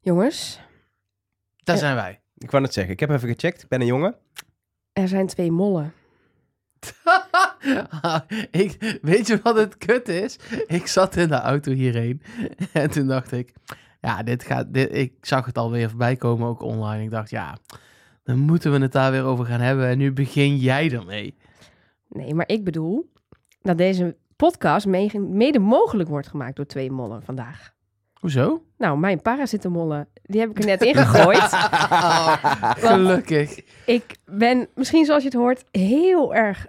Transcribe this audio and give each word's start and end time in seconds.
Jongens, 0.00 0.60
Daar 1.56 1.76
zijn 1.78 1.94
wij. 1.94 2.20
Ik 2.36 2.50
wou 2.50 2.62
net 2.62 2.72
zeggen, 2.72 2.92
ik 2.92 3.00
heb 3.00 3.10
even 3.10 3.28
gecheckt. 3.28 3.62
Ik 3.62 3.68
ben 3.68 3.80
een 3.80 3.86
jongen. 3.86 4.14
er 4.92 5.08
zijn 5.08 5.26
twee 5.26 5.50
mollen. 5.52 5.92
ik, 8.50 8.98
weet 9.02 9.26
je 9.26 9.40
wat 9.42 9.56
het 9.56 9.76
kut 9.78 10.08
is? 10.08 10.38
Ik 10.66 10.86
zat 10.86 11.16
in 11.16 11.28
de 11.28 11.34
auto 11.34 11.72
hierheen 11.72 12.22
en 12.72 12.90
toen 12.90 13.06
dacht 13.06 13.32
ik, 13.32 13.54
ja, 14.00 14.22
dit 14.22 14.44
gaat, 14.44 14.72
dit, 14.74 14.94
ik 14.94 15.12
zag 15.20 15.46
het 15.46 15.58
alweer 15.58 15.88
voorbij 15.88 16.16
komen, 16.16 16.48
ook 16.48 16.62
online. 16.62 17.02
Ik 17.02 17.10
dacht, 17.10 17.30
ja, 17.30 17.58
dan 18.22 18.38
moeten 18.38 18.72
we 18.72 18.78
het 18.78 18.92
daar 18.92 19.10
weer 19.10 19.24
over 19.24 19.44
gaan 19.44 19.60
hebben 19.60 19.86
en 19.88 19.98
nu 19.98 20.12
begin 20.12 20.56
jij 20.56 20.90
ermee. 20.92 21.36
Nee, 22.08 22.34
maar 22.34 22.48
ik 22.48 22.64
bedoel 22.64 23.12
dat 23.62 23.78
deze 23.78 24.16
podcast 24.36 24.86
me- 24.86 25.18
mede 25.18 25.58
mogelijk 25.58 26.08
wordt 26.08 26.28
gemaakt 26.28 26.56
door 26.56 26.66
twee 26.66 26.90
mollen 26.90 27.22
vandaag. 27.22 27.74
Hoezo? 28.20 28.64
Nou, 28.78 28.98
mijn 28.98 29.22
paracetamollen, 29.22 30.08
die 30.22 30.40
heb 30.40 30.50
ik 30.50 30.58
er 30.58 30.64
net 30.64 30.82
ingegooid. 30.82 31.48
Gelukkig. 32.88 33.60
ik 33.86 34.16
ben, 34.24 34.68
misschien 34.74 35.04
zoals 35.04 35.22
je 35.22 35.28
het 35.28 35.38
hoort, 35.38 35.64
heel 35.70 36.34
erg 36.34 36.66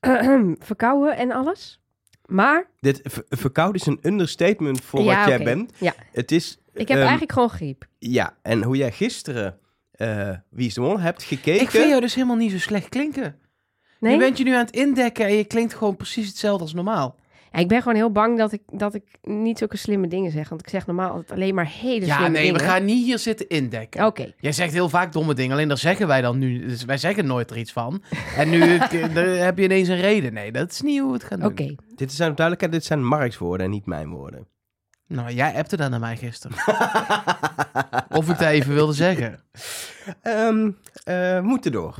verkouden 0.58 1.16
en 1.16 1.32
alles. 1.32 1.80
Maar 2.26 2.70
Dit 2.80 3.00
verkouden 3.28 3.80
is 3.80 3.86
een 3.86 3.98
understatement 4.02 4.80
voor 4.80 5.02
Ja, 5.02 5.18
wat 5.18 5.28
jij 5.28 5.44
bent. 5.44 5.72
Ja. 5.78 5.94
Het 6.12 6.32
is... 6.32 6.58
ik 6.72 6.88
heb 6.88 6.96
ehm, 6.96 7.00
eigenlijk 7.00 7.32
gewoon 7.32 7.50
griep. 7.50 7.86
Ja, 7.98 8.36
en 8.42 8.62
hoe 8.62 8.76
jij 8.76 8.92
gisteren 8.92 9.58
eh, 9.90 10.30
Wie 10.50 10.66
is 10.66 10.74
de 10.74 10.80
Mol 10.80 11.00
hebt 11.00 11.22
gekeken... 11.22 11.60
Ik 11.60 11.70
vind 11.70 11.88
jou 11.88 12.00
dus 12.00 12.14
helemaal 12.14 12.36
niet 12.36 12.50
zo 12.50 12.58
slecht 12.58 12.88
klinken. 12.88 13.38
Nee? 14.00 14.12
Je 14.12 14.18
bent 14.18 14.38
je 14.38 14.44
nu 14.44 14.52
aan 14.52 14.64
het 14.64 14.74
indekken 14.74 15.26
en 15.26 15.34
je 15.34 15.44
klinkt 15.44 15.74
gewoon 15.74 15.96
precies 15.96 16.26
hetzelfde 16.26 16.62
als 16.62 16.74
normaal. 16.74 17.16
Ja, 17.52 17.58
ik 17.58 17.68
ben 17.68 17.78
gewoon 17.78 17.96
heel 17.96 18.12
bang 18.12 18.38
dat 18.38 18.52
ik, 18.52 18.62
dat 18.66 18.94
ik 18.94 19.02
niet 19.22 19.58
zulke 19.58 19.76
slimme 19.76 20.08
dingen 20.08 20.30
zeg. 20.30 20.48
Want 20.48 20.60
ik 20.60 20.68
zeg 20.68 20.86
normaal 20.86 21.10
altijd 21.10 21.30
alleen 21.30 21.54
maar 21.54 21.66
hele 21.66 22.06
ja, 22.06 22.16
slimme 22.16 22.32
nee, 22.32 22.42
dingen. 22.46 22.60
we 22.60 22.66
gaan 22.66 22.84
niet 22.84 23.04
hier 23.04 23.18
zitten 23.18 23.48
indekken. 23.48 24.06
Oké. 24.06 24.32
Jij 24.40 24.52
zegt 24.52 24.72
heel 24.72 24.88
vaak 24.88 25.12
domme 25.12 25.34
dingen, 25.34 25.52
alleen 25.52 25.68
daar 25.68 25.78
zeggen 25.78 26.06
wij 26.06 26.20
dan 26.20 26.38
nu. 26.38 26.66
Dus 26.66 26.84
wij 26.84 26.98
zeggen 26.98 27.26
nooit 27.26 27.50
er 27.50 27.58
iets 27.58 27.72
van. 27.72 28.02
En 28.36 28.50
nu 28.50 28.60
heb 29.46 29.58
je 29.58 29.64
ineens 29.64 29.88
een 29.88 30.00
reden. 30.00 30.32
Nee, 30.32 30.52
dat 30.52 30.70
is 30.70 30.80
niet 30.80 30.98
hoe 31.00 31.08
we 31.08 31.14
het 31.14 31.24
gaan 31.24 31.40
doen. 31.40 31.50
Oké. 31.50 31.74
Dit 31.94 32.12
zijn 32.12 32.34
duidelijkheid, 32.34 32.72
dit 32.72 32.84
zijn 32.84 33.04
Mark's 33.04 33.38
woorden 33.38 33.66
en 33.66 33.72
niet 33.72 33.86
mijn 33.86 34.08
woorden. 34.08 34.46
Nou, 35.06 35.32
jij 35.32 35.54
appte 35.54 35.76
dat 35.76 35.90
naar 35.90 36.00
mij 36.00 36.16
gisteren. 36.16 36.56
of 38.18 38.28
ik 38.28 38.38
dat 38.38 38.48
even 38.48 38.74
wilde 38.74 38.92
zeggen. 38.92 39.40
Ehm 40.22 40.70
eh, 41.04 41.40
moeten 41.40 41.72
door. 41.72 41.96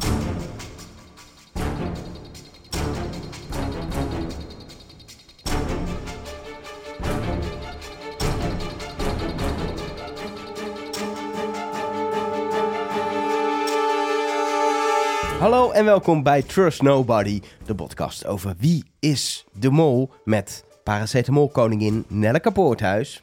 Hallo 15.38 15.70
en 15.70 15.84
welkom 15.84 16.22
bij 16.22 16.42
Trust 16.42 16.82
Nobody, 16.82 17.42
de 17.66 17.74
podcast 17.74 18.26
over 18.26 18.54
wie 18.58 18.84
is 18.98 19.46
de 19.52 19.70
mol 19.70 20.10
met 20.24 20.64
paracetamol 20.82 21.48
koningin 21.48 22.04
Nelleke 22.08 22.52
Poorthuis. 22.52 23.22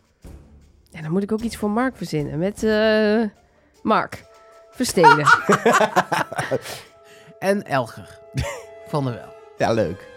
Ja, 0.89 1.01
dan 1.01 1.11
moet 1.11 1.23
ik 1.23 1.31
ook 1.31 1.41
iets 1.41 1.57
voor 1.57 1.69
Mark 1.69 1.97
verzinnen. 1.97 2.39
Met 2.39 2.63
eh, 2.63 3.23
Mark 3.83 4.23
Versteden. 4.71 5.27
En 7.39 7.63
Elger. 7.65 8.19
Van 8.87 9.03
der 9.03 9.13
Wel. 9.13 9.33
Ja, 9.57 9.73
leuk. 9.73 10.07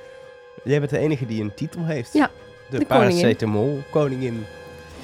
Jij 0.65 0.79
bent 0.79 0.91
de 0.91 0.99
enige 0.99 1.27
die 1.27 1.43
een 1.43 1.55
titel 1.55 1.85
heeft. 1.85 2.13
Ja, 2.13 2.31
de, 2.71 2.79
de 2.79 2.87
paracetamol 2.87 3.83
koningin. 3.91 4.45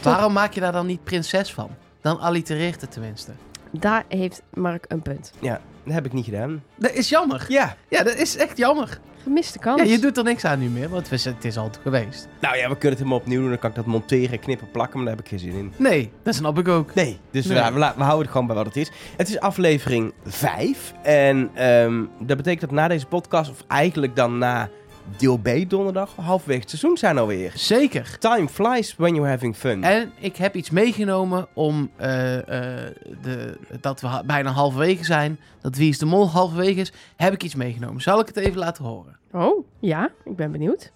Waarom 0.02 0.32
maak 0.32 0.52
je 0.52 0.60
daar 0.60 0.72
dan 0.72 0.86
niet 0.86 1.04
prinses 1.04 1.52
van? 1.52 1.70
Dan 2.00 2.20
allitereert 2.20 2.80
het 2.80 2.92
tenminste. 2.92 3.32
Daar 3.70 4.04
heeft 4.08 4.42
Mark 4.52 4.84
een 4.88 5.02
punt. 5.02 5.32
Ja, 5.40 5.60
dat 5.84 5.94
heb 5.94 6.06
ik 6.06 6.12
niet 6.12 6.24
gedaan. 6.24 6.62
Dat 6.76 6.92
is 6.92 7.08
jammer. 7.08 7.44
Ja, 7.48 7.76
Ja, 7.88 8.02
dat 8.02 8.16
is 8.16 8.36
echt 8.36 8.56
jammer. 8.56 8.98
Gemiste 9.22 9.58
kans. 9.58 9.82
Ja, 9.82 9.86
je 9.88 9.98
doet 9.98 10.16
er 10.16 10.24
niks 10.24 10.44
aan 10.44 10.58
nu 10.58 10.68
meer, 10.68 10.88
want 10.88 11.02
het 11.02 11.12
is, 11.12 11.24
het 11.24 11.44
is 11.44 11.56
altijd 11.56 11.82
geweest. 11.82 12.28
nou 12.40 12.56
ja, 12.56 12.62
we 12.68 12.72
kunnen 12.76 12.88
het 12.90 12.98
helemaal 12.98 13.18
opnieuw 13.18 13.40
doen. 13.40 13.48
Dan 13.48 13.58
kan 13.58 13.70
ik 13.70 13.76
dat 13.76 13.86
monteren, 13.86 14.38
knippen, 14.38 14.70
plakken, 14.70 14.96
maar 14.96 15.06
daar 15.06 15.14
heb 15.16 15.24
ik 15.24 15.30
geen 15.30 15.38
zin 15.38 15.58
in. 15.58 15.72
Nee, 15.76 16.10
dat 16.22 16.34
snap 16.34 16.58
ik 16.58 16.68
ook. 16.68 16.94
Nee, 16.94 17.18
dus 17.30 17.46
Nee. 17.46 17.56
ja, 17.56 17.72
we, 17.72 17.78
la- 17.78 17.94
we 17.96 18.02
houden 18.02 18.22
het 18.22 18.30
gewoon 18.30 18.46
bij 18.46 18.56
wat 18.56 18.66
het 18.66 18.76
is. 18.76 18.90
Het 19.16 19.28
is 19.28 19.40
aflevering 19.40 20.12
5. 20.24 20.92
En 21.02 21.50
ehm, 21.54 22.04
dat 22.20 22.36
betekent 22.36 22.60
dat 22.60 22.70
na 22.70 22.88
deze 22.88 23.06
podcast, 23.06 23.50
of 23.50 23.64
eigenlijk 23.68 24.16
dan 24.16 24.38
na 24.38 24.68
deel 25.16 25.38
B 25.38 25.48
donderdag, 25.68 26.16
het 26.46 26.70
seizoen 26.70 26.96
zijn 26.96 27.18
alweer. 27.18 27.52
Zeker. 27.54 28.18
Time 28.18 28.48
flies 28.48 28.96
when 28.96 29.14
you're 29.14 29.30
having 29.30 29.56
fun. 29.56 29.84
En 29.84 30.12
ik 30.18 30.36
heb 30.36 30.54
iets 30.54 30.70
meegenomen 30.70 31.46
om 31.52 31.90
eh, 31.96 32.36
eh, 32.38 32.94
de, 33.22 33.58
dat 33.80 34.00
we 34.00 34.22
bijna 34.26 34.50
halverwege 34.50 35.04
zijn. 35.04 35.40
Dat 35.60 35.76
Wie 35.76 35.88
is 35.88 35.98
de 35.98 36.06
Mol 36.06 36.30
halverwege 36.30 36.80
is. 36.80 36.92
Heb 37.16 37.32
ik 37.32 37.42
iets 37.42 37.54
meegenomen. 37.54 38.02
Zal 38.02 38.20
ik 38.20 38.26
het 38.26 38.36
even 38.36 38.58
laten 38.58 38.84
horen? 38.84 39.18
Oh, 39.32 39.66
ja. 39.80 40.10
Ik 40.24 40.36
ben 40.36 40.52
benieuwd. 40.52 40.92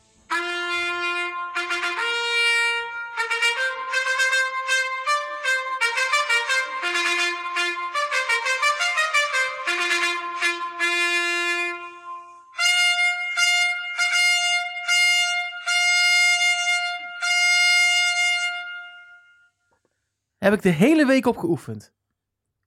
Heb 20.48 20.56
ik 20.56 20.62
de 20.62 20.84
hele 20.84 21.06
week 21.06 21.26
op 21.26 21.36
geoefend. 21.36 21.92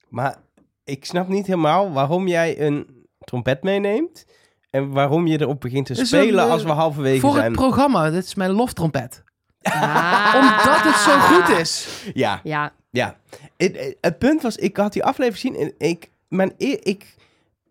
Maar 0.09 0.38
ik 0.84 1.06
snap 1.06 1.28
niet 1.28 1.47
helemaal 1.47 1.92
waarom 1.92 2.28
jij 2.28 2.62
een 2.62 3.06
trompet 3.19 3.64
meeneemt. 3.64 4.25
En 4.69 4.92
waarom 4.92 5.28
je 5.28 5.42
erop 5.42 5.62
begint 5.62 5.86
te 5.86 6.06
spelen 6.06 6.40
een, 6.40 6.46
eh, 6.46 6.52
als 6.52 6.64
we 6.64 6.69
halverwege 6.72 7.19
Voor 7.19 7.31
zijn. 7.31 7.44
het 7.44 7.53
programma. 7.53 8.09
Dit 8.09 8.24
is 8.25 8.36
mijn 8.36 8.52
loftrompet. 8.52 9.24
Ah. 9.62 10.31
Omdat 10.36 10.81
het 10.84 10.96
zo 10.96 11.19
goed 11.19 11.58
is. 11.58 11.88
Ja, 12.14 12.40
Ja, 12.44 12.74
ja. 12.90 13.18
Het, 13.58 13.98
het 14.02 14.18
punt 14.18 14.42
was, 14.42 14.56
ik 14.56 14.78
had 14.78 14.94
die 14.94 15.03
aflevering 15.03 15.56
gezien 15.56 15.74
en 15.78 15.88
ik, 15.90 16.09
mijn, 16.28 16.53
ik, 16.58 17.16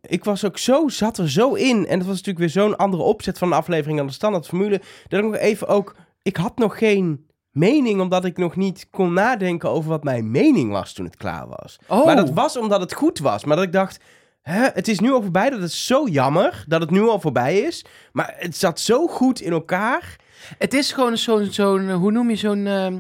ik 0.00 0.25
was 0.25 0.44
ook 0.44 0.59
zo, 0.59 0.88
zat 0.88 1.19
er 1.19 1.31
zo 1.31 1.54
in. 1.54 1.87
En 1.87 1.98
het 1.98 2.06
was 2.06 2.16
natuurlijk 2.16 2.38
weer 2.38 2.65
zo'n 2.65 2.77
andere 2.77 3.03
opzet 3.03 3.38
van 3.38 3.48
de 3.48 3.54
aflevering 3.54 3.98
dan 3.98 4.06
de 4.06 4.12
standaard 4.12 4.47
formule. 4.47 4.81
Dat 5.09 5.19
ik 5.19 5.25
nog 5.25 5.37
even 5.37 5.69
ook, 5.69 5.97
ik 6.22 6.37
had 6.37 6.59
nog 6.59 6.78
geen 6.78 7.27
mening, 7.50 8.00
omdat 8.00 8.24
ik 8.24 8.36
nog 8.36 8.56
niet 8.56 8.86
kon 8.90 9.12
nadenken 9.12 9.70
over 9.70 9.90
wat 9.90 10.04
mijn 10.04 10.30
mening 10.30 10.70
was 10.70 10.92
toen 10.92 11.04
het 11.04 11.16
klaar 11.16 11.46
was. 11.48 11.78
Oh. 11.86 12.04
Maar 12.06 12.16
dat 12.16 12.30
was 12.30 12.56
omdat 12.56 12.80
het 12.80 12.92
goed 12.92 13.18
was. 13.18 13.44
Maar 13.44 13.56
dat 13.56 13.64
ik 13.64 13.72
dacht, 13.72 14.00
hè, 14.42 14.68
het 14.72 14.88
is 14.88 14.98
nu 14.98 15.12
al 15.12 15.22
voorbij. 15.22 15.50
Dat 15.50 15.62
is 15.62 15.86
zo 15.86 16.06
jammer 16.08 16.64
dat 16.66 16.80
het 16.80 16.90
nu 16.90 17.00
al 17.00 17.20
voorbij 17.20 17.58
is. 17.58 17.84
Maar 18.12 18.34
het 18.38 18.56
zat 18.56 18.80
zo 18.80 19.06
goed 19.06 19.40
in 19.40 19.52
elkaar. 19.52 20.16
Het 20.58 20.74
is 20.74 20.92
gewoon 20.92 21.16
zo'n, 21.16 21.44
zo'n 21.44 21.90
hoe 21.90 22.12
noem 22.12 22.30
je 22.30 22.36
zo'n, 22.36 22.66
ehm, 22.66 22.98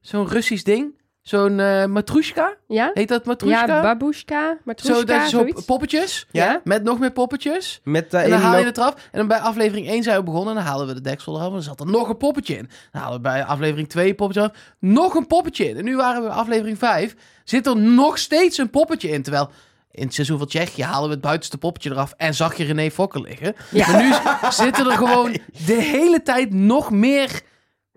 zo'n 0.00 0.28
Russisch 0.28 0.64
ding? 0.64 1.00
Zo'n 1.22 1.60
eh 1.60 1.84
matrushka? 1.86 2.54
ja. 2.68 2.90
Heet 2.94 3.08
dat 3.08 3.24
matrushka? 3.24 3.66
Ja, 3.66 3.82
babushka, 3.82 4.48
zo, 4.50 4.58
matrushka, 4.64 5.04
dat 5.04 5.22
is 5.22 5.30
zo 5.30 5.38
zoiets. 5.38 5.64
poppetjes. 5.64 6.26
Ja? 6.30 6.60
Met 6.64 6.82
nog 6.82 6.98
meer 6.98 7.12
poppetjes. 7.12 7.80
Met 7.84 8.10
de 8.10 8.16
En 8.16 8.30
dan 8.30 8.40
haal 8.40 8.58
je 8.58 8.64
het 8.64 8.76
eraf. 8.76 8.94
En 8.94 9.18
dan 9.18 9.26
bij 9.28 9.38
aflevering 9.38 9.88
1 9.88 10.02
zijn 10.02 10.18
we 10.18 10.22
begonnen. 10.22 10.48
En 10.56 10.62
dan 10.62 10.68
halen 10.70 10.86
we 10.86 10.94
de 10.94 11.00
deksel 11.00 11.34
eraf. 11.34 11.46
En 11.46 11.52
dan 11.52 11.62
zat 11.62 11.80
er 11.80 11.86
nog 11.86 12.08
een 12.08 12.16
poppetje 12.16 12.56
in. 12.56 12.68
Dan 12.92 13.02
halen 13.02 13.16
we 13.16 13.22
bij 13.22 13.44
aflevering 13.44 13.88
2 13.88 14.08
een 14.08 14.14
poppetje 14.14 14.40
eraf. 14.40 14.56
Nog 14.78 15.14
een 15.14 15.26
poppetje 15.26 15.68
in. 15.68 15.76
En 15.76 15.84
nu 15.84 15.96
waren 15.96 16.22
we 16.22 16.28
bij 16.28 16.36
aflevering 16.36 16.78
5. 16.78 17.14
Zit 17.44 17.66
er 17.66 17.76
nog 17.76 18.18
steeds 18.18 18.58
een 18.58 18.70
poppetje 18.70 19.08
in. 19.10 19.22
Terwijl 19.22 19.50
in 19.90 20.04
het 20.04 20.14
seizoen 20.14 20.38
van 20.38 20.46
Tsjechië 20.46 20.82
halen 20.84 21.08
we 21.08 21.14
het 21.14 21.22
buitenste 21.22 21.58
poppetje 21.58 21.90
eraf. 21.90 22.14
En 22.16 22.34
zag 22.34 22.56
je 22.56 22.64
René 22.64 22.90
Fokker 22.90 23.20
liggen. 23.20 23.54
Ja. 23.70 23.90
Maar 23.90 24.02
nu 24.02 24.12
zitten 24.50 24.90
er 24.90 24.96
gewoon 24.96 25.32
de 25.66 25.82
hele 25.82 26.22
tijd 26.22 26.52
nog 26.52 26.90
meer 26.90 27.40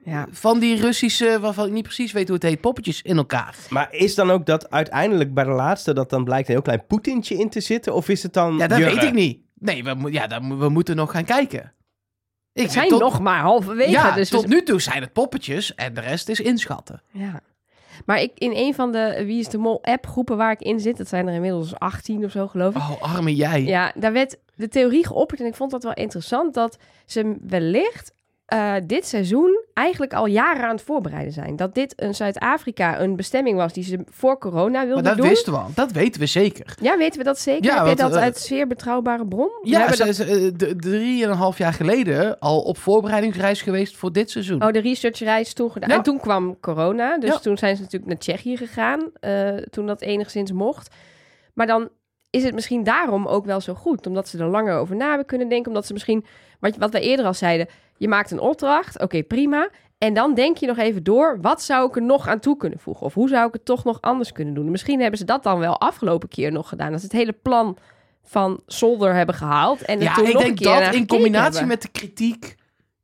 Ja. 0.06 0.28
van 0.32 0.60
die 0.60 0.82
Russische, 0.82 1.38
waarvan 1.42 1.66
ik 1.66 1.72
niet 1.72 1.84
precies 1.84 2.12
weet 2.12 2.26
hoe 2.28 2.34
het 2.36 2.44
heet, 2.46 2.62
poppetjes 2.62 3.02
in 3.02 3.18
elkaar. 3.18 3.56
Maar 3.70 3.88
is 3.94 4.16
dan 4.16 4.32
ook 4.32 4.46
dat 4.46 4.70
uiteindelijk 4.72 5.34
bij 5.34 5.44
de 5.44 5.50
laatste 5.50 5.94
dat 5.94 6.10
dan 6.10 6.24
blijkt 6.24 6.48
een 6.48 6.54
heel 6.54 6.64
klein 6.64 6.86
Poetintje 6.88 7.36
in 7.38 7.50
te 7.50 7.60
zitten? 7.62 7.94
Of 7.94 8.10
is 8.10 8.24
het 8.24 8.34
dan. 8.34 8.58
Ja, 8.58 8.68
dat 8.68 8.78
Jurre? 8.78 8.94
weet 8.96 9.04
ik 9.04 9.14
niet. 9.14 9.40
Nee, 9.60 9.84
we, 9.84 10.12
ja, 10.12 10.28
dan, 10.28 10.60
we 10.60 10.70
moeten 10.70 10.96
nog 10.96 11.12
gaan 11.12 11.26
kijken. 11.26 11.74
Ik 12.54 12.70
zijn 12.70 12.90
tot- 12.90 13.00
nog 13.00 13.20
maar 13.20 13.40
halverwege. 13.42 13.90
Ja, 13.92 14.12
dus 14.12 14.30
we- 14.30 14.36
tot 14.38 14.48
nu 14.48 14.64
toe 14.64 14.82
zijn 14.82 15.02
het 15.02 15.14
poppetjes 15.14 15.76
en 15.76 15.94
de 15.94 16.02
rest 16.02 16.30
is 16.30 16.40
inschatten. 16.40 17.02
Ja. 17.12 17.40
Maar 18.06 18.22
ik, 18.22 18.32
in 18.36 18.52
een 18.56 18.74
van 18.74 18.92
de 18.92 19.24
Wie 19.26 19.40
is 19.40 19.48
de 19.48 19.58
Mol 19.58 19.84
app 19.84 20.08
groepen 20.08 20.38
waar 20.38 20.52
ik 20.52 20.62
in 20.62 20.80
zit, 20.80 20.98
dat 20.98 21.08
zijn 21.08 21.28
er 21.28 21.34
inmiddels 21.34 21.80
18 21.80 22.26
of 22.26 22.32
zo 22.32 22.48
geloof 22.48 22.76
ik. 22.76 22.82
Oh, 22.82 23.02
arme 23.16 23.36
jij. 23.36 23.64
Ja, 23.64 23.92
daar 23.96 24.14
werd 24.14 24.38
de 24.56 24.68
theorie 24.68 25.06
geopperd 25.08 25.40
en 25.40 25.46
ik 25.46 25.56
vond 25.56 25.72
dat 25.72 25.84
wel 25.84 25.94
interessant 25.94 26.54
dat 26.54 26.78
ze 27.06 27.36
wellicht 27.42 28.14
eh, 28.46 28.74
dit 28.84 29.06
seizoen 29.08 29.64
eigenlijk 29.74 30.14
al 30.14 30.26
jaren 30.26 30.64
aan 30.64 30.76
het 30.76 30.82
voorbereiden 30.82 31.34
zijn. 31.34 31.56
Dat 31.56 31.74
dit 31.76 31.94
een 31.96 32.16
Zuid-Afrika 32.16 33.00
een 33.00 33.16
bestemming 33.16 33.58
was 33.58 33.74
die 33.74 33.84
ze 33.84 34.00
voor 34.10 34.38
corona 34.38 34.70
Maar 34.78 34.86
wilden 34.86 35.04
dat 35.04 35.18
doen. 35.18 35.28
wisten 35.28 35.54
we 35.54 35.60
al. 35.60 35.70
Dat 35.76 35.92
weten 35.92 36.20
we 36.22 36.26
zeker. 36.28 36.76
Ja, 36.82 36.98
weten 36.98 37.18
we 37.18 37.24
dat 37.24 37.40
zeker? 37.40 37.64
Ja, 37.64 37.70
Heb 37.72 37.80
je 37.80 37.86
want, 37.86 37.98
dat 37.98 38.16
eh, 38.16 38.22
uit 38.22 38.38
zeer 38.38 38.68
betrouwbare 38.68 39.26
bron? 39.28 39.50
We 39.62 39.70
Ja, 39.70 39.80
hebben 39.80 39.98
ze 39.98 40.06
dat- 40.06 40.28
is 40.28 40.52
eh, 40.70 40.76
drieënhalf 40.78 41.58
jaar 41.58 41.74
geleden 41.74 42.40
al 42.40 42.62
op 42.62 42.78
voorbereidingsreis 42.78 43.62
geweest 43.62 43.96
voor 43.98 44.12
dit 44.12 44.30
seizoen. 44.32 44.64
Oh, 44.64 44.72
de 44.72 44.80
researchreis 44.80 45.54
toen 45.54 45.72
gedaan. 45.72 45.90
Ja. 45.90 45.96
En 45.96 46.04
toen 46.04 46.20
kwam 46.20 46.60
corona. 46.60 47.18
Dus 47.18 47.30
Ja. 47.30 47.38
toen 47.40 47.58
zijn 47.58 47.76
ze 47.76 47.82
natuurlijk 47.82 48.12
naar 48.12 48.20
Tsjechië 48.20 48.58
gegaan. 48.58 49.12
toen 49.70 49.86
dat 49.88 50.02
enigszins 50.02 50.52
mocht. 50.52 50.96
Maar 51.54 51.68
dan 51.68 51.90
is 52.30 52.44
het 52.44 52.54
misschien 52.54 52.84
daarom 52.84 53.28
ook 53.28 53.46
wel 53.46 53.62
zo 53.62 53.74
goed. 53.74 54.08
Omdat 54.08 54.28
ze 54.28 54.38
er 54.38 54.46
langer 54.48 54.78
over 54.78 54.96
na 54.96 55.08
hebben 55.08 55.26
kunnen 55.26 55.50
denken. 55.50 55.68
Omdat 55.68 55.86
ze 55.86 55.94
misschien, 55.94 56.26
wat, 56.60 56.76
wat 56.78 56.92
we 56.92 57.00
eerder 57.00 57.26
al 57.26 57.34
zeiden... 57.34 57.68
Je 57.98 58.08
maakt 58.08 58.32
een 58.32 58.40
opdracht, 58.40 59.00
oké, 59.00 59.24
prima. 59.24 59.70
En 59.98 60.14
dan 60.14 60.34
denk 60.34 60.58
je 60.58 60.68
nog 60.68 60.78
even 60.78 61.04
door... 61.04 61.38
Wat 61.42 61.62
zou 61.62 61.88
ik 61.88 61.96
er 61.96 62.02
nog 62.02 62.28
aan 62.28 62.40
toe 62.40 62.58
kunnen 62.58 62.80
voegen? 62.80 63.06
Of 63.06 63.14
hoe 63.14 63.30
zou 63.30 63.48
ik 63.48 63.54
het 63.54 63.66
toch 63.66 63.84
nog 63.84 64.02
anders 64.02 64.32
kunnen 64.32 64.54
doen? 64.54 64.72
Misschien 64.72 65.02
hebben 65.02 65.20
ze 65.20 65.26
dat 65.26 65.44
dan 65.44 65.60
wel 65.60 65.80
afgelopen 65.80 66.30
keer 66.30 66.52
nog 66.52 66.70
gedaan. 66.70 66.92
Dat 66.92 67.00
ze 67.00 67.06
het 67.06 67.16
hele 67.16 67.36
plan 67.42 67.78
van 68.24 68.62
Solder 68.68 69.14
hebben 69.14 69.36
gehaald. 69.36 69.82
En 69.82 70.00
ja, 70.00 70.14
toen 70.14 70.26
ik 70.26 70.34
nog 70.34 70.42
denk 70.42 70.60
een 70.60 70.66
keer 70.66 70.84
dat 70.86 70.94
in 70.94 71.08
combinatie 71.08 71.52
hebben. 71.52 71.68
met 71.68 71.82
de 71.82 71.92
kritiek 71.92 72.56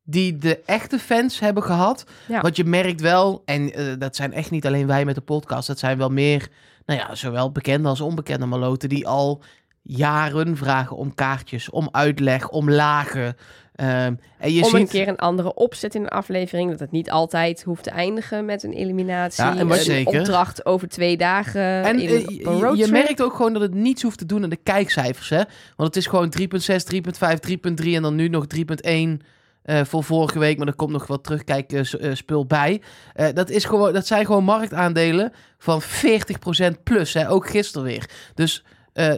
die 0.04 0.38
de 0.38 0.62
echte 0.66 1.00
fans 1.00 1.40
hebben 1.40 1.64
gehad. 1.64 2.06
Ja. 2.28 2.42
Want 2.42 2.56
je 2.56 2.64
merkt 2.64 3.02
wel, 3.02 3.42
en 3.46 3.74
eh, 3.74 3.86
dat 3.98 4.16
zijn 4.16 4.34
echt 4.34 4.52
niet 4.52 4.66
alleen 4.66 4.88
wij 4.88 5.06
met 5.06 5.16
de 5.16 5.22
podcast, 5.22 5.68
dat 5.68 5.80
zijn 5.80 5.98
wel 5.98 6.10
meer, 6.10 6.48
nou 6.86 7.00
ja, 7.00 7.16
zowel 7.16 7.52
bekende 7.52 7.88
als 7.88 8.02
onbekende 8.02 8.46
maloten 8.46 8.90
die 8.90 9.08
al 9.08 9.42
jaren 9.82 10.58
vragen 10.58 10.98
om 10.98 11.14
kaartjes, 11.14 11.70
om 11.70 11.90
uitleg, 11.92 12.50
om 12.50 12.72
lagen. 12.72 13.36
En 13.76 14.20
je 14.54 14.64
om 14.64 14.70
ziet, 14.70 14.80
een 14.80 14.88
keer 14.88 15.08
een 15.08 15.18
andere 15.18 15.54
opzet 15.54 15.96
in 15.96 16.02
een 16.02 16.08
aflevering. 16.10 16.70
Dat 16.70 16.80
het 16.80 16.92
niet 16.92 17.12
altijd 17.12 17.64
hoeft 17.64 17.84
te 17.84 17.90
eindigen 17.90 18.46
met 18.46 18.64
een 18.64 18.74
eliminatie. 18.74 19.44
Ja, 19.44 19.58
en 19.58 19.70
een 19.70 19.78
zeker. 19.78 20.20
opdracht 20.20 20.66
over 20.66 20.88
twee 20.88 21.18
dagen 21.18 21.62
En 21.62 22.00
in, 22.00 22.10
eh, 22.10 22.76
je- 22.78 22.88
merkt 22.92 23.22
ook 23.22 23.36
gewoon 23.36 23.54
dat 23.54 23.62
het 23.62 23.74
niets 23.74 24.02
hoeft 24.02 24.18
te 24.18 24.26
doen 24.26 24.44
aan 24.44 24.50
de 24.50 24.56
kijkcijfers. 24.64 25.30
Hè? 25.30 25.42
Want 25.76 25.96
het 25.96 25.96
is 25.96 26.08
gewoon 26.08 26.30
3.6, 26.30 26.84
3.5, 26.84 27.40
3.3 27.40 27.96
en 27.96 28.02
dan 28.02 28.16
nu 28.16 28.28
nog 28.28 28.46
3.1 28.48 29.22
eh, 29.62 29.82
voor 29.84 30.04
vorige 30.04 30.40
week. 30.40 30.58
Maar 30.58 30.68
er 30.68 30.76
komt 30.76 30.92
nog 30.92 31.08
wat 31.08 31.24
terugkijkspul 31.24 32.46
bij. 32.46 32.82
Eh, 33.14 33.28
dat, 33.34 33.50
is 33.50 33.66
gewoon, 33.66 33.94
dat 33.94 34.08
zijn 34.08 34.26
gewoon 34.26 34.44
marktaandelen 34.44 35.32
van 35.58 35.82
40% 35.82 36.84
plus. 36.84 37.14
Hè? 37.14 37.30
Ook 37.30 37.50
gisteren 37.50 37.88
weer. 37.88 38.10
Dus 38.36 38.64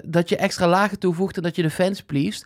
dat 0.06 0.30
je 0.30 0.36
extra 0.38 0.68
lagen 0.68 1.00
toevoegt 1.00 1.38
en 1.38 1.44
dat 1.44 1.56
je 1.56 1.62
de 1.62 1.70
fans 1.70 2.02
pleest... 2.04 2.46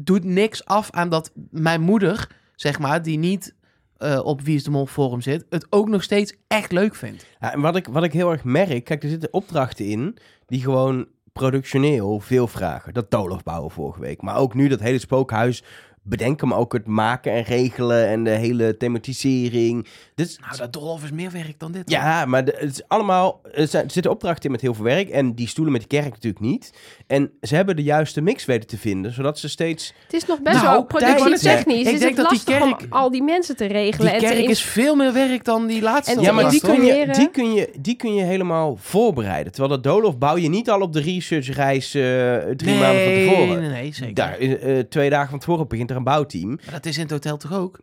doet 0.00 0.24
niks 0.24 0.64
af 0.64 0.90
aan 0.90 1.08
dat 1.08 1.32
mijn 1.50 1.80
moeder, 1.80 2.28
zeg 2.54 2.78
maar, 2.78 3.02
die 3.02 3.18
niet... 3.18 3.56
eh, 3.96 4.20
op 4.24 4.40
Wie 4.40 4.54
is 4.54 4.64
de 4.64 4.70
Mol 4.70 4.86
forum 4.86 5.20
zit, 5.20 5.46
het 5.50 5.66
ook 5.70 5.88
nog 5.88 6.02
steeds 6.02 6.34
echt 6.46 6.72
leuk 6.72 6.94
vindt. 6.94 7.26
Ja, 7.40 7.52
en 7.52 7.60
wat 7.60 7.76
ik, 7.76 7.86
wat 7.86 8.04
ik 8.04 8.12
heel 8.12 8.30
erg 8.30 8.44
merk, 8.44 8.84
kijk, 8.84 9.02
er 9.02 9.08
zitten 9.08 9.32
opdrachten 9.32 9.84
in 9.84 10.16
die 10.46 10.60
gewoon 10.60 11.06
productioneel 11.32 12.20
veel 12.20 12.46
vragen. 12.46 12.94
Dat 12.94 13.10
doolhof 13.10 13.42
bouwen 13.42 13.70
vorige 13.70 14.00
week. 14.00 14.22
Maar 14.22 14.36
ook 14.36 14.54
nu 14.54 14.68
dat 14.68 14.80
hele 14.80 14.98
spookhuis 14.98 15.62
bedenken, 16.08 16.48
maar 16.48 16.58
ook 16.58 16.72
het 16.72 16.86
maken 16.86 17.32
en 17.32 17.42
regelen 17.42 18.06
en 18.08 18.24
de 18.24 18.30
hele 18.30 18.76
thematisering. 18.76 19.86
Dus 20.14 20.38
Nou, 20.38 20.56
dat 20.56 20.72
Dolf 20.72 21.04
is 21.04 21.10
meer 21.10 21.30
werk 21.30 21.58
dan 21.58 21.72
dit. 21.72 21.90
ja, 21.90 22.24
maar 22.24 22.44
de- 22.44 22.56
het 22.58 22.70
is 22.70 22.82
allemaal, 22.88 23.40
er, 23.54 23.66
zijn, 23.68 23.84
er 23.84 23.90
zitten 23.90 24.12
opdrachten 24.12 24.44
in 24.44 24.50
met 24.50 24.60
heel 24.60 24.74
veel 24.74 24.84
werk 24.84 25.08
en 25.08 25.34
die 25.34 25.48
stoelen 25.48 25.72
met 25.72 25.82
de 25.82 25.88
kerk 25.88 26.10
natuurlijk 26.10 26.44
niet. 26.44 26.72
En 27.06 27.30
ze 27.42 27.54
hebben 27.54 27.76
de 27.76 27.82
juiste 27.82 28.20
mix 28.20 28.44
weten 28.44 28.68
te 28.68 28.78
vinden, 28.78 29.12
zodat 29.12 29.38
ze 29.38 29.48
steeds... 29.48 29.94
Het 30.04 30.12
is 30.14 30.26
nog 30.26 30.40
best 30.42 30.56
Nou, 30.62 30.68
wel 30.68 30.84
productietechnisch. 30.84 31.86
ik 31.86 31.92
is 31.92 31.98
denk 32.00 32.16
het 32.16 32.16
dat 32.16 32.28
die 32.30 32.38
lastig 32.38 32.58
kerk- 32.58 32.82
om 32.82 32.92
al 32.92 33.10
die 33.10 33.22
mensen 33.22 33.56
te 33.56 33.66
regelen. 33.66 34.06
Die 34.12 34.20
en 34.20 34.28
te 34.28 34.34
kerk 34.34 34.48
is 34.48 34.62
veel 34.62 34.94
meer 34.94 35.12
werk 35.12 35.44
dan 35.44 35.66
die 35.66 35.82
laatste. 35.82 36.14
En 36.16 36.22
Ja, 36.22 36.32
maar 36.32 36.50
die 36.50 36.60
kun, 36.60 36.84
je, 36.84 37.08
die, 37.12 37.30
kun 37.30 37.52
je, 37.52 37.70
die 37.80 37.94
kun 37.96 38.14
je 38.14 38.22
helemaal 38.22 38.76
voorbereiden. 38.80 39.52
Terwijl 39.52 39.74
dat 39.74 39.82
doolhof 39.92 40.18
bouw 40.18 40.36
je 40.36 40.48
niet 40.48 40.70
al 40.70 40.80
op 40.80 40.92
de 40.92 41.00
researchreis 41.00 41.94
eh 41.94 42.02
drie 42.56 42.70
nee, 42.70 42.78
maanden 42.80 43.04
van 43.04 43.12
tevoren. 43.12 43.60
Nee, 43.60 43.70
nee, 43.70 43.92
zeker. 43.94 44.14
Daar, 44.14 44.38
eh, 44.38 44.78
twee 44.78 45.10
dagen 45.10 45.30
van 45.30 45.38
tevoren 45.38 45.68
begint 45.68 45.90
er 45.90 45.96
een 45.98 46.04
bouwteam. 46.04 46.48
Maar 46.48 46.70
dat 46.70 46.86
is 46.86 46.96
in 46.96 47.02
het 47.02 47.10
hotel 47.10 47.36
toch 47.36 47.52
ook? 47.52 47.80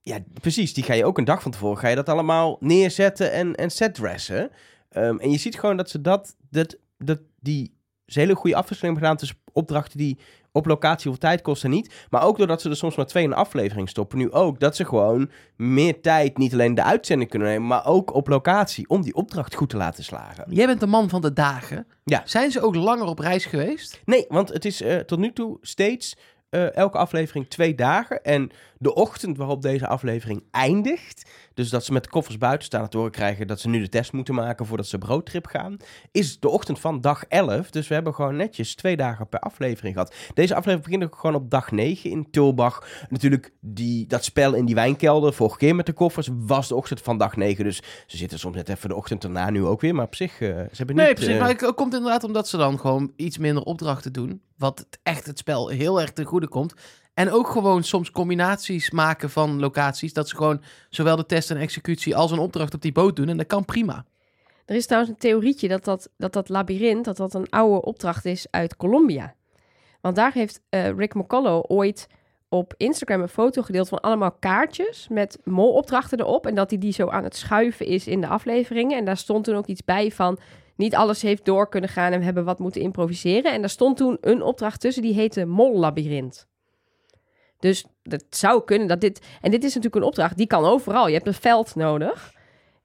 Ja, 0.00 0.18
precies. 0.40 0.74
Die 0.74 0.84
ga 0.84 0.94
je 0.94 1.04
ook 1.04 1.18
een 1.18 1.24
dag 1.24 1.42
van 1.42 1.50
tevoren 1.50 1.78
ga 1.78 1.88
je 1.88 1.96
dat 1.96 2.08
allemaal 2.08 2.56
neerzetten 2.60 3.32
en, 3.32 3.54
en 3.54 3.70
setdressen. 3.70 4.50
Ehm, 4.88 5.18
en 5.18 5.30
je 5.30 5.38
ziet 5.38 5.58
gewoon 5.58 5.76
dat 5.76 5.90
ze 5.90 6.00
dat, 6.00 6.36
dat, 6.50 6.76
dat 6.98 7.18
die 7.40 7.76
ze 8.06 8.18
hele 8.18 8.34
goede 8.34 8.56
afwisseling 8.56 8.98
hebben 8.98 9.10
gedaan 9.10 9.28
tussen 9.28 9.52
opdrachten 9.52 9.98
die 9.98 10.18
op 10.52 10.66
locatie 10.66 11.10
of 11.10 11.18
tijd 11.18 11.42
kosten 11.42 11.70
niet. 11.70 11.94
Maar 12.10 12.22
ook 12.22 12.38
doordat 12.38 12.60
ze 12.60 12.70
er 12.70 12.76
soms 12.76 12.96
maar 12.96 13.06
twee 13.06 13.24
in 13.24 13.30
een 13.30 13.36
aflevering 13.36 13.88
stoppen. 13.88 14.18
Nu 14.18 14.32
ook 14.32 14.60
dat 14.60 14.76
ze 14.76 14.84
gewoon 14.84 15.30
meer 15.56 16.00
tijd, 16.00 16.38
niet 16.38 16.52
alleen 16.52 16.74
de 16.74 16.82
uitzending 16.82 17.30
kunnen 17.30 17.48
nemen, 17.48 17.66
maar 17.66 17.86
ook 17.86 18.14
op 18.14 18.28
locatie 18.28 18.88
om 18.88 19.02
die 19.02 19.14
opdracht 19.14 19.54
goed 19.54 19.68
te 19.68 19.76
laten 19.76 20.04
slagen. 20.04 20.44
Jij 20.48 20.66
bent 20.66 20.80
de 20.80 20.86
man 20.86 21.08
van 21.08 21.20
de 21.20 21.32
dagen. 21.32 21.86
Ja. 22.04 22.22
Zijn 22.24 22.50
ze 22.50 22.60
ook 22.60 22.74
langer 22.74 23.06
op 23.06 23.18
reis 23.18 23.44
geweest? 23.44 24.00
Nee, 24.04 24.24
want 24.28 24.48
het 24.48 24.64
is 24.64 24.82
eh, 24.82 24.96
tot 24.96 25.18
nu 25.18 25.32
toe 25.32 25.58
steeds 25.60 26.16
elke 26.50 26.98
aflevering 26.98 27.48
twee 27.48 27.74
dagen. 27.74 28.22
En 28.22 28.50
de 28.78 28.94
ochtend 28.94 29.36
waarop 29.36 29.62
deze 29.62 29.86
aflevering 29.86 30.42
eindigt, 30.50 31.30
dus 31.56 31.68
dat 31.70 31.84
ze 31.84 31.92
met 31.92 32.02
de 32.04 32.08
koffers 32.10 32.38
buiten 32.38 32.66
staan 32.66 32.88
te 32.88 32.96
horen 32.96 33.12
krijgen 33.12 33.46
dat 33.46 33.60
ze 33.60 33.68
nu 33.68 33.80
de 33.80 33.88
test 33.88 34.12
moeten 34.12 34.34
maken 34.34 34.66
voordat 34.66 34.86
ze 34.86 34.96
op 34.96 35.02
roadtrip 35.02 35.46
gaan, 35.46 35.76
is 36.12 36.40
de 36.40 36.48
ochtend 36.48 36.80
van 36.80 37.00
dag 37.00 37.24
11. 37.28 37.70
Dus 37.70 37.88
we 37.88 37.94
hebben 37.94 38.14
gewoon 38.14 38.36
netjes 38.36 38.74
twee 38.74 38.96
dagen 38.96 39.28
per 39.28 39.38
aflevering 39.40 39.94
gehad. 39.94 40.14
Deze 40.34 40.54
aflevering 40.54 40.84
begint 40.84 41.04
ook 41.12 41.20
gewoon 41.20 41.36
op 41.36 41.50
dag 41.50 41.70
9 41.70 42.10
in 42.10 42.30
Tulbach. 42.30 42.86
Natuurlijk 43.08 43.52
die, 43.60 44.06
dat 44.06 44.24
spel 44.24 44.54
in 44.54 44.64
die 44.64 44.74
wijnkelder, 44.74 45.32
vorige 45.32 45.56
keer 45.58 45.74
met 45.74 45.86
de 45.86 45.92
koffers, 45.92 46.28
was 46.32 46.68
de 46.68 46.74
ochtend 46.74 47.00
van 47.02 47.18
dag 47.18 47.36
9. 47.36 47.64
Dus 47.64 47.82
ze 48.06 48.16
zitten 48.16 48.38
soms 48.38 48.56
net 48.56 48.68
even 48.68 48.88
de 48.88 48.94
ochtend 48.94 49.24
erna 49.24 49.50
nu 49.50 49.64
ook 49.64 49.80
weer. 49.80 49.94
Maar 49.94 50.04
op 50.04 50.14
zich, 50.14 50.32
eh, 50.32 50.48
ze 50.48 50.66
hebben 50.76 50.96
Nee, 50.96 51.06
niet... 51.06 51.14
precies. 51.14 51.32
eh, 51.34 51.40
Maar 51.40 51.48
het 51.48 51.74
komt 51.74 51.94
inderdaad 51.94 52.24
omdat 52.24 52.48
ze 52.48 52.56
dan 52.56 52.78
gewoon 52.80 53.12
iets 53.16 53.38
minder 53.38 53.62
opdrachten 53.62 54.12
doen. 54.12 54.40
Wat 54.56 54.78
het 54.78 54.98
echt 55.02 55.26
het 55.26 55.38
spel 55.38 55.68
heel 55.68 56.00
erg 56.00 56.12
ten 56.12 56.24
goede 56.24 56.48
komt. 56.48 56.74
En 57.16 57.30
ook 57.30 57.48
gewoon 57.48 57.82
soms 57.82 58.10
combinaties 58.10 58.90
maken 58.90 59.30
van 59.30 59.60
locaties. 59.60 60.12
Dat 60.12 60.28
ze 60.28 60.36
gewoon 60.36 60.62
zowel 60.90 61.16
de 61.16 61.26
test 61.26 61.50
en 61.50 61.56
executie 61.56 62.16
als 62.16 62.30
een 62.30 62.38
opdracht 62.38 62.74
op 62.74 62.82
die 62.82 62.92
boot 62.92 63.16
doen. 63.16 63.28
En 63.28 63.36
dat 63.36 63.46
kan 63.46 63.64
prima. 63.64 64.04
Er 64.64 64.76
is 64.76 64.86
trouwens 64.86 65.12
een 65.12 65.18
theorietje 65.18 65.68
dat 65.68 65.84
dat, 65.84 66.08
dat, 66.16 66.32
dat 66.32 66.48
labyrint 66.48 67.04
dat 67.04 67.16
dat 67.16 67.34
een 67.34 67.50
oude 67.50 67.82
opdracht 67.82 68.24
is 68.24 68.46
uit 68.50 68.76
Colombia. 68.76 69.34
Want 70.00 70.16
daar 70.16 70.32
heeft 70.32 70.60
eh, 70.68 70.90
Rick 70.90 71.14
McCullough 71.14 71.70
ooit 71.70 72.06
op 72.48 72.74
Instagram 72.76 73.20
een 73.20 73.28
foto 73.28 73.62
gedeeld 73.62 73.88
van 73.88 74.00
allemaal 74.00 74.32
kaartjes 74.32 75.08
met 75.10 75.38
molopdrachten 75.44 76.20
erop. 76.20 76.46
En 76.46 76.54
dat 76.54 76.70
hij 76.70 76.78
die 76.78 76.92
zo 76.92 77.08
aan 77.08 77.24
het 77.24 77.36
schuiven 77.36 77.86
is 77.86 78.06
in 78.06 78.20
de 78.20 78.28
afleveringen. 78.28 78.98
En 78.98 79.04
daar 79.04 79.16
stond 79.16 79.44
toen 79.44 79.56
ook 79.56 79.66
iets 79.66 79.84
bij 79.84 80.10
van 80.10 80.38
niet 80.74 80.94
alles 80.94 81.22
heeft 81.22 81.44
door 81.44 81.68
kunnen 81.68 81.90
gaan 81.90 82.12
en 82.12 82.18
we 82.18 82.24
hebben 82.24 82.44
wat 82.44 82.58
moeten 82.58 82.80
improviseren. 82.80 83.52
En 83.52 83.60
daar 83.60 83.70
stond 83.70 83.96
toen 83.96 84.18
een 84.20 84.42
opdracht 84.42 84.80
tussen 84.80 85.02
die 85.02 85.14
heette 85.14 85.44
Mollabyrinth. 85.44 86.46
Dus 87.66 87.84
dat 88.02 88.24
zou 88.30 88.64
kunnen 88.64 88.88
dat 88.88 89.00
dit... 89.00 89.26
En 89.40 89.50
dit 89.50 89.60
is 89.64 89.74
natuurlijk 89.74 89.94
een 90.02 90.08
opdracht, 90.08 90.36
die 90.36 90.46
kan 90.46 90.64
overal. 90.64 91.06
Je 91.06 91.14
hebt 91.14 91.26
een 91.26 91.34
veld 91.34 91.74
nodig. 91.74 92.32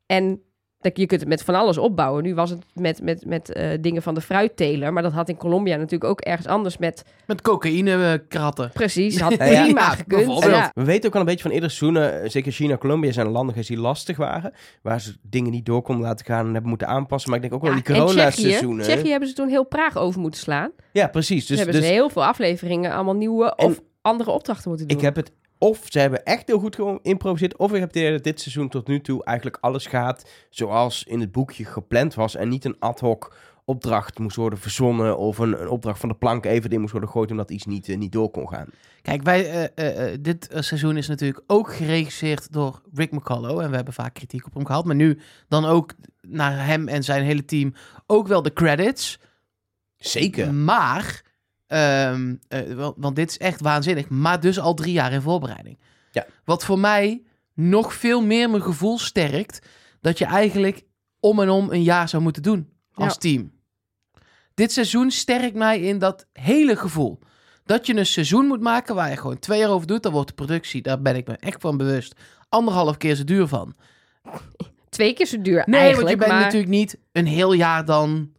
En 0.06 0.42
dat- 0.80 0.98
je 0.98 1.06
kunt 1.06 1.20
het 1.20 1.30
met 1.30 1.44
van 1.44 1.56
alles 1.56 1.78
opbouwen. 1.78 2.24
Nu 2.24 2.36
was 2.36 2.50
het 2.50 2.60
met, 2.74 3.02
met, 3.04 3.26
met 3.26 3.54
eh, 3.54 3.70
dingen 3.82 4.02
van 4.02 4.14
de 4.14 4.22
fruitteler. 4.22 4.94
Maar 4.94 5.04
dat 5.04 5.12
had 5.12 5.30
in 5.30 5.38
Colombia 5.38 5.76
natuurlijk 5.76 6.04
ook 6.12 6.22
ergens 6.22 6.48
anders 6.48 6.78
met... 6.78 7.04
Met 7.26 7.42
cocaïnekratten. 7.42 8.70
Precies, 8.74 9.20
had 9.20 9.34
Ja, 9.34 9.46
ja. 9.46 9.64
prima 9.64 9.80
Ja, 9.82 9.90
gekund. 9.90 10.44
Ja. 10.44 10.72
We 10.74 10.84
weten 10.84 11.08
ook 11.08 11.14
al 11.14 11.20
een 11.20 11.26
beetje 11.26 11.42
van 11.44 11.52
eerdere 11.52 11.72
seizoenen, 11.72 12.22
eh, 12.22 12.30
zeker 12.30 12.52
China 12.52 12.72
en 12.72 12.78
Colombia 12.78 13.12
zijn 13.12 13.28
landen 13.28 13.50
geweest 13.50 13.70
die 13.70 13.80
lastig 13.80 14.18
waren. 14.18 14.54
Waar 14.82 15.02
ze 15.02 15.16
dingen 15.22 15.52
niet 15.52 15.66
door 15.66 15.82
konden 15.82 16.06
laten 16.06 16.26
gaan 16.26 16.46
en 16.46 16.52
hebben 16.52 16.70
moeten 16.70 16.88
aanpassen. 16.88 17.30
Maar 17.32 17.40
ik 17.44 17.50
denk 17.50 17.56
ook 17.62 17.68
wel 17.70 17.78
Ja, 17.78 17.84
die 17.84 17.94
Tsjechië, 17.96 18.06
corona-seizoenen. 18.14 18.84
Tsjechië 18.84 19.10
hebben 19.10 19.30
ze 19.30 19.36
toen 19.36 19.50
heel 19.50 19.64
Praag 19.66 19.98
over 19.98 20.20
moeten 20.22 20.40
slaan. 20.40 20.72
Ja, 20.92 21.08
precies. 21.08 21.40
Dus, 21.40 21.48
Dus, 21.48 21.58
hebben 21.58 21.76
dus 21.76 21.86
ze 21.86 21.92
heel 21.92 22.10
veel 22.10 22.26
afleveringen 22.26 22.92
allemaal 22.94 23.16
nieuwe 23.16 23.54
En- 23.56 23.66
of 23.66 23.80
andere 24.02 24.32
opdrachten 24.32 24.70
moeten 24.70 24.88
doen. 24.88 24.98
ik 24.98 25.04
heb 25.04 25.16
het 25.16 25.32
of 25.58 25.86
ze 25.90 26.00
hebben 26.00 26.26
echt 26.26 26.48
heel 26.48 26.60
goed 26.60 26.76
geïmproviseerd, 26.76 27.58
of 27.58 27.74
ik 27.74 27.80
heb 27.80 27.94
dat 27.94 28.24
dit 28.24 28.42
seizoen 28.42 28.70
tot 28.70 28.88
nu 28.88 29.02
toe 29.02 29.24
eigenlijk 29.24 29.58
alles 29.62 29.86
gaat 29.86 30.30
zoals 30.50 31.04
in 31.04 31.20
het 31.20 31.32
boekje 31.32 31.66
gepland 31.66 32.14
was. 32.14 32.36
En 32.36 32.50
niet 32.50 32.66
een 32.66 32.76
ad 32.80 33.00
hoc 33.00 33.36
opdracht 33.66 34.20
moest 34.20 34.36
worden 34.36 34.60
verzonnen 34.60 35.18
of 35.18 35.38
een, 35.38 35.62
een 35.62 35.70
opdracht 35.70 36.00
van 36.00 36.10
de 36.10 36.16
plank 36.16 36.46
even 36.46 36.70
in 36.70 36.80
moest 36.80 36.92
worden 36.92 37.10
gegooid 37.10 37.32
omdat 37.32 37.52
iets 37.52 37.66
niet, 37.66 37.90
eh, 37.90 37.98
niet 37.98 38.12
door 38.12 38.32
kon 38.32 38.48
gaan. 38.50 38.68
Kijk, 39.02 39.24
wij, 39.24 39.50
eh, 39.50 39.64
eh, 39.76 40.14
eh, 40.14 40.18
dit 40.22 40.48
seizoen 40.54 40.98
is 40.98 41.08
natuurlijk 41.08 41.44
ook 41.48 41.74
geregisseerd 41.74 42.54
door 42.54 42.82
Rick 42.94 43.12
McCullough. 43.12 43.64
En 43.64 43.70
we 43.70 43.76
hebben 43.76 43.94
vaak 43.94 44.14
kritiek 44.14 44.46
op 44.46 44.54
hem 44.54 44.66
gehad. 44.66 44.86
Maar 44.86 44.96
nu 44.96 45.20
dan 45.48 45.66
ook 45.66 45.94
naar 46.22 46.66
hem 46.66 46.88
en 46.88 47.04
zijn 47.04 47.24
hele 47.24 47.46
team 47.46 47.74
ook 48.06 48.28
wel 48.28 48.42
de 48.42 48.54
credits. 48.54 49.20
Zeker. 49.98 50.54
Maar, 50.54 51.22
ehm, 51.72 52.36
eh, 52.48 52.62
wel- 52.62 52.94
want 52.98 53.16
dit 53.16 53.30
is 53.30 53.38
echt 53.38 53.62
waanzinnig. 53.62 54.10
Maar 54.10 54.40
dus 54.40 54.60
al 54.60 54.74
drie 54.74 54.94
jaar 54.94 55.12
in 55.12 55.22
voorbereiding. 55.22 55.80
Ja. 56.12 56.26
Wat 56.46 56.66
voor 56.66 56.80
mij 56.80 57.22
nog 57.54 57.94
veel 57.94 58.22
meer 58.22 58.50
mijn 58.50 58.64
gevoel 58.64 58.98
sterkt. 59.00 59.68
Dat 60.02 60.18
je 60.18 60.26
eigenlijk 60.26 60.84
om 61.20 61.40
en 61.40 61.50
om 61.50 61.72
een 61.72 61.84
jaar 61.84 62.10
zou 62.10 62.24
moeten 62.24 62.44
doen 62.44 62.70
als 62.94 63.14
Ja. 63.14 63.20
team. 63.20 63.52
Dit 64.54 64.72
seizoen 64.72 65.12
sterkt 65.12 65.56
mij 65.56 65.80
in 65.82 66.00
dat 66.00 66.26
hele 66.34 66.76
gevoel. 66.76 67.20
dat 67.66 67.86
je 67.88 67.96
een 67.96 68.06
seizoen 68.06 68.46
moet 68.46 68.62
maken 68.62 68.96
waar 68.96 69.10
je 69.10 69.18
gewoon 69.18 69.40
twee 69.40 69.60
jaar 69.60 69.70
over 69.70 69.88
doet. 69.88 70.04
Dan 70.04 70.12
wordt 70.12 70.28
de 70.28 70.34
productie, 70.34 70.82
daar 70.82 71.02
ben 71.02 71.16
ik 71.16 71.28
me 71.28 71.34
echt 71.38 71.62
van 71.62 71.78
bewust, 71.78 72.16
anderhalf 72.50 72.98
keer 72.98 73.16
zo 73.16 73.24
duur 73.24 73.48
van. 73.48 73.76
Twee 74.90 75.14
keer 75.14 75.26
zo 75.26 75.42
duur 75.42 75.64
Nee, 75.66 75.80
eigenlijk, 75.80 75.98
want 75.98 76.10
je 76.10 76.16
bent 76.18 76.32
maar 76.32 76.42
natuurlijk 76.42 76.72
niet 76.72 76.98
een 77.12 77.26
heel 77.28 77.54
jaar 77.54 77.86
dan 77.86 78.32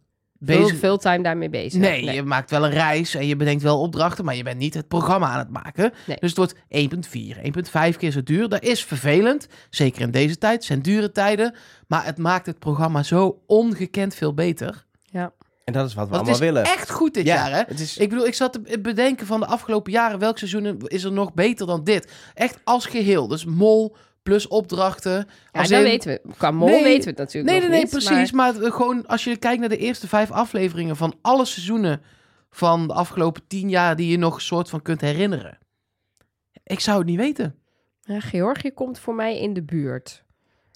bezig. 0.45 0.79
veel 0.79 0.97
time 0.97 1.23
daarmee 1.23 1.49
bezig. 1.49 1.79
Nee, 1.79 2.03
je 2.11 2.23
maakt 2.23 2.49
wel 2.49 2.65
een 2.65 2.71
reis 2.71 3.15
en 3.15 3.27
je 3.27 3.35
bedenkt 3.35 3.63
wel 3.63 3.79
opdrachten, 3.81 4.25
maar 4.25 4.35
je 4.35 4.43
bent 4.43 4.57
niet 4.57 4.73
het 4.73 4.87
programma 4.87 5.27
aan 5.27 5.39
het 5.39 5.49
maken. 5.49 5.93
Nee. 6.07 6.17
Dus 6.19 6.29
het 6.35 6.37
wordt 6.37 6.55
1,4, 6.55 7.89
1,5 7.91 7.97
keer 7.97 8.11
zo 8.11 8.23
duur. 8.23 8.49
Dat 8.49 8.63
is 8.63 8.83
vervelend, 8.83 9.47
zeker 9.69 10.01
in 10.01 10.11
deze 10.11 10.37
tijd. 10.37 10.53
Het 10.55 10.63
zijn 10.63 10.81
dure 10.81 11.11
tijden, 11.11 11.55
maar 11.87 12.05
het 12.05 12.17
maakt 12.17 12.45
het 12.45 12.59
programma 12.59 13.03
zo 13.03 13.41
ongekend 13.47 14.15
veel 14.15 14.33
beter. 14.33 14.85
En 15.65 15.73
dat 15.73 15.87
is 15.87 15.93
wat 15.93 16.07
we 16.07 16.11
Want 16.15 16.27
het 16.27 16.41
allemaal 16.41 16.59
is 16.59 16.63
willen. 16.63 16.79
echt 16.79 16.91
goed 16.91 17.13
dit 17.13 17.25
Ja, 17.25 17.35
jaar, 17.35 17.51
hè? 17.51 17.63
Het 17.67 17.79
is, 17.79 17.97
Ik 17.97 18.09
bedoel, 18.09 18.25
ik 18.25 18.33
zat 18.33 18.53
te 18.53 18.79
bedenken 18.81 19.25
van 19.27 19.39
de 19.39 19.45
afgelopen 19.45 19.91
jaren, 19.91 20.19
welk 20.19 20.37
seizoen 20.37 20.81
is 20.87 21.03
er 21.03 21.11
nog 21.11 21.33
beter 21.33 21.67
dan 21.67 21.83
dit? 21.83 22.11
Echt 22.33 22.57
als 22.63 22.85
geheel. 22.85 23.27
Dus 23.27 23.45
mol 23.45 23.95
plus 24.23 24.47
opdrachten. 24.47 25.11
Ja, 25.51 25.59
Als 25.59 25.69
dat 25.69 25.77
in- 25.77 25.83
weten 25.83 26.11
we. 26.23 26.33
Qua 26.37 26.51
mol 26.51 26.67
Nee, 26.67 26.83
weten 26.83 27.03
we 27.03 27.09
het 27.09 27.17
natuurlijk 27.17 27.45
Nee, 27.45 27.59
nog 27.59 27.69
nee, 27.69 27.69
nee, 27.69 27.91
niet, 27.93 28.03
precies. 28.05 28.31
maar- 28.31 28.53
Maar, 28.61 28.71
gewoon 28.71 29.05
als 29.07 29.23
je 29.23 29.37
kijkt 29.37 29.59
naar 29.59 29.69
de 29.69 29.77
eerste 29.77 30.07
vijf 30.07 30.31
afleveringen 30.31 30.95
van 30.95 31.15
alle 31.21 31.45
seizoenen 31.45 32.01
van 32.51 32.87
de 32.87 32.93
afgelopen 32.93 33.41
tien 33.47 33.69
jaar 33.69 33.95
die 33.95 34.07
je 34.11 34.17
nog 34.17 34.41
soort 34.41 34.69
van 34.69 34.81
kunt 34.81 35.01
herinneren. 35.01 35.57
Ik 36.63 36.79
zou 36.79 36.97
het 36.97 37.07
niet 37.07 37.17
weten. 37.17 37.55
Ja, 38.01 38.19
Georgië 38.19 38.71
komt 38.71 38.99
voor 38.99 39.15
mij 39.15 39.39
in 39.39 39.53
de 39.53 39.63
buurt. 39.63 40.23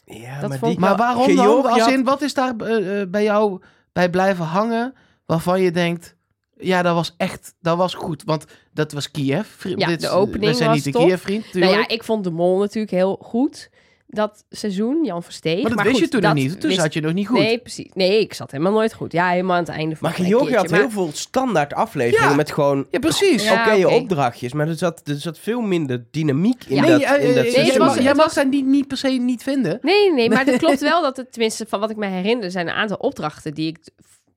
ja, 0.06 0.40
dat 0.40 0.50
maar 0.50 0.58
vond 0.58 0.72
die, 0.72 0.80
Maar 0.80 0.96
waarom 0.98 1.36
dan? 1.36 1.66
Als 1.66 1.88
in, 1.88 2.04
wat 2.04 2.22
is 2.22 2.34
daar 2.34 2.56
eh, 2.56 3.02
eh, 3.02 3.10
bij 3.10 3.24
jou 3.24 3.62
bij 3.94 4.10
blijven 4.10 4.46
hangen 4.46 4.94
waarvan 5.26 5.62
je 5.62 5.72
denkt... 5.72 6.16
Ja, 6.60 6.82
dat 6.82 6.94
was 6.96 7.14
echt, 7.18 7.54
dat 7.62 7.78
was 7.78 7.94
goed. 7.94 8.24
Want 8.26 8.46
dat 8.74 8.92
was 8.92 9.12
Kiev. 9.12 9.64
Ja, 9.64 9.88
Dit- 9.88 10.02
de 10.02 10.10
opening 10.10 10.52
We 10.52 10.58
zijn 10.58 10.68
was 10.70 10.76
niet 10.76 10.86
de 10.86 10.92
tof. 10.92 11.04
Kiev-vriend, 11.08 11.54
Nou 11.54 11.72
ja, 11.74 11.88
ik 11.88 12.04
vond 12.04 12.24
de 12.24 12.32
mol 12.32 12.60
natuurlijk 12.60 12.94
heel 12.94 13.20
goed. 13.22 13.70
Dat 14.10 14.46
seizoen, 14.50 15.06
Jan 15.06 15.24
Versteeg. 15.24 15.62
maar 15.64 15.72
dat 15.76 15.82
wist 15.82 15.92
goed, 15.92 16.00
je 16.04 16.08
toen 16.10 16.22
nog 16.22 16.34
niet. 16.34 16.60
Toen 16.60 16.70
wist- 16.70 16.82
zat 16.82 16.94
je 16.94 17.02
nog 17.02 17.14
niet 17.14 17.28
goed. 17.28 17.40
Nee, 17.40 17.58
precies. 17.60 17.90
Nee, 17.94 18.20
ik 18.20 18.34
zat 18.34 18.52
helemaal 18.52 18.72
nooit 18.74 18.94
goed. 18.94 19.12
Ja, 19.12 19.30
helemaal 19.30 19.56
aan 19.56 19.64
het 19.64 19.72
einde 19.72 19.96
van 19.96 20.10
Maar 20.10 20.26
Georgië 20.28 20.56
had 20.56 20.72
heel 20.72 20.90
veel 20.90 21.10
standaard 21.14 21.74
afleveringen 21.74 22.30
Ja. 22.30 22.36
met 22.36 22.52
gewoon 22.52 22.88
Ja, 22.92 23.00
precies. 23.00 23.44
Ja, 23.44 23.62
oké 23.76 23.86
oké. 23.86 23.96
opdrachtjes. 23.96 24.54
Maar 24.54 24.68
er 24.68 24.76
zat, 24.76 25.02
er 25.08 25.16
zat 25.16 25.40
veel 25.40 25.62
minder 25.62 26.06
dynamiek 26.12 26.64
in 26.68 26.76
Ja. 26.76 26.82
dat, 26.86 26.90
Nee, 26.90 27.00
in 27.00 27.06
eh, 27.06 27.12
dat 27.12 27.22
eh, 27.36 27.42
Nee, 27.42 27.52
seizoen. 27.52 27.78
was- 27.86 27.96
jij 27.96 28.04
het 28.06 28.16
mag 28.16 28.26
was- 28.26 28.34
dat 28.36 28.48
niet, 28.48 28.66
niet 28.66 28.88
per 28.88 28.98
se 28.98 29.08
niet 29.10 29.44
vinden. 29.44 29.80
Nee, 29.82 30.14
nee, 30.14 30.30
maar 30.30 30.46
het 30.46 30.58
klopt 30.58 30.80
wel 30.80 31.02
dat 31.02 31.18
het, 31.18 31.32
tenminste 31.32 31.66
van 31.70 31.80
wat 31.80 31.90
ik 31.90 31.98
me 31.98 32.06
herinner, 32.08 32.52
zijn 32.52 32.68
een 32.68 32.74
aantal 32.74 32.98
opdrachten 32.98 33.54
die 33.54 33.68
ik, 33.68 33.78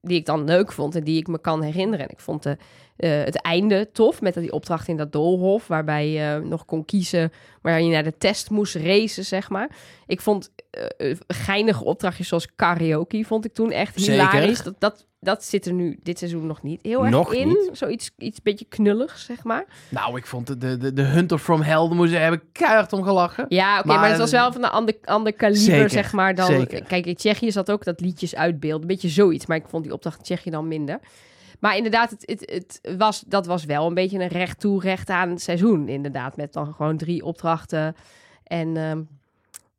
die 0.01 0.19
ik 0.19 0.27
dan 0.27 0.45
leuk 0.45 0.73
vond 0.73 0.95
en 0.95 1.05
die 1.05 1.19
ik 1.19 1.27
me 1.27 1.41
kan 1.41 1.63
herinneren. 1.63 2.07
En 2.07 2.13
ik 2.13 2.21
vond 2.21 2.43
de, 2.43 2.57
eh, 2.97 3.11
het 3.25 3.37
einde 3.43 3.89
tof 3.93 4.21
met 4.21 4.35
die 4.35 4.53
opdracht 4.53 4.89
in 4.89 4.97
dat 4.97 5.13
doolhof, 5.13 5.67
waarbij 5.67 6.09
je 6.09 6.41
nog 6.45 6.65
kon 6.65 6.85
kiezen 6.85 7.33
waar 7.63 7.83
je 7.83 7.91
naar 7.91 8.05
de 8.05 8.17
test 8.19 8.51
moest 8.51 8.75
racen, 8.75 9.25
zeg 9.25 9.49
maar. 9.51 9.71
Ik 10.07 10.21
vond 10.21 10.51
eh, 10.71 11.11
eh, 11.11 11.17
geinige 11.29 11.85
opdrachtjes 11.85 12.29
zoals 12.29 12.49
karaoke, 12.57 13.25
vond 13.25 13.45
ik 13.45 13.53
toen 13.55 13.71
echt 13.71 14.01
Zeker. 14.01 14.13
hilarisch. 14.13 14.63
Dat, 14.63 14.75
dat, 14.79 15.07
dat 15.21 15.45
zit 15.45 15.67
er 15.67 15.73
nu 15.73 15.99
dit 16.03 16.19
seizoen 16.19 16.47
nog 16.47 16.63
niet 16.63 16.81
heel 16.83 17.01
erg 17.01 17.11
Nog 17.11 17.35
in. 17.35 17.49
niet. 17.49 17.69
Zoiets 17.73 18.11
iets 18.19 18.43
beetje 18.43 18.65
knullig, 18.65 19.19
zeg 19.19 19.45
maar. 19.45 19.65
Nou, 19.89 20.17
ik 20.17 20.27
vond 20.27 20.47
de, 20.61 20.77
de, 20.77 20.93
de, 20.93 21.03
Hunter 21.03 21.39
from 21.39 21.61
Hell, 21.63 21.75
daar 21.87 21.95
moest 21.95 22.13
heb 22.17 22.33
ik 22.33 22.43
keihard 22.53 22.93
om 22.93 23.03
gelachen. 23.03 23.47
Ja, 23.49 23.79
oké, 23.79 23.87
Maar- 23.87 23.99
maar, 24.01 24.09
het 24.09 24.19
was 24.19 24.31
wel 24.31 24.53
van 24.53 24.63
een 24.65 24.71
ander, 24.71 24.95
ander 25.05 25.33
kaliber, 25.33 25.91
zeg 25.91 26.13
maar. 26.13 26.35
Dan, 26.35 26.47
zeker. 26.47 26.83
Kijk, 26.85 27.07
in 27.07 27.15
Tsjechië 27.15 27.51
zat 27.53 27.71
ook 27.71 27.85
dat 27.85 28.01
liedjes 28.01 28.35
uitbeelden. 28.35 28.81
Een 28.81 28.87
beetje 28.87 29.09
zoiets, 29.09 29.47
maar 29.47 29.57
ik 29.57 29.69
vond 29.69 29.85
die 29.85 29.93
opdracht 29.93 30.19
in 30.19 30.25
Tsjechië 30.25 30.51
dan 30.51 30.69
minder. 30.69 30.99
Maar 31.61 31.77
inderdaad, 31.77 32.11
het, 32.11 32.23
het, 32.27 32.79
het 32.83 32.97
was, 32.99 33.21
dat 33.21 33.47
was 33.47 33.65
wel 33.65 33.87
een 33.87 33.95
beetje 33.95 34.19
een 34.19 34.29
recht 34.29 34.61
toe, 34.61 34.81
recht 34.81 35.09
aan 35.11 35.39
seizoen. 35.39 35.89
Inderdaad, 35.89 36.37
met 36.37 36.53
dan 36.53 36.75
gewoon 36.75 36.97
drie 36.97 37.25
opdrachten. 37.25 37.95
En, 38.45 38.77
ehm, 38.77 39.03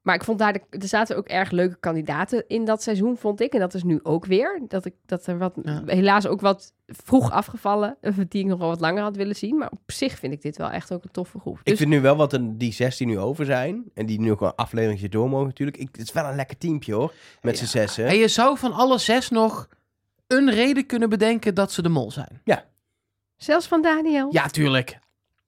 maar 0.02 0.16
ik 0.16 0.24
vond 0.24 0.40
daar, 0.40 0.54
de, 0.54 0.62
er 0.70 0.88
zaten 0.88 1.18
ook 1.18 1.28
erg 1.28 1.52
leuke 1.52 1.78
kandidaten 1.80 2.44
in 2.48 2.66
dat 2.66 2.84
seizoen, 2.84 3.18
vond 3.18 3.42
ik. 3.42 3.54
En 3.54 3.60
dat 3.60 3.74
is 3.74 3.84
nu 3.84 4.00
ook 4.04 4.26
weer. 4.26 4.62
Dat, 4.68 4.86
ik, 4.86 4.94
dat 5.06 5.28
er 5.28 5.38
wat, 5.38 5.54
Ja. 5.64 5.82
helaas 5.86 6.28
ook 6.28 6.42
wat 6.42 6.74
vroeg 6.88 7.32
afgevallen, 7.32 7.98
die 8.30 8.42
ik 8.42 8.48
nog 8.48 8.60
wel 8.60 8.68
wat 8.68 8.80
langer 8.80 9.04
had 9.04 9.16
willen 9.16 9.36
zien. 9.36 9.58
Maar 9.58 9.70
op 9.72 9.92
zich 9.92 10.20
vind 10.20 10.34
ik 10.34 10.42
dit 10.42 10.58
wel 10.58 10.70
echt 10.70 10.94
ook 10.94 11.04
een 11.04 11.12
toffe 11.12 11.40
groep. 11.40 11.58
Ik 11.60 11.66
Dus 11.66 11.78
vind 11.78 11.90
nu 11.90 12.02
wel 12.02 12.16
wat 12.16 12.34
een, 12.34 12.58
die 12.58 12.74
zes 12.74 12.98
die 12.98 13.08
nu 13.08 13.20
over 13.20 13.46
zijn. 13.46 13.84
En 13.94 14.06
die 14.06 14.20
nu 14.20 14.32
ook 14.32 14.42
een 14.42 14.56
afleveringje 14.56 15.10
door 15.10 15.30
mogen 15.30 15.48
natuurlijk. 15.48 15.78
Ik, 15.78 15.88
het 15.92 16.02
is 16.02 16.12
wel 16.14 16.26
een 16.26 16.36
lekker 16.36 16.58
teampje 16.58 16.94
hoor. 16.94 17.14
Met 17.42 17.58
z'n 17.58 17.66
zessen. 17.66 18.06
En 18.06 18.16
je 18.18 18.28
zou 18.28 18.58
van 18.58 18.74
alle 18.74 18.98
zes 18.98 19.30
nog 19.30 19.68
een 20.32 20.52
reden 20.52 20.86
kunnen 20.86 21.10
bedenken 21.10 21.56
dat 21.56 21.72
ze 21.72 21.82
de 21.82 21.90
mol 21.90 22.12
zijn. 22.12 22.42
zelfs 23.38 23.68
van 23.68 23.82
Daniel. 23.82 24.28
Ja, 24.32 24.48
tuurlijk. 24.48 25.00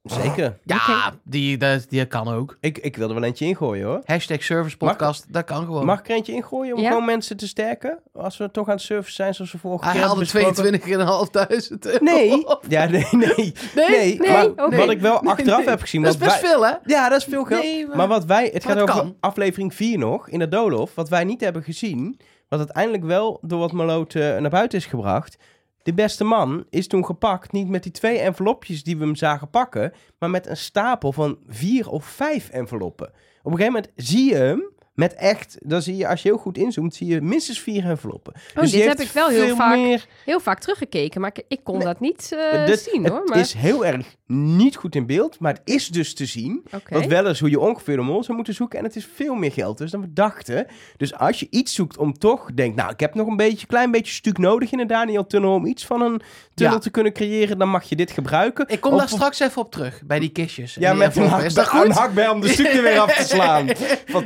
Zeker. 0.04 0.60
Ja, 0.64 1.14
die, 1.24 1.58
dat, 1.58 1.86
die 1.90 2.06
kan 2.06 2.28
ook. 2.28 2.58
Ik, 2.60 2.78
ik 2.78 2.96
wil 2.98 3.08
er 3.08 3.14
wel 3.14 3.24
eentje 3.24 3.46
ingooien 3.46 3.86
hoor. 3.88 4.02
Hashtag 4.06 4.44
service 4.44 4.78
podcast, 4.78 5.34
dat 5.34 5.44
kan 5.46 5.66
gewoon. 5.66 5.86
Mag 5.86 6.00
ik 6.00 6.10
er 6.10 6.16
eentje 6.16 6.34
ingooien 6.34 6.76
om 6.76 6.82
Ja. 6.82 6.88
gewoon 6.88 7.06
mensen 7.06 7.38
te 7.38 7.48
sterken? 7.48 8.00
Als 8.14 8.38
we 8.38 8.52
toch 8.52 8.68
aan 8.68 8.74
het 8.74 8.84
surfen 8.84 9.14
zijn 9.14 9.34
zoals 9.36 9.52
we 9.52 9.58
vorige 9.58 9.84
Hij 9.84 9.94
keer 9.94 10.02
hebben 10.08 10.28
haalde 10.28 10.50
besproken. 10.52 10.82
22.500 10.82 11.80
euro. 11.92 12.04
Nee. 12.04 12.46
Ja, 12.68 12.86
nee, 12.86 13.08
nee. 13.12 13.34
Nee? 13.36 13.54
Nee, 13.90 14.18
Nee, 14.20 14.30
maar 14.32 14.46
oké. 14.46 14.76
wat 14.76 14.90
ik 14.90 15.00
wel 15.02 15.22
achteraf 15.22 15.58
nee. 15.60 15.68
heb 15.70 15.82
gezien... 15.82 16.02
Dat 16.02 16.14
is 16.14 16.20
wat 16.20 16.28
best 16.30 16.42
wij- 16.42 16.50
veel, 16.52 16.66
hè? 16.66 16.74
Ja, 16.86 17.10
dat 17.10 17.18
is 17.18 17.24
veel 17.26 17.44
geld. 17.44 17.64
Nee, 17.64 17.88
maar- 17.88 17.98
maar... 17.98 18.08
wat 18.08 18.26
wij... 18.26 18.44
Het 18.44 18.54
Maar 18.54 18.62
gaat 18.62 18.82
het 18.82 18.90
over 18.90 19.02
kan. 19.02 19.16
aflevering 19.20 19.74
4 19.74 19.98
nog, 19.98 20.30
in 20.30 20.40
de 20.40 20.48
Doolhof. 20.48 20.96
Wat 20.96 21.10
wij 21.10 21.24
niet 21.24 21.42
hebben 21.42 21.64
gezien, 21.64 22.20
wat 22.58 22.66
uiteindelijk 22.66 23.04
wel 23.04 23.40
door 23.42 23.60
wat 23.60 23.72
Maloot 23.72 24.16
eh, 24.16 24.38
naar 24.38 24.50
buiten 24.50 24.78
is 24.78 24.86
gebracht. 24.86 25.38
De 25.84 25.94
beste 25.94 26.24
man 26.24 26.66
is 26.70 26.88
toen 26.88 27.06
gepakt, 27.06 27.52
niet 27.52 27.70
met 27.70 27.84
die 27.84 27.92
twee 27.92 28.18
envelopjes 28.18 28.84
die 28.84 28.98
we 28.98 29.04
hem 29.04 29.16
zagen 29.16 29.50
pakken, 29.50 29.94
maar 30.20 30.30
met 30.30 30.48
een 30.48 30.58
stapel 30.58 31.12
van 31.12 31.38
vier 31.48 31.90
of 31.90 32.06
vijf 32.06 32.50
enveloppen. 32.50 33.08
Op 33.44 33.52
een 33.52 33.58
gegeven 33.58 33.74
moment 33.74 33.92
zie 33.96 34.30
je 34.30 34.36
hem 34.36 34.72
met 34.94 35.14
echt, 35.14 35.58
dan 35.62 35.82
zie 35.82 35.98
je 35.98 36.08
als 36.08 36.22
je 36.22 36.28
heel 36.30 36.38
goed 36.38 36.58
inzoomt, 36.58 36.96
zie 36.96 37.08
je 37.08 37.22
minstens 37.22 37.60
vier 37.60 37.86
enveloppen. 37.86 38.34
Oh, 38.56 38.62
Dus 38.62 38.72
dit 38.72 38.86
heb 38.86 39.00
ik 39.00 39.10
wel 39.12 39.28
heel 39.28 39.46
veel 39.46 39.56
vaak, 39.56 39.76
meer- 39.78 40.06
heel 40.26 40.40
vaak 40.40 40.60
teruggekeken, 40.60 41.22
maar 41.22 41.30
ik, 41.34 41.44
ik 41.48 41.60
kon 41.64 41.78
Nee. 41.78 41.86
dat 41.86 42.00
niet 42.00 42.36
eh, 42.52 42.66
Dit- 42.66 42.80
zien 42.92 43.04
het 43.04 43.12
hoor. 43.14 43.24
Maar... 43.26 43.40
is 43.40 43.54
heel 43.54 43.86
erg 43.86 44.06
niet 44.28 44.76
goed 44.76 44.96
in 44.96 45.06
beeld, 45.06 45.40
maar 45.40 45.54
het 45.54 45.62
is 45.66 45.88
dus 45.88 46.14
te 46.14 46.26
zien. 46.26 46.64
Oké. 46.74 46.94
Wat 46.94 47.06
wel 47.06 47.28
is 47.28 47.40
hoe 47.40 47.50
je 47.50 47.60
ongeveer 47.60 47.96
de 47.96 48.02
mol 48.02 48.24
zou 48.24 48.36
moeten 48.36 48.54
zoeken. 48.54 48.80
En 48.80 48.86
het 48.86 48.96
is 48.96 49.08
veel 49.16 49.34
meer 49.36 49.52
geld 49.52 49.78
dus 49.78 49.92
dan 49.92 50.02
we 50.02 50.14
dachten. 50.14 50.66
Dus 50.98 51.16
als 51.16 51.40
je 51.40 51.48
iets 51.50 51.74
zoekt 51.74 51.98
om 51.98 52.14
toch, 52.18 52.50
denk 52.54 52.76
nou, 52.76 52.92
ik 52.92 53.00
heb 53.00 53.14
nog 53.16 53.28
een 53.28 53.36
beetje, 53.36 53.68
klein 53.68 53.92
beetje 53.92 54.14
stuk 54.14 54.38
nodig 54.38 54.72
in 54.72 54.78
de 54.78 54.86
Daniel 54.86 55.28
Tunnel 55.28 55.54
om 55.54 55.66
iets 55.66 55.86
van 55.86 56.02
een 56.02 56.22
tunnel 56.54 56.76
Ja. 56.76 56.82
te 56.82 56.90
kunnen 56.90 57.14
creëren, 57.14 57.58
dan 57.58 57.70
mag 57.70 57.84
je 57.84 57.96
dit 57.96 58.12
gebruiken. 58.12 58.66
Ik 58.68 58.82
kom 58.82 58.94
Of- 58.94 59.00
daar 59.00 59.10
straks 59.10 59.40
even 59.40 59.62
op 59.62 59.72
terug, 59.72 60.02
bij 60.06 60.20
die 60.20 60.30
kistjes. 60.32 60.74
Ja, 60.80 60.94
met 60.94 61.16
een. 61.16 61.44
Is 61.44 61.54
dat 61.54 61.68
hakbij 61.68 62.30
om 62.30 62.42
de 62.42 62.48
stukje 62.48 62.82
weer 62.82 63.00
af 63.00 63.16
te 63.16 63.24
slaan. 63.24 63.68
Van 64.06 64.24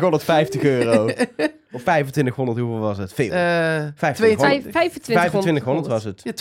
2250 0.00 0.62
euro. 0.62 1.04
Of 1.72 1.80
2500, 1.82 2.58
hoeveel 2.58 2.78
was 2.78 2.98
het? 2.98 3.12
Veel. 3.12 3.30
Eh, 3.32 3.36
2500. 3.96 4.62
Vijf- 4.62 4.98
2500 4.98 5.02
2500 5.02 5.86
was 5.86 6.04
het. 6.04 6.20
ja, 6.24 6.32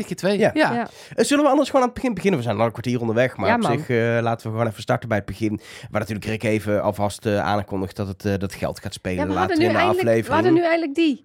12,50 0.00 0.06
keer 0.06 0.16
2. 0.16 0.38
Ja. 0.38 0.50
Ja. 0.54 0.72
Ja. 0.72 0.88
Eh, 1.14 1.24
Zullen 1.24 1.44
we 1.44 1.50
anders 1.50 1.68
gewoon 1.68 1.82
aan 1.82 1.88
het 1.92 1.98
begin 1.98 2.14
beginnen? 2.14 2.38
We 2.40 2.46
zijn 2.46 2.58
al 2.58 2.64
een 2.64 2.70
kwartier 2.72 3.00
onderweg, 3.00 3.36
maar 3.36 3.48
Ja, 3.48 3.54
op 3.54 3.60
man. 3.60 3.72
zich 3.78 3.88
eh, 3.88 4.18
laten 4.20 4.46
we 4.46 4.52
gewoon 4.52 4.66
even 4.70 4.82
starten 4.82 5.08
bij 5.08 5.18
het 5.18 5.26
begin. 5.26 5.60
Waar 5.90 6.00
natuurlijk 6.00 6.24
Rick 6.26 6.42
even 6.42 6.82
alvast 6.82 7.26
eh, 7.26 7.40
aankondigt 7.40 7.96
dat 7.96 8.08
het, 8.08 8.24
eh, 8.24 8.34
dat 8.38 8.54
geld 8.54 8.80
gaat 8.80 8.92
spelen 8.94 9.28
later 9.28 9.60
in 9.60 9.72
de 9.72 9.78
eindelijk, 9.78 10.26
we 10.26 10.32
hadden 10.32 10.52
nu 10.54 10.62
eindelijk 10.62 10.94
die. 10.94 11.24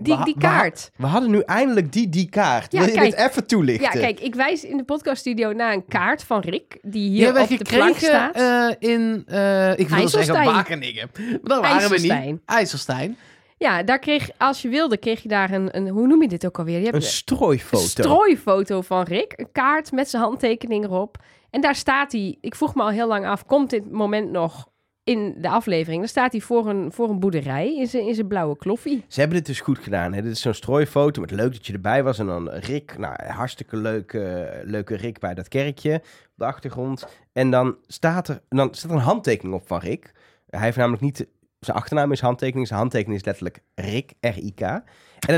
Die, 0.00 0.24
die 0.24 0.38
kaart. 0.38 0.90
We 0.96 1.06
hadden 1.06 1.30
nu 1.30 1.40
eindelijk 1.40 1.92
die, 1.92 2.08
die 2.08 2.28
kaart. 2.28 2.72
Ja, 2.72 2.78
Wil 2.78 2.88
je 2.88 2.94
kijk. 2.94 3.10
dit 3.10 3.28
even 3.28 3.46
toelichten? 3.46 4.00
Ja, 4.00 4.06
kijk, 4.06 4.20
ik 4.20 4.34
wijs 4.34 4.64
in 4.64 4.76
de 4.76 4.84
podcaststudio 4.84 5.52
naar 5.52 5.72
een 5.72 5.86
kaart 5.86 6.24
van 6.24 6.40
Rick, 6.40 6.78
die 6.82 7.10
hier 7.10 7.40
op 7.40 7.48
de 7.48 7.64
plank 7.64 7.96
staat. 7.96 8.34
eh, 8.34 8.90
in, 8.90 9.22
eh, 9.26 9.78
ik 9.78 9.88
wil 9.88 10.08
zeggen. 10.08 10.44
Wageningen. 10.44 11.10
Maar 11.14 11.38
daar 11.42 11.60
waren 11.60 11.90
we 11.90 12.00
niet. 12.00 12.10
IJsselstein. 12.10 12.40
IJsselstein. 12.46 13.16
Ja, 13.58 13.82
daar 13.82 13.98
kreeg, 13.98 14.30
als 14.38 14.62
je 14.62 14.68
wilde, 14.68 14.96
kreeg 14.96 15.22
je 15.22 15.28
daar 15.28 15.50
een, 15.52 15.76
een 15.76 15.88
hoe 15.88 16.06
noem 16.06 16.22
je 16.22 16.28
dit 16.28 16.46
ook 16.46 16.58
alweer? 16.58 16.78
Je 16.78 16.84
hebt 16.84 16.96
Een 16.96 17.02
strooifoto. 17.02 17.82
Een 17.82 17.88
strooifoto 17.88 18.80
van 18.80 19.02
Rick. 19.02 19.32
Een 19.36 19.52
kaart 19.52 19.92
met 19.92 20.10
zijn 20.10 20.22
handtekening 20.22 20.84
erop. 20.84 21.16
En 21.50 21.60
daar 21.60 21.74
staat 21.74 22.12
hij, 22.12 22.38
ik 22.40 22.54
vroeg 22.54 22.74
me 22.74 22.82
al 22.82 22.88
heel 22.90 23.08
lang 23.08 23.26
af, 23.26 23.46
komt 23.46 23.70
dit 23.70 23.90
moment 23.92 24.30
nog 24.30 24.68
in 25.04 25.34
de 25.38 25.48
aflevering? 25.48 25.98
Dan 25.98 26.08
staat 26.08 26.32
hij 26.32 26.40
voor 26.40 26.68
een, 26.68 26.92
voor 26.92 27.08
een 27.08 27.20
boerderij 27.20 27.76
in 27.76 27.86
zijn, 27.86 28.06
in 28.06 28.14
zijn 28.14 28.26
blauwe 28.26 28.56
kloffie. 28.56 29.04
Ze 29.08 29.20
hebben 29.20 29.38
dit 29.38 29.46
dus 29.46 29.60
goed 29.60 29.78
gedaan. 29.78 30.12
Hè? 30.12 30.22
Dit 30.22 30.32
is 30.32 30.40
zo'n 30.40 30.54
strooifoto 30.54 31.20
met 31.20 31.30
leuk 31.30 31.52
dat 31.52 31.66
je 31.66 31.72
erbij 31.72 32.02
was. 32.02 32.18
En 32.18 32.26
dan 32.26 32.50
Rick, 32.50 32.98
nou, 32.98 33.14
hartstikke 33.26 33.76
leuke, 33.76 34.50
leuke 34.64 34.96
Rick 34.96 35.18
bij 35.18 35.34
dat 35.34 35.48
kerkje 35.48 35.94
op 35.94 36.32
de 36.34 36.44
achtergrond. 36.44 37.06
En 37.32 37.50
dan 37.50 37.76
staat 37.86 38.28
er, 38.28 38.40
dan 38.48 38.74
staat 38.74 38.90
er 38.90 38.96
een 38.96 39.02
handtekening 39.02 39.54
op 39.54 39.66
van 39.66 39.78
Rick. 39.78 40.12
Hij 40.46 40.60
heeft 40.60 40.76
namelijk 40.76 41.02
niet, 41.02 41.26
zijn 41.60 41.76
achternaam 41.76 42.12
is 42.12 42.20
handtekening. 42.20 42.66
Zijn 42.66 42.80
handtekening 42.80 43.18
is 43.18 43.24
letterlijk 43.24 43.60
Rick, 43.74 44.12
R-I-K. 44.20 44.60
En 44.60 44.82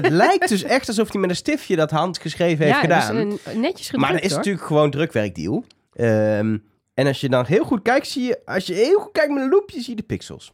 het 0.03 0.09
lijkt 0.23 0.49
dus 0.49 0.63
echt 0.63 0.89
alsof 0.89 1.13
hij 1.13 1.21
met 1.21 1.31
een 1.31 1.37
stiftje 1.37 1.77
dat 1.77 1.91
handgeschreven 1.91 2.65
heeft 2.65 2.77
ja, 2.77 2.81
gedaan. 2.81 3.17
een, 3.17 3.39
netjes 3.61 3.87
gedrukt 3.87 4.05
maar 4.05 4.13
dat 4.13 4.23
is 4.23 4.29
hoor. 4.29 4.37
natuurlijk 4.39 4.67
gewoon 4.67 4.91
drukwerkdeal. 4.91 5.65
Ehm, 5.93 6.57
en 6.97 7.07
als 7.07 7.21
je 7.21 7.29
dan 7.29 7.45
heel 7.45 7.65
goed 7.65 7.83
kijkt, 7.83 8.07
zie 8.07 8.23
je, 8.23 8.41
als 8.45 8.67
je 8.67 8.75
heel 8.75 9.01
goed 9.01 9.13
kijkt 9.13 9.33
met 9.33 9.43
een 9.43 9.49
loepje, 9.49 9.81
zie 9.81 9.91
je 9.91 9.97
de 9.97 10.03
pixels. 10.03 10.53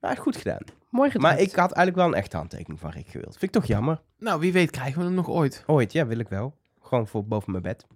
Maar 0.00 0.16
goed 0.16 0.36
gedaan. 0.36 0.60
Mooi 0.90 1.10
gedrukt. 1.10 1.32
Maar 1.32 1.40
ik 1.40 1.54
had 1.54 1.72
eigenlijk 1.72 1.96
wel 1.96 2.06
een 2.06 2.22
echte 2.22 2.36
handtekening 2.36 2.80
van 2.80 2.90
Rick 2.90 3.08
gewild. 3.08 3.30
Vind 3.30 3.42
ik 3.42 3.50
toch 3.50 3.66
jammer. 3.66 4.00
Nou, 4.18 4.40
wie 4.40 4.52
weet 4.52 4.70
krijgen 4.70 4.98
we 4.98 5.04
hem 5.04 5.14
nog 5.14 5.28
ooit. 5.28 5.62
Ooit, 5.66 5.92
ja, 5.92 6.06
wil 6.06 6.18
ik 6.18 6.28
wel. 6.28 6.54
Gewoon 6.80 7.06
voor 7.06 7.24
boven 7.24 7.50
mijn 7.50 7.62
bed. 7.62 7.86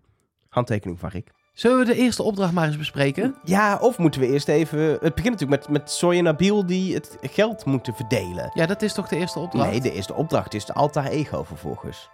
Handtekening 0.49 0.99
van 0.99 1.09
Rick. 1.09 1.31
Zullen 1.53 1.79
we 1.79 1.85
de 1.85 1.95
eerste 1.95 2.23
opdracht 2.23 2.53
maar 2.53 2.67
eens 2.67 2.77
bespreken? 2.77 3.37
Ja, 3.45 3.79
of 3.79 3.99
moeten 3.99 4.21
we 4.21 4.27
eerst 4.27 4.49
even... 4.49 4.79
Het 4.81 5.15
begint 5.15 5.31
natuurlijk 5.41 5.51
met, 5.51 5.69
met 5.69 5.91
Soy 5.91 6.17
en 6.17 6.25
Nabil 6.25 6.67
die 6.67 6.95
het 6.95 7.17
geld 7.21 7.65
moeten 7.65 7.95
verdelen. 7.95 8.51
Ja, 8.55 8.67
dat 8.67 8.83
is 8.83 8.93
toch 8.93 9.09
de 9.09 9.17
eerste 9.17 9.39
opdracht? 9.39 9.71
Nee, 9.71 9.81
de 9.81 9.93
eerste 9.93 10.15
opdracht 10.15 10.55
is 10.55 10.65
de 10.65 10.73
altaar 10.73 11.07
ego 11.07 11.43
vervolgens. 11.43 12.09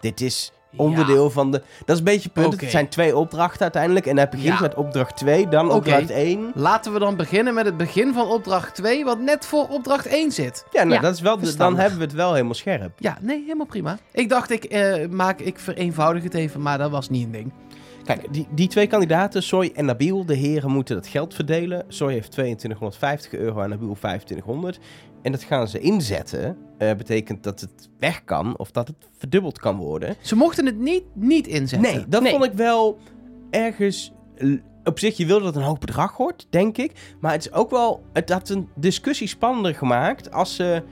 Dit 0.00 0.20
is 0.20 0.52
onderdeel 0.76 1.30
van 1.30 1.50
de... 1.50 1.62
Dat 1.78 1.88
is 1.88 1.98
een 1.98 2.04
beetje 2.04 2.28
punt. 2.28 2.60
Het 2.60 2.70
zijn 2.70 2.88
twee 2.88 3.16
opdrachten 3.16 3.60
uiteindelijk. 3.60 4.06
En 4.06 4.16
hij 4.16 4.28
begint 4.28 4.54
Ja. 4.54 4.60
met 4.60 4.74
opdracht 4.74 5.16
2, 5.16 5.48
dan 5.48 5.70
opdracht 5.70 6.10
1. 6.10 6.50
Laten 6.54 6.92
we 6.92 6.98
dan 6.98 7.16
beginnen 7.16 7.54
met 7.54 7.64
het 7.64 7.76
begin 7.76 8.12
van 8.12 8.26
opdracht 8.26 8.74
2, 8.74 9.04
wat 9.04 9.20
net 9.20 9.46
voor 9.46 9.66
opdracht 9.68 10.06
1 10.06 10.32
zit. 10.32 10.64
Ja, 10.70 10.82
nou, 10.82 10.94
Ja, 10.94 11.00
dat 11.00 11.14
is 11.14 11.20
wel 11.20 11.38
de, 11.38 11.56
dan 11.56 11.76
hebben 11.78 11.98
we 11.98 12.04
het 12.04 12.14
wel 12.14 12.32
helemaal 12.32 12.54
scherp. 12.54 12.92
Ja, 12.98 13.18
nee, 13.20 13.42
helemaal 13.42 13.66
prima. 13.66 13.98
Ik 14.12 14.28
dacht, 14.28 14.50
ik, 14.50 14.64
eh, 14.64 15.08
maak, 15.08 15.40
ik 15.40 15.58
vereenvoudig 15.58 16.22
het 16.22 16.34
even, 16.34 16.62
maar 16.62 16.78
dat 16.78 16.90
was 16.90 17.08
niet 17.10 17.24
een 17.24 17.32
ding. 17.32 17.52
Kijk, 18.04 18.26
die, 18.32 18.46
die 18.50 18.68
twee 18.68 18.86
kandidaten, 18.86 19.42
Soy 19.42 19.70
en 19.74 19.84
Nabil, 19.84 20.24
de 20.24 20.34
heren 20.34 20.70
moeten 20.70 20.94
dat 20.94 21.06
geld 21.06 21.34
verdelen. 21.34 21.84
Soy 21.88 22.12
heeft 22.12 22.30
2250 22.30 23.32
euro 23.32 23.60
en 23.60 23.68
Nabil 23.70 23.94
2500. 24.00 24.78
En 25.22 25.32
dat 25.32 25.42
gaan 25.42 25.68
ze 25.68 25.78
inzetten. 25.80 26.56
Eh, 26.78 26.94
betekent 26.94 27.42
dat 27.42 27.60
het 27.60 27.88
weg 27.98 28.24
kan 28.24 28.58
of 28.58 28.70
dat 28.70 28.86
het 28.88 28.96
verdubbeld 29.18 29.58
kan 29.58 29.76
worden. 29.76 30.16
Ze 30.20 30.36
mochten 30.36 30.66
het 30.66 30.78
niet, 30.78 31.02
niet 31.14 31.46
inzetten. 31.46 31.94
Nee, 31.94 32.04
dat 32.08 32.22
Nee. 32.22 32.32
vond 32.32 32.44
ik 32.44 32.52
wel 32.52 32.98
ergens... 33.50 34.12
Op 34.84 34.98
zich, 34.98 35.16
je 35.16 35.26
wil 35.26 35.38
dat 35.38 35.46
het 35.46 35.56
een 35.56 35.62
hoog 35.62 35.78
bedrag 35.78 36.16
wordt, 36.16 36.46
denk 36.50 36.76
ik. 36.76 36.92
Maar 37.20 37.32
het 37.32 37.46
is 37.46 37.52
ook 37.52 37.70
wel... 37.70 38.02
Het 38.12 38.30
had 38.30 38.48
een 38.48 38.68
discussie 38.74 39.26
spannender 39.28 39.74
gemaakt 39.74 40.32
als 40.32 40.54
ze 40.54 40.82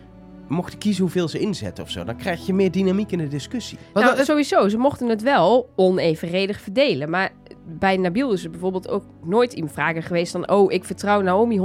mochten 0.49 0.79
kiezen 0.79 1.03
hoeveel 1.03 1.29
ze 1.29 1.39
inzetten 1.39 1.85
of 1.85 1.91
zo. 1.91 2.05
Dan 2.05 2.17
krijg 2.17 2.47
je 2.47 2.55
meer 2.55 2.71
dynamiek 2.71 3.13
in 3.13 3.19
de 3.19 3.29
discussie. 3.29 3.79
Want 3.93 4.07
nou, 4.07 4.25
sowieso, 4.25 4.69
ze 4.69 4.77
mochten 4.77 5.09
het 5.09 5.23
wel 5.23 5.71
onevenredig 5.77 6.61
verdelen. 6.61 7.11
Maar 7.11 7.33
bij 7.67 7.97
Nabil 7.97 8.33
is 8.33 8.45
er 8.45 8.51
bijvoorbeeld 8.51 8.89
ook 8.89 9.05
nooit 9.25 9.53
in 9.53 9.69
vragen 9.69 10.03
geweest 10.03 10.33
van... 10.33 10.51
oh, 10.51 10.73
ik 10.73 10.85
vertrouw 10.85 11.21
Naomi 11.21 11.59
100%, 11.59 11.63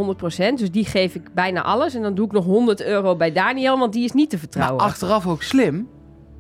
dus 0.55 0.72
die 0.72 0.86
geef 0.86 1.15
ik 1.15 1.34
bijna 1.34 1.62
alles. 1.62 1.96
En 1.96 2.01
dan 2.01 2.15
doe 2.15 2.25
ik 2.25 2.31
nog 2.31 2.46
100 2.46 2.81
euro 2.81 3.15
bij 3.15 3.31
Daniel, 3.31 3.79
want 3.79 3.93
die 3.93 4.03
is 4.03 4.12
niet 4.12 4.29
te 4.29 4.36
maar 4.36 4.46
vertrouwen. 4.46 4.84
achteraf 4.84 5.27
ook 5.27 5.41
slim. 5.41 5.88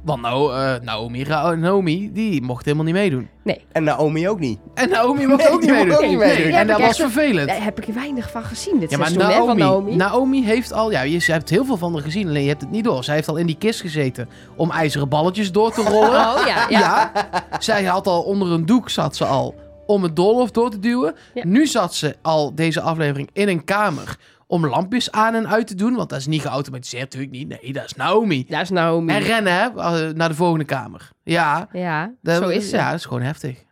Want 0.03 0.21
nou, 0.21 0.53
eh, 0.55 0.73
Naomi, 0.81 1.23
Ra- 1.23 1.55
Naomi, 1.55 2.09
die 2.13 2.41
mocht 2.41 2.65
helemaal 2.65 2.85
niet 2.85 2.93
meedoen. 2.93 3.29
En 3.71 3.83
Naomi 3.83 4.29
ook 4.29 4.39
niet. 4.39 4.59
En 4.73 4.89
Naomi 4.89 5.25
mocht 5.27 5.43
Nee, 5.43 5.51
ook 5.53 5.61
niet 5.61 5.69
meedoen. 5.69 5.93
ook 5.95 6.01
niet 6.01 6.09
Nee, 6.09 6.17
meedoen. 6.17 6.51
Ja, 6.51 6.59
en 6.59 6.67
dat 6.67 6.79
was 6.79 6.97
vervelend. 6.99 7.47
Daar 7.47 7.63
heb 7.63 7.77
ik 7.81 7.87
er 7.87 7.93
weinig 7.93 8.31
van 8.31 8.43
gezien 8.43 8.79
dit 8.79 8.91
Ja, 8.91 8.97
maar 8.97 9.07
seizoen, 9.07 9.29
hè, 9.31 9.37
van 9.37 9.45
Naomi, 9.57 9.61
Naomi. 9.61 9.95
Naomi 9.95 10.45
heeft 10.45 10.73
al, 10.73 10.91
ja, 10.91 11.01
je 11.01 11.23
hebt 11.25 11.49
heel 11.49 11.65
veel 11.65 11.77
van 11.77 11.93
haar 11.93 12.01
gezien, 12.01 12.27
alleen 12.27 12.41
je 12.43 12.49
hebt 12.49 12.61
het 12.61 12.71
niet 12.71 12.83
door. 12.83 13.03
Zij 13.03 13.15
heeft 13.15 13.27
al 13.27 13.35
in 13.37 13.45
die 13.45 13.57
kist 13.57 13.81
gezeten 13.81 14.29
om 14.55 14.71
ijzeren 14.71 15.09
balletjes 15.09 15.51
door 15.51 15.71
te 15.73 15.81
rollen. 15.91 16.09
Oh 16.09 16.41
ja, 16.45 16.65
ja. 16.69 16.79
Ja, 16.79 17.11
zij 17.59 17.83
had 17.83 18.07
al 18.07 18.21
onder 18.21 18.51
een 18.51 18.65
doek 18.65 18.89
zat 18.89 19.15
ze 19.15 19.25
al 19.25 19.55
om 19.85 20.03
het 20.03 20.15
doolhof 20.15 20.51
door 20.51 20.69
te 20.69 20.79
duwen. 20.79 21.15
Ja. 21.33 21.45
Nu 21.45 21.67
zat 21.67 21.93
ze 21.95 22.15
al 22.21 22.55
deze 22.55 22.81
aflevering 22.81 23.29
in 23.33 23.47
een 23.47 23.63
kamer 23.63 24.17
om 24.51 24.67
lampjes 24.67 25.11
aan 25.11 25.33
en 25.33 25.47
uit 25.47 25.67
te 25.67 25.75
doen, 25.75 25.95
want 25.95 26.09
dat 26.09 26.19
is 26.19 26.27
niet 26.27 26.41
geautomatiseerd 26.41 27.03
natuurlijk 27.03 27.31
niet. 27.31 27.47
Nee, 27.47 27.73
dat 27.73 27.85
is 27.85 27.93
Naomi. 27.93 28.45
Daar 28.49 28.61
is 28.61 28.69
Naomi. 28.69 29.13
En 29.13 29.19
rennen 29.19 29.53
hè, 29.53 29.65
eh, 29.67 30.13
naar 30.13 30.29
de 30.29 30.35
volgende 30.35 30.65
kamer. 30.65 31.09
Ja, 31.23 31.67
ja, 31.71 32.13
dat, 32.21 32.43
zo 32.43 32.49
is 32.49 32.69
ze. 32.69 32.75
Ja, 32.75 32.89
dat 32.89 32.99
is 32.99 33.05
gewoon 33.05 33.21
heftig. 33.21 33.63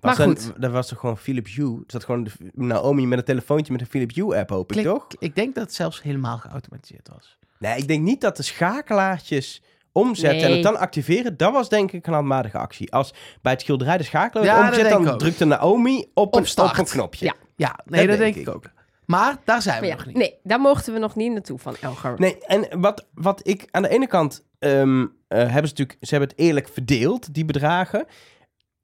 Maar 0.00 0.16
Was 0.16 0.26
goed. 0.26 0.52
Dat 0.56 0.70
was 0.70 0.88
toch 0.88 0.98
gewoon 0.98 1.18
Philips 1.18 1.54
Hue? 1.54 1.76
Er 1.76 1.82
zat 1.86 2.04
gewoon 2.04 2.24
de, 2.24 2.30
Naomi 2.54 3.06
met 3.06 3.18
een 3.18 3.24
telefoontje 3.24 3.72
met 3.72 3.80
een 3.80 3.86
Philips 3.86 4.14
Hue 4.14 4.36
app, 4.36 4.50
hoop 4.50 4.72
ik 4.72 4.76
Klik- 4.76 4.92
toch? 4.92 5.06
Ik 5.18 5.34
denk 5.34 5.54
dat 5.54 5.64
het 5.64 5.74
zelfs 5.74 6.02
helemaal 6.02 6.38
geautomatiseerd 6.38 7.08
was. 7.14 7.38
Nee, 7.58 7.76
ik 7.78 7.88
denk 7.88 8.02
niet 8.02 8.20
dat 8.20 8.36
de 8.36 8.42
schakelaartjes 8.42 9.62
omzetten 9.92 10.48
en 10.48 10.52
het 10.52 10.62
dan 10.62 10.78
activeren, 10.78 11.36
dat 11.36 11.52
was 11.52 11.68
denk 11.68 11.92
ik 11.92 12.06
een 12.06 12.12
handmatige 12.12 12.58
actie. 12.58 12.92
Als 12.92 13.14
bij 13.42 13.52
het 13.52 13.60
schilderij 13.60 13.96
de 13.96 14.04
schakelaar 14.04 14.44
Ja, 14.46 14.56
dat 14.70 14.78
omzet, 14.78 14.90
dan 14.90 15.18
drukte 15.18 15.44
Naomi 15.44 15.98
op, 16.14 16.34
Op 16.34 16.34
een, 16.34 16.64
op 16.64 16.78
een 16.78 16.84
knopje. 16.84 17.24
Ja. 17.24 17.34
Ja, 17.56 17.78
nee, 17.84 18.00
dat, 18.00 18.08
Dat 18.10 18.18
denk 18.18 18.34
denk 18.34 18.46
ik 18.48 18.54
ook. 18.54 18.64
Maar 19.10 19.36
daar 19.44 19.62
zijn 19.62 19.80
we 19.80 19.86
ja, 19.86 19.94
nog 19.94 20.06
niet. 20.06 20.16
nee, 20.16 20.38
daar 20.42 20.60
mochten 20.60 20.92
we 20.92 20.98
nog 20.98 21.16
niet 21.16 21.32
naartoe 21.32 21.58
van 21.58 21.76
Elgar. 21.80 22.14
Nee, 22.18 22.38
en 22.46 22.80
wat, 22.80 23.06
wat 23.14 23.48
ik 23.48 23.68
aan 23.70 23.82
de 23.82 23.88
ene 23.88 24.06
kant 24.06 24.44
ehm, 24.58 25.06
eh, 25.28 25.38
hebben 25.38 25.48
ze 25.48 25.60
natuurlijk, 25.60 25.96
ze 26.00 26.10
hebben 26.10 26.28
het 26.28 26.38
eerlijk 26.38 26.68
verdeeld, 26.68 27.34
die 27.34 27.44
bedragen. 27.44 28.06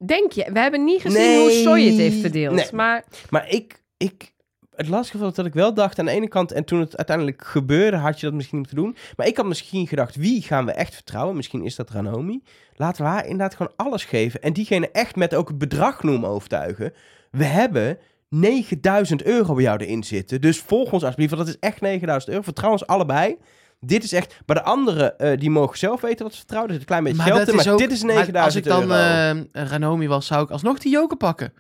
Denk 0.07 0.33
je? 0.33 0.53
We 0.53 0.59
hebben 0.59 0.85
niet 0.85 1.01
gezien 1.01 1.21
Nee. 1.21 1.41
hoe 1.41 1.51
Soy 1.51 1.83
het 1.83 1.97
heeft 1.97 2.21
verdeeld. 2.21 2.55
Nee. 2.55 2.69
Maar 2.73 3.05
Maar 3.31 3.49
ik, 3.49 3.83
ik, 3.97 4.33
het 4.75 4.89
lastige 4.89 5.19
was 5.19 5.35
dat 5.35 5.47
ik 5.47 5.55
wel 5.55 5.75
dacht 5.75 5.99
aan 5.99 6.05
de 6.05 6.11
ene 6.11 6.29
kant, 6.29 6.53
en 6.53 6.65
toen 6.65 6.81
het 6.81 6.97
uiteindelijk 6.97 7.45
gebeurde, 7.45 7.97
had 7.97 8.21
je 8.21 8.27
dat 8.27 8.35
misschien 8.35 8.59
moeten 8.59 8.77
doen. 8.77 8.97
Maar 9.17 9.27
ik 9.27 9.37
had 9.37 9.47
misschien 9.47 9.87
gedacht, 9.87 10.17
wie 10.17 10.43
gaan 10.43 10.67
we 10.67 10.73
echt 10.73 10.95
vertrouwen? 10.95 11.37
Misschien 11.37 11.65
is 11.65 11.77
dat 11.77 11.91
Ranomi. 11.91 12.43
Laten 12.75 13.05
we 13.05 13.11
haar 13.11 13.23
inderdaad 13.25 13.55
gewoon 13.55 13.73
alles 13.77 14.05
geven. 14.05 14.43
En 14.43 14.53
diegene 14.53 14.91
echt 14.91 15.17
met 15.17 15.35
ook 15.35 15.49
het 15.49 15.59
bedrag 15.59 16.03
noemen 16.03 16.29
overtuigen. 16.29 16.93
We 17.31 17.45
hebben 17.45 17.99
9000 18.29 19.23
euro 19.23 19.55
bij 19.55 19.63
jou 19.63 19.79
erin 19.85 20.05
zitten. 20.05 20.41
Dus 20.41 20.61
volg 20.61 20.93
ons 20.93 21.03
alsjeblieft, 21.03 21.35
want 21.35 21.47
dat 21.47 21.55
is 21.55 21.69
echt 21.69 21.81
9000 21.81 22.31
euro. 22.33 22.43
Vertrouw 22.45 22.71
ons 22.71 22.87
allebei. 22.87 23.37
Dit 23.81 24.05
is 24.05 24.13
echt... 24.13 24.35
Maar 24.47 24.57
de 24.57 24.63
anderen, 24.63 25.19
eh, 25.19 25.39
die 25.39 25.51
mogen 25.51 25.79
zelf 25.79 26.01
weten 26.01 26.23
wat 26.25 26.33
ze 26.33 26.39
vertrouwen. 26.39 26.71
Er 26.73 26.79
zit 26.81 26.89
een 26.91 26.97
klein 26.97 27.05
beetje 27.15 27.23
geld 27.33 27.39
dat 27.39 27.49
in, 27.49 27.55
maar 27.57 27.73
ook- 27.73 27.79
dit 27.79 27.93
is 27.93 28.03
maar 28.03 28.15
9000 28.15 28.45
Als 28.45 28.55
ik 28.55 28.65
dan 28.65 28.93
euro. 28.93 29.45
eh 29.53 29.65
Ranomi 29.69 30.09
was, 30.09 30.27
zou 30.27 30.43
ik 30.45 30.51
alsnog 30.51 30.79
die 30.79 30.93
joker 30.93 31.17
pakken. 31.17 31.53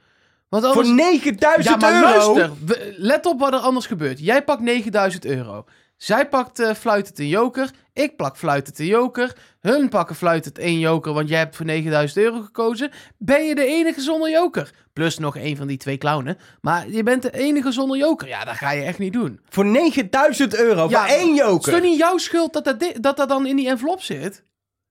Want 0.48 0.64
Voor 0.64 0.72
anders... 0.83 0.88
9000 1.11 1.81
ja, 1.81 1.90
maar 1.90 2.02
euro? 2.02 2.35
luister. 2.37 2.50
let 2.96 3.26
op 3.26 3.40
wat 3.40 3.52
er 3.52 3.59
anders 3.59 3.87
gebeurt. 3.87 4.18
Jij 4.18 4.42
pakt 4.44 4.61
9000 4.62 5.24
euro. 5.24 5.64
Zij 5.96 6.28
pakt 6.28 6.59
eh 6.61 6.74
fluitend 6.74 7.18
een 7.18 7.28
joker. 7.28 7.70
Ik 7.92 8.16
plak 8.16 8.37
fluitend 8.37 8.78
een 8.78 8.87
joker. 8.87 9.37
Hun 9.61 9.88
pakken 9.88 10.16
fluitend 10.16 10.59
één 10.59 10.78
joker, 10.78 11.12
want 11.12 11.28
jij 11.28 11.38
hebt 11.38 11.56
voor 11.56 11.66
9000 11.66 12.18
euro 12.24 12.40
gekozen. 12.40 12.90
Ben 13.18 13.44
je 13.44 13.54
de 13.54 13.64
enige 13.66 14.00
zonder 14.00 14.30
joker? 14.30 14.70
Plus 14.92 15.18
nog 15.18 15.37
één 15.37 15.56
van 15.56 15.66
die 15.66 15.76
twee 15.76 15.98
clownen. 15.98 16.38
Maar 16.61 16.88
je 16.90 17.02
bent 17.02 17.22
de 17.22 17.30
enige 17.30 17.72
zonder 17.72 17.98
joker. 17.98 18.28
Ja, 18.28 18.44
dat 18.44 18.54
ga 18.54 18.70
je 18.70 18.82
echt 18.82 18.98
niet 18.98 19.12
doen. 19.12 19.40
Voor 19.48 19.64
9000 19.64 20.56
euro, 20.56 20.88
Ja, 20.88 21.00
voor 21.06 21.16
één 21.16 21.20
Het 21.28 21.30
is 21.30 21.38
joker. 21.38 21.72
toch 21.72 21.82
niet 21.82 21.98
jouw 21.98 22.18
schuld 22.18 22.52
dat 22.52 22.64
dat, 22.64 22.85
dat 23.00 23.16
dat 23.16 23.28
dan 23.28 23.46
in 23.46 23.56
die 23.56 23.68
envelop 23.68 24.02
zit? 24.02 24.44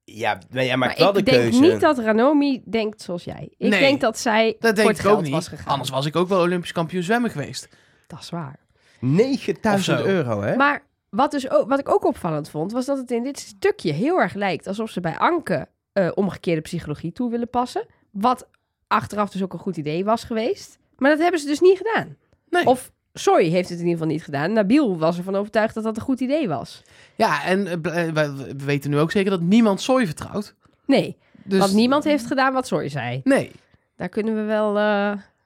Ja, 0.04 0.38
maar 0.52 0.66
jij 0.66 0.78
maakt 0.78 1.00
Maar 1.00 1.08
wel 1.12 1.18
ik 1.18 1.26
de 1.26 1.32
denk 1.32 1.44
keuze. 1.44 1.60
niet 1.72 1.80
dat 1.82 1.98
Ranomi 2.00 2.62
denkt 2.66 3.02
zoals 3.02 3.24
jij. 3.24 3.50
Ik 3.58 3.70
Nee, 3.70 3.80
denk 3.80 4.02
dat 4.02 4.18
zij 4.20 4.46
Dat 4.46 4.56
voor 4.60 4.74
denk 4.76 4.88
het 4.88 4.98
ik 4.98 5.04
geld 5.04 5.18
ook 5.18 5.24
niet. 5.24 5.32
was 5.32 5.48
gegaan. 5.48 5.66
Anders 5.68 5.90
was 5.90 6.06
ik 6.06 6.16
ook 6.16 6.28
wel 6.28 6.40
Olympisch 6.40 6.72
kampioen 6.72 7.04
zwemmen 7.04 7.30
geweest. 7.30 7.68
Dat 8.08 8.20
is 8.20 8.30
waar. 8.30 8.60
9000 9.00 10.00
Of 10.00 10.04
zo. 10.06 10.12
euro, 10.12 10.42
hè? 10.42 10.56
Maar 10.56 10.84
wat, 11.16 11.32
dus 11.32 11.50
ook, 11.50 11.70
wat 11.70 11.80
ik 11.80 11.90
ook 11.90 12.06
opvallend 12.06 12.50
vond, 12.50 12.72
was 12.72 12.86
dat 12.86 12.98
het 12.98 13.12
in 13.12 13.24
dit 13.24 13.40
stukje 13.40 13.92
heel 13.92 14.20
erg 14.20 14.34
lijkt 14.34 14.68
alsof 14.68 14.90
ze 14.90 15.00
bij 15.00 15.18
Anke 15.18 15.68
eh, 15.94 16.12
omgekeerde 16.16 16.62
psychologie 16.62 17.12
toe 17.12 17.30
willen 17.30 17.50
passen. 17.50 17.86
Wat 18.12 18.48
achteraf 18.88 19.30
dus 19.30 19.44
ook 19.44 19.54
een 19.54 19.60
goed 19.60 19.78
idee 19.78 20.06
was 20.06 20.24
geweest. 20.24 20.78
Maar 20.98 21.10
dat 21.10 21.20
hebben 21.20 21.40
ze 21.40 21.46
dus 21.48 21.60
niet 21.60 21.78
gedaan. 21.78 22.18
Nee. 22.50 22.66
Of 22.66 22.92
Soy 23.14 23.44
heeft 23.44 23.70
het 23.70 23.80
in 23.80 23.86
ieder 23.86 24.00
geval 24.00 24.14
niet 24.14 24.24
gedaan. 24.24 24.54
Nabil 24.54 24.98
was 24.98 25.18
ervan 25.18 25.36
overtuigd 25.36 25.74
dat 25.74 25.84
dat 25.84 25.98
een 25.98 26.04
goed 26.04 26.20
idee 26.20 26.48
was. 26.48 26.82
Ja, 27.16 27.44
en 27.44 27.68
eh, 27.68 28.08
eh, 28.08 28.14
we, 28.14 28.36
we 28.58 28.66
weten 28.66 28.90
nu 28.90 29.00
ook 29.00 29.12
zeker 29.12 29.32
dat 29.32 29.42
niemand 29.42 29.82
Soy 29.82 30.06
vertrouwt. 30.06 30.56
Nee, 30.86 31.18
Dus 31.44 31.60
want 31.60 31.74
niemand 31.74 32.04
heeft 32.04 32.26
gedaan 32.26 32.54
wat 32.54 32.68
Soy 32.68 32.90
zei. 32.90 33.22
Nee. 33.24 33.52
Daar 33.96 34.10
kunnen 34.10 34.36
we 34.36 34.42
wel, 34.42 34.74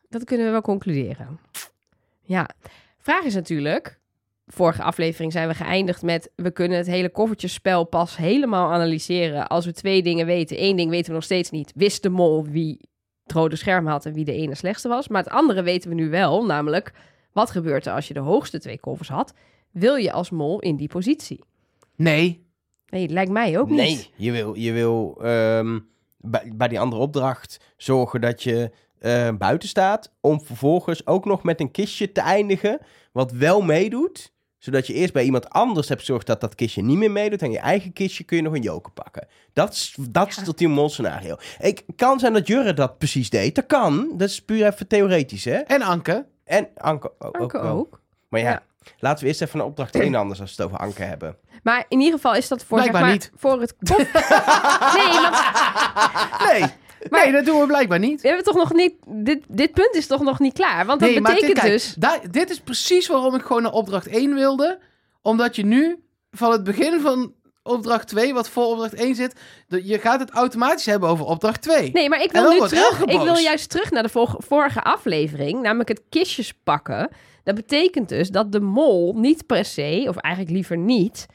dat 0.10 0.24
kunnen 0.24 0.46
we 0.46 0.52
wel 0.52 0.62
concluderen. 0.62 1.40
Ja, 2.22 2.50
vraag 2.98 3.24
is 3.24 3.34
natuurlijk. 3.34 3.99
Vorige 4.54 4.84
aflevering 4.84 5.32
zijn 5.32 5.48
we 5.48 5.54
geëindigd 5.54 6.02
met. 6.02 6.32
We 6.36 6.52
kunnen 6.52 6.78
het 6.78 6.88
hele 6.88 7.10
koffertjespel 7.10 7.84
pas 7.84 8.18
helemaal 8.18 8.72
analyseren. 8.72 9.48
als 9.48 9.66
we 9.66 9.74
twee 9.74 10.04
dingen 10.04 10.26
weten. 10.26 10.64
Eén 10.64 10.76
ding 10.76 10.90
weten 10.90 11.08
we 11.08 11.14
nog 11.14 11.24
steeds 11.24 11.50
niet. 11.50 11.72
Wist 11.76 12.04
de 12.04 12.10
mol 12.10 12.46
wie 12.46 12.80
het 13.24 13.32
rode 13.32 13.56
scherm 13.56 13.88
had 13.88 14.06
en 14.06 14.14
wie 14.14 14.26
de 14.26 14.34
ene 14.34 14.56
slechtste 14.56 14.88
was. 14.88 15.08
Maar 15.08 15.24
het 15.24 15.32
andere 15.32 15.62
weten 15.62 15.90
we 15.90 15.96
nu 15.96 16.10
wel. 16.10 16.46
Namelijk, 16.46 16.94
wat 17.32 17.52
gebeurt 17.52 17.86
er 17.86 17.94
als 17.94 18.08
je 18.08 18.14
de 18.14 18.20
hoogste 18.20 18.60
twee 18.60 18.80
koffers 18.80 19.10
had? 19.10 19.34
Wil 19.72 19.96
je 19.96 20.12
als 20.12 20.30
mol 20.30 20.60
in 20.60 20.76
die 20.76 20.88
positie? 20.88 21.44
Nee. 21.96 22.48
Nee, 22.88 23.10
lijkt 23.10 23.32
mij 23.32 23.60
ook 23.60 23.70
niet. 23.70 23.78
Nee, 23.78 24.10
je 24.16 24.32
wil, 24.32 24.54
je 24.54 24.72
wil 24.72 25.18
ehm, 25.22 25.80
bij, 26.18 26.52
bij 26.56 26.68
die 26.68 26.80
andere 26.80 27.02
opdracht 27.02 27.74
zorgen 27.78 28.22
dat 28.22 28.44
je 28.44 28.72
eh, 29.00 29.30
buiten 29.38 29.70
staat. 29.70 30.12
Om 30.22 30.42
vervolgens 30.42 31.08
ook 31.08 31.26
nog 31.26 31.44
met 31.44 31.60
een 31.60 31.72
kistje 31.72 32.12
te 32.12 32.22
eindigen. 32.22 32.80
Wat 33.12 33.32
wel 33.32 33.62
meedoet. 33.62 34.32
Zodat 34.60 34.88
je 34.88 34.94
eerst 34.94 35.14
bij 35.14 35.24
iemand 35.24 35.50
anders 35.50 35.88
hebt 35.88 36.00
gezorgd 36.00 36.28
dat 36.28 36.42
dat 36.42 36.56
kistje 36.56 36.84
niet 36.84 36.98
meer 36.98 37.12
meedoet. 37.12 37.42
En 37.42 37.52
je 37.52 37.60
eigen 37.60 37.94
kistje 37.94 38.24
kun 38.24 38.38
je 38.38 38.44
nog 38.44 38.54
een 38.54 38.62
joker 38.62 38.92
pakken. 38.92 39.28
Dat 39.54 39.74
is, 39.74 39.96
dat 40.10 40.28
is 40.28 40.48
ultieme 40.48 40.74
mol 40.74 40.90
scenario. 40.90 41.36
Ik 41.60 41.84
kan 41.96 42.20
zijn 42.20 42.34
dat 42.34 42.48
Jurre 42.48 42.74
dat 42.74 42.98
precies 42.98 43.30
deed. 43.30 43.56
Dat 43.56 43.66
kan. 43.66 44.12
Dat 44.18 44.30
is 44.30 44.42
puur 44.46 44.66
even 44.66 44.88
theoretisch, 44.88 45.46
hè? 45.46 45.56
En 45.56 45.82
Anke. 45.82 46.26
En 46.44 46.68
Anke, 46.76 47.12
ook. 47.20 47.38
Anke 47.38 47.62
wel. 47.62 47.72
ook. 47.78 48.02
Maar 48.28 48.40
ja, 48.40 48.50
Ja. 48.50 48.62
laten 49.00 49.22
we 49.24 49.28
eerst 49.30 49.42
even 49.42 49.58
naar 49.58 49.68
opdracht 49.68 49.96
1 50.06 50.16
anders 50.16 50.42
als 50.42 50.56
we 50.56 50.64
het 50.64 50.72
over 50.72 50.86
Anke 50.86 51.04
hebben. 51.04 51.36
Maar 51.64 51.86
in 51.88 52.00
ieder 52.00 52.16
geval 52.16 52.36
is 52.36 52.48
dat 52.48 52.64
voor, 52.64 52.80
zeg 52.80 52.90
Blijkbaar 52.90 53.02
maar, 53.02 53.12
niet. 53.12 53.32
voor 53.36 53.62
het 53.62 53.76
nee, 54.98 55.22
want 55.22 55.38
Nee. 56.52 56.70
nee, 57.10 57.32
dat 57.32 57.46
doen 57.46 57.60
we 57.60 57.66
blijkbaar 57.66 58.00
niet. 58.00 58.22
We 58.22 58.28
hebben 58.28 58.46
toch 58.46 58.56
nog 58.56 58.74
niet. 58.74 58.94
Dit, 59.08 59.44
dit 59.48 59.72
punt 59.74 59.96
is 59.96 60.08
toch 60.08 60.22
nog 60.22 60.40
niet 60.40 60.54
klaar? 60.54 60.86
Want 60.86 61.00
dat 61.00 61.10
nee, 61.10 61.22
maar 61.22 61.34
betekent 61.34 61.56
dit, 61.56 61.64
kijk, 61.64 61.74
dus. 61.78 61.94
daar- 61.98 62.32
dit 62.32 62.50
is 62.50 62.60
precies 62.60 63.08
waarom 63.08 63.36
ik 63.36 63.42
gewoon 63.42 63.62
naar 63.62 63.72
opdracht 63.72 64.08
1 64.08 64.34
wilde. 64.34 64.80
Omdat 65.22 65.56
je 65.56 65.66
nu 65.66 66.00
van 66.32 66.52
het 66.52 66.64
begin 66.64 67.00
van 67.02 67.34
opdracht 67.64 68.08
2, 68.08 68.34
wat 68.34 68.50
voor 68.50 68.66
opdracht 68.66 68.94
1 68.94 69.16
zit. 69.16 69.34
Je 69.68 70.00
gaat 70.00 70.20
het 70.20 70.30
automatisch 70.30 70.86
hebben 70.86 71.10
over 71.10 71.26
opdracht 71.26 71.62
2. 71.62 71.92
Nee, 71.94 72.10
maar 72.10 72.22
ik 72.24 72.32
wil 72.32 72.50
nu 72.52 72.58
terug. 72.68 73.02
Ik 73.06 73.22
wil 73.22 73.38
juist 73.38 73.70
terug 73.70 73.92
naar 73.92 74.04
de 74.04 74.10
vor- 74.10 74.36
vorige 74.38 74.82
aflevering, 74.82 75.62
namelijk 75.62 75.90
het 75.90 76.02
kistjes 76.10 76.54
pakken. 76.64 77.10
Dat 77.44 77.56
betekent 77.56 78.10
dus 78.10 78.30
dat 78.30 78.52
de 78.52 78.60
mol 78.60 79.14
niet 79.18 79.46
per 79.46 79.66
se, 79.66 80.06
of 80.08 80.18
eigenlijk 80.18 80.56
liever 80.56 80.78
niet, 80.78 81.26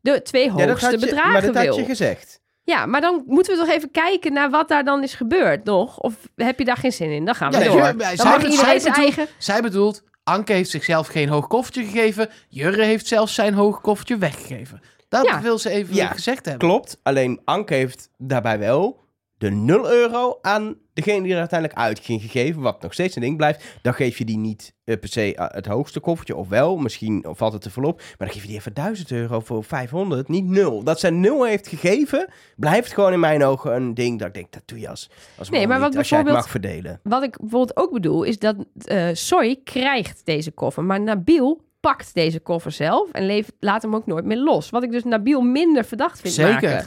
de 0.00 0.22
twee 0.22 0.44
Ja, 0.44 0.56
dat 0.56 0.68
hoogste 0.68 0.84
had 0.86 1.00
je, 1.00 1.06
bedragen 1.06 1.32
maar 1.32 1.42
dat 1.42 1.54
wil. 1.54 1.66
had 1.66 1.76
je 1.76 1.84
gezegd. 1.84 2.40
Ja, 2.64 2.86
maar 2.86 3.00
dan 3.00 3.22
moeten 3.26 3.52
we 3.54 3.58
toch 3.64 3.74
even 3.74 3.90
kijken 3.90 4.32
naar 4.32 4.50
wat 4.50 4.68
daar 4.68 4.84
dan 4.84 5.02
is 5.02 5.14
gebeurd, 5.14 5.64
nog? 5.64 5.98
Of 5.98 6.14
heb 6.36 6.58
je 6.58 6.64
daar 6.64 6.76
geen 6.76 6.92
zin 6.92 7.10
in? 7.10 7.24
Dan 7.24 7.34
gaan 7.34 7.50
we 7.52 7.58
Ja, 7.58 7.64
door. 7.64 7.76
ja, 7.76 7.92
dan 7.92 8.00
zij 8.16 8.24
mag 8.24 8.34
bedoelt- 8.36 8.52
iedereen 8.52 8.80
zij 8.80 8.92
zijn 8.92 8.94
bedoelt- 8.94 9.16
eigen... 9.16 9.34
Zij 9.38 9.62
bedoelt, 9.62 10.02
Anke 10.24 10.52
heeft 10.52 10.70
zichzelf 10.70 11.06
geen 11.06 11.28
hoog 11.28 11.46
koffertje 11.46 11.84
gegeven. 11.84 12.28
Jurre 12.48 12.84
heeft 12.84 13.06
zelfs 13.06 13.34
zijn 13.34 13.54
hoog 13.54 13.80
koffertje 13.80 14.16
weggegeven. 14.18 14.80
Dat 15.08 15.26
Ja. 15.26 15.40
wil 15.40 15.58
ze 15.58 15.70
even 15.70 15.94
Ja, 15.94 16.06
gezegd 16.06 16.44
hebben. 16.46 16.68
Klopt, 16.68 16.98
alleen 17.02 17.40
Anke 17.44 17.74
heeft 17.74 18.08
daarbij 18.18 18.58
wel 18.58 19.01
de 19.42 19.50
0 19.50 19.92
euro 19.92 20.38
aan 20.42 20.76
degene 20.94 21.22
die 21.22 21.32
er 21.32 21.38
uiteindelijk 21.38 21.78
uit 21.78 21.98
ging 21.98 22.20
gegeven, 22.20 22.62
wat 22.62 22.82
nog 22.82 22.92
steeds 22.92 23.16
een 23.16 23.22
ding 23.22 23.36
blijft. 23.36 23.64
Dan 23.82 23.94
geef 23.94 24.18
je 24.18 24.24
die 24.24 24.36
niet 24.36 24.74
eh, 24.84 24.98
per 24.98 25.08
se 25.08 25.34
eh, 25.34 25.46
het 25.48 25.66
hoogste 25.66 26.00
koffertje, 26.00 26.36
of 26.36 26.48
wel, 26.48 26.76
misschien 26.76 27.24
valt 27.28 27.52
het 27.52 27.62
te 27.62 27.70
veel 27.70 27.82
op. 27.82 27.96
Maar 27.96 28.14
dan 28.18 28.30
geef 28.30 28.42
je 28.42 28.48
die 28.48 28.56
even 28.56 28.74
1000 28.74 29.10
euro 29.10 29.40
voor 29.40 29.64
500, 29.64 30.28
niet 30.28 30.44
0. 30.44 30.82
Dat 30.82 31.00
zij 31.00 31.10
0 31.10 31.44
heeft 31.44 31.68
gegeven, 31.68 32.28
blijft 32.56 32.92
gewoon 32.92 33.12
in 33.12 33.20
mijn 33.20 33.44
ogen 33.44 33.74
een 33.74 33.94
ding 33.94 34.18
dat 34.18 34.28
ik 34.28 34.34
denk, 34.34 34.52
dat 34.52 34.62
doe 34.64 34.80
je 34.80 34.88
als, 34.88 35.10
als 35.38 35.50
Nee, 35.50 35.66
maar 35.66 35.78
niet, 35.78 35.86
wat 35.86 35.96
als 35.96 36.08
jij 36.08 36.18
het 36.18 36.28
mag 36.28 36.48
verdelen. 36.48 37.00
Wat 37.02 37.22
ik 37.22 37.38
bijvoorbeeld 37.40 37.76
ook 37.76 37.92
bedoel, 37.92 38.22
is 38.22 38.38
dat 38.38 38.56
eh 38.84 39.08
Soy 39.12 39.60
krijgt 39.64 40.20
deze 40.24 40.50
koffer, 40.50 40.84
maar 40.84 41.00
Nabil 41.00 41.60
pakt 41.80 42.14
deze 42.14 42.40
koffer 42.40 42.72
zelf 42.72 43.10
en 43.10 43.26
levert, 43.26 43.54
laat 43.60 43.82
hem 43.82 43.94
ook 43.94 44.06
nooit 44.06 44.24
meer 44.24 44.38
los. 44.38 44.70
Wat 44.70 44.82
ik 44.82 44.90
dus 44.90 45.04
Nabil 45.04 45.40
minder 45.40 45.84
verdacht 45.84 46.20
vind 46.20 46.34
Zeker. 46.34 46.52
maken. 46.52 46.86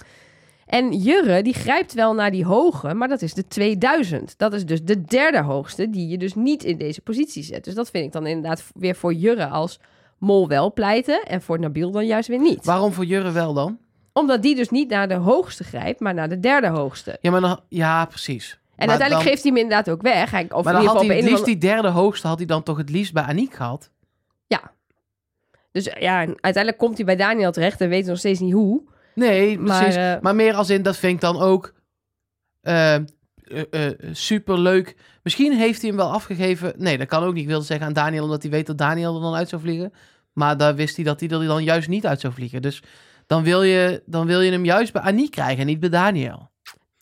En 0.66 0.92
Jurre, 0.94 1.42
die 1.42 1.54
grijpt 1.54 1.94
wel 1.94 2.14
naar 2.14 2.32
die 2.32 2.46
hoge, 2.46 2.94
maar 2.94 3.08
dat 3.08 3.22
is 3.22 3.34
de 3.34 3.48
2000. 3.48 4.38
Dat 4.38 4.54
is 4.54 4.66
dus 4.66 4.84
de 4.84 5.02
derde 5.02 5.42
hoogste 5.42 5.90
die 5.90 6.08
je 6.08 6.18
dus 6.18 6.36
niet 6.36 6.64
in 6.64 6.78
deze 6.78 7.02
positie 7.02 7.44
zet. 7.44 7.64
Dus 7.64 7.74
dat 7.74 7.90
vind 7.90 8.06
ik 8.06 8.12
dan 8.12 8.26
inderdaad 8.28 8.64
weer 8.76 8.96
voor 8.96 9.14
Jurre 9.14 9.48
als 9.48 9.80
mol 10.18 10.48
wel 10.48 10.74
pleiten 10.74 11.24
en 11.24 11.42
voor 11.42 11.60
Nabil 11.60 11.92
dan 11.92 12.06
juist 12.06 12.28
weer 12.28 12.40
niet. 12.40 12.66
Waarom 12.66 12.92
voor 12.94 13.06
Jurre 13.06 13.32
wel 13.32 13.54
dan? 13.54 13.78
Omdat 14.14 14.42
die 14.42 14.56
dus 14.56 14.70
niet 14.70 14.90
naar 14.90 15.08
de 15.08 15.14
hoogste 15.14 15.64
grijpt, 15.64 16.00
maar 16.00 16.14
naar 16.14 16.30
de 16.30 16.40
derde 16.40 16.68
hoogste. 16.68 17.18
Ja, 17.22 17.32
maar 17.32 17.42
dan, 17.42 17.60
ja 17.70 18.06
precies. 18.06 18.52
En 18.52 18.60
Maar 18.88 18.88
uiteindelijk 18.90 19.12
dan- 19.24 19.32
geeft 19.34 19.44
hij 19.44 19.52
hem 19.52 19.62
inderdaad 19.62 19.90
ook 19.90 20.02
weg. 20.02 20.32
Hij, 20.32 20.46
of 20.52 20.64
Maar 20.64 20.74
dan 20.74 20.86
had 20.86 21.06
hij 21.06 21.16
het 21.16 21.26
liefst 21.26 21.46
die 21.46 21.58
derde 21.58 21.88
hoogste 21.90 22.28
had 22.28 22.38
hij 22.38 22.46
dan 22.48 22.64
toch 22.64 22.78
het 22.78 22.90
liefst 22.90 23.14
bij 23.14 23.24
Aniek 23.24 23.54
gehad? 23.54 23.90
Dus 25.72 25.84
ja, 26.00 26.18
uiteindelijk 26.18 26.78
komt 26.78 26.96
hij 26.98 27.06
bij 27.06 27.16
Daniel 27.16 27.52
terecht 27.52 27.82
en 27.82 27.88
weten 27.90 28.04
we 28.06 28.10
nog 28.10 28.20
steeds 28.20 28.40
niet 28.40 28.54
hoe. 28.54 28.82
Nee, 29.16 29.60
Maar, 29.60 29.78
precies. 29.80 29.96
eh, 30.00 30.14
Maar 30.22 30.36
meer 30.36 30.54
als 30.54 30.70
in, 30.70 30.82
dat 30.84 30.98
vind 30.98 31.14
ik 31.14 31.22
dan 31.22 31.40
ook 31.42 31.74
eh 32.62 32.96
super 34.12 34.60
leuk. 34.60 34.96
Misschien 35.24 35.54
heeft 35.54 35.80
hij 35.82 35.90
hem 35.90 36.00
wel 36.00 36.12
afgegeven. 36.12 36.74
Nee, 36.78 36.98
dat 36.98 37.08
kan 37.08 37.24
ook 37.24 37.34
niet. 37.34 37.44
Ik 37.44 37.50
wilde 37.50 37.66
zeggen 37.66 37.88
aan 37.88 37.94
Daniel, 37.94 38.24
omdat 38.24 38.42
hij 38.42 38.52
weet 38.52 38.68
dat 38.68 38.78
Daniel 38.78 39.16
er 39.16 39.22
dan 39.22 39.34
uit 39.36 39.50
zou 39.50 39.62
vliegen. 39.62 39.94
Maar 40.34 40.58
daar 40.58 40.76
wist 40.76 40.96
hij 40.96 41.06
dat 41.06 41.20
hij 41.20 41.30
er 41.30 41.46
dan 41.46 41.64
juist 41.64 41.88
niet 41.88 42.06
uit 42.06 42.20
zou 42.20 42.34
vliegen. 42.34 42.62
Dus 42.62 42.84
dan 43.28 43.44
wil 43.44 43.64
je, 43.64 44.04
dan 44.06 44.26
wil 44.26 44.42
je 44.42 44.52
hem 44.52 44.66
juist 44.66 44.94
bij 44.94 45.02
Aniek 45.02 45.32
krijgen 45.32 45.58
en 45.60 45.66
niet 45.66 45.80
bij 45.80 45.90
Daniel. 45.90 46.50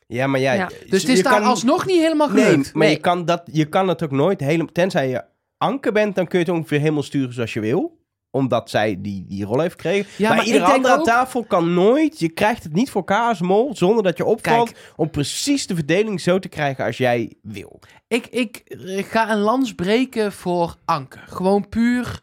Ja, 0.08 0.28
maar 0.28 0.39
Ja. 0.39 0.67
Dus 0.89 1.02
het 1.02 1.12
is 1.12 1.17
je 1.17 1.23
daar 1.23 1.34
kan- 1.39 1.43
alsnog 1.43 1.86
niet 1.86 1.99
helemaal 2.02 2.30
Nee, 2.30 2.45
gelukt. 2.45 2.73
maar 2.73 2.86
Nee. 2.88 2.95
Je, 2.95 3.02
kan 3.02 3.26
dat, 3.26 3.41
je 3.52 3.65
kan 3.65 3.88
het 3.88 4.04
ook 4.04 4.12
nooit 4.12 4.39
helemaal... 4.39 4.71
Tenzij 4.71 5.10
je 5.10 5.23
Anke 5.58 5.91
bent, 5.91 6.15
dan 6.15 6.28
kun 6.28 6.39
je 6.39 6.45
het 6.45 6.54
ongeveer 6.56 6.80
helemaal 6.80 7.04
sturen 7.04 7.34
zoals 7.34 7.54
je 7.54 7.60
wil. 7.60 8.02
Omdat 8.36 8.69
zij 8.69 9.02
die, 9.02 9.26
die 9.28 9.46
rol 9.46 9.60
heeft 9.60 9.72
gekregen. 9.72 10.12
Ja, 10.17 10.28
maar, 10.28 10.38
maar 10.38 10.46
iedere 10.46 10.65
andere 10.65 10.98
ook- 11.00 11.06
tafel 11.06 11.43
kan 11.43 11.74
nooit... 11.74 12.19
Je 12.19 12.30
krijgt 12.30 12.63
het 12.63 12.74
niet 12.74 12.89
voor 12.89 13.02
elkaar 13.02 13.28
als 13.28 13.41
mol, 13.41 13.76
zonder 13.76 14.04
dat 14.04 14.17
je 14.17 14.26
opvalt... 14.26 14.72
Kijk. 14.72 14.93
om 14.96 15.10
precies 15.10 15.67
de 15.67 15.76
verdeling 15.76 16.22
zo 16.22 16.39
te 16.39 16.50
krijgen 16.50 16.86
als 16.86 16.98
jij 16.98 17.34
wil. 17.41 17.80
Ik, 18.08 18.28
ik, 18.28 18.62
ik 18.86 19.06
ga 19.06 19.32
een 19.32 19.39
lans 19.39 19.76
breken 19.76 20.32
voor 20.32 20.76
Anke. 20.86 21.19
Gewoon 21.26 21.69
puur 21.69 22.22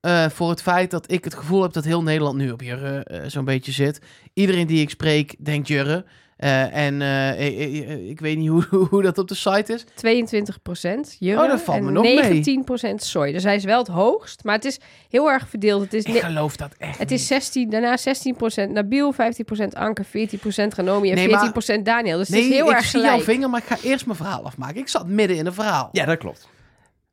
eh, 0.00 0.28
voor 0.28 0.50
het 0.50 0.62
feit 0.62 0.90
dat 0.90 1.12
ik 1.12 1.24
het 1.24 1.34
gevoel 1.34 1.62
heb 1.62 1.72
dat 1.72 1.84
heel 1.84 2.02
Nederland 2.02 2.36
nu 2.36 2.50
op 2.50 2.62
Jurre 2.62 3.04
eh, 3.04 3.20
zo'n 3.26 3.44
beetje 3.44 3.72
zit. 3.72 4.00
Iedereen 4.32 4.66
die 4.66 4.80
ik 4.80 4.90
spreek 4.90 5.44
denkt 5.44 5.68
Jurre. 5.68 6.04
Eh, 6.36 6.76
en 6.86 7.02
eh, 7.02 7.46
ik, 7.46 7.58
ik- 7.88 8.08
ik 8.08 8.20
weet 8.20 8.36
niet 8.38 8.48
hoe, 8.48 8.64
hoe 8.90 9.02
dat 9.02 9.18
op 9.18 9.28
de 9.28 9.34
site 9.34 9.72
is. 9.72 9.84
22 9.94 10.62
procent 10.62 11.16
Oh, 11.20 11.36
dat 11.48 11.60
valt 11.60 11.80
me 11.80 11.86
en 11.86 11.92
nog 11.92 12.02
mee. 12.02 12.14
19 12.20 12.64
procent 12.64 13.02
Soy. 13.02 13.32
Dus 13.32 13.42
hij 13.42 13.54
is 13.56 13.64
wel 13.64 13.78
het 13.78 13.88
hoogst, 13.88 14.44
maar 14.44 14.54
het 14.54 14.64
is 14.64 14.78
heel 15.08 15.30
erg 15.30 15.48
verdeeld. 15.48 15.82
Het 15.82 15.94
is, 15.94 16.04
Ik 16.04 16.20
geloof 16.22 16.56
dat 16.56 16.74
echt 16.78 16.98
het 16.98 17.10
is 17.10 17.18
niet. 17.18 17.28
16, 17.28 17.70
daarna 17.70 17.96
16 17.96 18.36
procent 18.36 18.72
Nabil, 18.72 19.12
15 19.12 19.44
procent 19.44 19.74
Anke, 19.74 20.04
14 20.04 20.38
procent 20.38 20.74
Ranomi 20.74 21.08
en 21.08 21.14
Nee, 21.14 21.24
14 21.24 21.42
maar- 21.42 21.52
procent 21.52 21.84
Daniel. 21.84 22.18
Dus 22.18 22.28
Nee, 22.28 22.40
het 22.42 22.50
is 22.50 22.56
heel 22.56 22.66
ik 22.70 22.74
erg 22.76 22.84
zie 22.84 23.00
jouw 23.00 23.20
vinger, 23.20 23.50
maar 23.50 23.60
ik 23.60 23.66
ga 23.66 23.88
eerst 23.88 24.06
mijn 24.06 24.18
verhaal 24.18 24.44
afmaken. 24.44 24.76
Ik 24.76 24.88
zat 24.88 25.06
midden 25.06 25.36
in 25.36 25.46
een 25.46 25.54
verhaal. 25.54 25.88
Ja, 25.92 26.04
dat 26.04 26.18
klopt. 26.18 26.48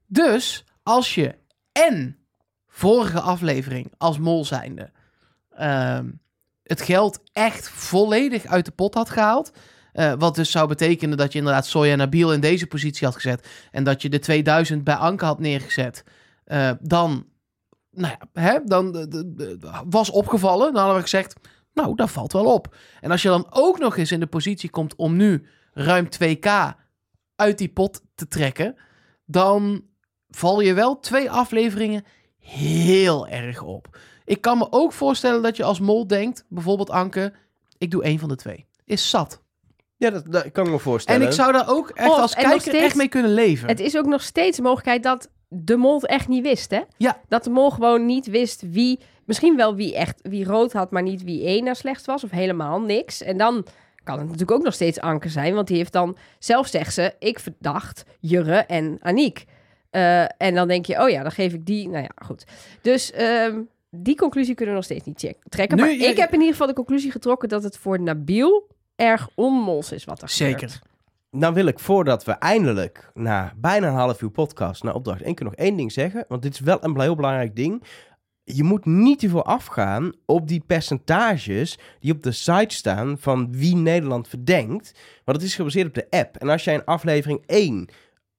Dus 0.08 0.64
als 0.84 1.16
je 1.16 1.36
en 1.72 2.18
vorige 2.68 3.20
aflevering 3.20 3.92
als 3.98 4.18
mol 4.20 4.46
zijnde 4.46 4.92
ehm, 5.56 6.06
het 6.72 6.82
geld 6.82 7.20
echt 7.34 7.70
volledig 7.70 8.46
uit 8.46 8.66
de 8.66 8.72
pot 8.72 8.94
had 8.94 9.10
gehaald. 9.10 9.52
eh, 9.94 10.14
wat 10.18 10.36
dus 10.36 10.52
zou 10.52 10.68
betekenen 10.68 11.18
dat 11.18 11.32
je 11.32 11.38
inderdaad 11.38 11.66
Soja 11.66 11.96
Nabil 11.96 12.34
in 12.34 12.40
deze 12.40 12.68
positie 12.68 13.08
had 13.08 13.16
gezet. 13.16 13.48
En 13.72 13.84
dat 13.84 14.02
je 14.02 14.10
de 14.10 14.20
2000 14.20 14.84
bij 14.84 14.96
Anke 14.96 15.26
had 15.26 15.40
neergezet. 15.40 16.04
eh, 16.44 16.72
dan, 16.82 17.26
nou 17.92 18.14
ja, 18.20 18.42
hè, 18.42 18.60
dan 18.64 19.08
was 19.90 20.10
opgevallen. 20.10 20.66
Dan 20.74 20.76
hadden 20.76 20.96
we 20.96 21.02
gezegd, 21.02 21.36
nou, 21.74 21.96
dat 21.96 22.12
valt 22.12 22.34
wel 22.34 22.54
op. 22.54 22.76
En 23.02 23.12
als 23.12 23.22
je 23.22 23.28
dan 23.28 23.48
ook 23.50 23.80
nog 23.80 23.98
eens 23.98 24.12
in 24.12 24.20
de 24.20 24.28
positie 24.28 24.70
komt 24.70 24.96
om 24.96 25.16
nu 25.16 25.46
ruim 25.74 26.08
2k 26.10 26.48
uit 27.36 27.58
die 27.58 27.70
pot 27.70 28.02
te 28.16 28.28
trekken. 28.28 28.76
Dan 29.26 29.84
val 30.30 30.60
je 30.62 30.74
wel 30.74 31.00
twee 31.00 31.32
afleveringen 31.32 32.04
heel 32.40 33.28
erg 33.28 33.62
op. 33.62 33.98
Ik 34.32 34.42
kan 34.42 34.58
me 34.58 34.68
ook 34.70 34.94
voorstellen 34.94 35.42
dat 35.42 35.58
je 35.58 35.64
als 35.64 35.80
mol 35.80 36.08
denkt, 36.08 36.46
bijvoorbeeld 36.50 36.90
Anke, 36.90 37.34
ik 37.78 37.92
doe 37.92 38.04
één 38.04 38.20
van 38.20 38.30
de 38.30 38.36
twee. 38.36 38.66
Is 38.86 39.10
zat. 39.10 39.42
Ja, 39.98 40.10
dat, 40.10 40.32
dat 40.32 40.52
kan 40.52 40.66
ik 40.66 40.72
me 40.72 40.80
voorstellen. 40.80 41.22
En 41.22 41.28
ik 41.28 41.34
zou 41.34 41.52
daar 41.52 41.70
ook 41.70 41.90
echt 41.90 42.10
Of- 42.10 42.18
als 42.18 42.36
kijker 42.36 42.62
steeds- 42.62 42.78
echt 42.78 42.96
mee 42.96 43.08
kunnen 43.08 43.34
leven. 43.34 43.68
Het 43.68 43.80
is 43.80 43.98
ook 43.98 44.06
nog 44.06 44.22
steeds 44.22 44.58
een 44.58 44.64
mogelijkheid 44.64 45.04
dat 45.04 45.30
de 45.48 45.76
mol 45.76 45.96
het 45.96 46.06
echt 46.08 46.28
niet 46.28 46.44
wist, 46.44 46.72
hè? 46.72 46.82
Ja. 46.98 47.22
Dat 47.28 47.44
de 47.44 47.50
mol 47.50 47.70
gewoon 47.70 48.06
niet 48.06 48.28
wist 48.28 48.62
wie... 48.62 49.00
Misschien 49.26 49.56
wel 49.56 49.76
wie 49.76 49.96
echt 49.96 50.20
wie 50.22 50.46
rood 50.46 50.74
had, 50.74 50.92
maar 50.92 51.04
niet 51.04 51.24
wie 51.24 51.46
één 51.46 51.64
nou 51.64 51.76
slecht 51.76 52.06
was. 52.06 52.24
Of 52.24 52.30
helemaal 52.30 52.82
niks. 52.82 53.22
En 53.22 53.38
dan 53.38 53.66
kan 54.04 54.16
het 54.16 54.24
natuurlijk 54.24 54.52
ook 54.52 54.64
nog 54.64 54.74
steeds 54.74 55.00
Anke 55.00 55.30
zijn. 55.30 55.54
Want 55.54 55.68
die 55.68 55.78
heeft 55.78 55.94
dan... 55.94 56.18
Zelf 56.40 56.68
zegt 56.68 56.94
ze, 56.94 57.14
ik 57.20 57.40
verdacht 57.40 58.04
Jurre 58.20 58.58
en 58.58 58.98
Aniek. 59.02 59.46
Eh, 59.90 60.22
en 60.22 60.56
dan 60.56 60.68
denk 60.68 60.86
je, 60.86 61.02
oh 61.02 61.10
ja, 61.10 61.22
dan 61.22 61.32
geef 61.32 61.54
ik 61.54 61.66
die... 61.66 61.90
Nou 61.90 62.04
ja, 62.04 62.12
goed. 62.26 62.44
Dus 62.82 63.12
ehm, 63.12 63.60
die 63.96 64.16
conclusie 64.16 64.56
kunnen 64.56 64.74
we 64.74 64.80
nog 64.80 64.90
steeds 64.90 65.06
niet 65.06 65.36
trekken. 65.50 65.78
Nu, 65.78 65.84
maar 65.84 66.10
ik 66.10 66.18
heb 66.18 66.34
in 66.34 66.40
ieder 66.40 66.52
geval 66.52 66.68
de 66.68 66.74
conclusie 66.74 67.12
getrokken... 67.12 67.50
dat 67.50 67.64
het 67.64 67.78
voor 67.78 68.02
Nabil 68.02 68.68
erg 68.96 69.30
onmols 69.36 69.92
is 69.92 70.06
wat 70.06 70.22
er 70.22 70.30
gebeurt. 70.30 70.60
Zeker. 70.60 70.82
Dan 71.32 71.54
wil 71.54 71.66
ik 71.66 71.80
voordat 71.80 72.24
we 72.24 72.32
eindelijk 72.32 73.12
na 73.14 73.54
bijna 73.56 73.88
een 73.88 73.94
half 73.94 74.22
uur 74.22 74.30
podcast 74.30 74.84
naar 74.84 74.96
opdracht 74.96 75.22
één 75.22 75.36
keer 75.36 75.46
nog 75.46 75.56
één 75.56 75.76
ding 75.76 75.92
zeggen. 75.92 76.26
Want 76.28 76.42
dit 76.42 76.54
is 76.54 76.60
wel 76.60 76.78
een 76.82 77.00
heel 77.00 77.16
belangrijk 77.16 77.56
ding. 77.56 77.84
Je 78.44 78.64
moet 78.64 78.86
niet 78.86 79.20
te 79.20 79.30
veel 79.30 79.46
afgaan 79.46 80.14
op 80.26 80.48
die 80.48 80.64
percentages 80.68 81.80
die 82.00 82.14
op 82.14 82.24
de 82.24 82.32
site 82.32 82.76
staan 82.76 83.18
van 83.18 83.48
wie 83.52 83.76
Nederland 83.76 84.28
verdenkt. 84.28 85.00
Want 85.26 85.38
het 85.38 85.48
is 85.48 85.56
gebaseerd 85.56 85.88
op 85.88 85.94
de 85.94 86.08
app. 86.10 86.38
En 86.38 86.50
als 86.50 86.64
jij 86.64 86.74
in 86.74 86.86
aflevering 86.86 87.44
1 87.46 87.90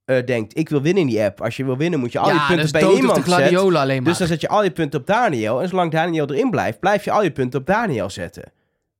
eh, 0.05 0.25
denkt, 0.25 0.57
ik 0.57 0.69
wil 0.69 0.81
winnen 0.81 1.01
in 1.03 1.09
die 1.09 1.21
app. 1.21 1.41
Als 1.41 1.57
je 1.57 1.65
wil 1.65 1.77
winnen 1.77 1.99
moet 1.99 2.11
je 2.11 2.19
al 2.19 2.27
je 2.27 2.33
ja, 2.33 2.39
dat 2.39 2.47
punten 2.47 2.71
bij 2.71 2.81
dood 2.81 2.91
op 2.91 2.97
iemand 2.97 3.15
zetten. 3.17 3.33
gladiolen 3.33 3.81
alleen 3.81 3.97
maar. 3.97 4.09
Dus 4.09 4.17
dan 4.17 4.27
zet 4.27 4.41
je 4.41 4.47
al 4.47 4.63
je 4.63 4.71
punten 4.71 4.99
op 4.99 5.07
Daniel. 5.07 5.61
En 5.61 5.67
zolang 5.67 5.91
Daniel 5.91 6.29
erin 6.29 6.49
blijft, 6.49 6.79
blijf 6.79 7.03
je 7.03 7.11
al 7.11 7.23
je 7.23 7.31
punten 7.31 7.59
op 7.59 7.65
Daniel 7.65 8.09
zetten. 8.09 8.51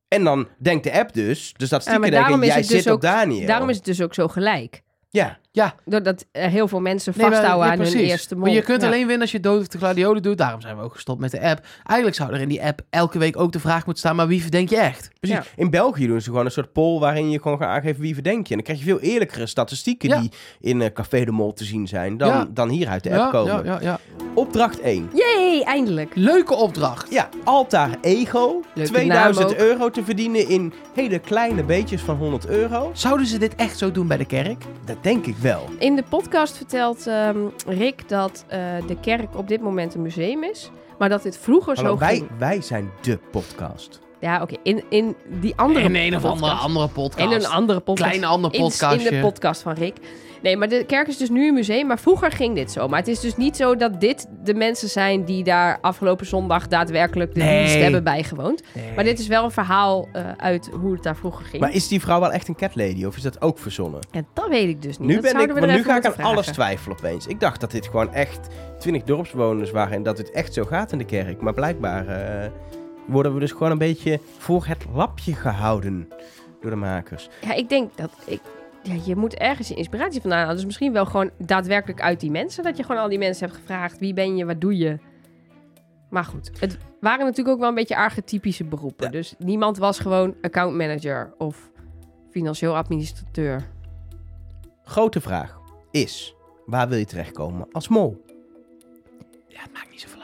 En 0.08 0.24
dan 0.24 0.48
denkt 0.60 0.84
de 0.84 0.94
app 0.94 1.14
dus, 1.14 1.54
denken, 1.58 2.12
daarom 2.12 2.42
is 2.42 2.48
jij 2.48 2.58
dus 2.58 2.68
zit 2.68 2.86
op 2.86 2.92
ook- 2.94 3.02
Daniel. 3.02 3.48
Daarom 3.48 3.70
is 3.70 3.76
het 3.76 3.86
dus 3.86 4.02
ook 4.02 4.14
zo 4.14 4.28
gelijk. 4.28 4.82
Ja, 5.10 5.38
ja, 5.56 5.76
Doordat 5.86 6.26
er 6.32 6.50
heel 6.50 6.68
veel 6.68 6.80
mensen 6.80 7.14
Nee, 7.16 7.22
maar- 7.26 7.36
vasthouden 7.36 7.68
ja, 7.68 7.74
aan 7.74 7.80
hun 7.94 7.96
eerste 8.10 8.36
mol. 8.36 8.44
Maar 8.46 8.54
je 8.54 8.62
kunt 8.62 8.82
Ja. 8.82 8.88
alleen 8.88 9.00
winnen 9.02 9.22
als 9.22 9.32
je 9.32 9.40
dood 9.40 9.60
of 9.60 9.68
de 9.68 9.78
gladiolen 9.78 10.22
doet. 10.22 10.38
Daarom 10.38 10.62
zijn 10.62 10.78
we 10.78 10.84
ook 10.84 10.94
gestopt 10.94 11.20
met 11.20 11.32
de 11.32 11.42
app. 11.42 11.66
Eigenlijk 11.84 12.16
zou 12.16 12.34
er 12.34 12.42
in 12.42 12.48
die 12.50 12.64
app 12.64 12.82
elke 12.90 13.20
week 13.20 13.40
ook 13.40 13.52
de 13.52 13.60
vraag 13.60 13.86
moeten 13.86 13.98
staan, 14.04 14.16
maar 14.16 14.28
wie 14.28 14.42
verdenk 14.42 14.70
je 14.70 14.78
echt? 14.78 15.10
precies. 15.20 15.38
Ja. 15.38 15.44
In 15.56 15.70
België 15.70 16.08
doen 16.08 16.22
ze 16.22 16.30
gewoon 16.30 16.46
een 16.46 16.52
soort 16.52 16.74
poll 16.74 17.00
waarin 17.00 17.30
je 17.30 17.42
gewoon 17.42 17.58
gaat 17.58 17.68
aangeven 17.70 18.02
wie 18.02 18.14
verdenk 18.14 18.48
je. 18.48 18.50
En 18.50 18.56
dan 18.56 18.64
krijg 18.64 18.80
je 18.80 18.86
veel 18.86 19.00
eerlijkere 19.00 19.46
statistieken 19.48 20.10
Ja. 20.10 20.20
die 20.20 20.32
in 20.60 20.82
eh, 20.82 20.92
Café 20.94 21.24
de 21.26 21.32
Mol 21.32 21.54
te 21.54 21.64
zien 21.64 21.88
zijn 21.88 22.18
dan, 22.18 22.28
Ja. 22.28 22.48
dan 22.50 22.70
hier 22.70 22.88
uit 22.88 23.04
de 23.04 23.10
app 23.10 23.20
ja, 23.20 23.30
komen. 23.30 23.66
ja, 23.66 23.74
ja, 23.74 23.78
ja. 23.82 24.00
Opdracht 24.34 24.80
1. 24.82 25.10
Yay, 25.14 25.62
eindelijk. 25.62 26.12
Leuke 26.16 26.54
opdracht. 26.54 27.12
Ja, 27.12 27.30
Altaar 27.44 27.98
Ego. 28.02 28.62
Leuke 28.74 28.92
2000 28.92 29.48
naam 29.48 29.56
ook. 29.58 29.64
euro 29.64 29.90
te 29.90 30.04
verdienen 30.04 30.48
in 30.50 30.74
hele 30.96 31.20
kleine 31.20 31.64
beetjes 31.64 32.02
van 32.02 32.16
100 32.16 32.48
euro. 32.48 32.90
Zouden 32.94 33.26
ze 33.28 33.38
dit 33.38 33.56
echt 33.56 33.78
zo 33.78 33.92
doen 33.92 34.08
bij 34.08 34.18
de 34.18 34.26
kerk? 34.26 34.64
Dat 34.86 34.98
denk 35.04 35.26
ik 35.26 35.36
wel. 35.44 35.66
In 35.80 35.96
de 35.96 36.04
podcast 36.10 36.58
vertelt 36.58 37.08
ehm, 37.08 37.38
Rick 37.68 38.10
dat 38.10 38.46
eh, 38.48 38.60
de 38.88 39.00
kerk 39.00 39.38
op 39.38 39.48
dit 39.48 39.62
moment 39.62 39.94
een 39.96 40.02
museum 40.02 40.44
is. 40.44 40.72
Maar 40.98 41.10
dat 41.10 41.24
dit 41.24 41.38
vroeger 41.38 41.76
Hallo, 41.76 41.92
zo 41.92 41.98
wij, 41.98 42.16
ging. 42.16 42.30
wij 42.38 42.62
zijn 42.62 42.92
de 43.02 43.20
podcast. 43.32 44.03
Ja, 44.24 44.42
oké. 44.42 44.56
In, 44.64 44.84
in 44.90 45.16
die 45.40 45.54
andere 45.56 45.86
in 45.86 45.96
een 45.96 46.16
of 46.16 46.24
andere, 46.26 46.40
podcast. 46.40 46.64
andere 46.64 46.88
podcast. 46.88 47.34
In 47.34 47.40
een 47.40 47.48
andere 47.48 47.80
podcast. 47.80 48.10
Kleine 48.10 48.26
andere 48.34 48.54
In- 48.54 48.62
podcastje. 48.62 49.10
In, 49.10 49.16
de 49.16 49.22
podcast 49.22 49.62
van 49.62 49.74
Rick. 49.74 49.96
Nee, 50.42 50.58
maar 50.58 50.70
de 50.70 50.84
kerk 50.88 51.08
is 51.08 51.18
dus 51.18 51.30
nu 51.30 51.48
een 51.48 51.54
museum. 51.54 51.88
Maar 51.88 52.00
vroeger 52.00 52.32
ging 52.32 52.56
dit 52.56 52.72
zo. 52.72 52.88
Maar 52.88 53.00
het 53.00 53.08
is 53.08 53.20
dus 53.20 53.36
niet 53.38 53.56
zo 53.58 53.76
dat 53.76 54.02
dit 54.02 54.28
de 54.44 54.54
mensen 54.54 54.90
zijn... 54.90 55.26
die 55.26 55.44
daar 55.44 55.78
afgelopen 55.82 56.26
zondag 56.26 56.68
daadwerkelijk 56.68 57.34
de 57.34 57.40
Nee. 57.40 57.58
dienst 57.58 57.76
hebben 57.82 58.04
bijgewoond. 58.04 58.64
Nee. 58.74 58.94
Maar 58.96 59.04
dit 59.04 59.20
is 59.20 59.28
wel 59.28 59.44
een 59.44 59.52
verhaal 59.52 60.08
eh, 60.12 60.24
uit 60.38 60.70
hoe 60.82 60.94
het 60.94 61.04
daar 61.04 61.16
vroeger 61.16 61.46
ging. 61.46 61.62
Maar 61.62 61.74
is 61.74 61.88
die 61.88 62.02
vrouw 62.02 62.20
wel 62.20 62.32
echt 62.32 62.48
een 62.48 62.56
cat 62.56 62.76
lady 62.76 63.06
of 63.06 63.16
is 63.16 63.22
dat 63.22 63.42
ook 63.42 63.60
verzonnen? 63.60 64.00
En 64.12 64.28
dat 64.34 64.48
weet 64.48 64.68
ik 64.70 64.82
dus 64.82 64.98
niet. 65.00 65.08
Nu, 65.08 65.14
dat 65.14 65.24
ben 65.34 65.42
ik, 65.42 65.56
er 65.62 65.68
nu 65.68 65.84
ga 65.84 65.98
ik 65.98 66.06
aan 66.06 66.26
alles 66.26 66.46
twijfelen 66.46 66.98
opeens. 66.98 67.28
Ik 67.28 67.40
dacht 67.40 67.60
dat 67.62 67.72
dit 67.72 67.86
gewoon 67.86 68.14
echt 68.14 68.48
20 68.80 69.04
dorpsbewoners 69.04 69.72
waren 69.72 69.94
en 69.96 70.04
dat 70.04 70.18
het 70.18 70.32
echt 70.32 70.54
zo 70.54 70.64
gaat 70.64 70.92
in 70.92 70.98
de 70.98 71.06
kerk. 71.06 71.42
Maar 71.42 71.54
blijkbaar 71.54 72.08
eh, 72.08 72.50
worden 73.08 73.34
we 73.34 73.40
dus 73.40 73.52
gewoon 73.52 73.72
een 73.72 73.78
beetje 73.78 74.20
voor 74.38 74.66
het 74.66 74.86
lapje 74.94 75.34
gehouden 75.34 76.10
door 76.62 76.72
de 76.72 76.78
makers. 76.78 77.30
Ja, 77.42 77.54
ik 77.54 77.70
denk 77.70 77.98
dat... 77.98 78.12
Ik, 78.26 78.42
ja, 78.84 78.94
je 79.06 79.16
moet 79.16 79.36
ergens 79.36 79.68
je 79.68 79.76
inspiratie 79.76 80.22
vandaan 80.22 80.40
halen. 80.40 80.56
Dus 80.56 80.66
misschien 80.66 80.94
wel 80.94 81.06
gewoon 81.06 81.30
daadwerkelijk 81.38 82.02
uit 82.02 82.20
die 82.20 82.32
mensen. 82.32 82.64
Dat 82.64 82.78
je 82.78 82.84
gewoon 82.84 83.02
al 83.02 83.10
die 83.10 83.18
mensen 83.18 83.48
hebt 83.48 83.60
gevraagd. 83.60 84.00
Wie 84.00 84.14
ben 84.14 84.36
je? 84.36 84.46
Wat 84.46 84.62
doe 84.62 84.78
je? 84.78 85.00
Maar 86.10 86.26
goed, 86.26 86.52
het 86.60 86.78
waren 87.00 87.26
natuurlijk 87.26 87.56
ook 87.56 87.60
wel 87.60 87.70
een 87.70 87.76
beetje 87.76 87.96
archetypische 87.96 88.64
beroepen. 88.64 89.06
Ja. 89.06 89.12
Dus 89.12 89.36
niemand 89.38 89.78
was 89.78 90.00
gewoon 90.00 90.36
account 90.42 90.76
manager 90.76 91.34
of 91.38 91.72
financieel 92.30 92.76
administrateur. 92.76 93.70
Grote 94.84 95.22
vraag 95.22 95.60
is, 95.92 96.36
waar 96.66 96.90
wil 96.90 96.98
je 96.98 97.06
terechtkomen 97.06 97.68
als 97.72 97.88
mol? 97.88 98.24
Ja, 99.48 99.62
het 99.62 99.74
maakt 99.74 99.92
niet 99.92 100.02
zoveel? 100.02 100.23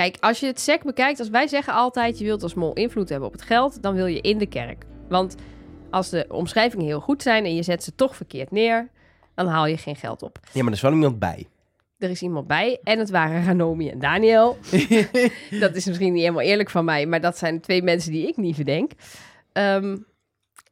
Kijk, 0.00 0.16
als 0.20 0.40
je 0.40 0.46
het 0.46 0.60
sec 0.60 0.82
bekijkt, 0.82 1.18
als 1.18 1.28
wij 1.28 1.46
zeggen 1.46 1.72
altijd... 1.72 2.18
je 2.18 2.24
wilt 2.24 2.42
als 2.42 2.54
mol 2.54 2.72
invloed 2.72 3.08
hebben 3.08 3.28
op 3.28 3.34
het 3.34 3.42
geld, 3.42 3.82
dan 3.82 3.94
wil 3.94 4.06
je 4.06 4.20
in 4.20 4.38
de 4.38 4.46
kerk. 4.46 4.84
Want 5.08 5.34
als 5.90 6.08
de 6.08 6.26
omschrijvingen 6.28 6.86
heel 6.86 7.00
goed 7.00 7.22
zijn 7.22 7.44
en 7.44 7.54
je 7.54 7.62
zet 7.62 7.84
ze 7.84 7.94
toch 7.94 8.16
verkeerd 8.16 8.50
neer... 8.50 8.88
dan 9.34 9.46
haal 9.46 9.66
je 9.66 9.76
geen 9.76 9.96
geld 9.96 10.22
op. 10.22 10.38
Ja, 10.52 10.62
maar 10.62 10.66
er 10.66 10.76
is 10.76 10.80
wel 10.80 10.92
iemand 10.92 11.18
bij. 11.18 11.46
Er 11.98 12.10
is 12.10 12.22
iemand 12.22 12.46
bij 12.46 12.80
en 12.84 12.98
het 12.98 13.10
waren 13.10 13.44
Ranomi 13.44 13.88
en 13.88 13.98
Daniel. 13.98 14.58
dat 15.60 15.74
is 15.74 15.86
misschien 15.86 16.12
niet 16.12 16.22
helemaal 16.22 16.44
eerlijk 16.44 16.70
van 16.70 16.84
mij, 16.84 17.06
maar 17.06 17.20
dat 17.20 17.38
zijn 17.38 17.60
twee 17.60 17.82
mensen 17.82 18.12
die 18.12 18.28
ik 18.28 18.36
niet 18.36 18.54
verdenk. 18.54 18.92
Ehm, 19.52 19.96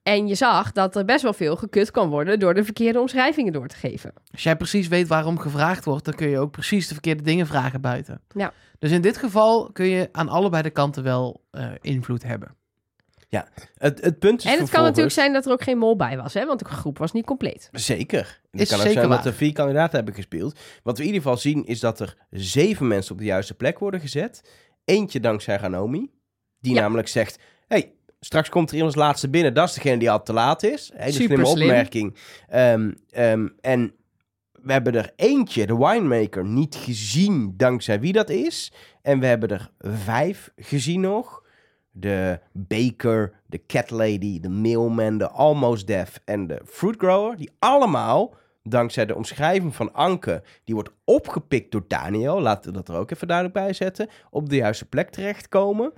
en 0.09 0.27
je 0.27 0.35
zag 0.35 0.73
dat 0.73 0.97
er 0.97 1.05
best 1.05 1.23
wel 1.23 1.33
veel 1.33 1.57
gekut 1.57 1.91
kan 1.91 2.09
worden 2.09 2.39
door 2.39 2.55
de 2.55 2.65
verkeerde 2.65 3.01
omschrijvingen 3.01 3.53
door 3.53 3.69
te 3.69 3.77
geven. 3.77 4.13
Als 4.33 4.43
jij 4.43 4.57
precies 4.57 4.89
weet 4.89 5.09
waarom 5.09 5.39
gevraagd 5.39 5.85
wordt, 5.85 6.05
dan 6.05 6.15
kun 6.15 6.29
je 6.29 6.39
ook 6.39 6.51
precies 6.51 6.89
de 6.89 6.93
verkeerde 6.95 7.23
dingen 7.23 7.47
vragen 7.47 7.81
buiten. 7.81 8.21
Ja. 8.35 8.53
Dus 8.79 8.91
in 8.91 9.01
dit 9.01 9.17
geval 9.17 9.73
kun 9.73 9.87
je 9.87 10.09
aan 10.13 10.29
allebei 10.29 10.63
de 10.63 10.71
kanten 10.71 11.03
wel 11.03 11.45
eh, 11.51 11.67
invloed 11.81 12.23
hebben. 12.23 12.57
Het, 13.79 14.01
het 14.01 14.19
punt 14.19 14.45
is 14.45 14.53
en 14.53 14.59
het 14.59 14.71
kan 14.71 14.83
natuurlijk 14.83 15.15
zijn 15.15 15.33
dat 15.33 15.47
er 15.47 15.53
ook 15.53 15.63
geen 15.63 15.79
mol 15.79 15.97
bij 15.97 16.17
was, 16.17 16.35
hè? 16.35 16.47
want 16.47 16.59
de 16.59 16.65
groep 16.65 16.99
was 16.99 17.13
niet 17.13 17.25
compleet. 17.25 17.69
Zeker. 17.73 18.41
Het 18.51 18.61
Is 18.61 18.69
kan 18.69 18.79
ook 18.79 18.85
zeker 18.85 19.01
zijn 19.01 19.17
dat 19.17 19.27
er 19.27 19.33
vier 19.33 19.53
kandidaten 19.53 19.97
hebben 19.97 20.15
gespeeld. 20.15 20.59
Wat 20.83 20.97
we 20.97 21.03
in 21.03 21.09
ieder 21.09 21.23
geval 21.23 21.37
zien 21.37 21.65
is 21.65 21.81
dat 21.81 22.01
er 22.01 22.17
zeven 22.31 22.87
mensen 22.87 23.13
op 23.13 23.19
de 23.19 23.25
juiste 23.25 23.55
plek 23.55 23.79
worden 23.79 24.01
gezet. 24.01 24.51
Eentje 24.85 25.21
dankzij 25.21 25.57
Ranomi. 25.57 26.11
Die 26.61 26.75
Ja. 26.75 26.81
namelijk 26.81 27.09
zegt... 27.09 27.39
straks 28.21 28.49
komt 28.49 28.69
er 28.69 28.77
iemand 28.77 28.95
als 28.95 29.05
laatste 29.05 29.29
binnen. 29.29 29.55
Dat 29.55 29.69
is 29.69 29.75
degene 29.75 29.99
die 29.99 30.11
al 30.11 30.23
te 30.23 30.33
laat 30.33 30.63
is. 30.63 30.91
Hele 30.95 31.13
Super 31.13 31.27
slimme 31.27 31.47
slim. 31.47 31.69
opmerking. 31.69 32.17
Ehm, 32.49 32.93
ehm, 33.11 33.49
en 33.61 33.93
we 34.53 34.73
hebben 34.73 34.95
er 34.95 35.13
eentje, 35.17 35.67
de 35.67 35.77
winemaker, 35.77 36.45
niet 36.45 36.75
gezien 36.75 37.55
dankzij 37.57 38.01
wie 38.01 38.13
dat 38.13 38.31
is. 38.31 38.73
En 39.03 39.21
we 39.21 39.27
hebben 39.27 39.49
er 39.49 39.71
vijf 39.79 40.51
gezien 40.57 41.01
nog. 41.01 41.47
De 41.91 42.41
baker, 42.53 43.41
de 43.47 43.67
cat 43.67 43.91
lady, 43.91 44.41
de 44.41 44.49
mailman, 44.49 45.19
de 45.19 45.29
almost 45.29 45.87
deaf 45.87 46.21
en 46.25 46.47
de 46.47 46.61
fruit 46.67 46.97
grower. 46.99 47.37
Die 47.37 47.51
allemaal, 47.59 48.35
dankzij 48.63 49.07
de 49.07 49.15
omschrijving 49.15 49.75
van 49.75 49.93
Anke, 49.93 50.43
die 50.65 50.75
wordt 50.75 50.91
opgepikt 51.05 51.73
door 51.73 51.85
Daniel. 51.89 52.41
Laten 52.41 52.71
we 52.73 52.77
dat 52.77 52.89
er 52.89 52.97
ook 52.97 53.11
even 53.11 53.27
duidelijk 53.27 53.57
bij 53.57 53.73
zetten. 53.73 54.09
Op 54.31 54.49
de 54.49 54.57
juiste 54.57 54.85
plek 54.85 55.11
terechtkomen. 55.11 55.93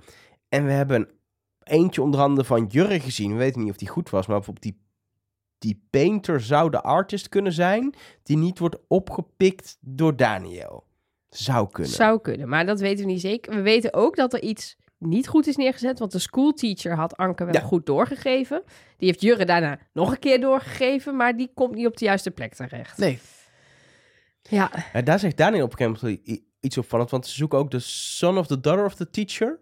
En 0.49 0.65
we 0.65 0.71
hebben 0.71 1.09
eentje 1.63 2.01
onder 2.01 2.19
andere 2.19 2.47
van 2.47 2.65
Jurre 2.65 2.99
gezien. 2.99 3.31
We 3.31 3.37
weten 3.37 3.61
niet 3.61 3.71
of 3.71 3.77
die 3.77 3.87
goed 3.89 4.09
was, 4.09 4.27
maar 4.27 4.35
bijvoorbeeld 4.35 4.65
die, 4.65 4.81
die 5.57 5.83
painter 5.89 6.41
zou 6.41 6.69
de 6.69 6.81
artist 6.81 7.29
kunnen 7.29 7.53
zijn. 7.53 7.93
Die 8.23 8.37
niet 8.37 8.59
wordt 8.59 8.77
opgepikt 8.87 9.77
door 9.79 10.15
Daniel. 10.15 10.83
Zou 11.29 11.69
kunnen. 11.69 11.93
Zou 11.93 12.21
kunnen, 12.21 12.49
maar 12.49 12.65
dat 12.65 12.79
weten 12.79 13.05
we 13.05 13.11
niet 13.11 13.21
zeker. 13.21 13.55
We 13.55 13.61
weten 13.61 13.93
ook 13.93 14.15
dat 14.15 14.33
er 14.33 14.41
iets 14.41 14.77
niet 14.97 15.27
goed 15.27 15.47
is 15.47 15.55
neergezet, 15.55 15.99
want 15.99 16.11
de 16.11 16.19
schoolteacher 16.19 16.95
had 16.95 17.17
Anke 17.17 17.43
wel 17.45 17.53
Ja. 17.53 17.59
goed 17.61 17.85
doorgegeven. 17.85 18.63
Die 18.97 19.07
heeft 19.07 19.21
Jurre 19.21 19.45
daarna 19.45 19.79
nog 19.93 20.11
een 20.11 20.19
keer 20.19 20.41
doorgegeven, 20.41 21.15
maar 21.15 21.37
die 21.37 21.51
komt 21.53 21.75
niet 21.75 21.85
op 21.87 21.97
de 21.97 22.05
juiste 22.05 22.31
plek 22.31 22.53
terecht. 22.53 22.97
Nee, 22.97 23.19
Ja, 24.49 24.71
Ja, 24.93 25.01
daar 25.01 25.19
zegt 25.19 25.37
Daniel 25.37 25.63
op 25.65 25.71
een 25.71 25.77
gegeven 25.77 26.09
moment 26.27 26.41
iets 26.59 26.77
opvallend. 26.77 27.09
Want 27.09 27.27
ze 27.27 27.35
zoeken 27.35 27.57
ook 27.59 27.71
de 27.71 27.79
son 27.79 28.37
of 28.37 28.47
the 28.47 28.59
daughter 28.59 28.85
of 28.85 28.95
the 28.95 29.09
teacher. 29.09 29.59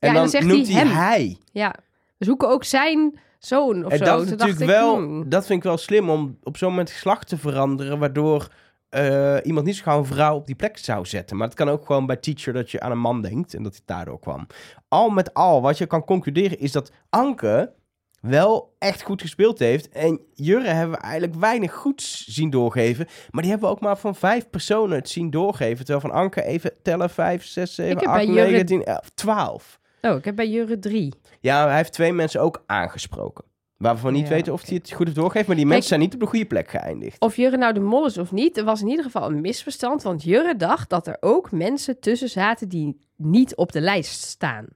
En 0.00 0.08
en 0.08 0.14
dan, 0.14 0.22
dan 0.22 0.28
zegt 0.28 0.46
noemt 0.46 0.66
hij 0.66 0.76
hij 0.76 0.86
hem. 0.86 0.96
hij. 0.96 1.38
ja. 1.52 1.74
We 2.16 2.24
zoeken 2.24 2.48
ook 2.48 2.64
zijn 2.64 3.18
zoon 3.38 3.84
of 3.84 3.92
En 3.92 3.98
zo. 3.98 4.04
dat 4.04 4.22
is 4.22 4.30
natuurlijk 4.30 4.60
ik, 4.60 4.66
wel, 4.66 4.96
hmm. 4.96 5.28
dat 5.28 5.46
vind 5.46 5.58
ik 5.58 5.64
wel 5.64 5.76
slim 5.76 6.10
om 6.10 6.38
op 6.42 6.56
zo'n 6.56 6.68
moment 6.68 6.90
geslacht 6.90 7.28
te 7.28 7.36
veranderen, 7.38 7.98
waardoor 7.98 8.48
eh, 8.88 9.36
iemand 9.42 9.66
niet 9.66 9.76
zo 9.76 9.82
gauw 9.82 9.98
een 9.98 10.04
vrouw 10.04 10.36
op 10.36 10.46
die 10.46 10.54
plek 10.54 10.78
zou 10.78 11.06
zetten. 11.06 11.36
Maar 11.36 11.46
het 11.46 11.56
kan 11.56 11.68
ook 11.68 11.86
gewoon 11.86 12.06
bij 12.06 12.16
teacher 12.16 12.52
dat 12.52 12.70
je 12.70 12.80
aan 12.80 12.90
een 12.90 12.98
man 12.98 13.22
denkt 13.22 13.54
en 13.54 13.62
dat 13.62 13.72
hij 13.72 13.82
daardoor 13.84 14.18
kwam. 14.18 14.46
Al 14.88 15.08
met 15.10 15.34
al, 15.34 15.62
wat 15.62 15.78
je 15.78 15.86
kan 15.86 16.04
concluderen 16.04 16.58
is 16.58 16.72
dat 16.72 16.92
Anke 17.10 17.72
wel 18.20 18.74
echt 18.78 19.02
goed 19.02 19.20
gespeeld 19.20 19.58
heeft. 19.58 19.88
En 19.88 20.20
Jurre 20.34 20.68
hebben 20.68 20.96
we 20.96 21.02
eigenlijk 21.02 21.34
weinig 21.40 21.74
goeds 21.74 22.26
zien 22.26 22.50
doorgeven. 22.50 23.06
Maar 23.30 23.42
die 23.42 23.50
hebben 23.50 23.68
we 23.68 23.74
ook 23.74 23.80
maar 23.80 23.98
van 23.98 24.14
vijf 24.14 24.50
personen 24.50 24.96
het 24.96 25.08
zien 25.08 25.30
doorgeven. 25.30 25.84
Terwijl 25.84 26.00
van 26.00 26.10
Anke 26.10 26.42
even 26.44 26.72
tellen, 26.82 27.10
vijf, 27.10 27.44
zes, 27.44 27.74
zeven, 27.74 27.96
heb 27.96 28.04
bij 28.04 28.14
acht, 28.14 28.24
Jurre- 28.26 28.50
negen, 28.50 28.66
tien, 28.66 28.84
elf, 28.84 29.10
twaalf. 29.14 29.77
Oh, 30.02 30.16
ik 30.16 30.24
heb 30.24 30.36
bij 30.36 30.48
Jurre 30.48 30.78
drie. 30.78 31.14
Ja, 31.40 31.66
hij 31.66 31.76
heeft 31.76 31.92
twee 31.92 32.12
mensen 32.12 32.40
ook 32.40 32.62
aangesproken. 32.66 33.44
Waarvan 33.76 34.10
we 34.12 34.16
niet 34.16 34.28
Ja, 34.28 34.34
weten 34.34 34.52
of 34.52 34.66
hij 34.66 34.76
het 34.76 34.92
goed 34.92 35.04
heeft 35.04 35.18
doorgegeven. 35.18 35.46
Maar 35.48 35.56
die 35.56 35.66
mensen 35.66 35.88
zijn 35.88 36.00
niet 36.00 36.14
op 36.14 36.20
de 36.20 36.26
goede 36.26 36.44
plek 36.44 36.70
geëindigd. 36.70 37.20
Of 37.20 37.36
Jurre 37.36 37.56
nou 37.56 37.72
de 37.72 37.80
mol 37.80 38.06
is 38.06 38.18
of 38.18 38.32
niet, 38.32 38.56
er 38.56 38.64
was 38.64 38.80
in 38.80 38.88
ieder 38.88 39.04
geval 39.04 39.30
een 39.30 39.40
misverstand. 39.40 40.02
Want 40.02 40.22
Jurre 40.22 40.56
dacht 40.56 40.90
dat 40.90 41.06
er 41.06 41.16
ook 41.20 41.52
mensen 41.52 42.00
tussen 42.00 42.28
zaten 42.28 42.68
die 42.68 43.00
niet 43.16 43.56
op 43.56 43.72
de 43.72 43.80
lijst 43.80 44.22
staan. 44.22 44.66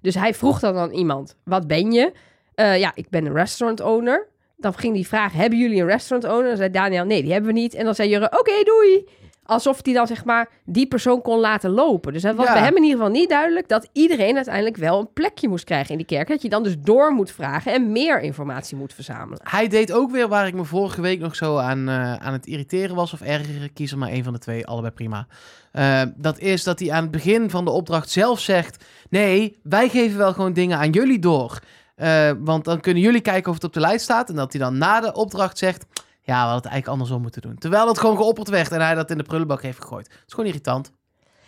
Dus 0.00 0.14
hij 0.14 0.34
vroeg 0.34 0.60
dan 0.60 0.76
aan 0.76 0.90
iemand, 0.90 1.36
wat 1.44 1.66
ben 1.66 1.92
je? 1.92 2.12
Eh, 2.54 2.78
ja, 2.78 2.92
ik 2.94 3.08
ben 3.08 3.26
een 3.26 3.32
restaurant 3.32 3.80
owner. 3.80 4.28
Dan 4.56 4.74
ging 4.74 4.94
hij 4.94 5.04
vragen, 5.04 5.38
hebben 5.38 5.58
jullie 5.58 5.80
een 5.80 5.86
restaurant 5.86 6.32
owner? 6.32 6.48
Dan 6.48 6.56
zei 6.56 6.70
Daniel, 6.70 7.04
nee, 7.04 7.22
die 7.22 7.32
hebben 7.32 7.54
we 7.54 7.60
niet. 7.60 7.74
En 7.74 7.84
dan 7.84 7.94
zei 7.94 8.08
Jurre, 8.08 8.38
oké, 8.38 8.62
doei. 8.64 9.08
Alsof 9.44 9.78
hij 9.82 9.92
dan 9.94 10.06
zeg 10.06 10.24
maar 10.24 10.48
die 10.64 10.86
persoon 10.86 11.22
kon 11.22 11.38
laten 11.38 11.70
lopen. 11.70 12.12
Dus 12.12 12.22
het 12.22 12.36
was 12.36 12.46
Ja. 12.46 12.52
bij 12.52 12.62
hem 12.62 12.76
in 12.76 12.82
ieder 12.82 12.98
geval 12.98 13.12
niet 13.12 13.28
duidelijk 13.28 13.68
dat 13.68 13.88
iedereen 13.92 14.36
uiteindelijk 14.36 14.76
wel 14.76 15.00
een 15.00 15.12
plekje 15.12 15.48
moest 15.48 15.64
krijgen 15.64 15.90
in 15.90 15.96
die 15.96 16.06
kerk. 16.06 16.28
Dat 16.28 16.42
je 16.42 16.48
dan 16.48 16.62
dus 16.62 16.74
door 16.78 17.12
moet 17.12 17.30
vragen 17.30 17.72
en 17.72 17.92
meer 17.92 18.20
informatie 18.20 18.76
moet 18.76 18.94
verzamelen. 18.94 19.40
hij 19.42 19.68
deed 19.68 19.92
ook 19.92 20.10
weer 20.10 20.28
waar 20.28 20.46
ik 20.46 20.54
me 20.54 20.64
vorige 20.64 21.00
week 21.00 21.20
nog 21.20 21.36
zo 21.36 21.56
aan, 21.56 21.88
eh, 21.88 22.14
aan 22.14 22.32
het 22.32 22.46
irriteren 22.46 22.96
was 22.96 23.12
of 23.12 23.20
ergeren. 23.20 23.72
Kies 23.72 23.92
er 23.92 23.98
maar 23.98 24.08
één 24.10 24.24
van 24.24 24.32
de 24.32 24.38
twee, 24.38 24.66
allebei 24.66 24.92
prima. 24.92 25.26
Eh, 25.72 26.02
dat 26.16 26.38
is 26.38 26.64
dat 26.64 26.78
hij 26.78 26.90
aan 26.92 27.02
het 27.02 27.10
begin 27.10 27.50
van 27.50 27.64
de 27.64 27.70
opdracht 27.70 28.10
zelf 28.10 28.40
zegt... 28.40 28.84
Nee, 29.10 29.58
wij 29.62 29.88
geven 29.88 30.18
wel 30.18 30.32
gewoon 30.32 30.52
dingen 30.52 30.78
aan 30.78 30.90
jullie 30.90 31.18
door. 31.18 31.58
Eh, 31.96 32.30
want 32.38 32.64
dan 32.64 32.80
kunnen 32.80 33.02
jullie 33.02 33.20
kijken 33.20 33.48
of 33.48 33.54
het 33.54 33.64
op 33.64 33.72
de 33.72 33.80
lijst 33.80 34.04
staat. 34.04 34.28
En 34.28 34.34
dat 34.36 34.52
hij 34.52 34.62
dan 34.62 34.78
na 34.78 35.00
de 35.00 35.12
opdracht 35.12 35.58
zegt... 35.58 35.86
Ja, 36.30 36.36
we 36.36 36.50
hadden 36.50 36.62
het 36.62 36.72
eigenlijk 36.72 36.92
andersom 36.92 37.22
moeten 37.22 37.42
doen. 37.42 37.58
Terwijl 37.58 37.88
het 37.88 37.98
gewoon 37.98 38.16
geopperd 38.16 38.48
werd 38.48 38.72
en 38.72 38.80
hij 38.80 38.94
dat 38.94 39.10
in 39.10 39.16
de 39.16 39.22
prullenbak 39.22 39.62
heeft 39.62 39.80
gegooid. 39.80 40.08
Dat 40.08 40.18
is 40.26 40.32
gewoon 40.34 40.46
irritant. 40.48 40.92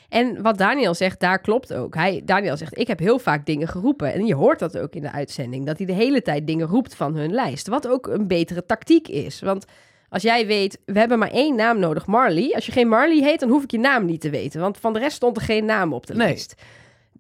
En 0.08 0.42
wat 0.42 0.58
Daniel 0.58 0.94
zegt, 0.94 1.20
daar 1.20 1.40
klopt 1.40 1.74
ook. 1.74 1.94
Hij, 1.94 2.22
Daniel 2.24 2.56
zegt, 2.56 2.78
ik 2.78 2.86
heb 2.86 2.98
heel 2.98 3.18
vaak 3.18 3.46
dingen 3.46 3.68
geroepen. 3.68 4.12
En 4.12 4.26
je 4.26 4.34
hoort 4.34 4.58
dat 4.58 4.78
ook 4.78 4.94
in 4.94 5.02
de 5.02 5.12
uitzending. 5.12 5.66
Dat 5.66 5.76
hij 5.78 5.86
de 5.86 5.92
hele 5.92 6.22
tijd 6.22 6.46
dingen 6.46 6.66
roept 6.66 6.94
van 6.94 7.16
hun 7.16 7.32
lijst. 7.32 7.66
Wat 7.68 7.88
ook 7.88 8.06
een 8.06 8.26
betere 8.26 8.66
tactiek 8.66 9.08
is. 9.08 9.40
Want 9.40 9.64
als 10.08 10.22
jij 10.22 10.46
weet, 10.46 10.78
we 10.84 10.98
hebben 10.98 11.18
maar 11.18 11.30
één 11.30 11.56
naam 11.56 11.78
nodig, 11.78 12.06
Marley. 12.06 12.52
Als 12.54 12.66
je 12.66 12.72
geen 12.72 12.88
Marley 12.88 13.22
heet, 13.22 13.40
dan 13.40 13.48
hoef 13.48 13.62
ik 13.62 13.70
je 13.70 13.78
naam 13.78 14.04
niet 14.04 14.20
te 14.20 14.30
weten. 14.30 14.60
Want 14.60 14.78
van 14.78 14.92
de 14.92 14.98
rest 14.98 15.16
stond 15.16 15.36
er 15.36 15.42
geen 15.42 15.64
naam 15.64 15.92
op 15.92 16.06
de 16.06 16.14
Nee. 16.14 16.26
lijst. 16.26 16.54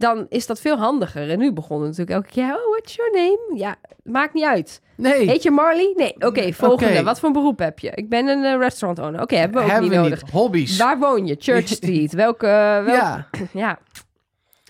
Dan 0.02 0.26
is 0.28 0.46
dat 0.46 0.60
veel 0.60 0.76
handiger. 0.76 1.30
En 1.30 1.38
nu 1.38 1.52
begonnen 1.52 1.88
natuurlijk 1.88 2.16
elke 2.16 2.28
keer, 2.28 2.54
oh, 2.56 2.70
what's 2.70 2.94
your 2.94 3.12
name? 3.12 3.38
Ja, 3.54 3.76
maakt 4.02 4.34
niet 4.34 4.44
uit. 4.44 4.80
Nee, 4.96 5.28
Heet 5.28 5.42
je 5.42 5.50
Marley? 5.50 5.92
Nee, 5.96 6.14
oké, 6.18 6.52
volgende. 6.52 7.02
Wat 7.02 7.20
voor 7.20 7.30
beroep 7.30 7.58
heb 7.58 7.78
je? 7.78 7.90
Ik 7.94 8.08
ben 8.08 8.26
een 8.28 8.44
eh, 8.44 8.58
restaurant 8.58 8.98
owner. 9.06 9.20
Oké, 9.22 9.36
hebben 9.36 9.56
we 9.56 9.62
ook 9.64 9.70
hebben 9.72 9.90
niet 9.90 9.98
we 9.98 10.04
nodig. 10.04 10.22
niet. 10.22 10.32
Hobby's. 10.32 10.76
Waar 10.78 10.98
woon 10.98 11.26
je? 11.26 11.36
Church 11.38 11.68
Street. 11.78 12.12
Welke... 12.12 12.46
welke... 12.86 12.90
Ja, 13.02 13.28
ja. 13.52 13.78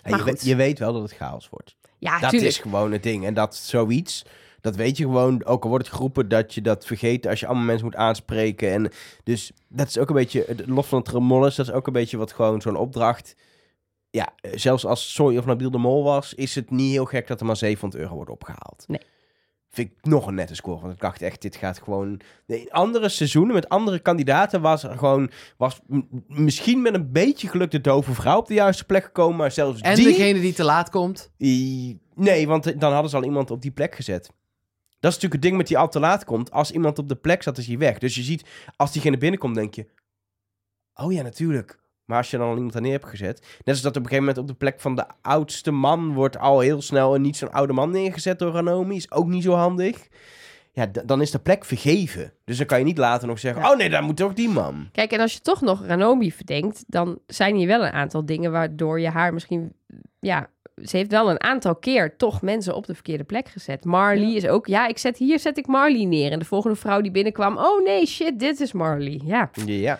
Maar 0.03 0.11
je, 0.11 0.15
goed. 0.15 0.23
weet, 0.25 0.43
je 0.45 0.55
weet 0.55 0.79
wel 0.79 0.93
dat 0.93 1.01
het 1.01 1.11
chaos 1.13 1.49
wordt. 1.49 1.75
Ja, 1.97 2.19
dat 2.19 2.29
tuurlijk. 2.29 2.51
is 2.51 2.57
gewoon 2.57 2.91
het 2.91 3.03
ding. 3.03 3.25
En 3.25 3.33
dat 3.33 3.55
zoiets, 3.55 4.25
dat 4.61 4.75
weet 4.75 4.97
je 4.97 5.03
gewoon. 5.03 5.45
Ook 5.45 5.63
al 5.63 5.69
wordt 5.69 5.85
het 5.85 5.95
geroepen 5.95 6.27
dat 6.29 6.53
je 6.53 6.61
dat 6.61 6.85
vergeet 6.85 7.27
als 7.27 7.39
je 7.39 7.45
allemaal 7.45 7.65
mensen 7.65 7.85
moet 7.85 7.95
aanspreken. 7.95 8.71
En 8.71 8.91
dus 9.23 9.51
dat 9.67 9.87
is 9.87 9.97
ook 9.97 10.09
een 10.09 10.15
beetje, 10.15 10.43
het- 10.47 10.67
los 10.67 10.87
van 10.87 10.99
het 10.99 11.09
remolles, 11.09 11.55
dat 11.55 11.67
is 11.67 11.73
ook 11.73 11.87
een 11.87 11.93
beetje 11.93 12.17
wat 12.17 12.31
gewoon 12.31 12.61
zo'n 12.61 12.75
opdracht 12.75 13.35
ja, 14.13 14.33
eh, 14.41 14.51
zelfs 14.55 14.85
als 14.85 15.13
Soy 15.13 15.37
of 15.37 15.45
Nabil 15.45 15.71
de 15.71 15.77
Mol 15.77 16.03
was, 16.03 16.33
is 16.33 16.55
het 16.55 16.69
niet 16.69 16.91
heel 16.91 17.05
gek 17.05 17.27
dat 17.27 17.39
er 17.39 17.45
maar 17.45 17.57
700 17.57 18.01
euro 18.01 18.15
wordt 18.15 18.31
opgehaald. 18.31 18.83
Nee. 18.87 18.99
Vind 19.69 19.91
ik 19.91 20.05
nog 20.05 20.27
een 20.27 20.35
nette 20.35 20.55
score. 20.55 20.81
Want 20.81 20.93
ik 20.93 20.99
dacht 20.99 21.21
echt, 21.21 21.41
dit 21.41 21.55
gaat 21.55 21.79
gewoon... 21.79 22.21
In 22.45 22.71
andere 22.71 23.09
seizoenen 23.09 23.53
met 23.53 23.69
andere 23.69 23.99
kandidaten 23.99 24.61
was 24.61 24.83
er 24.83 24.97
gewoon... 24.97 25.31
Was 25.57 25.79
misschien 26.27 26.81
met 26.81 26.93
een 26.93 27.11
beetje 27.11 27.47
geluk 27.47 27.71
de 27.71 27.81
dove 27.81 28.13
vrouw 28.13 28.37
op 28.37 28.47
de 28.47 28.53
juiste 28.53 28.85
plek 28.85 29.03
gekomen. 29.03 29.37
Maar 29.37 29.51
zelfs 29.51 29.81
En 29.81 29.95
die... 29.95 30.05
degene 30.05 30.39
die 30.39 30.53
te 30.53 30.63
laat 30.63 30.89
komt. 30.89 31.31
Nee, 32.15 32.47
want 32.47 32.79
dan 32.79 32.93
hadden 32.93 33.09
ze 33.09 33.15
al 33.15 33.23
iemand 33.23 33.51
op 33.51 33.61
die 33.61 33.71
plek 33.71 33.95
gezet. 33.95 34.23
Dat 34.99 35.11
is 35.11 35.19
natuurlijk 35.19 35.33
het 35.33 35.41
ding 35.41 35.57
met 35.57 35.67
die 35.67 35.77
al 35.77 35.89
te 35.89 35.99
laat 35.99 36.23
komt. 36.23 36.51
Als 36.51 36.71
iemand 36.71 36.99
op 36.99 37.09
de 37.09 37.15
plek 37.15 37.43
zat, 37.43 37.57
is 37.57 37.67
hij 37.67 37.77
weg. 37.77 37.97
Dus 37.97 38.15
je 38.15 38.23
ziet, 38.23 38.45
als 38.75 38.91
diegene 38.91 39.17
binnenkomt, 39.17 39.55
denk 39.55 39.73
je... 39.73 39.87
Oh 40.93 41.13
ja, 41.13 41.21
natuurlijk. 41.21 41.82
Maar 42.05 42.17
als 42.17 42.31
je 42.31 42.37
dan 42.37 42.47
al 42.47 42.55
iemand 42.55 42.73
daar 42.73 42.81
neer 42.81 42.91
hebt 42.91 43.05
gezet... 43.05 43.39
Net 43.39 43.75
als 43.75 43.81
dat 43.81 43.95
op 43.97 44.03
een 44.03 44.09
gegeven 44.09 44.25
moment 44.25 44.37
op 44.37 44.47
de 44.47 44.53
plek 44.53 44.79
van 44.79 44.95
de 44.95 45.05
oudste 45.21 45.71
man... 45.71 46.13
wordt 46.13 46.37
al 46.37 46.59
heel 46.59 46.81
snel 46.81 47.15
een 47.15 47.21
niet 47.21 47.37
zo'n 47.37 47.51
oude 47.51 47.73
man 47.73 47.91
neergezet 47.91 48.39
door 48.39 48.51
Ranomi. 48.51 48.95
Is 48.95 49.11
ook 49.11 49.27
niet 49.27 49.43
zo 49.43 49.53
handig. 49.53 50.07
Ja, 50.71 50.85
dan 51.05 51.21
is 51.21 51.31
de 51.31 51.39
plek 51.39 51.65
vergeven. 51.65 52.33
Dus 52.45 52.57
dan 52.57 52.65
kan 52.65 52.79
je 52.79 52.85
niet 52.85 52.97
later 52.97 53.27
nog 53.27 53.39
zeggen... 53.39 53.61
Ja. 53.61 53.71
Oh 53.71 53.77
nee, 53.77 53.89
daar 53.89 54.03
moet 54.03 54.17
toch 54.17 54.33
die 54.33 54.49
man. 54.49 54.89
Kijk, 54.91 55.11
en 55.11 55.19
als 55.19 55.33
je 55.33 55.39
toch 55.39 55.61
nog 55.61 55.85
Ranomi 55.85 56.31
verdenkt, 56.31 56.83
dan 56.87 57.19
zijn 57.27 57.55
hier 57.55 57.67
wel 57.67 57.85
een 57.85 57.91
aantal 57.91 58.25
dingen 58.25 58.51
waardoor 58.51 58.99
je 58.99 59.09
haar 59.09 59.33
misschien, 59.33 59.73
ja, 60.19 60.49
ze 60.83 60.97
heeft 60.97 61.11
wel 61.11 61.29
een 61.29 61.43
aantal 61.43 61.75
keer 61.75 62.15
toch 62.17 62.41
mensen 62.41 62.75
op 62.75 62.85
de 62.85 62.93
verkeerde 62.93 63.23
plek 63.23 63.47
gezet. 63.47 63.85
Marley 63.85 64.33
is 64.33 64.47
ook, 64.47 64.67
ja, 64.67 64.87
ik 64.87 64.97
zet 64.97 65.17
hier 65.17 65.39
zet 65.39 65.57
ik 65.57 65.67
Marley 65.67 66.05
neer 66.05 66.31
en 66.31 66.39
de 66.39 66.45
volgende 66.45 66.75
vrouw 66.75 67.01
die 67.01 67.11
binnenkwam, 67.11 67.57
oh 67.57 67.83
nee, 67.83 68.05
shit, 68.05 68.39
dit 68.39 68.59
is 68.59 68.71
Marley. 68.71 69.21
Ja, 69.23 69.49
Ja. 69.65 69.99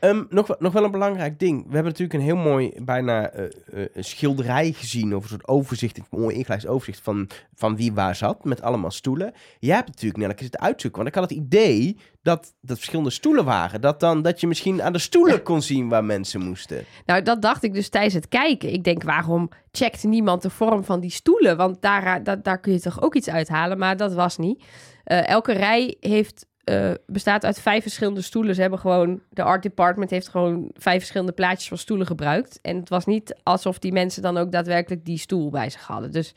Ehm, 0.00 0.24
nog, 0.28 0.46
wel- 0.46 0.56
nog 0.58 0.72
wel 0.72 0.84
een 0.84 0.90
belangrijk 0.90 1.38
ding. 1.38 1.56
We 1.56 1.74
hebben 1.74 1.92
natuurlijk 1.92 2.12
een 2.12 2.24
heel 2.24 2.36
mooi, 2.36 2.72
bijna 2.82 3.30
eh, 3.30 3.44
eh, 3.44 3.86
schilderij 3.94 4.72
gezien. 4.72 5.16
Of 5.16 5.22
een 5.22 5.28
soort 5.28 5.48
overzicht, 5.48 5.98
een 5.98 6.04
mooi 6.10 6.36
ingelijst 6.36 6.66
overzicht 6.66 7.00
van, 7.02 7.28
van 7.54 7.76
wie 7.76 7.92
waar 7.92 8.14
zat. 8.14 8.44
Met 8.44 8.62
allemaal 8.62 8.90
stoelen. 8.90 9.32
Jij 9.58 9.74
hebt 9.74 9.88
natuurlijk 9.88 10.20
Nelleke 10.20 10.42
zitten 10.42 10.60
uitzoeken. 10.60 11.02
Want 11.02 11.14
ik 11.14 11.20
had 11.20 11.30
het 11.30 11.38
idee 11.38 11.96
dat 12.22 12.54
dat 12.60 12.76
verschillende 12.76 13.10
stoelen 13.10 13.44
waren. 13.44 13.80
Dat, 13.80 14.00
dan, 14.00 14.22
dat 14.22 14.40
je 14.40 14.46
misschien 14.46 14.82
aan 14.82 14.92
de 14.92 14.98
stoelen 14.98 15.42
kon 15.50 15.62
zien 15.62 15.88
waar 15.88 16.04
mensen 16.04 16.40
moesten. 16.40 16.84
nou 17.06 17.22
dat 17.22 17.42
dacht 17.42 17.62
ik 17.62 17.74
dus 17.74 17.88
tijdens 17.88 18.14
het 18.14 18.28
kijken. 18.28 18.72
Ik 18.72 18.84
denk, 18.84 19.02
waarom 19.02 19.48
checkt 19.72 20.04
niemand 20.04 20.42
de 20.42 20.50
vorm 20.50 20.84
van 20.84 21.00
die 21.00 21.10
stoelen? 21.10 21.56
Want 21.56 21.82
daar, 21.82 22.22
daar, 22.22 22.42
daar 22.42 22.60
kun 22.60 22.72
je 22.72 22.80
toch 22.80 23.02
ook 23.02 23.14
iets 23.14 23.28
uithalen, 23.28 23.78
maar 23.78 23.96
dat 23.96 24.14
was 24.14 24.38
niet. 24.38 24.64
Eh, 25.04 25.28
elke 25.28 25.52
rij 25.52 25.96
heeft, 26.00 26.46
eh, 26.70 26.94
bestaat 27.06 27.44
uit 27.44 27.60
vijf 27.60 27.82
verschillende 27.82 28.22
stoelen. 28.22 28.54
Ze 28.54 28.60
hebben 28.60 28.78
gewoon, 28.78 29.20
de 29.30 29.42
art 29.42 29.62
department 29.62 30.10
heeft 30.10 30.28
gewoon 30.28 30.70
vijf 30.74 30.98
verschillende 30.98 31.32
plaatjes 31.32 31.68
van 31.68 31.78
stoelen 31.78 32.06
gebruikt. 32.06 32.58
En 32.62 32.76
het 32.76 32.88
was 32.88 33.06
niet 33.06 33.36
alsof 33.42 33.78
die 33.78 33.92
mensen 33.92 34.22
dan 34.22 34.36
ook 34.36 34.52
daadwerkelijk 34.52 35.04
die 35.04 35.18
stoel 35.18 35.50
bij 35.50 35.70
zich 35.70 35.86
hadden. 35.86 36.10
Dus 36.12 36.34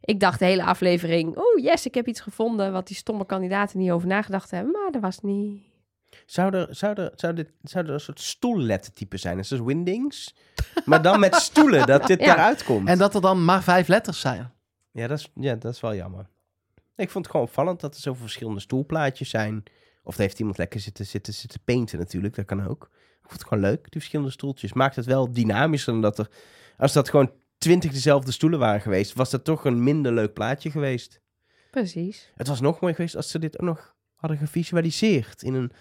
ik 0.00 0.20
dacht 0.20 0.38
de 0.38 0.44
hele 0.44 0.64
aflevering, 0.64 1.36
oh 1.36 1.62
yes, 1.62 1.86
ik 1.86 1.94
heb 1.94 2.06
iets 2.06 2.20
gevonden 2.20 2.72
wat 2.72 2.86
die 2.86 2.96
stomme 2.96 3.26
kandidaten 3.26 3.78
niet 3.78 3.90
over 3.90 4.08
nagedacht 4.08 4.50
hebben. 4.50 4.72
Maar 4.72 4.90
dat 4.90 5.02
was 5.02 5.20
niet. 5.20 5.62
Zou 6.26 6.54
er, 6.54 6.66
zou 6.70 7.00
er, 7.00 7.12
zou 7.14 7.34
dit, 7.34 7.50
zou 7.62 7.86
er 7.86 7.92
een 7.92 8.00
soort 8.00 8.20
stoellettertype 8.20 9.16
zijn? 9.16 9.34
Dat 9.34 9.44
is 9.44 9.50
dus 9.50 9.60
Windings. 9.60 10.34
Maar 10.84 11.02
dan 11.02 11.20
met 11.20 11.34
stoelen, 11.34 11.86
dat 11.86 12.06
dit 12.06 12.20
Ja. 12.24 12.26
daaruit 12.26 12.64
komt. 12.64 12.88
En 12.88 12.98
dat 12.98 13.14
er 13.14 13.20
dan 13.20 13.44
maar 13.44 13.62
vijf 13.62 13.88
letters 13.88 14.20
zijn. 14.20 14.52
Ja 14.90 15.06
dat, 15.06 15.18
is, 15.18 15.30
ja, 15.34 15.54
dat 15.54 15.72
is 15.74 15.80
wel 15.80 15.94
jammer. 15.94 16.26
Ik 16.96 17.10
vond 17.10 17.24
het 17.24 17.34
gewoon 17.34 17.46
opvallend 17.46 17.80
dat 17.80 17.94
er 17.94 18.00
zoveel 18.00 18.22
verschillende 18.22 18.60
stoelplaatjes 18.60 19.30
zijn. 19.30 19.62
Of 20.02 20.16
heeft 20.16 20.38
iemand 20.38 20.58
lekker 20.58 20.80
zitten, 20.80 21.06
zitten, 21.06 21.34
zitten 21.34 21.60
painten 21.64 21.98
natuurlijk, 21.98 22.34
dat 22.34 22.44
kan 22.44 22.66
ook. 22.66 22.82
Ik 22.92 23.30
vond 23.30 23.40
het 23.40 23.48
gewoon 23.48 23.62
leuk, 23.62 23.82
die 23.82 24.00
verschillende 24.00 24.30
stoeltjes. 24.32 24.72
Maakt 24.72 24.96
het 24.96 25.04
wel 25.04 25.32
dynamischer 25.32 25.92
dan 25.92 26.02
dat 26.02 26.18
er... 26.18 26.28
Als 26.78 26.92
dat 26.92 27.08
gewoon 27.08 27.32
twintig 27.58 27.92
dezelfde 27.92 28.32
stoelen 28.32 28.58
waren 28.58 28.80
geweest, 28.80 29.12
was 29.12 29.30
dat 29.30 29.44
toch 29.44 29.64
een 29.64 29.82
minder 29.82 30.12
leuk 30.12 30.32
plaatje 30.32 30.70
geweest. 30.70 31.20
Precies. 31.70 32.32
Het 32.34 32.48
was 32.48 32.60
nog 32.60 32.80
mooi 32.80 32.94
geweest 32.94 33.16
als 33.16 33.30
ze 33.30 33.38
dit 33.38 33.60
ook 33.60 33.66
nog 33.66 33.94
hadden 34.14 34.38
gevisualiseerd 34.38 35.42
in 35.42 35.54
een 35.54 35.72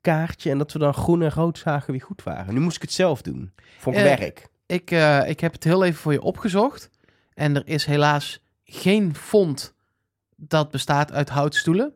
kaartje. 0.00 0.50
En 0.50 0.58
dat 0.58 0.72
we 0.72 0.78
dan 0.78 0.94
groen 0.94 1.22
en 1.22 1.30
rood 1.30 1.58
zagen 1.58 1.92
wie 1.92 2.00
goed 2.00 2.22
waren. 2.22 2.54
Nu 2.54 2.60
moest 2.60 2.76
ik 2.76 2.82
het 2.82 2.92
zelf 2.92 3.22
doen. 3.22 3.52
Ik 3.84 3.94
Eh, 3.94 4.02
werk. 4.02 4.48
Ik, 4.66 4.90
eh, 4.90 5.28
ik 5.28 5.40
heb 5.40 5.52
het 5.52 5.64
heel 5.64 5.84
even 5.84 6.00
voor 6.00 6.12
je 6.12 6.22
opgezocht. 6.22 6.90
En 7.34 7.56
er 7.56 7.66
is 7.66 7.84
helaas 7.84 8.40
geen 8.64 9.14
font 9.14 9.74
dat 10.40 10.70
bestaat 10.70 11.12
uit 11.12 11.28
houtstoelen. 11.28 11.92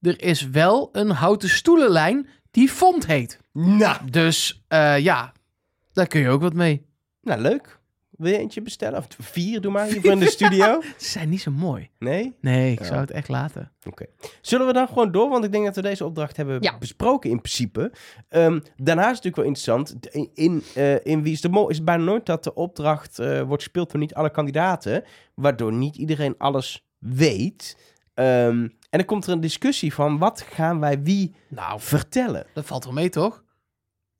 Er 0.00 0.22
is 0.22 0.48
wel 0.48 0.88
een 0.92 1.10
houten 1.10 1.48
stoelenlijn 1.48 2.28
die 2.50 2.68
font 2.68 3.06
heet. 3.06 3.38
Nou, 3.52 4.10
Dus 4.10 4.64
eh, 4.68 4.98
ja, 4.98 5.32
daar 5.92 6.06
kun 6.06 6.20
je 6.20 6.28
ook 6.28 6.40
wat 6.42 6.54
mee. 6.54 6.86
nou, 7.22 7.40
leuk. 7.40 7.78
Wil 8.10 8.32
je 8.32 8.38
eentje 8.38 8.62
bestellen? 8.62 8.98
Of 8.98 9.06
vier, 9.18 9.60
doe 9.60 9.72
maar, 9.72 9.86
hier 9.86 10.00
voor 10.02 10.10
in 10.10 10.18
de 10.18 10.30
studio. 10.30 10.80
Ze 10.80 11.08
zijn 11.08 11.28
niet 11.28 11.40
zo 11.40 11.50
mooi. 11.50 11.90
Nee? 11.98 12.36
Nee, 12.40 12.72
ik 12.72 12.78
Ja. 12.78 12.84
zou 12.84 13.00
het 13.00 13.10
echt 13.10 13.28
laten. 13.28 13.72
Zullen 14.40 14.66
we 14.66 14.72
dan 14.72 14.88
gewoon 14.88 15.12
door? 15.12 15.28
Want 15.28 15.44
ik 15.44 15.52
denk 15.52 15.64
dat 15.64 15.74
we 15.76 15.82
deze 15.82 16.04
opdracht 16.04 16.36
hebben 16.36 16.58
Ja. 16.62 16.78
besproken 16.78 17.30
in 17.30 17.40
principe. 17.40 17.92
Ehm, 18.28 18.60
daarnaast 18.76 19.24
is 19.24 19.24
het 19.24 19.36
natuurlijk 19.36 19.36
wel 19.36 19.44
interessant. 19.44 20.06
In, 20.14 20.30
in, 20.34 20.62
eh, 20.74 21.04
in 21.12 21.22
Wie 21.22 21.32
is 21.32 21.40
de 21.40 21.48
Mol 21.48 21.68
is 21.68 21.76
het 21.76 21.84
bijna 21.84 22.04
nooit 22.04 22.26
dat 22.26 22.44
de 22.44 22.54
opdracht 22.54 23.18
eh, 23.18 23.40
wordt 23.42 23.62
gespeeld 23.62 23.90
door 23.90 24.00
niet 24.00 24.14
alle 24.14 24.30
kandidaten. 24.30 25.04
Waardoor 25.34 25.72
niet 25.72 25.96
iedereen 25.96 26.34
alles 26.38 26.84
weet. 27.00 27.76
Ehm, 28.14 28.28
en 28.90 28.98
dan 28.98 29.04
komt 29.04 29.26
er 29.26 29.32
een 29.32 29.40
discussie 29.40 29.94
van 29.94 30.18
wat 30.18 30.40
gaan 30.40 30.80
wij 30.80 31.02
wie 31.02 31.34
Nou, 31.48 31.80
vertellen? 31.80 32.46
dat 32.54 32.66
valt 32.66 32.84
wel 32.84 32.92
mee, 32.92 33.08
toch? 33.08 33.42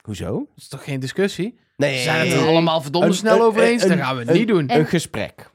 Hoezo? 0.02 0.32
Dat 0.38 0.56
is 0.56 0.68
toch 0.68 0.84
geen 0.84 1.00
discussie? 1.00 1.58
Nee, 1.76 1.96
Ze 1.96 2.02
zijn 2.02 2.28
het 2.28 2.36
er 2.40 2.46
allemaal 2.46 2.80
verdomde 2.80 3.06
Een- 3.06 3.14
snel 3.14 3.36
een- 3.36 3.42
over 3.42 3.62
eens. 3.62 3.82
een- 3.82 3.88
Dat 3.88 3.98
gaan 3.98 4.16
we 4.16 4.26
een- 4.26 4.36
niet 4.36 4.48
doen. 4.48 4.68
En- 4.68 4.78
Een 4.80 4.86
gesprek. 4.86 5.49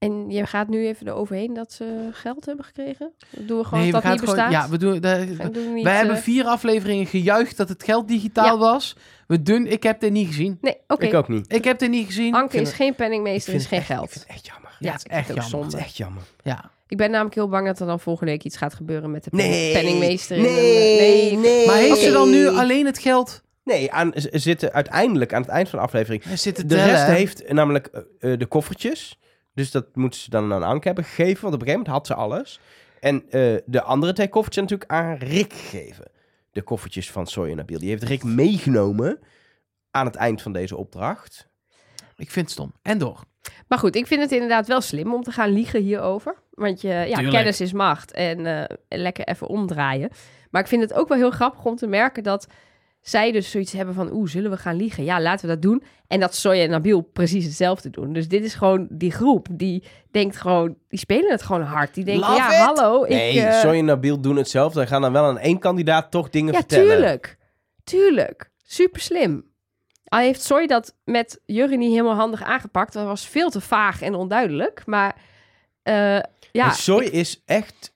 En 0.00 0.30
je 0.30 0.46
gaat 0.46 0.68
nu 0.68 0.86
even 0.86 1.06
eroverheen 1.08 1.54
dat 1.54 1.72
ze 1.72 2.08
geld 2.12 2.46
hebben 2.46 2.64
gekregen? 2.64 3.12
Doen 3.30 3.58
we 3.58 3.64
gewoon 3.64 3.82
nee, 3.82 3.92
dat 3.92 4.02
we 4.02 4.08
dat 4.08 4.18
gaan 4.18 4.20
niet 4.20 4.20
gewoon. 4.20 4.34
bestaat? 4.34 4.52
Ja, 4.52 4.68
we 4.70 4.78
doen. 4.78 5.02
En 5.38 5.52
doen 5.52 5.64
we 5.64 5.70
niet, 5.74 5.84
wij 5.84 5.96
hebben 5.96 6.16
eh, 6.16 6.22
vier 6.22 6.44
afleveringen 6.44 7.06
gejuicht 7.06 7.56
dat 7.56 7.68
het 7.68 7.84
geld 7.84 8.08
digitaal 8.08 8.44
Ja. 8.44 8.58
was. 8.58 8.96
We 9.26 9.42
doen. 9.42 9.66
Ik 9.66 9.82
heb 9.82 10.00
dit 10.00 10.12
niet 10.12 10.26
gezien. 10.26 10.58
Nee, 10.60 10.76
oké. 10.86 11.06
Ik 11.06 11.14
ook 11.14 11.28
niet. 11.28 11.52
Ik 11.52 11.64
heb 11.64 11.78
dit 11.78 11.90
niet 11.90 12.06
gezien. 12.06 12.34
Anke 12.34 12.56
is 12.60 12.66
het- 12.68 12.76
geen 12.76 12.94
penningmeester, 12.94 13.54
is 13.54 13.66
geen 13.66 13.78
echt- 13.78 13.86
geld. 13.88 14.04
Ik 14.04 14.10
vind 14.10 14.24
het 14.24 14.32
echt 14.36 14.46
jammer. 14.46 14.76
Ja, 14.78 14.92
het 14.92 15.00
is 15.04 15.16
echt 15.16 15.26
jammer. 15.26 15.64
Het 15.64 15.74
is 15.74 15.80
echt 15.80 15.96
jammer. 15.96 16.22
Ja. 16.42 16.70
Ik 16.88 16.96
ben 16.96 17.10
namelijk 17.10 17.34
heel 17.34 17.48
bang 17.48 17.66
dat 17.66 17.80
er 17.80 17.86
dan 17.86 18.00
volgende 18.00 18.30
week 18.32 18.44
iets 18.44 18.56
gaat 18.56 18.74
gebeuren 18.74 19.10
met 19.10 19.24
de 19.24 19.30
Nee. 19.32 19.72
penningmeester. 19.72 20.36
in 20.36 20.42
Nee, 20.42 21.32
een- 21.32 21.40
nee. 21.40 21.66
Maar 21.66 21.76
heeft 21.76 21.98
ze 22.00 22.12
dan 22.12 22.30
nu 22.30 22.48
alleen 22.48 22.86
het 22.86 22.98
geld? 22.98 23.42
Nee, 23.64 23.92
aan, 23.92 24.12
zitten 24.14 24.72
uiteindelijk 24.72 25.32
aan 25.34 25.40
het 25.42 25.50
eind 25.50 25.68
van 25.68 25.78
de 25.78 25.84
aflevering 25.84 26.24
Er 26.24 26.38
zitten 26.38 26.68
De 26.68 26.84
rest 26.84 27.04
heeft 27.04 27.52
namelijk 27.52 27.86
eh, 27.86 28.32
eh, 28.32 28.38
de 28.38 28.46
koffertjes. 28.46 29.18
Dus 29.54 29.70
dat 29.70 29.96
moeten 29.96 30.20
ze 30.20 30.30
dan 30.30 30.52
aan 30.52 30.62
Anke 30.62 30.86
hebben 30.86 31.04
gegeven. 31.04 31.42
Want 31.42 31.54
op 31.54 31.60
een 31.60 31.66
gegeven 31.66 31.86
moment 31.86 31.96
had 31.96 32.06
ze 32.06 32.14
alles. 32.14 32.60
En 33.00 33.30
eh, 33.30 33.56
de 33.66 33.82
andere 33.82 34.12
twee 34.12 34.28
koffertjes 34.28 34.62
natuurlijk 34.62 34.90
aan 34.90 35.14
Rick 35.14 35.52
gegeven. 35.52 36.10
De 36.50 36.62
koffertjes 36.62 37.10
van 37.10 37.26
Soy 37.26 37.50
en 37.50 37.56
Nabil. 37.56 37.78
Die 37.78 37.88
heeft 37.88 38.02
Rick 38.02 38.22
meegenomen 38.22 39.18
aan 39.90 40.06
het 40.06 40.14
eind 40.16 40.42
van 40.42 40.52
deze 40.52 40.76
opdracht. 40.76 41.48
Ik 42.16 42.30
vind 42.30 42.44
het 42.44 42.54
stom. 42.54 42.72
En 42.82 42.98
door. 42.98 43.24
Maar 43.68 43.78
goed, 43.78 43.96
ik 43.96 44.06
vind 44.06 44.20
het 44.20 44.32
inderdaad 44.32 44.66
wel 44.66 44.80
slim 44.80 45.14
om 45.14 45.22
te 45.22 45.32
gaan 45.32 45.50
liegen 45.50 45.82
hierover. 45.82 46.34
Want 46.50 46.80
je, 46.80 46.88
ja, 46.88 47.04
Tuurlijk. 47.04 47.30
kennis 47.30 47.60
is 47.60 47.72
macht. 47.72 48.12
En 48.12 48.46
eh, 48.46 48.76
lekker 48.88 49.24
even 49.24 49.46
omdraaien. 49.46 50.10
Maar 50.50 50.62
ik 50.62 50.68
vind 50.68 50.82
het 50.82 50.92
ook 50.92 51.08
wel 51.08 51.18
heel 51.18 51.30
grappig 51.30 51.64
om 51.64 51.76
te 51.76 51.86
merken 51.86 52.22
dat 52.22 52.46
zij 53.00 53.32
dus 53.32 53.50
zoiets 53.50 53.72
hebben 53.72 53.94
van... 53.94 54.12
Oeh, 54.12 54.28
zullen 54.28 54.50
we 54.50 54.56
gaan 54.56 54.76
liegen? 54.76 55.04
Ja, 55.04 55.20
laten 55.20 55.46
we 55.48 55.52
dat 55.54 55.62
doen. 55.62 55.82
En 56.06 56.20
dat 56.20 56.34
Soja 56.34 56.62
en 56.62 56.70
Nabil 56.70 57.00
precies 57.00 57.44
hetzelfde 57.44 57.90
doen. 57.90 58.12
Dus 58.12 58.28
dit 58.28 58.44
is 58.44 58.54
gewoon 58.54 58.86
die 58.90 59.10
groep. 59.12 59.46
Die 59.50 59.84
denkt 60.10 60.36
gewoon... 60.36 60.76
Die 60.88 60.98
spelen 60.98 61.30
het 61.30 61.42
gewoon 61.42 61.62
hard. 61.62 61.94
Die 61.94 62.04
denken, 62.04 62.28
Love 62.28 62.36
ja, 62.40 62.50
it. 62.50 62.56
hallo. 62.56 63.04
nee, 63.08 63.30
ik, 63.32 63.42
eh, 63.42 63.78
en 63.78 63.84
Nabil 63.84 64.20
doen 64.20 64.36
hetzelfde. 64.36 64.80
En 64.80 64.86
gaan 64.86 65.02
dan 65.02 65.12
wel 65.12 65.24
aan 65.24 65.38
één 65.38 65.58
kandidaat 65.58 66.10
toch 66.10 66.30
dingen 66.30 66.52
Ja, 66.52 66.58
vertellen. 66.58 66.86
tuurlijk. 66.88 67.36
Tuurlijk. 67.84 68.50
Super 68.62 69.00
slim. 69.00 69.48
Al 70.04 70.18
heeft 70.18 70.42
Soy 70.42 70.66
dat 70.66 70.96
met 71.04 71.40
Jurre 71.46 71.76
niet 71.76 71.90
helemaal 71.90 72.14
handig 72.14 72.42
aangepakt. 72.42 72.92
Dat 72.92 73.04
was 73.06 73.28
veel 73.28 73.50
te 73.50 73.60
vaag 73.60 74.02
en 74.02 74.14
onduidelijk. 74.14 74.82
Maar 74.86 75.16
eh, 75.82 76.18
ja, 76.52 76.70
Soy 76.72 77.04
is 77.04 77.42
echt 77.44 77.89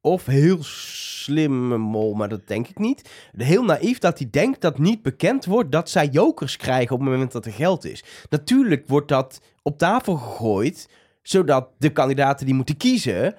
of 0.00 0.26
heel 0.26 0.58
slimme 0.62 1.76
mol, 1.78 2.14
maar 2.14 2.28
dat 2.28 2.46
denk 2.46 2.68
ik 2.68 2.78
niet. 2.78 3.10
Heel 3.36 3.64
naïef 3.64 3.98
dat 3.98 4.18
hij 4.18 4.28
denkt 4.30 4.60
dat 4.60 4.78
niet 4.78 5.02
bekend 5.02 5.44
wordt 5.44 5.72
dat 5.72 5.90
zij 5.90 6.06
jokers 6.06 6.56
krijgen 6.56 6.94
op 6.94 7.00
het 7.00 7.08
moment 7.10 7.32
dat 7.32 7.46
er 7.46 7.52
geld 7.52 7.84
is. 7.84 8.04
Natuurlijk 8.30 8.88
wordt 8.88 9.08
dat 9.08 9.40
op 9.62 9.78
tafel 9.78 10.16
gegooid, 10.16 10.88
zodat 11.22 11.68
de 11.78 11.90
kandidaten 11.90 12.46
die 12.46 12.54
moeten 12.54 12.76
kiezen, 12.76 13.34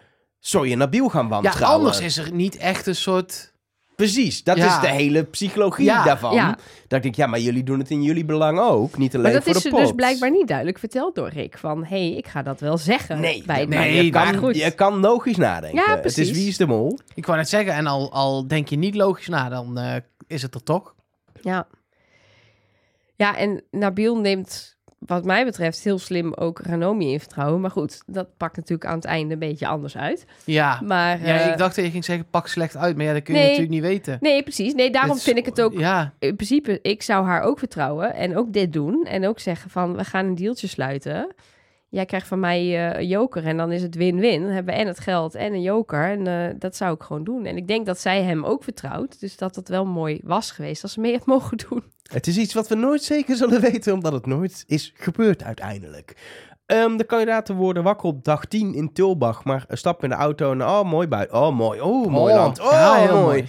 en 0.52 0.78
Nabil 0.78 1.10
gaan 1.10 1.24
Ja, 1.24 1.30
wantrouwen. 1.30 1.78
anders 1.78 2.00
is 2.00 2.18
er 2.18 2.34
niet 2.34 2.58
echt 2.58 2.88
een 2.88 2.96
soort... 2.96 3.51
Precies, 4.02 4.44
dat 4.44 4.58
Ja. 4.58 4.76
is 4.76 4.82
de 4.82 4.88
hele 4.96 5.24
psychologie 5.24 5.86
Ja, 5.86 6.04
daarvan. 6.04 6.34
ja. 6.34 6.58
Dat 6.88 6.98
ik 6.98 7.04
denk, 7.04 7.16
ja, 7.16 7.28
maar 7.28 7.40
jullie 7.40 7.64
doen 7.64 7.80
het 7.80 7.90
in 7.90 8.04
jullie 8.04 8.26
belang 8.26 8.60
ook, 8.60 8.98
niet 8.98 9.12
alleen 9.14 9.24
maar 9.24 9.34
dat 9.34 9.44
voor 9.44 9.56
is 9.56 9.62
de 9.62 9.70
ze 9.70 9.76
pot. 9.76 9.84
dus 9.84 9.96
blijkbaar 9.96 10.32
niet 10.32 10.48
duidelijk 10.48 10.80
verteld 10.80 11.16
door 11.16 11.30
Rick. 11.30 11.58
Van, 11.58 11.84
hé, 11.86 12.08
hey, 12.08 12.18
ik 12.18 12.28
ga 12.28 12.42
dat 12.42 12.60
wel 12.60 12.78
zeggen. 12.78 13.20
Nee, 13.20 13.44
bij 13.46 13.66
nee, 13.66 14.04
je, 14.06 14.10
kan, 14.12 14.36
goed. 14.36 14.56
je 14.56 14.72
kan 14.72 15.00
logisch 15.00 15.36
nadenken. 15.38 15.84
Ja, 15.88 15.96
Het 15.96 16.06
is 16.06 16.14
precies. 16.14 16.32
wie 16.38 16.48
is 16.48 16.58
de 16.58 16.66
mol. 16.68 17.00
Ik 17.16 17.26
wou 17.26 17.38
net 17.38 17.50
zeggen, 17.50 17.74
en 17.74 17.88
al, 17.88 18.12
al 18.12 18.48
denk 18.48 18.68
je 18.68 18.76
niet 18.78 18.96
logisch 18.96 19.28
na, 19.28 19.50
dan 19.50 19.78
eh, 19.78 19.96
is 20.28 20.42
het 20.42 20.56
er 20.56 20.64
toch. 20.64 20.94
Ja. 21.42 21.68
Ja, 23.16 23.38
en 23.38 23.64
Nabil 23.72 24.16
neemt 24.18 24.78
wat 25.06 25.26
mij 25.26 25.46
betreft 25.46 25.84
heel 25.84 26.00
slim 26.00 26.34
ook 26.34 26.60
Ranomi 26.60 27.12
in 27.12 27.20
vertrouwen. 27.20 27.62
Maar 27.62 27.72
goed, 27.72 28.02
dat 28.06 28.38
pakt 28.38 28.56
natuurlijk 28.56 28.90
aan 28.90 28.96
het 28.96 29.06
einde 29.06 29.34
een 29.34 29.40
beetje 29.40 29.68
anders 29.68 29.98
uit. 29.98 30.26
Ja. 30.46 30.82
Maar, 30.84 31.20
ja, 31.26 31.40
eh, 31.40 31.52
ik 31.52 31.58
dacht 31.58 31.76
dat 31.76 31.86
je 31.86 31.92
ging 31.92 32.06
zeggen, 32.06 32.26
pak 32.30 32.48
slecht 32.48 32.78
uit. 32.78 32.96
Maar 32.96 33.06
ja, 33.06 33.14
dat 33.14 33.24
kun 33.24 33.34
je 33.34 33.40
Nee. 33.40 33.50
natuurlijk 33.50 33.76
niet 33.76 33.90
weten. 33.90 34.18
Nee, 34.22 34.44
precies. 34.44 34.74
Nee, 34.74 34.92
daarom 34.92 35.16
is- 35.16 35.24
vind 35.24 35.38
ik 35.38 35.46
het 35.46 35.62
ook... 35.62 35.74
Ja, 35.80 36.14
In 36.20 36.36
principe, 36.36 36.80
ik 36.82 37.02
zou 37.02 37.26
haar 37.26 37.42
ook 37.42 37.60
vertrouwen 37.60 38.14
en 38.14 38.38
ook 38.38 38.54
dit 38.54 38.74
doen. 38.74 39.06
En 39.06 39.28
ook 39.28 39.40
zeggen 39.40 39.70
van, 39.70 39.96
we 39.96 40.04
gaan 40.04 40.26
een 40.26 40.36
deeltje 40.36 40.68
sluiten. 40.68 41.34
Jij 41.90 42.06
krijgt 42.06 42.28
van 42.28 42.40
mij 42.40 42.60
eh, 42.92 43.00
een 43.00 43.08
joker 43.08 43.46
en 43.46 43.58
dan 43.58 43.72
is 43.72 43.82
het 43.82 43.96
win-win. 43.96 44.42
Dan 44.42 44.52
hebben 44.52 44.74
we 44.74 44.80
en 44.80 44.88
het 44.88 45.00
geld 45.00 45.36
en 45.36 45.54
een 45.54 45.62
joker. 45.62 46.10
En 46.10 46.28
eh, 46.28 46.56
dat 46.60 46.76
zou 46.76 46.94
ik 46.96 47.02
gewoon 47.02 47.24
doen. 47.24 47.46
En 47.46 47.58
ik 47.58 47.68
denk 47.68 47.86
dat 47.86 48.00
zij 48.00 48.24
hem 48.24 48.44
ook 48.44 48.64
vertrouwt. 48.64 49.20
Dus 49.20 49.38
dat 49.38 49.56
het 49.56 49.70
wel 49.70 49.86
mooi 49.86 50.20
was 50.24 50.52
geweest 50.52 50.84
als 50.84 50.94
ze 50.94 51.00
mee 51.00 51.14
had 51.14 51.26
mogen 51.26 51.58
doen. 51.70 51.84
Het 52.12 52.28
is 52.28 52.38
iets 52.38 52.54
wat 52.54 52.68
we 52.68 52.76
nooit 52.76 53.04
zeker 53.04 53.36
zullen 53.36 53.62
weten, 53.72 53.94
omdat 53.94 54.14
het 54.14 54.26
nooit 54.26 54.64
is 54.68 54.94
gebeurd 54.96 55.44
uiteindelijk. 55.44 56.16
Ehm, 56.66 56.98
de 56.98 57.04
kandidaten 57.04 57.56
worden 57.56 57.84
wakker 57.84 58.08
op 58.08 58.24
dag 58.24 58.46
10 58.46 58.74
in 58.74 58.94
Tilbach, 58.94 59.44
maar 59.44 59.66
stappen 59.70 60.10
in 60.10 60.16
de 60.16 60.22
auto 60.22 60.52
en 60.52 60.62
oh, 60.62 60.84
mooi 60.84 61.08
buiten. 61.08 61.38
Oh, 61.38 61.56
mooi. 61.56 61.82
Oh, 61.82 62.08
mooi 62.08 62.34
Oh, 62.34 62.40
land. 62.40 62.60
Oh, 62.60 62.72
ja, 62.72 62.94
heel 62.96 63.12
mooi. 63.12 63.24
mooi. 63.24 63.46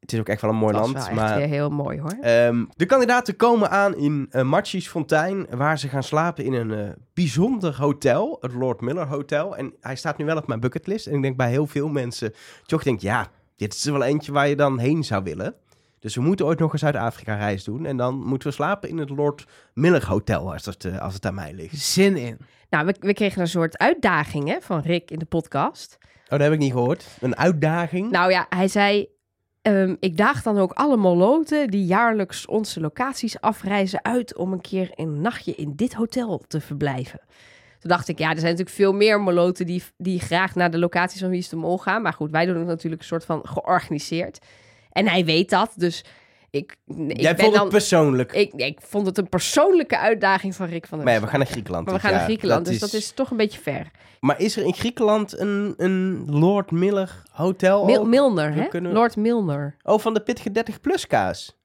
Het 0.00 0.12
is 0.12 0.18
ook 0.18 0.28
echt 0.28 0.40
wel 0.40 0.50
een 0.50 0.56
mooi 0.56 0.72
dat 0.72 0.82
land, 0.82 0.94
was 0.94 1.06
wel 1.06 1.14
maar... 1.14 1.38
heel 1.38 1.70
mooi 1.70 2.00
hoor. 2.00 2.16
Ehm, 2.20 2.64
de 2.76 2.86
kandidaten 2.86 3.36
komen 3.36 3.70
aan 3.70 3.96
in 3.96 4.28
uh, 4.30 4.42
Matjes 4.42 4.88
Fontein, 4.88 5.46
waar 5.50 5.78
ze 5.78 5.88
gaan 5.88 6.02
slapen 6.02 6.44
in 6.44 6.52
een 6.52 6.72
eh, 6.72 6.88
bijzonder 7.14 7.76
hotel, 7.76 8.38
het 8.40 8.52
Lord 8.52 8.80
Miller 8.80 9.06
Hotel. 9.06 9.56
En 9.56 9.74
hij 9.80 9.96
staat 9.96 10.18
nu 10.18 10.24
wel 10.24 10.36
op 10.36 10.46
mijn 10.46 10.60
bucketlist. 10.60 11.06
En 11.06 11.14
ik 11.14 11.22
denk 11.22 11.36
bij 11.36 11.50
heel 11.50 11.66
veel 11.66 11.88
mensen, 11.88 12.34
toch 12.66 12.82
denkt, 12.82 13.02
ja, 13.02 13.28
dit 13.56 13.74
is 13.74 13.86
er 13.86 13.92
wel 13.92 14.02
eentje 14.02 14.32
waar 14.32 14.48
je 14.48 14.56
dan 14.56 14.78
heen 14.78 15.04
zou 15.04 15.22
willen. 15.22 15.54
Dus 16.04 16.14
we 16.14 16.20
moeten 16.20 16.46
ooit 16.46 16.58
nog 16.58 16.72
een 16.72 16.78
Zuid-Afrika 16.78 17.34
reis 17.34 17.64
doen. 17.64 17.86
En 17.86 17.96
dan 17.96 18.14
moeten 18.26 18.48
we 18.48 18.54
slapen 18.54 18.88
in 18.88 18.98
het 18.98 19.10
Lord 19.10 19.44
Miller 19.74 20.06
Hotel, 20.06 20.52
als 20.52 20.64
het, 20.64 20.84
eh, 20.84 20.98
als 20.98 21.14
het 21.14 21.26
aan 21.26 21.34
mij 21.34 21.52
ligt. 21.52 21.78
zin 21.78 22.16
in. 22.16 22.38
Nou, 22.70 22.86
we, 22.86 22.94
we 23.00 23.12
kregen 23.12 23.40
een 23.40 23.48
soort 23.48 23.78
uitdaging 23.78 24.48
hè, 24.48 24.56
van 24.60 24.80
Rick 24.80 25.10
in 25.10 25.18
de 25.18 25.24
podcast. 25.24 25.98
Oh, 26.00 26.30
dat 26.30 26.40
heb 26.40 26.52
ik 26.52 26.58
niet 26.58 26.72
gehoord. 26.72 27.06
Een 27.20 27.36
uitdaging. 27.36 28.10
Nou 28.10 28.30
ja, 28.30 28.46
hij 28.48 28.68
zei... 28.68 29.08
ehm, 29.62 29.94
ik 30.00 30.16
daag 30.16 30.42
dan 30.42 30.58
ook 30.58 30.72
alle 30.72 30.96
moloten 30.96 31.70
die 31.70 31.84
jaarlijks 31.84 32.46
onze 32.46 32.80
locaties 32.80 33.40
afreizen 33.40 34.04
uit... 34.04 34.36
om 34.36 34.52
een 34.52 34.60
keer 34.60 34.90
een 34.94 35.20
nachtje 35.20 35.54
in 35.54 35.72
dit 35.76 35.94
hotel 35.94 36.44
te 36.46 36.60
verblijven. 36.60 37.20
Toen 37.78 37.90
dacht 37.90 38.08
ik, 38.08 38.18
ja, 38.18 38.30
er 38.30 38.38
zijn 38.38 38.50
natuurlijk 38.50 38.76
veel 38.76 38.92
meer 38.92 39.20
moloten... 39.20 39.66
die, 39.66 39.82
die 39.96 40.20
graag 40.20 40.54
naar 40.54 40.70
de 40.70 40.78
locaties 40.78 41.20
van 41.20 41.30
Wie 41.30 41.38
is 41.38 41.48
de 41.48 41.56
Mol 41.56 41.78
gaan. 41.78 42.02
Maar 42.02 42.12
goed, 42.12 42.30
wij 42.30 42.46
doen 42.46 42.56
het 42.56 42.66
natuurlijk 42.66 43.02
een 43.02 43.08
soort 43.08 43.24
van 43.24 43.40
georganiseerd. 43.46 44.38
En 44.94 45.08
hij 45.08 45.24
weet 45.24 45.50
dat, 45.50 45.72
dus 45.76 46.04
ik, 46.50 46.76
ik 46.86 47.20
Jij 47.20 47.36
vond 47.36 47.52
dan... 47.52 47.60
het 47.62 47.70
persoonlijk. 47.70 48.32
ik, 48.32 48.52
ik 48.52 48.78
vond 48.82 49.06
het 49.06 49.18
een 49.18 49.28
persoonlijke 49.28 49.98
uitdaging 49.98 50.54
van 50.54 50.66
Rick 50.66 50.86
van 50.86 50.98
der 50.98 51.06
Maar 51.06 51.16
ja, 51.16 51.20
we 51.22 51.26
gaan 51.26 51.38
naar 51.38 51.48
Griekenland. 51.48 51.86
Maar 51.86 51.94
we 51.94 52.00
gaan 52.00 52.12
naar. 52.12 52.24
Griekenland, 52.24 52.66
dus 52.66 52.78
dat 52.78 52.92
is 52.92 53.12
toch 53.12 53.30
een 53.30 53.36
beetje 53.36 53.60
ver. 53.60 53.90
Maar 54.20 54.40
is 54.40 54.56
er 54.56 54.64
in 54.64 54.74
Griekenland 54.74 55.38
een, 55.38 55.74
een 55.76 56.24
Lord 56.30 56.70
Miller 56.70 57.22
Hotel? 57.30 57.84
Mil? 57.84 58.04
Milner, 58.04 58.54
hè? 58.54 58.68
kunnen- 58.68 58.92
Lord 58.92 59.16
Milner. 59.16 59.76
Oh, 59.82 59.98
van 59.98 60.14
de 60.14 60.20
pittige 60.20 60.50
30 60.50 60.80
plus 60.80 61.06
kaas. 61.06 61.56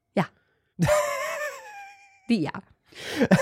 Die 2.28 2.42
ja. 2.42 2.54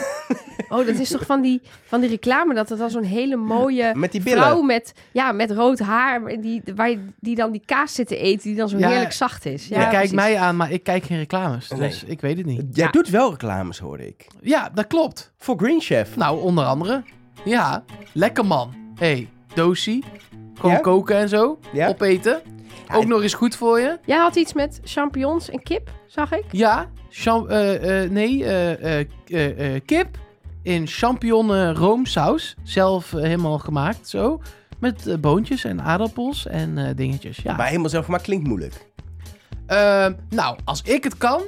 Oh, 0.70 0.86
dat 0.86 0.96
is 1.00 1.10
toch 1.10 1.26
van 1.26 1.42
die, 1.42 1.62
van 1.86 2.00
die 2.02 2.10
reclame 2.10 2.54
dat 2.54 2.70
het 2.70 2.80
dan 2.80 2.90
zo'n 2.90 3.04
hele 3.04 3.36
mooie 3.36 3.92
Met 3.96 4.12
die 4.12 4.22
billen. 4.24 4.40
vrouw 4.40 4.62
met, 4.62 4.94
ja, 5.12 5.32
met 5.32 5.52
rood 5.52 5.80
haar, 5.80 6.42
die, 6.42 6.62
waar 6.76 6.90
je, 6.90 7.00
die 7.20 7.36
dan 7.36 7.52
die 7.52 7.62
kaas 7.66 7.94
zit 7.94 8.08
te 8.08 8.18
eten, 8.18 8.44
die 8.44 8.56
dan 8.56 8.70
zo 8.70 8.78
Ja, 8.78 8.88
heerlijk 8.90 9.12
zacht 9.12 9.46
is. 9.46 9.68
Ja, 9.68 9.76
kijkt 9.76 9.92
precies. 9.92 10.12
mij 10.12 10.38
aan, 10.38 10.56
maar 10.56 10.72
ik 10.72 10.84
kijk 10.84 11.04
geen 11.04 11.18
reclames. 11.18 11.70
Nee. 11.70 11.80
Dus 11.80 12.04
ik 12.04 12.22
weet 12.22 12.38
het 12.38 12.46
niet. 12.46 12.62
Jij 12.72 12.86
Ja. 12.86 12.92
doet 12.92 13.10
wel 13.10 13.30
reclames, 13.30 13.80
hoorde 13.80 14.08
ik. 14.08 14.28
Ja, 14.42 14.70
dat 14.74 14.88
klopt. 14.88 15.32
Voor 15.38 15.58
Green 15.58 15.82
Chef. 15.82 16.16
Nou, 16.16 16.42
onder 16.42 16.66
andere. 16.66 17.04
Ja, 17.46 17.84
lekker 18.14 18.46
man. 18.46 18.74
hey, 18.96 19.30
dosie. 19.54 20.04
Gewoon 20.56 20.72
Ja? 20.72 20.80
koken 20.80 21.16
en 21.18 21.30
zo. 21.30 21.60
Ja? 21.74 21.88
Opeten. 21.88 22.42
Ja, 22.88 22.96
Ook 22.96 23.06
nog 23.06 23.22
eens 23.22 23.34
goed 23.34 23.56
voor 23.56 23.80
je. 23.80 24.00
Jij 24.06 24.18
had 24.18 24.36
iets 24.36 24.54
met 24.54 24.80
champignons 24.84 25.50
en 25.50 25.64
kip, 25.64 25.90
zag 26.08 26.32
ik. 26.32 26.44
Ja, 26.52 26.90
cham- 27.10 27.48
eh, 27.48 28.04
eh, 28.04 28.12
nee, 28.12 28.44
eh, 28.46 29.00
eh, 29.00 29.08
eh, 29.28 29.76
eh, 29.76 29.82
kip 29.86 30.18
in 30.64 30.88
champignon 30.88 31.74
roomsaus. 31.74 32.56
Zelf 32.64 33.14
eh, 33.14 33.22
helemaal 33.22 33.60
gemaakt, 33.60 34.08
zo. 34.10 34.42
Met 34.80 35.08
eh, 35.08 35.16
boontjes 35.16 35.64
en 35.64 35.82
aardappels 35.82 36.48
en 36.48 36.78
eh, 36.78 36.96
dingetjes. 36.96 37.38
Ja. 37.44 37.56
Maar 37.56 37.68
helemaal 37.68 37.90
zelf 37.90 38.06
gemaakt 38.06 38.24
klinkt 38.24 38.48
moeilijk. 38.48 38.86
Ehm, 39.66 40.14
nou, 40.30 40.58
als 40.66 40.82
ik 40.82 41.04
het 41.04 41.18
kan. 41.18 41.42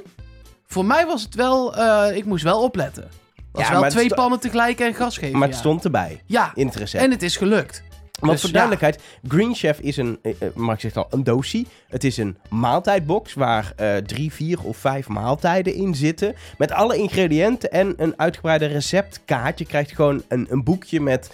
Voor 0.66 0.84
mij 0.84 1.06
was 1.06 1.22
het 1.22 1.34
wel. 1.34 1.76
eh, 1.76 2.16
ik 2.16 2.24
moest 2.24 2.44
wel 2.44 2.62
opletten. 2.62 3.08
Was 3.52 3.62
Ja, 3.62 3.68
wel 3.70 3.76
maar 3.80 3.88
het 3.88 3.92
twee 3.96 4.06
sto- 4.10 4.14
pannen 4.16 4.40
tegelijk 4.40 4.80
en 4.80 4.94
gas 4.94 5.18
geven. 5.18 5.38
Maar 5.38 5.46
het 5.48 5.56
ja. 5.56 5.60
stond 5.62 5.84
erbij 5.84 6.22
Ja, 6.26 6.50
in 6.54 6.66
het 6.66 6.76
recept. 6.76 7.04
en 7.04 7.10
het 7.10 7.22
is 7.22 7.36
gelukt. 7.36 7.82
Want 8.20 8.32
dus 8.32 8.40
voor 8.40 8.50
ja. 8.50 8.66
duidelijkheid, 8.66 9.00
Green 9.28 9.54
Chef 9.54 9.78
is 9.78 9.96
een, 9.96 10.18
mag 10.54 10.74
ik 10.74 10.80
zeggen 10.80 11.02
al, 11.02 11.08
een 11.10 11.24
dosie. 11.24 11.66
Het 11.88 12.04
is 12.04 12.16
een 12.16 12.36
maaltijdbox 12.48 13.34
waar 13.34 13.72
eh, 13.76 13.96
drie, 13.96 14.32
vier 14.32 14.62
of 14.62 14.76
vijf 14.76 15.08
maaltijden 15.08 15.74
in 15.74 15.94
zitten. 15.94 16.34
Met 16.58 16.72
alle 16.72 16.96
ingrediënten 16.96 17.70
en 17.70 17.94
een 17.96 18.14
uitgebreide 18.16 18.66
receptkaart. 18.66 19.58
Je 19.58 19.64
krijgt 19.66 19.94
gewoon 19.94 20.22
een, 20.28 20.46
een 20.50 20.64
boekje 20.64 21.00
met 21.00 21.30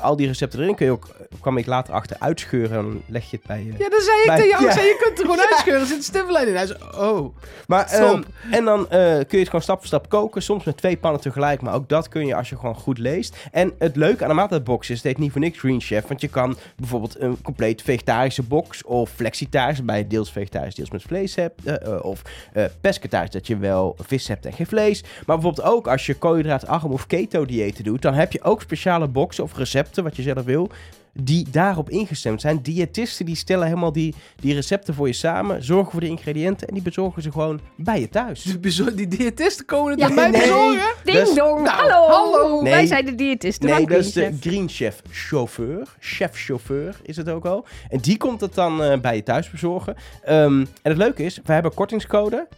al 0.00 0.16
die 0.16 0.26
recepten 0.26 0.60
erin. 0.60 0.74
Kun 0.74 0.86
je 0.86 0.92
ook, 0.92 1.16
kwam 1.40 1.56
ik 1.56 1.66
later 1.66 1.94
achter, 1.94 2.16
uitscheuren 2.18 2.78
en 2.78 2.84
dan 2.84 3.02
leg 3.06 3.30
je 3.30 3.36
het 3.36 3.46
bij 3.46 3.64
je. 3.64 3.72
Ja, 3.78 3.88
dan 3.88 4.00
zei 4.00 4.20
ik 4.20 4.26
Bij- 4.26 4.36
tegen 4.36 4.50
jou. 4.50 4.64
ja. 4.64 4.72
Zei, 4.72 4.86
je 4.86 4.98
kunt 5.02 5.18
er 5.18 5.24
gewoon 5.24 5.46
uitscheuren. 5.50 5.80
Er 5.82 5.86
zit 5.86 6.14
een 6.14 6.48
in. 6.48 6.54
Hij 6.54 6.66
zei, 6.66 6.78
oh. 6.98 7.36
Maar, 7.66 7.86
ehm, 7.86 8.22
en 8.50 8.64
dan 8.64 8.88
kun 8.88 8.98
je 9.28 9.38
het 9.38 9.46
gewoon 9.46 9.62
stap 9.62 9.78
voor 9.78 9.86
stap 9.86 10.08
koken. 10.08 10.42
Soms 10.42 10.64
met 10.64 10.76
twee 10.76 10.96
pannen 10.96 11.20
tegelijk. 11.20 11.60
Maar 11.60 11.74
ook 11.74 11.88
dat 11.88 12.08
kun 12.08 12.26
je 12.26 12.34
als 12.34 12.48
je 12.48 12.56
gewoon 12.56 12.74
goed 12.74 12.98
leest. 12.98 13.36
En 13.52 13.72
het 13.78 13.96
leuke 13.96 14.22
aan 14.22 14.28
de 14.28 14.34
maaltijdbox 14.34 14.90
is, 14.90 14.96
het 14.96 15.06
heet 15.06 15.18
niet 15.18 15.32
voor 15.32 15.40
niks 15.40 15.58
Green 15.58 15.80
Chef. 15.80 16.06
Want 16.06 16.20
je 16.20 16.28
kan 16.30 16.56
bijvoorbeeld 16.76 17.20
een 17.20 17.42
compleet 17.42 17.82
vegetarische 17.82 18.42
box. 18.42 18.84
Of 18.84 19.10
flexitarisch, 19.10 19.76
waarbij 19.76 19.98
je 19.98 20.06
deels 20.06 20.32
vegetarisch, 20.32 20.74
deels 20.74 20.90
met 20.90 21.02
vlees 21.02 21.34
hebt. 21.34 21.64
eh, 21.64 21.86
eh, 21.86 22.04
of 22.04 22.22
eh 22.52 22.64
pescatarisch, 22.80 23.30
dat 23.30 23.46
je 23.46 23.56
wel 23.56 23.96
vis 23.98 24.28
hebt 24.28 24.46
en 24.46 24.52
geen 24.52 24.66
vlees. 24.66 25.02
Maar 25.02 25.36
bijvoorbeeld 25.36 25.66
ook 25.66 25.86
als 25.86 26.06
je 26.06 26.14
koolhydraatarm 26.14 26.92
of 26.92 27.06
keto 27.06 27.46
diëten 27.46 27.84
doet. 27.84 28.02
Dan 28.02 28.14
heb 28.14 28.32
je 28.32 28.42
ook 28.42 28.60
speciale 28.60 29.08
boxen 29.08 29.44
of 29.44 29.56
recepten, 29.56 30.04
wat 30.04 30.16
je 30.16 30.22
zelf 30.22 30.44
wil. 30.44 30.70
Die 31.12 31.46
daarop 31.50 31.90
ingestemd 31.90 32.40
zijn. 32.40 32.62
Diëtisten 32.62 33.26
die 33.26 33.36
stellen 33.36 33.66
helemaal 33.66 33.92
die, 33.92 34.14
die 34.40 34.54
recepten 34.54 34.94
voor 34.94 35.06
je 35.06 35.12
samen. 35.12 35.64
Zorgen 35.64 35.90
voor 35.90 36.00
de 36.00 36.06
ingrediënten. 36.06 36.68
En 36.68 36.74
die 36.74 36.82
bezorgen 36.82 37.22
ze 37.22 37.32
gewoon 37.32 37.60
bij 37.76 38.00
je 38.00 38.08
thuis. 38.08 38.42
Die, 38.42 39.08
diëtisten 39.08 39.64
komen 39.66 39.90
het 39.90 40.00
Ja, 40.00 40.06
bij 40.06 40.14
mij 40.14 40.30
nee. 40.30 40.40
bezorgen. 40.40 40.94
Ding 41.04 41.18
Dus- 41.18 41.34
dong, 41.34 41.62
Nou, 41.62 41.90
hallo. 41.90 42.08
hallo. 42.08 42.62
Wij 42.62 42.86
zijn 42.86 43.04
de 43.04 43.14
diëtisten 43.14 43.68
Nee, 43.68 43.86
dat 43.86 43.98
is 43.98 44.10
Green 44.12 44.30
de 44.30 44.36
Chef. 44.38 44.40
Green 44.52 44.68
Chef 44.68 45.02
chauffeur. 45.10 45.96
Chef-chauffeur 45.98 46.96
is 47.02 47.16
het 47.16 47.28
ook 47.28 47.44
al. 47.44 47.64
En 47.88 47.98
die 47.98 48.16
komt 48.16 48.40
het 48.40 48.54
dan 48.54 48.82
eh, 48.82 48.98
bij 49.00 49.16
je 49.16 49.22
thuis 49.22 49.50
bezorgen. 49.50 49.96
Ehm, 50.24 50.60
en 50.60 50.66
het 50.82 50.96
leuke 50.96 51.22
is, 51.24 51.40
we 51.44 51.52
hebben 51.52 51.74
kortingscode. 51.74 52.48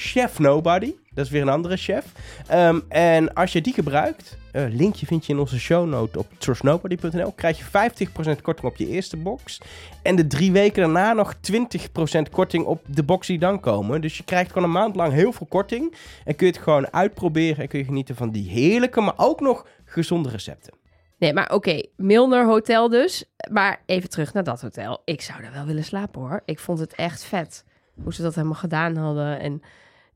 Chef 0.00 0.38
Nobody. 0.38 0.94
Dat 1.14 1.24
is 1.24 1.30
weer 1.30 1.42
een 1.42 1.48
andere 1.48 1.76
chef. 1.76 2.04
Ehm, 2.46 2.80
en 2.88 3.34
als 3.34 3.52
je 3.52 3.60
die 3.60 3.72
gebruikt, 3.72 4.38
eh, 4.52 4.64
linkje 4.68 5.06
vind 5.06 5.26
je 5.26 5.32
in 5.32 5.38
onze 5.38 5.58
shownote 5.58 6.18
op 6.18 6.26
trustnobody.nl, 6.38 7.32
krijg 7.32 7.58
je 7.58 7.64
50% 7.64 8.40
korting 8.42 8.66
op 8.66 8.76
je 8.76 8.86
eerste 8.86 9.16
box. 9.16 9.60
En 10.02 10.16
de 10.16 10.26
drie 10.26 10.52
weken 10.52 10.82
daarna 10.82 11.12
nog 11.12 11.34
20% 11.34 12.30
korting 12.30 12.64
op 12.64 12.80
de 12.86 13.02
box 13.02 13.26
die 13.26 13.38
dan 13.38 13.60
komen. 13.60 14.00
Dus 14.00 14.16
je 14.16 14.24
krijgt 14.24 14.52
gewoon 14.52 14.64
een 14.64 14.74
maand 14.74 14.96
lang 14.96 15.12
heel 15.12 15.32
veel 15.32 15.46
korting. 15.46 15.94
En 16.24 16.36
kun 16.36 16.46
je 16.46 16.52
het 16.52 16.62
gewoon 16.62 16.92
uitproberen 16.92 17.62
en 17.62 17.68
kun 17.68 17.78
je 17.78 17.84
genieten 17.84 18.14
van 18.14 18.30
die 18.30 18.50
heerlijke, 18.50 19.00
maar 19.00 19.14
ook 19.16 19.40
nog 19.40 19.66
gezonde 19.84 20.28
recepten. 20.28 20.74
Nee, 21.18 21.32
maar 21.32 21.52
oké, 21.52 21.82
Milner 21.96 22.46
Hotel 22.46 22.88
dus. 22.88 23.24
Maar 23.50 23.82
even 23.86 24.10
terug 24.10 24.32
naar 24.32 24.44
dat 24.44 24.60
hotel. 24.60 25.02
Ik 25.04 25.20
zou 25.20 25.42
daar 25.42 25.52
wel 25.52 25.64
willen 25.64 25.84
slapen 25.84 26.20
hoor. 26.20 26.42
Ik 26.44 26.58
vond 26.58 26.78
het 26.78 26.94
echt 26.94 27.24
vet 27.24 27.64
hoe 28.02 28.14
ze 28.14 28.22
dat 28.22 28.34
helemaal 28.34 28.56
gedaan 28.56 28.96
hadden. 28.96 29.40
En 29.40 29.62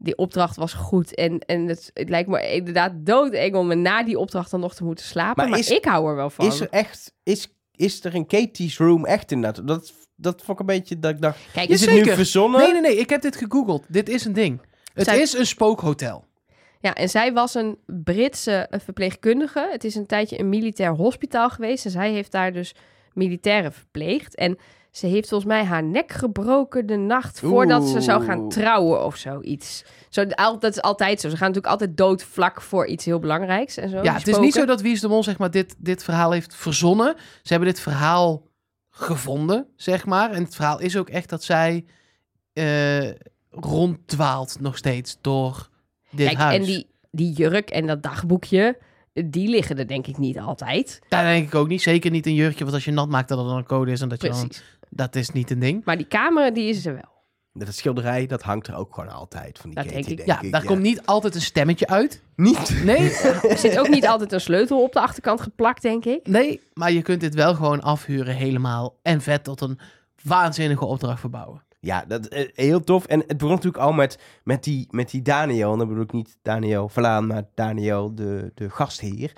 die 0.05 0.16
opdracht 0.16 0.57
was 0.57 0.72
goed. 0.72 1.14
En, 1.14 1.38
en 1.38 1.66
het, 1.66 1.90
het 1.94 2.09
lijkt 2.09 2.28
me 2.28 2.52
inderdaad 2.55 2.92
doodeng 2.96 3.55
om 3.55 3.82
na 3.82 4.02
die 4.05 4.18
opdracht 4.18 4.50
dan 4.50 4.61
nog 4.61 4.74
te 4.74 4.84
moeten 4.84 5.05
slapen. 5.05 5.34
Maar 5.42 5.48
Maar, 5.48 5.59
is- 5.59 5.70
ik 5.70 5.84
hou 5.84 6.09
er 6.09 6.16
wel 6.16 6.30
van. 6.30 6.46
Is 6.46 6.61
er 6.61 6.68
echt, 6.70 7.12
is, 7.22 7.48
is 7.74 8.05
er 8.05 8.14
een 8.14 8.26
Katie's 8.26 8.78
Room 8.78 9.05
echt 9.05 9.32
inderdaad? 9.32 9.66
Dat, 9.66 9.92
dat 10.16 10.42
vond 10.42 10.61
ik 10.61 10.68
een 10.68 10.74
beetje, 10.78 10.98
dat 10.98 11.11
ik 11.14 11.20
dacht, 11.20 11.38
Kijk, 11.52 11.68
is 11.68 11.80
het 11.80 11.88
Jazeker. 11.88 12.09
nu 12.11 12.14
verzonnen? 12.16 12.61
Nee, 12.61 12.72
nee, 12.72 12.80
nee. 12.80 12.96
Ik 12.96 13.11
heb 13.11 13.22
dit 13.22 13.36
gegoogeld. 13.36 13.84
Dit 13.88 14.09
is 14.09 14.24
een 14.24 14.32
ding. 14.32 14.61
Het 14.94 15.05
Zij- 15.05 15.18
is 15.20 15.32
een 15.32 15.46
spookhotel. 15.46 16.24
Ja, 16.80 16.94
en 16.94 17.09
zij 17.09 17.32
was 17.32 17.55
een 17.55 17.78
Britse 17.86 18.66
verpleegkundige. 18.70 19.68
Het 19.70 19.84
is 19.84 19.94
een 19.94 20.07
tijdje 20.07 20.38
een 20.38 20.48
militair 20.48 20.90
hospitaal 20.90 21.50
geweest. 21.50 21.84
En 21.84 21.90
zij 21.90 22.12
heeft 22.12 22.32
daar 22.32 22.52
dus 22.52 22.74
militairen 23.12 23.72
verpleegd. 23.72 24.34
En 24.34 24.59
ze 24.97 25.07
heeft 25.07 25.28
volgens 25.28 25.51
mij 25.51 25.64
haar 25.64 25.84
nek 25.84 26.12
gebroken 26.12 26.86
de 26.86 26.97
nacht 26.97 27.40
voordat 27.40 27.88
ze 27.88 28.01
zou 28.01 28.24
gaan 28.24 28.49
trouwen 28.49 29.05
of 29.05 29.16
zoiets. 29.16 29.84
Zo, 30.09 30.26
dat 30.59 30.64
is 30.64 30.82
altijd 30.82 31.20
zo. 31.20 31.28
Ze 31.28 31.36
gaan 31.36 31.47
natuurlijk 31.47 31.72
altijd 31.72 31.97
dood 31.97 32.22
vlak 32.22 32.61
voor 32.61 32.86
iets 32.86 33.05
heel 33.05 33.18
belangrijks 33.18 33.76
en 33.76 33.88
zo. 33.88 34.03
Ja, 34.03 34.14
het 34.14 34.28
is 34.28 34.38
niet 34.38 34.53
zo 34.53 34.64
dat 34.64 34.80
Wie 34.80 34.92
is 34.92 35.01
de 35.01 35.09
Mol 35.09 35.22
zeg 35.22 35.38
maar, 35.38 35.51
dit, 35.51 35.74
dit 35.78 36.05
verhaal 36.05 36.30
heeft 36.30 36.55
verzonnen. 36.55 37.14
Ze 37.42 37.53
hebben 37.53 37.68
dit 37.68 37.80
verhaal 37.80 38.42
gevonden, 38.90 39.66
zeg 39.76 40.07
maar. 40.07 40.30
En 40.30 40.42
het 40.42 40.55
verhaal 40.55 40.80
is 40.80 40.97
ook 40.97 41.09
echt 41.09 41.28
dat 41.28 41.45
zij 41.45 41.84
eh 42.53 43.11
ronddwaalt 43.51 44.61
nog 44.61 44.76
steeds 44.76 45.18
door 45.20 45.68
dit 46.11 46.26
Kijk, 46.26 46.38
huis. 46.38 46.57
en 46.57 46.64
die 46.64 46.92
die 47.11 47.32
jurk 47.32 47.70
en 47.70 47.86
dat 47.86 48.03
dagboekje, 48.03 48.78
die 49.24 49.49
liggen 49.49 49.78
er 49.78 49.86
denk 49.86 50.07
ik 50.07 50.18
niet 50.18 50.38
altijd. 50.38 51.01
Daar 51.09 51.24
denk 51.24 51.47
ik 51.47 51.55
ook 51.55 51.68
niet. 51.68 51.82
Zeker 51.82 52.11
niet 52.11 52.26
een 52.26 52.34
jurkje, 52.34 52.64
want 52.64 52.74
als 52.74 52.84
je 52.84 52.90
nat 52.90 53.09
maakt 53.09 53.28
dat 53.28 53.38
er 53.38 53.45
dan 53.45 53.57
een 53.57 53.66
code 53.66 53.90
is 53.90 54.01
en 54.01 54.09
dat 54.09 54.22
je 54.22 54.28
dan... 54.28 54.51
Dat 54.95 55.16
is 55.16 55.30
niet 55.30 55.51
een 55.51 55.59
ding. 55.59 55.84
Maar 55.84 55.97
die 55.97 56.07
camera, 56.09 56.51
die 56.51 56.68
is 56.68 56.86
er 56.86 56.95
wel. 56.95 57.12
Dat 57.53 57.74
schilderij, 57.74 58.26
dat 58.26 58.42
hangt 58.42 58.66
er 58.66 58.74
ook 58.76 58.95
gewoon 58.95 59.11
altijd 59.11 59.59
van 59.59 59.70
die 59.70 59.78
Dat 59.82 59.92
Katie, 59.92 60.16
denk 60.16 60.18
ik. 60.20 60.26
Ja, 60.26 60.51
daar 60.51 60.64
komt 60.64 60.82
niet 60.82 61.07
altijd 61.07 61.34
een 61.34 61.40
stemmetje 61.40 61.86
uit. 61.86 62.22
Niet. 62.36 62.84
Nee, 62.84 63.11
Er 63.49 63.59
zit 63.59 63.78
ook 63.78 63.88
niet 63.88 64.07
altijd 64.07 64.32
een 64.32 64.40
sleutel 64.40 64.82
op 64.82 64.92
de 64.92 65.01
achterkant 65.01 65.40
geplakt, 65.40 65.82
denk 65.82 66.05
ik. 66.05 66.26
nee, 66.26 66.61
maar 66.72 66.92
je 66.92 67.03
kunt 67.03 67.20
dit 67.20 67.34
wel 67.34 67.55
gewoon 67.55 67.80
afhuren 67.82 68.34
helemaal 68.34 68.99
en 69.03 69.20
vet 69.20 69.45
tot 69.45 69.61
een 69.61 69.78
waanzinnige 70.22 70.84
opdracht 70.84 71.20
verbouwen. 71.20 71.62
Ja, 71.80 72.05
dat 72.09 72.32
is 72.32 72.51
heel 72.55 72.80
tof. 72.80 73.05
En 73.07 73.18
het 73.26 73.36
begon 73.36 73.55
natuurlijk 73.55 73.82
al 73.84 73.92
met, 73.92 74.18
met, 74.45 74.64
die, 74.64 74.86
met 74.90 75.11
die 75.11 75.22
Daniel. 75.22 75.72
En 75.72 75.78
dan 75.78 75.88
bedoel 75.88 76.03
ik 76.03 76.12
niet 76.12 76.36
Daniel 76.42 76.88
Verlaan, 76.88 77.26
maar 77.26 77.42
Daniel, 77.55 78.14
de, 78.14 78.53
de 78.55 78.70
gastheer. 78.70 79.32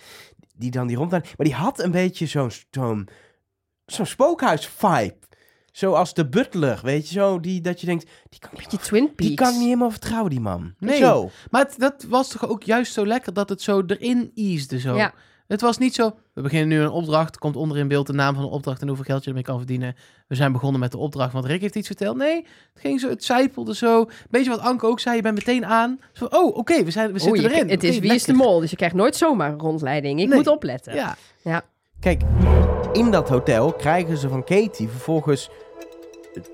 Die 0.55 0.71
dan 0.71 0.87
die 0.87 0.97
rondgaan. 0.97 1.23
Maar 1.37 1.47
die 1.47 1.55
had 1.55 1.79
een 1.79 1.91
beetje 1.91 2.27
zo'n 2.27 2.51
zo'n 2.71 3.09
zo'n 3.87 4.07
spookhuis-vibe. 4.07 5.17
Zoals 5.77 6.15
de 6.15 6.29
butler, 6.29 6.81
weet 6.83 7.09
je 7.09 7.15
zo. 7.15 7.41
Die, 7.41 7.61
dat 7.61 7.81
je 7.81 7.87
denkt, 7.87 8.11
die 8.29 8.41
kan, 8.41 8.51
Beetje 8.57 8.77
Twin 8.79 9.05
Peaks. 9.05 9.17
die 9.29 9.35
kan 9.35 9.49
ik 9.49 9.55
niet 9.55 9.65
helemaal 9.65 9.91
vertrouwen, 9.91 10.31
die 10.31 10.41
man. 10.41 10.75
Nee. 10.79 10.97
Zo. 10.99 11.31
Maar 11.51 11.63
het- 11.63 11.75
dat 11.79 12.07
was 12.09 12.29
toch 12.29 12.49
ook 12.49 12.63
juist 12.63 12.93
zo 12.93 13.07
lekker 13.07 13.33
dat 13.33 13.49
het 13.49 13.63
zo 13.63 13.83
erin 13.87 14.31
easede 14.35 14.79
zo. 14.81 14.97
Ja. 14.97 15.13
Het 15.47 15.61
was 15.61 15.79
niet 15.79 15.95
zo, 15.95 16.15
we 16.35 16.43
beginnen 16.43 16.69
nu 16.69 16.81
een 16.81 16.91
opdracht, 16.91 17.39
komt 17.39 17.57
onder 17.57 17.77
in 17.77 17.89
beeld 17.89 18.07
de 18.07 18.13
naam 18.13 18.35
van 18.35 18.43
de 18.45 18.51
opdracht 18.51 18.81
en 18.81 18.87
hoeveel 18.87 19.05
geld 19.05 19.23
je 19.23 19.29
ermee 19.29 19.43
kan 19.45 19.57
verdienen. 19.59 19.95
We 20.29 20.35
zijn 20.35 20.53
begonnen 20.53 20.81
met 20.81 20.91
de 20.93 20.99
opdracht, 20.99 21.33
want 21.33 21.45
Rick 21.45 21.61
heeft 21.61 21.75
iets 21.77 21.87
verteld. 21.87 22.17
Nee, 22.17 22.37
het 22.73 22.81
ging 22.83 23.01
zo, 23.01 23.09
het 23.09 23.25
zijpelde 23.25 23.75
zo. 23.75 24.05
Beetje 24.31 24.51
wat 24.51 24.61
Anke 24.61 24.87
ook 24.87 25.01
zei, 25.01 25.17
je 25.17 25.23
bent 25.23 25.35
meteen 25.35 25.67
aan. 25.67 25.99
Zo, 26.13 26.25
oh, 26.25 26.57
oké, 26.57 26.85
we, 26.85 26.91
zijn, 26.91 27.13
we 27.13 27.19
zitten 27.19 27.43
Oei, 27.45 27.53
erin. 27.55 27.69
Het 27.71 27.85
is 27.85 27.91
Oké, 27.97 28.01
wie 28.01 28.15
is 28.15 28.25
de 28.25 28.33
lekker. 28.33 28.47
mol, 28.51 28.61
dus 28.61 28.71
je 28.71 28.77
krijgt 28.77 28.95
nooit 28.95 29.17
zomaar 29.17 29.53
een 29.53 29.59
rondleiding. 29.59 30.21
Ik 30.21 30.29
Nee. 30.29 30.37
moet 30.37 30.47
opletten. 30.47 30.95
Ja, 31.43 31.65
Kijk, 32.01 32.23
in 32.93 33.11
dat 33.11 33.29
hotel 33.29 33.73
krijgen 33.73 34.17
ze 34.17 34.29
van 34.29 34.45
Katie 34.45 34.89
vervolgens 34.89 35.51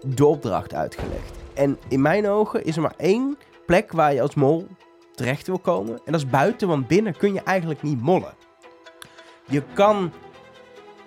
de 0.04 0.26
opdracht 0.26 0.74
uitgelegd. 0.74 1.32
En 1.54 1.78
in 1.88 2.00
mijn 2.00 2.28
ogen 2.28 2.64
is 2.64 2.76
er 2.76 2.82
maar 2.82 2.94
één 2.96 3.38
plek 3.66 3.92
waar 3.92 4.14
je 4.14 4.22
als 4.22 4.34
mol 4.34 4.66
terecht 5.14 5.46
wil 5.46 5.58
komen. 5.58 6.00
En 6.04 6.12
dat 6.12 6.20
is 6.20 6.30
buiten, 6.30 6.68
want 6.68 6.86
binnen 6.86 7.16
kun 7.16 7.32
je 7.32 7.42
eigenlijk 7.42 7.82
niet 7.82 8.00
mollen. 8.00 8.34
Je 9.46 9.62
kan 9.74 10.12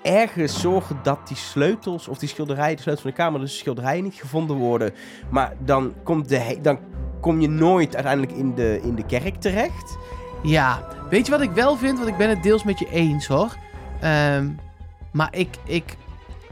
ergens 0.01 0.61
zorgen 0.61 0.99
dat 1.03 1.28
die 1.28 1.38
sleutels 1.38 2.07
of 2.07 2.17
die 2.17 2.30
schilderijen, 2.30 2.76
de 2.76 2.82
sleutels 2.82 3.05
van 3.05 3.15
de 3.15 3.23
kamer, 3.23 3.39
de 3.39 3.47
schilderijen 3.47 4.03
niet 4.03 4.13
gevonden 4.13 4.55
worden. 4.55 4.93
Maar 5.30 5.53
dan, 5.59 5.93
komt 6.03 6.30
de 6.30 6.57
dan 6.61 6.80
kom 7.21 7.41
je 7.41 7.49
nooit 7.49 7.95
uiteindelijk 7.95 8.34
in 8.34 8.55
de, 8.55 8.80
in 8.84 8.95
de 8.95 9.05
kerk 9.05 9.36
terecht. 9.36 9.97
ja. 10.43 10.88
Weet 11.09 11.26
je 11.26 11.32
wat 11.32 11.41
ik 11.41 11.51
wel 11.51 11.76
vind? 11.76 11.97
Want 11.97 12.09
ik 12.09 12.17
ben 12.17 12.30
het 12.30 12.43
deels 12.43 12.63
met 12.63 12.80
je 12.80 12.89
eens 12.89 13.28
hoor. 13.28 13.55
Ehm, 14.01 14.49
maar 15.11 15.36
ik, 15.36 15.57
ik 15.63 15.97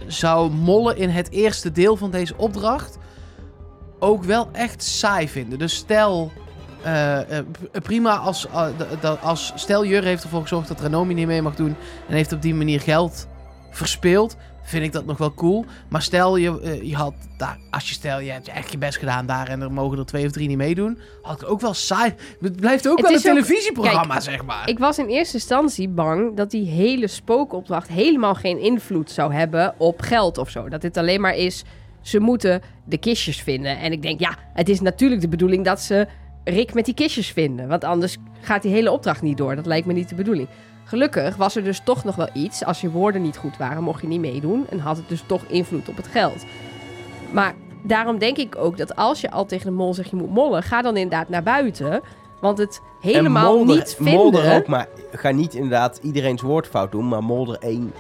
zou 0.08 0.51
mollen 0.51 0.97
in 0.97 1.10
het 1.10 1.32
eerste 1.32 1.72
deel 1.72 1.97
van 1.97 2.12
deze 2.12 2.38
opdracht 2.38 2.97
ook 3.99 4.24
wel 4.24 4.49
echt 4.51 4.84
saai 4.84 5.30
vinden. 5.30 5.60
Dus 5.60 5.76
stel, 5.76 6.32
eh, 6.82 7.38
eh, 7.38 7.45
prima 7.72 8.18
als, 8.18 8.47
eh, 8.47 9.24
als 9.24 9.51
stel 9.56 9.86
Jur 9.86 10.04
heeft 10.04 10.24
ervoor 10.24 10.41
gezorgd 10.41 10.68
dat 10.68 10.82
Renomi 10.82 11.14
niet 11.14 11.28
mee 11.28 11.41
mag 11.41 11.56
doen 11.56 11.76
en 12.08 12.14
heeft 12.14 12.32
op 12.32 12.41
die 12.41 12.56
manier 12.56 12.82
geld 12.82 13.28
verspeeld, 13.72 14.36
vind 14.64 14.84
ik 14.84 14.91
dat 14.91 15.05
nog 15.05 15.18
wel 15.18 15.34
cool. 15.34 15.66
Maar 15.89 16.01
stel 16.01 16.38
je, 16.38 16.61
eh, 16.61 16.82
je 16.82 16.95
had 16.95 17.14
daar, 17.38 17.57
als 17.70 17.88
je 17.88 17.93
stel 17.93 18.20
je 18.20 18.32
hebt 18.32 18.47
echt 18.47 18.72
je 18.72 18.78
best 18.78 18.97
gedaan 18.97 19.26
daar 19.26 19.47
en 19.47 19.61
er 19.61 19.72
mogen 19.72 19.97
er 19.97 20.05
twee 20.05 20.26
of 20.26 20.32
drie 20.32 20.47
niet 20.47 20.57
meedoen, 20.57 20.99
had 21.22 21.41
ik 21.41 21.49
ook 21.49 21.61
wel 21.61 21.74
saai. 21.74 22.14
Het 22.39 22.55
blijft 22.55 22.88
ook 22.88 22.97
Het 22.97 23.07
wel 23.07 23.16
een 23.16 23.22
televisieprogramma, 23.22 24.20
zeg 24.20 24.43
maar. 24.43 24.70
Ik 24.70 24.80
was 24.80 24.97
in 24.97 25.07
eerste 25.07 25.34
instantie 25.34 25.89
bang 25.89 26.36
dat 26.36 26.51
die 26.51 26.66
hele 26.66 27.07
spookopdracht 27.07 27.88
helemaal 27.88 28.36
geen 28.36 28.59
invloed 28.59 29.11
zou 29.11 29.34
hebben 29.34 29.74
op 29.78 30.01
geld 30.01 30.38
of 30.38 30.49
zo. 30.49 30.70
Dat 30.70 30.82
dit 30.82 30.97
alleen 30.97 31.22
maar 31.22 31.36
is, 31.36 31.64
ze 32.01 32.20
moeten 32.20 32.61
de 32.86 32.97
kistjes 32.97 33.41
vinden. 33.41 33.80
En 33.80 33.91
ik 33.91 34.01
denk, 34.01 34.20
ja, 34.20 34.36
het 34.53 34.70
is 34.70 34.82
natuurlijk 34.82 35.22
de 35.22 35.28
bedoeling 35.28 35.66
dat 35.66 35.82
ze 35.82 36.07
Rick 36.43 36.74
met 36.74 36.86
die 36.86 36.93
kistjes 36.93 37.32
vinden. 37.32 37.68
Want 37.68 37.84
anders 37.84 38.18
gaat 38.41 38.61
die 38.61 38.72
hele 38.72 38.91
opdracht 38.91 39.22
niet 39.22 39.38
door. 39.38 39.55
Dat 39.55 39.66
lijkt 39.66 39.88
me 39.88 39.93
niet 39.93 40.09
de 40.09 40.16
bedoeling. 40.16 40.47
Gelukkig 40.84 41.36
was 41.36 41.56
er 41.56 41.64
dus 41.64 41.82
toch 41.84 42.04
nog 42.04 42.16
wel 42.16 42.30
iets. 42.34 42.66
Als 42.66 42.82
je 42.82 42.90
woorden 42.90 43.22
niet 43.22 43.38
goed 43.38 43.58
waren, 43.58 43.84
mocht 43.84 44.02
je 44.02 44.08
niet 44.08 44.20
meedoen. 44.20 44.66
En 44.70 44.80
had 44.80 44.98
het 44.98 45.10
dus 45.10 45.24
toch 45.26 45.44
invloed 45.48 45.90
op 45.90 45.98
het 45.98 46.08
geld. 46.08 46.46
Maar 47.32 47.54
daarom 47.82 48.18
denk 48.18 48.38
ik 48.38 48.56
ook 48.56 48.78
dat 48.78 48.96
als 48.96 49.22
je 49.22 49.32
al 49.32 49.46
tegen 49.46 49.66
de 49.66 49.72
mol 49.72 49.94
zegt 49.94 50.10
je 50.10 50.16
moet 50.16 50.34
mollen, 50.34 50.64
ga 50.64 50.82
dan 50.82 50.98
inderdaad 50.98 51.30
naar 51.30 51.44
buiten. 51.44 52.02
Want 52.44 52.58
het 52.58 52.82
helemaal 53.02 53.56
molder, 53.56 53.76
niet 53.76 53.96
vinden... 53.96 54.14
molder 54.14 54.56
ook, 54.56 54.68
maar 54.68 54.88
ga 55.12 55.30
niet 55.30 55.54
inderdaad 55.54 56.00
iedereen's 56.02 56.42
woordfout 56.42 56.92
doen. 56.92 57.08
Maar 57.08 57.24
molder 57.24 57.58
één, 57.60 57.94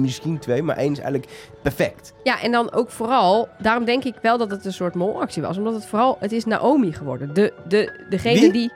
misschien 0.00 0.38
twee, 0.38 0.62
maar 0.62 0.76
één 0.76 0.92
is 0.92 0.98
eigenlijk 0.98 1.32
perfect. 1.62 2.14
Ja, 2.22 2.42
en 2.42 2.52
dan 2.52 2.72
ook 2.72 2.90
vooral, 2.90 3.48
daarom 3.58 3.84
denk 3.84 4.04
ik 4.04 4.14
wel 4.22 4.38
dat 4.38 4.50
het 4.50 4.64
een 4.64 4.72
soort 4.72 4.94
molactie 4.94 5.42
was. 5.42 5.56
Omdat 5.56 5.74
het 5.74 5.86
vooral, 5.86 6.16
het 6.20 6.32
is 6.32 6.44
Naomi 6.44 6.92
geworden. 6.92 7.34
De, 7.34 7.52
de, 7.68 8.06
degene 8.08 8.52
die... 8.52 8.72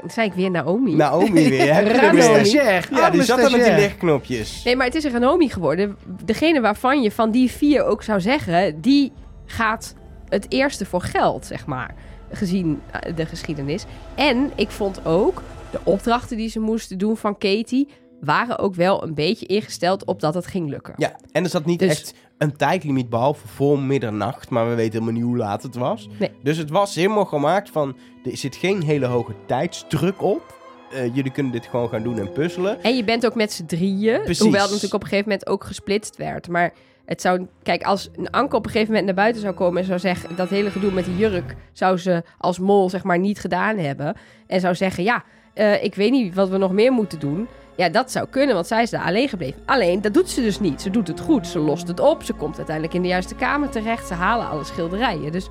Dan 0.00 0.10
zei 0.10 0.26
ik 0.26 0.32
weer 0.32 0.50
Naomi. 0.50 0.94
Naomi 0.94 1.48
weer. 1.48 1.74
heb 1.74 1.86
je 1.86 1.92
Ranomi. 1.92 2.14
weer. 2.16 2.22
Stagiair. 2.46 2.88
Ja, 2.90 3.10
die 3.10 3.22
zat 3.22 3.38
er 3.38 3.50
met 3.50 3.64
die 3.64 3.74
lichtknopjes. 3.74 4.62
Nee, 4.64 4.76
maar 4.76 4.86
het 4.86 4.94
is 4.94 5.04
een 5.04 5.10
Ranomi 5.12 5.48
geworden. 5.48 5.96
Degene 6.24 6.60
waarvan 6.60 7.02
je 7.02 7.10
van 7.10 7.30
die 7.30 7.50
vier 7.50 7.84
ook 7.84 8.02
zou 8.02 8.20
zeggen, 8.20 8.80
die 8.80 9.12
gaat 9.46 9.94
het 10.28 10.46
eerste 10.52 10.84
voor 10.86 11.00
geld, 11.02 11.46
zeg 11.46 11.66
maar. 11.66 11.94
Gezien 12.32 12.80
eh, 12.90 13.16
de 13.16 13.26
geschiedenis. 13.26 13.84
En 14.14 14.50
ik 14.54 14.70
vond 14.70 15.06
ook, 15.06 15.42
de 15.70 15.80
opdrachten 15.84 16.36
die 16.36 16.48
ze 16.48 16.60
moesten 16.60 16.98
doen 16.98 17.16
van 17.16 17.38
Katie, 17.38 17.88
waren 18.20 18.58
ook 18.58 18.74
wel 18.74 19.02
een 19.02 19.14
beetje 19.14 19.46
ingesteld 19.46 20.04
op 20.04 20.20
dat 20.20 20.34
het 20.34 20.46
ging 20.46 20.68
lukken. 20.68 20.94
Ja, 20.96 21.16
en 21.32 21.44
er 21.44 21.50
zat 21.50 21.64
niet 21.64 21.78
Dus- 21.78 21.88
echt 21.90 22.14
een 22.40 22.56
tijdlimiet 22.56 23.08
behalve 23.08 23.48
voor 23.48 23.78
middernacht. 23.78 24.50
Maar 24.50 24.68
we 24.68 24.74
weten 24.74 24.92
helemaal 24.92 25.12
niet 25.12 25.22
hoe 25.22 25.36
laat 25.36 25.62
het 25.62 25.74
was. 25.74 26.08
Nee. 26.18 26.30
Dus 26.42 26.56
het 26.56 26.70
was 26.70 26.94
helemaal 26.94 27.24
gemaakt 27.24 27.70
van... 27.70 27.96
Er 28.24 28.36
zit 28.36 28.56
geen 28.56 28.82
hele 28.82 29.06
hoge 29.06 29.34
tijdsdruk 29.46 30.22
op. 30.22 30.58
Eh, 30.92 31.14
jullie 31.14 31.32
kunnen 31.32 31.52
dit 31.52 31.66
gewoon 31.66 31.88
gaan 31.88 32.02
doen 32.02 32.18
en 32.18 32.32
puzzelen. 32.32 32.82
En 32.82 32.96
je 32.96 33.04
bent 33.04 33.26
ook 33.26 33.34
met 33.34 33.52
z'n 33.52 33.66
drieën. 33.66 34.20
Precies. 34.22 34.38
Hoewel 34.38 34.60
het 34.60 34.70
natuurlijk 34.70 34.94
op 34.94 35.02
een 35.02 35.08
gegeven 35.08 35.30
moment 35.30 35.48
ook 35.48 35.64
gesplitst 35.64 36.16
werd. 36.16 36.48
Maar 36.48 36.72
het 37.04 37.20
zou... 37.20 37.46
Kijk, 37.62 37.82
als 37.82 38.10
een 38.16 38.30
Anke 38.30 38.56
op 38.56 38.64
een 38.64 38.70
gegeven 38.70 38.88
moment 38.88 39.06
naar 39.06 39.24
buiten 39.24 39.42
zou 39.42 39.54
komen... 39.54 39.80
en 39.80 39.86
zou 39.86 39.98
zeggen... 39.98 40.36
dat 40.36 40.48
hele 40.48 40.70
gedoe 40.70 40.92
met 40.92 41.04
die 41.04 41.16
jurk... 41.16 41.56
zou 41.72 41.96
ze 41.96 42.22
als 42.38 42.58
mol 42.58 42.90
zeg 42.90 43.04
maar 43.04 43.18
niet 43.18 43.40
gedaan 43.40 43.76
hebben. 43.76 44.16
En 44.46 44.60
zou 44.60 44.74
zeggen... 44.74 45.04
ja, 45.04 45.24
eh, 45.54 45.84
ik 45.84 45.94
weet 45.94 46.10
niet 46.10 46.34
wat 46.34 46.48
we 46.48 46.56
nog 46.56 46.72
meer 46.72 46.92
moeten 46.92 47.18
doen. 47.18 47.48
Ja, 47.80 47.88
dat 47.88 48.10
zou 48.10 48.26
kunnen, 48.30 48.54
want 48.54 48.66
zij 48.66 48.82
is 48.82 48.90
daar 48.90 49.04
alleen 49.04 49.28
gebleven. 49.28 49.62
Alleen, 49.66 50.00
dat 50.00 50.14
doet 50.14 50.30
ze 50.30 50.42
dus 50.42 50.60
niet. 50.60 50.82
Ze 50.82 50.90
doet 50.90 51.08
het 51.08 51.20
goed. 51.20 51.46
Ze 51.46 51.58
lost 51.58 51.88
het 51.88 52.00
op. 52.00 52.22
Ze 52.22 52.32
komt 52.32 52.56
uiteindelijk 52.56 52.94
in 52.94 53.02
de 53.02 53.08
juiste 53.08 53.34
kamer 53.34 53.68
terecht. 53.68 54.06
Ze 54.06 54.14
halen 54.14 54.48
alle 54.48 54.64
schilderijen. 54.64 55.32
Dus 55.32 55.48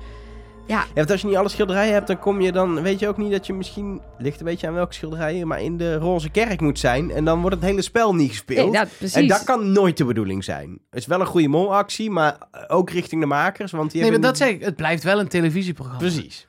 Ja, 0.66 0.84
want 0.94 1.10
als 1.10 1.20
je 1.20 1.26
niet 1.26 1.36
alle 1.36 1.48
schilderijen 1.48 1.92
hebt, 1.92 2.06
dan 2.06 2.18
kom 2.18 2.40
je 2.40 2.52
dan... 2.52 2.82
Weet 2.82 2.98
je 2.98 3.08
ook 3.08 3.16
niet 3.16 3.30
dat 3.30 3.46
je 3.46 3.52
misschien... 3.52 4.00
Ligt 4.18 4.38
een 4.38 4.44
beetje 4.44 4.66
aan 4.66 4.74
welke 4.74 4.94
schilderijen... 4.94 5.46
maar 5.46 5.60
in 5.62 5.76
de 5.76 5.96
roze 5.96 6.30
kerk 6.30 6.60
moet 6.60 6.78
zijn. 6.78 7.10
En 7.10 7.24
dan 7.24 7.40
wordt 7.40 7.56
het 7.56 7.64
hele 7.64 7.82
spel 7.82 8.14
niet 8.14 8.30
gespeeld. 8.30 8.72
nee, 8.72 8.80
dat, 8.80 8.88
precies. 8.98 9.16
En 9.16 9.26
dat 9.26 9.44
kan 9.44 9.72
nooit 9.72 9.96
de 9.96 10.04
bedoeling 10.04 10.44
zijn. 10.44 10.70
Het 10.90 11.00
is 11.00 11.06
wel 11.06 11.20
een 11.20 11.26
goede 11.26 11.48
molactie, 11.48 12.10
maar 12.10 12.38
ook 12.68 12.90
richting 12.90 13.20
de 13.20 13.26
makers. 13.26 13.72
Want 13.72 13.90
die 13.90 14.00
Nee, 14.00 14.10
maar 14.10 14.20
hebben 14.20 14.38
dat 14.38 14.48
zeg 14.48 14.56
ik. 14.56 14.64
Het 14.64 14.76
blijft 14.76 15.02
wel 15.02 15.20
een 15.20 15.28
televisieprogramma. 15.28 16.00
Precies. 16.00 16.48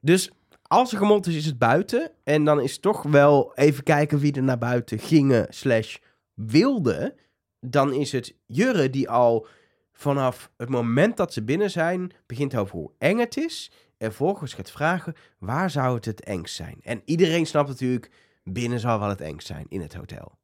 Dus 0.00 0.30
als 0.72 0.92
er 0.92 0.98
gemold 0.98 1.26
is, 1.26 1.34
is 1.34 1.46
het 1.46 1.58
buiten. 1.58 2.10
En 2.24 2.44
dan 2.44 2.60
is 2.60 2.78
toch 2.78 3.02
wel 3.02 3.54
even 3.54 3.82
kijken 3.84 4.18
wie 4.18 4.32
er 4.32 4.42
naar 4.42 4.58
buiten 4.58 4.98
gingen 4.98 5.46
slash 5.50 5.96
wilden. 6.34 7.14
Dan 7.60 7.92
is 7.92 8.12
het 8.12 8.36
Jurre 8.46 8.90
die 8.90 9.08
al 9.10 9.46
vanaf 9.92 10.50
het 10.56 10.68
moment 10.68 11.16
dat 11.16 11.32
ze 11.32 11.42
binnen 11.44 11.70
zijn... 11.70 12.12
begint 12.26 12.56
over 12.56 12.76
hoe 12.76 12.92
eng 12.98 13.18
het 13.18 13.36
is. 13.36 13.72
En 13.98 14.08
vervolgens 14.08 14.54
gaat 14.54 14.70
vragen, 14.70 15.14
waar 15.38 15.70
zou 15.70 15.94
het 15.94 16.04
het 16.04 16.24
engst 16.24 16.54
zijn? 16.54 16.78
En 16.82 17.02
iedereen 17.04 17.46
snapt 17.46 17.68
natuurlijk, 17.68 18.10
binnen 18.44 18.80
zal 18.80 18.98
wel 18.98 19.08
het 19.08 19.20
engst 19.20 19.46
zijn 19.46 19.66
in 19.68 19.80
het 19.80 19.94
hotel. 19.94 20.38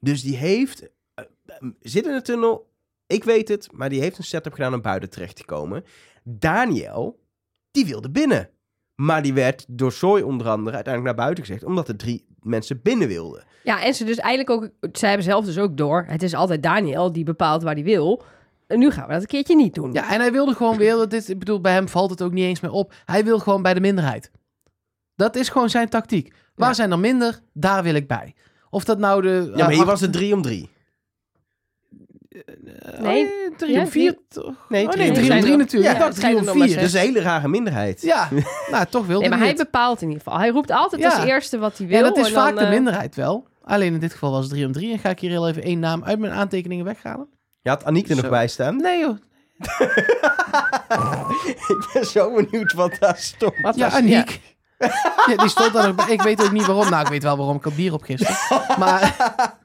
Dus 0.00 0.22
die 0.22 0.36
heeft... 0.36 0.82
eh, 1.14 1.24
eh, 1.46 1.68
zit 1.80 2.06
in 2.06 2.14
de 2.14 2.22
tunnel, 2.22 2.70
ik 3.06 3.24
weet 3.24 3.48
het, 3.48 3.72
maar 3.72 3.88
die 3.88 4.00
heeft 4.00 4.18
een 4.18 4.24
setup 4.24 4.52
gedaan 4.52 4.74
om 4.74 4.82
buiten 4.82 5.10
terecht 5.10 5.36
te 5.36 5.44
komen. 5.44 5.84
Daniel, 6.24 7.20
die 7.70 7.86
wilde 7.86 8.10
binnen. 8.10 8.50
Maar 9.00 9.22
die 9.22 9.32
werd 9.34 9.64
door 9.68 9.92
Soy 9.92 10.20
onder 10.20 10.48
andere 10.48 10.74
uiteindelijk 10.76 11.16
naar 11.16 11.24
buiten 11.24 11.44
gezegd, 11.44 11.64
omdat 11.64 11.88
er 11.88 11.96
drie 11.96 12.26
mensen 12.42 12.80
binnen 12.82 13.08
wilden. 13.08 13.44
Ja, 13.62 13.82
en 13.84 13.94
ze 13.94 14.04
dus 14.04 14.16
eigenlijk 14.16 14.50
ook... 14.50 14.90
Zij 14.96 15.08
hebben 15.08 15.26
zelf 15.26 15.44
dus 15.44 15.58
ook 15.58 15.76
door. 15.76 16.04
Het 16.08 16.22
is 16.22 16.34
altijd 16.34 16.62
Daniel 16.62 17.12
die 17.12 17.24
bepaalt 17.24 17.62
waar 17.62 17.74
hij 17.74 17.82
wil. 17.84 18.22
En 18.66 18.78
nu 18.78 18.90
gaan 18.90 19.06
we 19.06 19.12
dat 19.12 19.20
een 19.20 19.26
keertje 19.28 19.56
niet 19.56 19.74
doen. 19.74 19.92
Ja, 19.92 20.12
en 20.12 20.20
hij 20.20 20.32
wilde 20.32 20.54
gewoon 20.54 20.76
weer, 20.76 21.08
dit, 21.08 21.28
ik 21.28 21.38
bedoel, 21.38 21.60
bij 21.60 21.72
hem 21.72 21.88
valt 21.88 22.10
het 22.10 22.22
ook 22.22 22.32
niet 22.32 22.44
eens 22.44 22.60
meer 22.60 22.70
op. 22.70 22.92
Hij 23.04 23.24
wil 23.24 23.38
gewoon 23.38 23.62
bij 23.62 23.74
de 23.74 23.80
minderheid. 23.80 24.30
Dat 25.16 25.36
is 25.36 25.48
gewoon 25.48 25.70
zijn 25.70 25.88
tactiek. 25.88 26.34
Waar 26.54 26.68
Ja. 26.68 26.74
zijn 26.74 26.90
er 26.90 26.98
minder, 26.98 27.40
daar 27.52 27.82
wil 27.82 27.94
ik 27.94 28.08
bij. 28.08 28.34
Of 28.70 28.84
dat 28.84 28.98
nou 28.98 29.22
de... 29.22 29.28
Ja, 29.28 29.50
maar 29.50 29.58
eh, 29.60 29.66
hier 29.76 29.84
was 29.84 29.88
acht- 29.88 30.00
het 30.00 30.12
drie 30.12 30.34
om 30.34 30.42
drie. 30.42 30.70
Nee. 32.98 33.24
Oh, 33.24 33.56
drie 33.56 33.72
Ja, 33.72 33.80
om 33.80 33.86
vier, 33.86 34.10
die- 34.10 34.42
toch? 34.42 34.54
Nee, 34.68 34.84
oh, 34.86 34.90
drie 34.90 35.02
nee, 35.02 35.08
om 35.08 35.14
drie 35.14 35.26
vier. 35.26 35.34
om 35.34 35.40
drie 35.40 35.56
natuurlijk. 35.56 35.84
Ja, 35.92 35.92
ik 35.92 35.98
dacht 35.98 36.12
het 36.12 36.20
zijn 36.20 36.32
drie 36.34 36.34
er 36.34 36.40
om 36.40 36.44
nog 36.46 36.54
maar 36.56 36.66
vier. 36.66 36.76
Dat 36.76 36.84
is 36.86 36.92
een 36.92 37.00
hele 37.00 37.20
rare 37.20 37.48
minderheid. 37.48 38.02
Ja, 38.02 38.28
nou, 38.70 38.86
toch 38.90 39.06
wilde 39.06 39.20
Nee, 39.20 39.38
maar 39.38 39.46
hij 39.46 39.54
bepaalt 39.54 40.02
in 40.02 40.08
ieder 40.08 40.22
geval. 40.22 40.38
Hij 40.38 40.48
roept 40.48 40.70
altijd 40.70 41.02
Ja. 41.02 41.14
als 41.14 41.24
eerste 41.24 41.58
wat 41.58 41.78
hij 41.78 41.86
wil. 41.86 41.96
En 41.98 42.02
dat 42.04 42.16
is 42.16 42.26
en 42.26 42.32
vaak 42.32 42.46
dan, 42.48 42.56
de 42.58 42.64
eh, 42.64 42.70
minderheid 42.70 43.14
wel. 43.14 43.46
Alleen 43.64 43.92
in 43.94 44.00
dit 44.00 44.12
geval 44.12 44.30
was 44.30 44.40
het 44.40 44.50
3 44.50 44.66
om 44.66 44.72
3. 44.72 44.92
En 44.92 44.98
ga 44.98 45.08
ik 45.08 45.18
hier 45.20 45.30
heel 45.30 45.48
even 45.48 45.62
één 45.62 45.78
naam 45.78 46.04
uit 46.04 46.18
mijn 46.18 46.32
aantekeningen 46.32 46.84
weghalen? 46.84 47.28
Je 47.62 47.68
had 47.68 47.84
Aniek 47.84 48.08
er 48.08 48.16
nog 48.16 48.28
bij 48.28 48.48
staan. 48.48 48.76
Nee 48.76 48.98
joh. 48.98 49.16
ik 51.68 51.88
ben 51.92 52.04
zo 52.06 52.34
benieuwd 52.34 52.72
wat 52.72 52.96
daar 53.00 53.16
stond. 53.16 53.60
Wat 53.62 53.76
Ja, 53.76 53.84
was- 53.84 53.94
Aniek. 53.94 54.40
Ja, 55.26 55.36
die 55.36 55.48
stond 55.48 55.72
daar 55.72 55.86
nog 55.86 55.96
bij. 56.06 56.14
Ik 56.14 56.22
weet 56.22 56.42
ook 56.44 56.52
niet 56.52 56.66
waarom. 56.66 56.90
Nou, 56.90 57.02
ik 57.02 57.08
weet 57.08 57.22
wel 57.22 57.36
waarom. 57.36 57.56
Ik 57.56 57.62
had 57.64 57.76
bier 57.76 57.92
op 57.92 58.02
gisteren. 58.02 58.36
Maar 58.78 59.02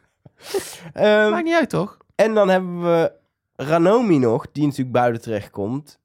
Ehm, 0.93 1.30
maakt 1.32 1.43
niet 1.43 1.53
uit, 1.55 1.69
toch? 1.69 1.97
En 2.16 2.34
dan 2.34 2.49
hebben 2.49 2.82
we 2.82 3.11
Ranomi 3.55 4.18
nog, 4.18 4.51
die 4.51 4.64
natuurlijk 4.64 4.91
buiten 4.91 5.22
terecht 5.22 5.49
komt. 5.49 5.99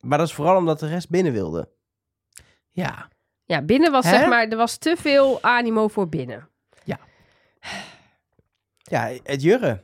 Maar 0.00 0.18
dat 0.18 0.26
is 0.26 0.34
vooral 0.34 0.56
omdat 0.56 0.78
de 0.80 0.88
rest 0.88 1.08
binnen 1.10 1.32
wilde. 1.32 1.68
Ja. 2.70 3.08
Ja, 3.44 3.62
binnen 3.62 3.92
was 3.92 4.04
Hè? 4.04 4.10
zeg 4.10 4.28
maar, 4.28 4.48
er 4.48 4.56
was 4.56 4.76
te 4.76 4.96
veel 4.98 5.42
animo 5.42 5.88
voor 5.88 6.08
binnen. 6.08 6.48
Ja, 8.86 9.12
het 9.22 9.42
jurren. 9.42 9.82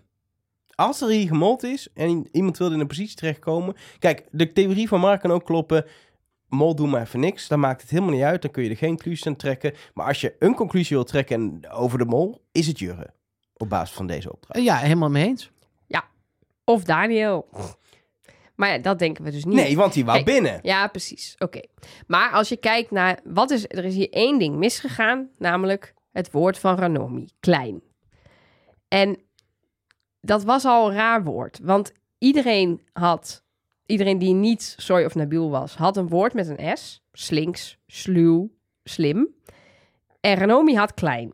Als 0.74 1.00
er 1.00 1.08
hier 1.08 1.26
gemold 1.28 1.62
is 1.62 1.88
en 1.94 2.28
iemand 2.32 2.58
wil 2.58 2.72
in 2.72 2.80
een 2.80 2.86
positie 2.86 3.16
terechtkomen. 3.16 3.76
Kijk, 3.98 4.26
de 4.30 4.52
theorie 4.52 4.88
van 4.88 5.00
Mark 5.00 5.20
kan 5.20 5.30
ook 5.30 5.44
kloppen. 5.44 5.84
Mol, 6.48 6.74
doe 6.74 6.86
maar 6.88 7.00
even 7.02 7.20
niks. 7.20 7.48
Dan 7.48 7.60
maakt 7.60 7.80
het 7.80 7.90
helemaal 7.90 8.12
niet 8.12 8.22
uit. 8.22 8.42
Dan 8.42 8.50
kun 8.50 8.62
je 8.62 8.70
er 8.70 8.76
geen 8.76 8.88
conclusie 8.94 9.26
aan 9.26 9.36
trekken. 9.36 9.74
Maar 9.94 10.06
als 10.06 10.20
je 10.20 10.36
een 10.38 10.54
conclusie 10.54 10.96
wil 10.96 11.04
trekken 11.04 11.36
en- 11.62 11.70
over 11.70 11.98
de 11.98 12.04
mol, 12.04 12.44
is 12.52 12.66
het 12.66 12.78
jurren. 12.78 13.14
Op 13.60 13.68
basis 13.68 13.96
van 13.96 14.06
deze 14.06 14.32
opdracht. 14.32 14.64
Ja, 14.64 14.76
helemaal 14.76 15.10
mee 15.10 15.26
eens. 15.26 15.50
Of 16.70 16.84
Daniel. 16.84 17.48
Maar 18.54 18.70
ja, 18.70 18.78
dat 18.78 18.98
denken 18.98 19.24
we 19.24 19.30
dus 19.30 19.44
niet. 19.44 19.54
Nee, 19.54 19.76
want 19.76 19.92
die 19.92 20.04
wou 20.04 20.22
Kijk, 20.22 20.34
binnen. 20.34 20.58
Ja, 20.62 20.86
precies. 20.86 21.34
Oké. 21.38 21.60
Maar 22.06 22.30
als 22.30 22.48
je 22.48 22.56
kijkt 22.56 22.90
naar 22.90 23.20
wat 23.24 23.50
is 23.50 23.64
er 23.68 23.84
is 23.84 23.94
hier 23.94 24.10
één 24.10 24.38
ding 24.38 24.56
misgegaan, 24.56 25.30
namelijk 25.38 25.94
het 26.12 26.30
woord 26.30 26.58
van 26.58 26.78
Ranomi, 26.78 27.28
klein. 27.40 27.82
En 28.88 29.18
dat 30.20 30.44
was 30.44 30.64
al 30.64 30.88
een 30.88 30.94
raar 30.94 31.24
woord, 31.24 31.58
want 31.62 31.92
iedereen 32.18 32.82
had, 32.92 33.44
iedereen 33.86 34.18
die 34.18 34.34
niet 34.34 34.74
Soy 34.76 35.04
of 35.04 35.14
Nabil 35.14 35.50
was, 35.50 35.74
had 35.74 35.96
een 35.96 36.08
woord 36.08 36.34
met 36.34 36.48
een 36.48 36.76
S, 36.76 37.02
slinks, 37.12 37.78
sluw, 37.86 38.50
slim. 38.84 39.28
En 40.20 40.34
Ranomi 40.34 40.76
had 40.76 40.94
klein. 40.94 41.30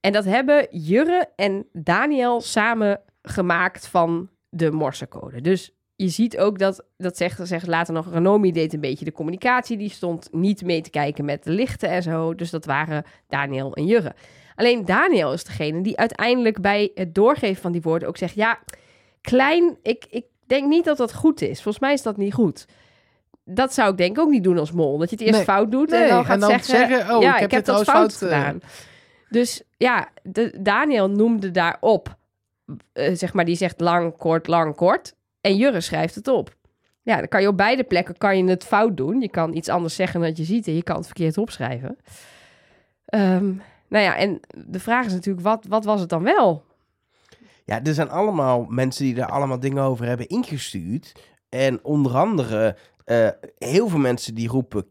En 0.00 0.12
dat 0.12 0.24
hebben 0.24 0.66
Jurre 0.70 1.28
en 1.36 1.66
Daniel 1.72 2.40
samen 2.40 3.00
gemaakt 3.22 3.86
van 3.86 4.28
de 4.48 4.70
morsecode. 4.70 5.40
Dus 5.40 5.74
je 5.96 6.08
ziet 6.08 6.38
ook 6.38 6.58
dat, 6.58 6.84
dat 6.96 7.16
zegt, 7.16 7.40
zegt 7.42 7.66
later 7.66 7.94
nog, 7.94 8.12
Ranomi 8.12 8.52
deed 8.52 8.72
een 8.72 8.80
beetje 8.80 9.04
de 9.04 9.12
communicatie. 9.12 9.76
Die 9.76 9.90
stond 9.90 10.28
niet 10.32 10.62
mee 10.62 10.80
te 10.80 10.90
kijken 10.90 11.24
met 11.24 11.44
de 11.44 11.50
lichten 11.50 11.88
en 11.88 12.02
zo. 12.02 12.34
Dus 12.34 12.50
dat 12.50 12.64
waren 12.64 13.04
Daniel 13.28 13.74
en 13.74 13.86
Jurre. 13.86 14.14
Alleen 14.54 14.84
Daniel 14.84 15.32
is 15.32 15.44
degene 15.44 15.82
die 15.82 15.96
uiteindelijk 15.96 16.60
bij 16.60 16.90
het 16.94 17.14
doorgeven 17.14 17.62
van 17.62 17.72
die 17.72 17.82
woorden 17.82 18.08
ook 18.08 18.16
zegt... 18.16 18.34
Ja, 18.34 18.58
klein, 19.20 19.78
ik, 19.82 20.06
ik 20.10 20.24
denk 20.46 20.68
niet 20.68 20.84
dat 20.84 20.96
dat 20.96 21.14
goed 21.14 21.42
is. 21.42 21.62
Volgens 21.62 21.78
mij 21.84 21.92
is 21.92 22.02
dat 22.02 22.16
niet 22.16 22.34
goed. 22.34 22.66
Dat 23.44 23.74
zou 23.74 23.90
ik 23.90 23.96
denk 23.96 24.16
ik 24.16 24.22
ook 24.22 24.30
niet 24.30 24.44
doen 24.44 24.58
als 24.58 24.72
mol. 24.72 24.98
Dat 24.98 25.10
je 25.10 25.16
het 25.16 25.24
eerst 25.24 25.36
Nee. 25.36 25.44
fout 25.44 25.70
doet 25.70 25.90
Nee, 25.90 26.02
en 26.02 26.08
dan 26.08 26.24
gaat 26.24 26.34
en 26.34 26.40
dan 26.40 26.48
zeggen... 26.48 26.76
zeggen, 26.88 27.16
oh, 27.16 27.22
ja, 27.22 27.34
ik 27.34 27.40
heb 27.40 27.50
dit 27.50 27.66
dat 27.66 27.84
trouwens 27.84 28.14
fout 28.16 28.28
fout, 28.28 28.30
eh. 28.30 28.38
gedaan. 28.38 28.60
Dus 29.30 29.62
ja, 29.76 30.08
Daniel 30.60 31.10
noemde 31.10 31.50
daarop, 31.50 32.16
eh, 32.92 33.14
zeg 33.14 33.32
maar, 33.32 33.44
die 33.44 33.56
zegt 33.56 33.80
lang, 33.80 34.16
kort, 34.16 34.46
lang, 34.46 34.74
kort. 34.74 35.14
En 35.40 35.56
Jurre 35.56 35.80
schrijft 35.80 36.14
het 36.14 36.28
op. 36.28 36.56
Ja, 37.02 37.16
dan 37.16 37.28
kan 37.28 37.40
je 37.40 37.48
op 37.48 37.56
beide 37.56 37.84
plekken 37.84 38.16
kan 38.16 38.36
je 38.36 38.44
het 38.44 38.64
fout 38.64 38.96
doen. 38.96 39.20
Je 39.20 39.30
kan 39.30 39.54
iets 39.54 39.68
anders 39.68 39.94
zeggen 39.94 40.20
dan 40.20 40.32
je 40.34 40.44
ziet 40.44 40.66
en 40.66 40.74
je 40.74 40.82
kan 40.82 40.96
het 40.96 41.06
verkeerd 41.06 41.38
opschrijven. 41.38 41.98
Ehm, 43.04 43.52
nou 43.88 44.04
ja, 44.04 44.16
en 44.16 44.40
de 44.66 44.80
vraag 44.80 45.06
is 45.06 45.12
natuurlijk, 45.12 45.44
wat, 45.44 45.64
wat 45.68 45.84
was 45.84 46.00
het 46.00 46.08
dan 46.08 46.22
wel? 46.22 46.64
Ja, 47.64 47.82
er 47.84 47.94
zijn 47.94 48.10
allemaal 48.10 48.64
mensen 48.68 49.04
die 49.04 49.14
daar 49.14 49.28
allemaal 49.30 49.60
dingen 49.60 49.82
over 49.82 50.06
hebben 50.06 50.28
ingestuurd. 50.28 51.12
En 51.48 51.84
onder 51.84 52.16
andere 52.16 52.76
eh, 53.04 53.28
heel 53.58 53.88
veel 53.88 53.98
mensen 53.98 54.34
die 54.34 54.48
roepen 54.48 54.84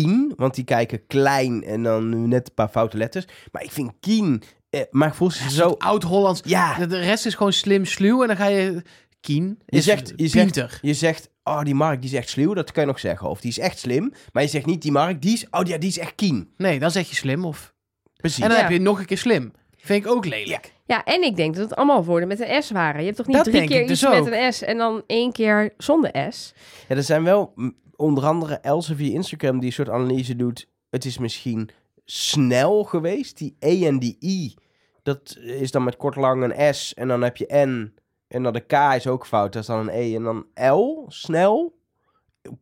Kien, 0.00 0.32
want 0.36 0.54
die 0.54 0.64
kijken 0.64 1.06
klein 1.06 1.64
en 1.64 1.82
dan 1.82 2.08
nu 2.08 2.16
net 2.16 2.48
een 2.48 2.54
paar 2.54 2.68
foute 2.68 2.96
letters. 2.96 3.24
Maar 3.52 3.62
ik 3.62 3.70
vind 3.70 3.92
Kien, 4.00 4.42
eh, 4.70 4.80
maar 4.90 5.14
volgens 5.14 5.38
Zo 5.40 5.48
zo... 5.48 5.74
oud-Hollands. 5.78 6.40
Ja, 6.44 6.86
De- 6.86 6.98
rest 6.98 7.26
is 7.26 7.34
gewoon 7.34 7.52
slim, 7.52 7.84
sluw. 7.84 8.20
En 8.22 8.26
dan 8.28 8.36
ga 8.36 8.46
je... 8.46 8.82
Kien 9.20 9.58
Je 9.66 9.80
zegt- 9.80 10.12
je 10.16 10.26
zegt- 10.28 10.78
je 10.82 10.94
zegt, 10.94 11.30
oh 11.44 11.62
die 11.62 11.74
Mark 11.74 12.00
die 12.02 12.10
is 12.10 12.16
echt 12.16 12.28
sluw, 12.28 12.54
dat 12.54 12.72
kan 12.72 12.82
je 12.82 12.88
nog 12.88 12.98
zeggen. 13.00 13.28
Of 13.28 13.40
die 13.40 13.50
is 13.50 13.58
echt 13.58 13.78
slim. 13.78 14.12
Maar 14.32 14.42
je 14.42 14.48
zegt 14.48 14.66
niet 14.66 14.82
die 14.82 14.92
Mark, 14.92 15.22
die 15.22 15.32
is, 15.32 15.46
oh 15.50 15.66
ja, 15.66 15.78
die 15.78 15.88
is 15.88 15.98
echt 15.98 16.14
Kien. 16.14 16.52
Nee, 16.56 16.78
dan 16.78 16.90
zeg 16.90 17.08
je 17.08 17.14
slim 17.14 17.44
of... 17.44 17.72
Precies. 18.16 18.42
En 18.42 18.48
dan 18.48 18.56
Ja. 18.58 18.62
heb 18.62 18.72
je 18.72 18.80
nog 18.80 18.98
een 18.98 19.06
keer 19.06 19.18
slim. 19.18 19.52
Vind 19.76 20.04
ik 20.04 20.10
ook 20.10 20.26
lelijk. 20.26 20.72
Ja, 20.86 21.04
en 21.04 21.22
ik 21.22 21.36
denk 21.36 21.54
dat 21.54 21.68
het 21.68 21.76
allemaal 21.78 22.04
woorden 22.04 22.28
met 22.28 22.40
een 22.40 22.62
S 22.62 22.70
waren. 22.70 23.00
Je 23.00 23.04
hebt 23.06 23.16
toch 23.16 23.26
niet 23.26 23.36
Dat 23.36 23.44
drie 23.44 23.66
keer 23.66 23.80
ik 23.80 23.88
dus 23.88 24.02
iets 24.02 24.12
ook. 24.12 24.24
met 24.24 24.32
een 24.32 24.52
S 24.52 24.62
en 24.62 24.76
dan 24.78 25.02
één 25.06 25.32
keer 25.32 25.72
zonder 25.78 26.10
S? 26.32 26.52
Ja, 26.88 26.96
er 26.96 27.02
zijn 27.02 27.24
wel 27.24 27.52
onder 27.96 28.24
andere 28.24 28.54
Else 28.54 28.96
via 28.96 29.12
Instagram 29.14 29.58
die 29.58 29.66
een 29.66 29.72
soort 29.72 29.88
analyse 29.88 30.36
doet. 30.36 30.68
Het 30.90 31.04
is 31.04 31.18
misschien 31.18 31.68
snel 32.04 32.84
geweest. 32.84 33.38
Die 33.38 33.56
E 33.58 33.86
en 33.86 33.98
die 33.98 34.16
I, 34.22 34.54
dat 35.02 35.36
is 35.40 35.70
dan 35.70 35.84
met 35.84 35.96
kort 35.96 36.16
lang 36.16 36.42
een 36.52 36.74
S. 36.74 36.94
En 36.94 37.08
dan 37.08 37.22
heb 37.22 37.36
je 37.36 37.46
N. 37.66 37.94
En 38.28 38.42
dan 38.42 38.52
de 38.52 38.60
K 38.60 38.72
is 38.72 39.06
ook 39.06 39.26
fout. 39.26 39.52
Dat 39.52 39.62
is 39.62 39.68
dan 39.68 39.78
een 39.78 39.94
E. 39.94 40.14
En 40.14 40.22
dan 40.22 40.46
L, 40.74 41.04
snel. 41.08 41.80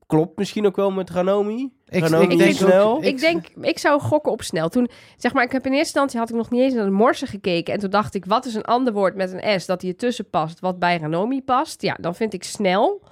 Klopt 0.07 0.39
misschien 0.39 0.66
ook 0.66 0.76
wel 0.76 0.91
met 0.91 1.11
Ranomi. 1.11 1.72
Ik, 1.89 2.03
Ranomi 2.03 2.24
ik 2.24 2.33
Ik 2.33 2.39
denk 2.39 2.55
snel. 2.55 2.91
ook- 2.93 3.03
Ik 3.03 3.18
denk, 3.20 3.49
ik 3.61 3.78
zou 3.78 4.01
gokken 4.01 4.33
op 4.33 4.43
snel. 4.43 4.68
Toen, 4.68 4.89
zeg 5.16 5.33
maar, 5.33 5.45
ik 5.45 5.53
heb 5.53 5.64
in 5.66 5.70
eerste 5.72 5.85
instantie 5.87 6.18
had 6.18 6.28
ik 6.31 6.35
nog 6.37 6.51
niet 6.51 6.61
eens 6.61 6.74
naar 6.74 6.85
de 6.85 6.91
morsen 6.91 7.28
gekeken. 7.28 7.74
En 7.74 7.81
toen 7.81 7.91
dacht 7.91 8.14
ik, 8.14 8.24
wat 8.24 8.45
is 8.47 8.55
een 8.55 8.64
ander 8.64 8.93
woord 8.93 9.14
met 9.16 9.33
een 9.33 9.61
S 9.61 9.66
dat 9.66 9.83
hier 9.83 9.97
tussen 9.97 10.31
past, 10.31 10.61
wat 10.61 10.78
bij 10.78 10.99
Ranomi 10.99 11.43
past? 11.43 11.83
Ja, 11.83 11.97
dan 12.01 12.14
vind 12.14 12.33
ik 12.33 12.45
snel. 12.45 13.03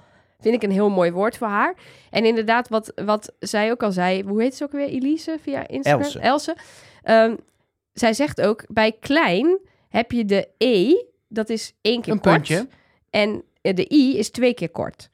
Vind 0.41 0.55
ik 0.55 0.63
een 0.63 0.71
heel 0.71 0.89
mooi 0.89 1.11
woord 1.11 1.37
voor 1.37 1.47
haar. 1.47 1.73
En 2.09 2.25
inderdaad, 2.25 2.69
wat, 2.69 2.91
wat 3.05 3.33
zij 3.39 3.71
ook 3.71 3.83
al 3.83 3.91
zei, 3.91 4.23
hoe 4.23 4.41
heet 4.41 4.55
ze 4.55 4.63
ook 4.63 4.71
weer? 4.71 4.87
Elise 4.87 5.37
via 5.41 5.67
Instagram? 5.67 6.01
Else. 6.03 6.19
Else. 6.19 6.55
Ehm, 7.03 7.35
zij 7.93 8.13
zegt 8.13 8.41
ook, 8.41 8.63
bij 8.67 8.91
klein 8.99 9.59
heb 9.89 10.11
je 10.11 10.25
de 10.25 10.47
E, 10.57 10.93
dat 11.27 11.49
is 11.49 11.73
één 11.81 12.01
keer 12.01 12.13
Een 12.13 12.19
kort. 12.19 12.33
puntje. 12.35 12.67
En 13.09 13.43
eh, 13.61 13.75
de 13.75 13.93
i 13.93 14.17
is 14.17 14.29
twee 14.29 14.53
keer 14.53 14.69
kort. 14.69 15.09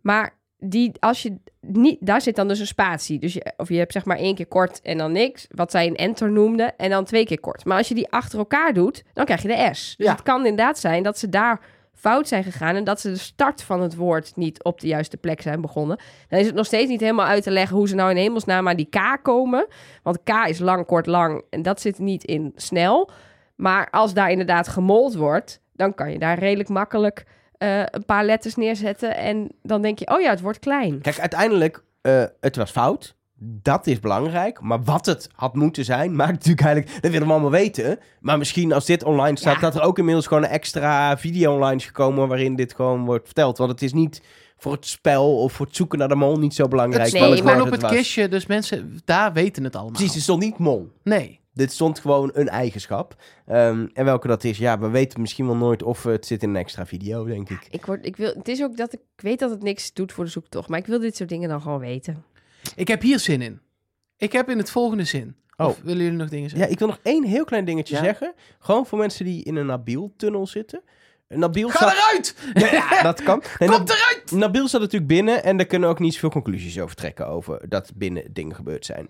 Maar 0.00 0.34
die, 0.58 0.92
als 1.00 1.22
je 1.22 1.34
niet, 1.60 1.98
daar 2.00 2.20
zit 2.20 2.36
dan 2.36 2.48
dus 2.48 2.58
een 2.58 2.66
spatie. 2.66 3.18
Dus 3.18 3.32
je, 3.32 3.52
of 3.56 3.68
je 3.68 3.78
hebt 3.78 3.92
zeg 3.92 4.04
maar 4.04 4.16
één 4.18 4.34
keer 4.34 4.46
kort 4.46 4.80
en 4.80 4.98
dan 4.98 5.12
niks, 5.12 5.46
wat 5.50 5.70
zij 5.70 5.86
een 5.86 5.96
enter 5.96 6.30
noemde, 6.32 6.62
en 6.76 6.90
dan 6.90 7.04
twee 7.04 7.24
keer 7.24 7.40
kort. 7.40 7.64
Maar 7.64 7.76
als 7.78 7.88
je 7.88 7.94
die 7.94 8.10
achter 8.10 8.38
elkaar 8.38 8.72
doet, 8.72 9.02
dan 9.12 9.24
krijg 9.24 9.42
je 9.42 9.48
de 9.48 9.68
s. 9.72 9.94
Dus 9.96 10.06
Ja. 10.06 10.12
het 10.12 10.22
kan 10.22 10.46
inderdaad 10.46 10.78
zijn 10.78 11.02
dat 11.02 11.18
ze 11.18 11.28
daar 11.28 11.60
fout 11.96 12.28
zijn 12.28 12.44
gegaan 12.44 12.74
en 12.74 12.84
dat 12.84 13.00
ze 13.00 13.10
de 13.10 13.18
start 13.18 13.62
van 13.62 13.80
het 13.80 13.94
woord 13.94 14.36
niet 14.36 14.62
op 14.62 14.80
de 14.80 14.86
juiste 14.86 15.16
plek 15.16 15.42
zijn 15.42 15.60
begonnen. 15.60 15.98
Dan 16.28 16.38
is 16.38 16.46
het 16.46 16.54
nog 16.54 16.66
steeds 16.66 16.90
niet 16.90 17.00
helemaal 17.00 17.26
uit 17.26 17.42
te 17.42 17.50
leggen 17.50 17.76
hoe 17.76 17.88
ze 17.88 17.94
nou 17.94 18.10
in 18.10 18.16
hemelsnaam 18.16 18.68
aan 18.68 18.76
die 18.76 18.88
k 18.88 19.18
komen. 19.22 19.66
Want 20.02 20.22
k 20.22 20.30
is 20.48 20.58
lang, 20.58 20.86
kort, 20.86 21.06
lang 21.06 21.44
en 21.50 21.62
dat 21.62 21.80
zit 21.80 21.98
niet 21.98 22.24
in 22.24 22.52
snel. 22.56 23.10
Maar 23.56 23.90
als 23.90 24.14
daar 24.14 24.30
inderdaad 24.30 24.68
gemold 24.68 25.14
wordt, 25.14 25.60
dan 25.72 25.94
kan 25.94 26.12
je 26.12 26.18
daar 26.18 26.38
redelijk 26.38 26.68
makkelijk 26.68 27.24
eh, 27.58 27.82
een 27.84 28.04
paar 28.04 28.24
letters 28.24 28.54
neerzetten. 28.54 29.16
En 29.16 29.48
dan 29.62 29.82
denk 29.82 29.98
je, 29.98 30.10
oh 30.14 30.20
ja, 30.20 30.30
het 30.30 30.40
wordt 30.40 30.58
klein. 30.58 31.00
Kijk, 31.00 31.20
uiteindelijk, 31.20 31.82
eh, 32.00 32.24
het 32.40 32.56
was 32.56 32.70
fout. 32.70 33.15
Dat 33.38 33.86
is 33.86 34.00
belangrijk. 34.00 34.60
Maar 34.60 34.82
wat 34.82 35.06
het 35.06 35.28
had 35.34 35.54
moeten 35.54 35.84
zijn, 35.84 36.16
maakt 36.16 36.32
natuurlijk 36.32 36.60
eigenlijk... 36.60 37.02
Dat 37.02 37.10
willen 37.10 37.26
we 37.26 37.32
allemaal 37.32 37.50
weten. 37.50 37.98
Maar 38.20 38.38
misschien 38.38 38.72
als 38.72 38.84
dit 38.84 39.04
online 39.04 39.38
staat, 39.38 39.54
Ja. 39.54 39.60
dat 39.60 39.74
er 39.74 39.82
ook 39.82 39.98
inmiddels 39.98 40.26
gewoon 40.26 40.42
een 40.42 40.48
extra 40.48 41.18
video 41.18 41.54
online 41.54 41.76
is 41.76 41.86
gekomen... 41.86 42.28
waarin 42.28 42.56
dit 42.56 42.74
gewoon 42.74 43.04
wordt 43.04 43.24
verteld. 43.24 43.58
Want 43.58 43.70
het 43.70 43.82
is 43.82 43.92
niet 43.92 44.22
voor 44.56 44.72
het 44.72 44.86
spel 44.86 45.38
of 45.38 45.52
voor 45.52 45.66
het 45.66 45.76
zoeken 45.76 45.98
naar 45.98 46.08
de 46.08 46.14
mol 46.14 46.38
niet 46.38 46.54
zo 46.54 46.68
belangrijk. 46.68 47.10
Het 47.12 47.20
Nee, 47.20 47.36
gewoon 47.36 47.60
op 47.60 47.70
het 47.70 47.86
kistje, 47.86 48.28
dus 48.28 48.46
mensen 48.46 49.00
daar 49.04 49.32
weten 49.32 49.64
het 49.64 49.74
allemaal. 49.74 49.92
Precies, 49.92 50.14
het 50.14 50.22
stond 50.22 50.42
niet 50.42 50.58
mol. 50.58 50.92
Nee. 51.02 51.40
Dit 51.52 51.72
stond 51.72 51.98
gewoon 51.98 52.30
een 52.32 52.48
eigenschap. 52.48 53.14
Ehm, 53.46 53.86
en 53.92 54.04
welke 54.04 54.26
dat 54.28 54.44
is, 54.44 54.58
ja, 54.58 54.78
we 54.78 54.88
weten 54.88 55.20
misschien 55.20 55.46
wel 55.46 55.56
nooit 55.56 55.82
of 55.82 56.02
het 56.02 56.26
zit 56.26 56.42
in 56.42 56.48
een 56.48 56.56
extra 56.56 56.86
video, 56.86 57.24
denk 57.24 57.50
ik. 57.50 57.66
Ik, 57.70 57.86
word, 57.86 58.06
ik 58.06 58.16
wil, 58.16 58.32
het 58.36 58.48
is 58.48 58.62
ook 58.62 58.76
dat 58.76 58.92
ik, 58.92 59.00
ik 59.16 59.22
weet 59.22 59.38
dat 59.38 59.50
het 59.50 59.62
niks 59.62 59.92
doet 59.92 60.12
voor 60.12 60.24
de 60.24 60.30
zoektocht. 60.30 60.68
Maar 60.68 60.78
ik 60.78 60.86
wil 60.86 61.00
dit 61.00 61.16
soort 61.16 61.28
dingen 61.28 61.48
dan 61.48 61.60
gewoon 61.60 61.78
weten. 61.78 62.24
Ik 62.76 62.88
heb 62.88 63.02
hier 63.02 63.18
zin 63.18 63.42
in. 63.42 63.60
Ik 64.16 64.32
heb 64.32 64.48
in 64.50 64.58
het 64.58 64.70
volgende 64.70 65.04
zin. 65.04 65.36
Oh. 65.56 65.66
Of 65.66 65.80
willen 65.82 66.02
jullie 66.02 66.18
nog 66.18 66.28
dingen 66.28 66.44
Ja, 66.44 66.50
zeggen? 66.50 66.70
ik 66.72 66.78
wil 66.78 66.88
nog 66.88 66.98
één 67.02 67.24
heel 67.24 67.44
klein 67.44 67.64
dingetje 67.64 67.94
Ja? 67.96 68.02
zeggen. 68.02 68.34
Gewoon 68.58 68.86
voor 68.86 68.98
mensen 68.98 69.24
die 69.24 69.44
in 69.44 69.56
een 69.56 69.66
Nabil-tunnel 69.66 70.46
zitten. 70.46 70.80
Nabil 71.28 71.68
Ga 71.68 71.92
eruit! 71.92 72.36
Ja, 72.72 73.02
dat 73.02 73.22
kan. 73.22 73.42
Nee, 73.58 73.68
Kom 73.68 73.78
Nab- 73.78 73.88
eruit! 73.88 74.30
Nabil 74.30 74.68
staat 74.68 74.80
natuurlijk 74.80 75.12
binnen 75.12 75.44
en 75.44 75.56
daar 75.56 75.66
kunnen 75.66 75.88
ook 75.88 75.98
niet 75.98 76.12
zoveel 76.12 76.30
conclusies 76.30 76.80
over 76.80 76.96
trekken 76.96 77.26
over 77.26 77.68
dat 77.68 77.92
binnen 77.94 78.32
dingen 78.32 78.54
gebeurd 78.56 78.84
zijn. 78.84 79.08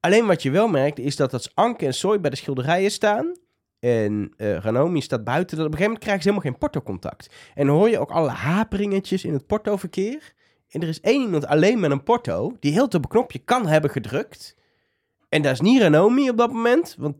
Alleen 0.00 0.26
wat 0.26 0.42
je 0.42 0.50
wel 0.50 0.68
merkt 0.68 0.98
is 0.98 1.16
dat 1.16 1.32
als 1.32 1.50
Anke 1.54 1.86
en 1.86 1.94
Soy 1.94 2.20
bij 2.20 2.30
de 2.30 2.36
schilderijen 2.36 2.90
staan 2.90 3.36
en 3.78 4.32
eh 4.36 4.56
Ranomi 4.56 5.00
staat 5.00 5.24
buiten. 5.24 5.56
Dat 5.56 5.66
op 5.66 5.72
een 5.72 5.78
gegeven 5.78 5.82
moment 5.84 5.98
krijgen 6.02 6.22
ze 6.22 6.28
helemaal 6.28 6.50
geen 6.50 6.60
portocontact. 6.60 7.34
En 7.54 7.66
dan 7.66 7.76
hoor 7.76 7.88
je 7.88 7.98
ook 7.98 8.10
alle 8.10 8.28
haperingetjes 8.30 9.24
in 9.24 9.32
het 9.32 9.46
portoverkeer. 9.46 10.32
En 10.70 10.82
er 10.82 10.88
is 10.88 11.00
één 11.00 11.22
iemand 11.22 11.46
alleen 11.46 11.80
met 11.80 11.90
een 11.90 12.02
porto 12.02 12.56
die 12.60 12.72
heel 12.72 12.84
op 12.84 12.94
een 12.94 13.08
knopje 13.08 13.38
kan 13.38 13.66
hebben 13.66 13.90
gedrukt. 13.90 14.56
En 15.28 15.42
dat 15.42 15.52
is 15.52 15.60
niet 15.60 15.80
Ranomi 15.80 16.30
op 16.30 16.36
dat 16.36 16.52
moment, 16.52 16.96
want 16.98 17.16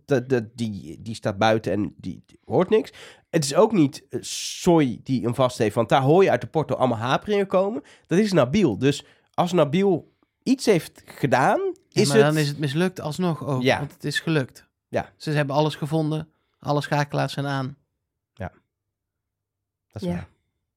die, 0.54 1.02
die 1.02 1.14
staat 1.14 1.38
buiten 1.38 1.72
en 1.72 1.94
die, 1.96 2.22
die 2.26 2.38
hoort 2.44 2.68
niks. 2.68 2.92
Het 3.30 3.44
is 3.44 3.54
ook 3.54 3.72
niet 3.72 4.06
eh, 4.08 4.18
Soy 4.22 5.00
die 5.02 5.22
hem 5.22 5.34
vast 5.34 5.58
heeft, 5.58 5.74
want 5.74 5.88
daar 5.88 6.02
hoor 6.02 6.22
je 6.22 6.30
uit 6.30 6.40
de 6.40 6.46
porto 6.46 6.74
allemaal 6.74 6.98
haperingen 6.98 7.46
komen. 7.46 7.82
Dat 8.06 8.18
is 8.18 8.32
Nabil. 8.32 8.78
Dus 8.78 9.04
als 9.34 9.52
Nabil 9.52 10.12
iets 10.42 10.66
heeft 10.66 11.02
gedaan, 11.04 11.60
Ja, 11.88 12.00
is 12.02 12.08
maar 12.08 12.16
het... 12.16 12.26
dan 12.26 12.36
is 12.36 12.48
het 12.48 12.58
mislukt 12.58 13.00
alsnog 13.00 13.46
ook, 13.46 13.62
Ja. 13.62 13.78
want 13.78 13.92
het 13.92 14.04
is 14.04 14.20
gelukt. 14.20 14.68
Ja. 14.88 15.12
Ze 15.16 15.30
hebben 15.30 15.56
alles 15.56 15.74
gevonden, 15.74 16.28
alle 16.58 16.80
schakelaars 16.82 17.32
zijn 17.32 17.46
aan. 17.46 17.78
Dat 19.92 20.02
is 20.02 20.08
Ja. 20.08 20.14
waar. 20.14 20.28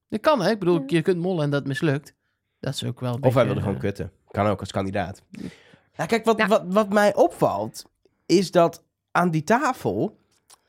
Dat 0.10 0.20
kan, 0.20 0.42
hè? 0.42 0.50
Ik 0.52 0.60
bedoel, 0.60 0.80
Ja. 0.80 0.84
je 0.88 1.02
kunt 1.02 1.18
mollen 1.18 1.44
en 1.44 1.50
dat 1.50 1.66
mislukt. 1.66 2.14
Dat 2.64 2.74
is 2.74 2.84
ook 2.84 3.00
wel 3.00 3.10
een 3.10 3.16
Of 3.16 3.22
hij 3.22 3.32
beetje, 3.32 3.46
wilde 3.46 3.60
gewoon 3.60 3.76
eh, 3.76 3.82
kutten. 3.82 4.12
Kan 4.28 4.48
ook 4.48 4.60
als 4.60 4.72
kandidaat. 4.72 5.22
Ja, 5.94 6.06
kijk, 6.06 6.26
wat, 6.26 6.38
Nou. 6.38 6.50
wat, 6.50 6.64
wat 6.68 6.90
mij 6.90 7.16
opvalt, 7.16 7.86
is 8.26 8.52
dat 8.52 8.84
aan 9.12 9.32
die 9.32 9.44
tafel 9.44 10.18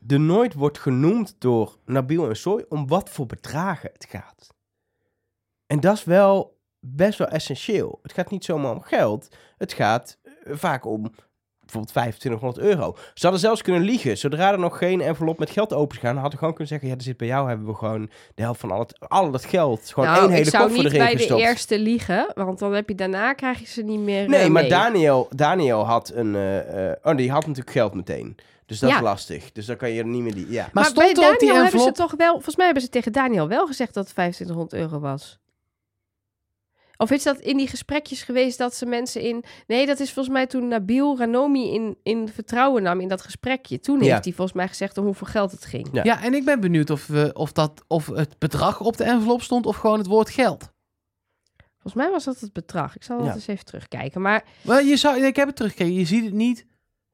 er 0.07 0.19
nooit 0.19 0.53
wordt 0.53 0.79
genoemd 0.79 1.35
door 1.39 1.77
Nabil 1.85 2.29
en 2.29 2.35
Soy 2.35 2.65
om 2.69 2.87
wat 2.87 3.09
voor 3.09 3.25
bedragen 3.25 3.89
het 3.93 4.05
gaat. 4.09 4.53
En 5.67 5.79
dat 5.79 5.95
is 5.95 6.03
wel 6.03 6.57
best 6.79 7.17
wel 7.17 7.27
essentieel. 7.27 7.99
Het 8.01 8.13
gaat 8.13 8.29
niet 8.31 8.45
zomaar 8.45 8.71
om 8.71 8.81
geld. 8.81 9.35
Het 9.57 9.73
gaat 9.73 10.19
eh, 10.23 10.55
vaak 10.55 10.85
om 10.85 11.11
bijvoorbeeld 11.65 11.91
2500 11.93 12.59
euro. 12.67 12.95
Ze 13.13 13.21
hadden 13.21 13.39
zelfs 13.39 13.61
kunnen 13.61 13.81
liegen. 13.81 14.17
Zodra 14.17 14.51
er 14.51 14.59
nog 14.59 14.77
geen 14.77 15.01
envelop 15.01 15.39
met 15.39 15.49
geld 15.49 15.73
open 15.73 15.95
is 15.95 16.01
gegaan, 16.01 16.13
hadden 16.15 16.31
we 16.31 16.37
gewoon 16.37 16.53
kunnen 16.53 16.67
zeggen, 16.73 16.87
ja, 16.89 16.95
er 16.95 17.01
zit 17.01 17.17
bij 17.17 17.27
jou, 17.27 17.47
hebben 17.47 17.67
we 17.67 17.73
gewoon 17.73 18.09
de 18.35 18.41
helft 18.41 18.59
van 18.59 18.71
al 18.71 18.79
het, 18.79 18.99
al 19.09 19.31
dat 19.31 19.45
geld. 19.45 19.91
Gewoon 19.93 20.09
nou, 20.09 20.21
één 20.21 20.29
hele 20.31 20.43
ik 20.43 20.49
zou 20.49 20.63
koffer 20.63 20.83
niet 20.83 20.91
erin 20.93 21.05
bij 21.05 21.13
de 21.13 21.17
gestopt. 21.19 21.41
eerste 21.41 21.79
liegen, 21.79 22.31
want 22.35 22.59
dan 22.59 22.73
heb 22.73 22.89
je 22.89 22.95
daarna 22.95 23.33
krijg 23.33 23.59
je 23.59 23.65
ze 23.65 23.81
niet 23.81 23.99
meer 23.99 24.29
Nee, 24.29 24.39
eh, 24.39 24.47
maar 24.49 24.61
mee. 24.61 24.69
Daniel, 24.71 25.27
Daniel 25.35 25.85
had 25.85 26.11
een. 26.13 26.35
eh, 26.35 26.89
eh, 26.91 26.95
oh, 27.03 27.15
die 27.17 27.31
had 27.31 27.41
natuurlijk 27.47 27.75
geld 27.75 27.93
meteen. 27.93 28.35
Dus 28.65 28.79
dat 28.79 28.89
Ja. 28.89 28.95
is 28.95 29.01
lastig. 29.01 29.51
Dus 29.51 29.65
dan 29.65 29.75
kan 29.77 29.89
je 29.91 29.99
er 29.99 30.07
niet 30.07 30.21
meer 30.21 30.33
die. 30.33 30.49
Ja. 30.51 30.61
Maar, 30.61 30.69
Maar, 30.73 30.83
stond 30.85 30.97
bij 30.99 31.09
op 31.09 31.15
die 31.15 31.23
Daniel 31.49 31.53
hebben 31.63 31.79
ze 31.81 31.87
envelop... 31.87 31.95
toch 32.09 32.17
wel... 32.17 32.33
Volgens 32.33 32.55
mij 32.55 32.65
hebben 32.65 32.83
ze 32.83 32.89
tegen 32.89 33.11
Daniel 33.11 33.47
wel 33.47 33.67
gezegd 33.67 33.93
dat 33.93 34.03
het 34.03 34.13
2500 34.13 34.73
euro 34.73 34.99
was. 34.99 35.39
Of 36.97 37.11
is 37.11 37.23
dat 37.23 37.39
in 37.39 37.57
die 37.57 37.67
gesprekjes 37.67 38.23
geweest 38.23 38.57
dat 38.57 38.75
ze 38.75 38.85
mensen 38.85 39.21
in... 39.21 39.43
Nee, 39.67 39.85
dat 39.85 39.99
is 39.99 40.11
volgens 40.13 40.35
mij 40.35 40.47
toen 40.47 40.67
Nabil 40.67 41.17
Ranomi 41.17 41.73
in, 41.73 41.97
in 42.03 42.27
vertrouwen 42.29 42.83
nam 42.83 42.99
in 42.99 43.07
dat 43.07 43.21
gesprekje. 43.21 43.79
Toen 43.79 43.99
Ja. 44.03 44.11
heeft 44.11 44.23
hij 44.23 44.33
volgens 44.33 44.57
mij 44.57 44.67
gezegd 44.67 44.97
om 44.97 45.05
hoeveel 45.05 45.27
geld 45.27 45.51
het 45.51 45.65
ging. 45.65 45.87
Ja. 45.91 46.03
Ja, 46.03 46.23
en 46.23 46.33
ik 46.33 46.45
ben 46.45 46.59
benieuwd 46.59 46.89
of, 46.89 47.07
we, 47.07 47.31
of, 47.33 47.51
dat, 47.51 47.83
of 47.87 48.05
het 48.07 48.39
bedrag 48.39 48.79
op 48.81 48.97
de 48.97 49.03
envelop 49.03 49.41
stond 49.41 49.65
of 49.65 49.75
gewoon 49.77 49.97
het 49.97 50.07
woord 50.07 50.29
geld. 50.29 50.69
Volgens 51.79 51.93
mij 52.03 52.11
was 52.11 52.23
dat 52.23 52.39
het 52.39 52.53
bedrag. 52.53 52.95
Ik 52.95 53.03
zal 53.03 53.17
dat 53.17 53.25
Ja. 53.27 53.33
eens 53.33 53.47
even 53.47 53.65
terugkijken. 53.65 54.21
Maar 54.21 54.43
Maar 54.61 54.83
je 54.83 54.97
zou, 54.97 55.25
ik 55.25 55.35
heb 55.35 55.47
het 55.47 55.55
teruggekeken, 55.55 55.93
je 55.93 56.05
ziet 56.05 56.23
het 56.25 56.33
niet 56.33 56.65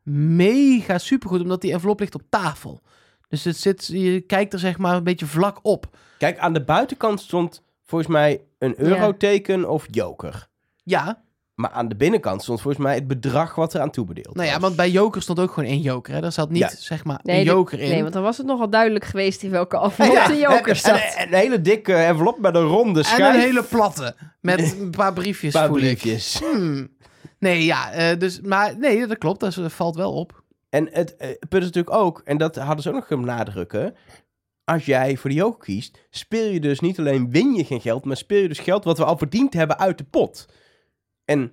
mega 0.03 0.97
supergoed, 0.97 1.41
omdat 1.41 1.61
die 1.61 1.71
envelop 1.73 1.99
ligt 1.99 2.15
op 2.15 2.21
tafel. 2.29 2.81
Dus 3.27 3.43
het 3.43 3.57
zit, 3.57 3.85
je 3.87 4.21
kijkt 4.21 4.53
er 4.53 4.59
zeg 4.59 4.77
maar 4.77 4.95
een 4.95 5.03
beetje 5.03 5.25
vlak 5.25 5.59
op. 5.61 5.97
Kijk, 6.17 6.37
aan 6.39 6.53
de 6.53 6.63
buitenkant 6.63 7.19
stond 7.19 7.63
volgens 7.91 8.11
mij 8.11 8.41
een 8.59 8.73
euroteken 8.77 9.69
of 9.69 9.85
joker. 9.89 10.47
Ja, 10.83 11.21
Maar 11.55 11.69
aan 11.69 11.87
de 11.87 11.95
binnenkant 11.95 12.41
stond 12.43 12.61
volgens 12.61 12.83
mij 12.83 12.95
het 12.95 13.07
bedrag 13.07 13.55
wat 13.55 13.73
er 13.73 13.81
aan 13.81 13.89
toebedeeld 13.91 14.35
nou 14.35 14.47
ja, 14.47 14.53
was. 14.53 14.61
want 14.61 14.75
bij 14.75 14.89
joker 14.89 15.21
stond 15.21 15.39
ook 15.39 15.51
gewoon 15.51 15.69
één 15.69 15.81
joker. 15.81 16.13
Hè? 16.13 16.21
Daar 16.21 16.31
zat 16.31 16.49
niet 16.49 16.59
Ja. 16.61 16.69
zeg 16.77 17.03
maar 17.03 17.19
nee, 17.23 17.37
een 17.39 17.43
joker 17.45 17.79
in. 17.79 17.89
nee, 17.89 18.01
want 18.01 18.13
dan 18.13 18.23
was 18.23 18.37
het 18.37 18.45
nogal 18.45 18.69
duidelijk 18.69 19.05
geweest 19.05 19.43
in 19.43 19.49
welke 19.49 19.77
envelop 19.79 20.13
Ja, 20.13 20.27
de 20.27 20.37
joker 20.37 20.69
en- 20.69 20.75
zat. 20.75 20.95
en- 20.95 21.17
en 21.17 21.27
een 21.27 21.33
hele 21.39 21.61
dikke 21.61 21.93
envelop 21.93 22.39
met 22.39 22.55
een 22.55 22.61
ronde 22.67 22.99
en 22.99 23.05
schijf. 23.05 23.33
een 23.35 23.39
hele 23.41 23.63
platte, 23.63 24.15
met 24.41 24.59
een 24.79 24.89
paar 24.91 25.13
briefjes 25.13 25.53
paar 25.53 25.71
briefjes. 25.71 26.39
Hmm. 26.51 26.89
Nee, 27.39 27.65
ja, 27.65 27.91
eh, 27.91 28.17
dus, 28.19 28.41
maar 28.41 28.77
nee, 28.77 29.07
dat 29.07 29.17
klopt, 29.17 29.39
dat 29.39 29.55
valt 29.73 29.95
wel 29.95 30.13
op. 30.13 30.43
En 30.69 30.89
het 30.91 31.15
eh, 31.15 31.27
punt 31.49 31.63
is 31.63 31.69
natuurlijk 31.71 31.95
ook, 31.95 32.21
en 32.25 32.37
dat 32.37 32.55
hadden 32.55 32.81
ze 32.83 32.89
ook 32.89 32.95
nog 32.95 33.05
kunnen 33.07 33.25
benadrukken. 33.25 33.95
Als 34.71 34.85
jij 34.85 35.17
voor 35.17 35.29
de 35.29 35.35
joker 35.35 35.65
kiest, 35.65 35.97
speel 36.09 36.45
je 36.45 36.59
dus 36.59 36.79
niet 36.79 36.99
alleen 36.99 37.31
win 37.31 37.53
je 37.53 37.65
geen 37.65 37.81
geld, 37.81 38.05
maar 38.05 38.17
speel 38.17 38.41
je 38.41 38.47
dus 38.47 38.59
geld 38.59 38.83
wat 38.83 38.97
we 38.97 39.05
al 39.05 39.17
verdiend 39.17 39.53
hebben 39.53 39.79
uit 39.79 39.97
de 39.97 40.03
pot. 40.03 40.45
En 41.25 41.51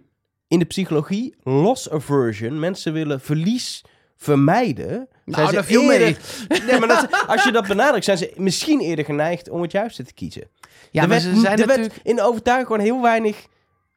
in 0.48 0.58
de 0.58 0.64
psychologie, 0.64 1.34
loss 1.42 1.90
aversion, 1.90 2.58
mensen 2.58 2.92
willen 2.92 3.20
verlies 3.20 3.84
vermijden. 4.16 5.08
Nou, 5.24 5.52
daar 5.52 5.64
viel 5.64 5.82
mee. 5.82 6.16
Nee, 6.66 6.78
maar 6.78 6.88
dat, 6.88 7.24
als 7.26 7.44
je 7.44 7.52
dat 7.52 7.66
benadrukt, 7.66 8.04
zijn 8.04 8.18
ze 8.18 8.32
misschien 8.36 8.80
eerder 8.80 9.04
geneigd 9.04 9.50
om 9.50 9.62
het 9.62 9.72
juiste 9.72 10.02
te 10.02 10.14
kiezen. 10.14 10.48
Ja, 10.90 11.02
er 11.02 11.08
maar 11.08 11.20
werd, 11.22 11.34
ze 11.34 11.40
zijn 11.40 11.58
er 11.58 11.66
werd 11.66 11.80
natuurlijk... 11.80 12.08
in 12.08 12.16
de 12.16 12.22
overtuiging 12.22 12.66
gewoon 12.66 12.84
heel 12.84 13.02
weinig. 13.02 13.46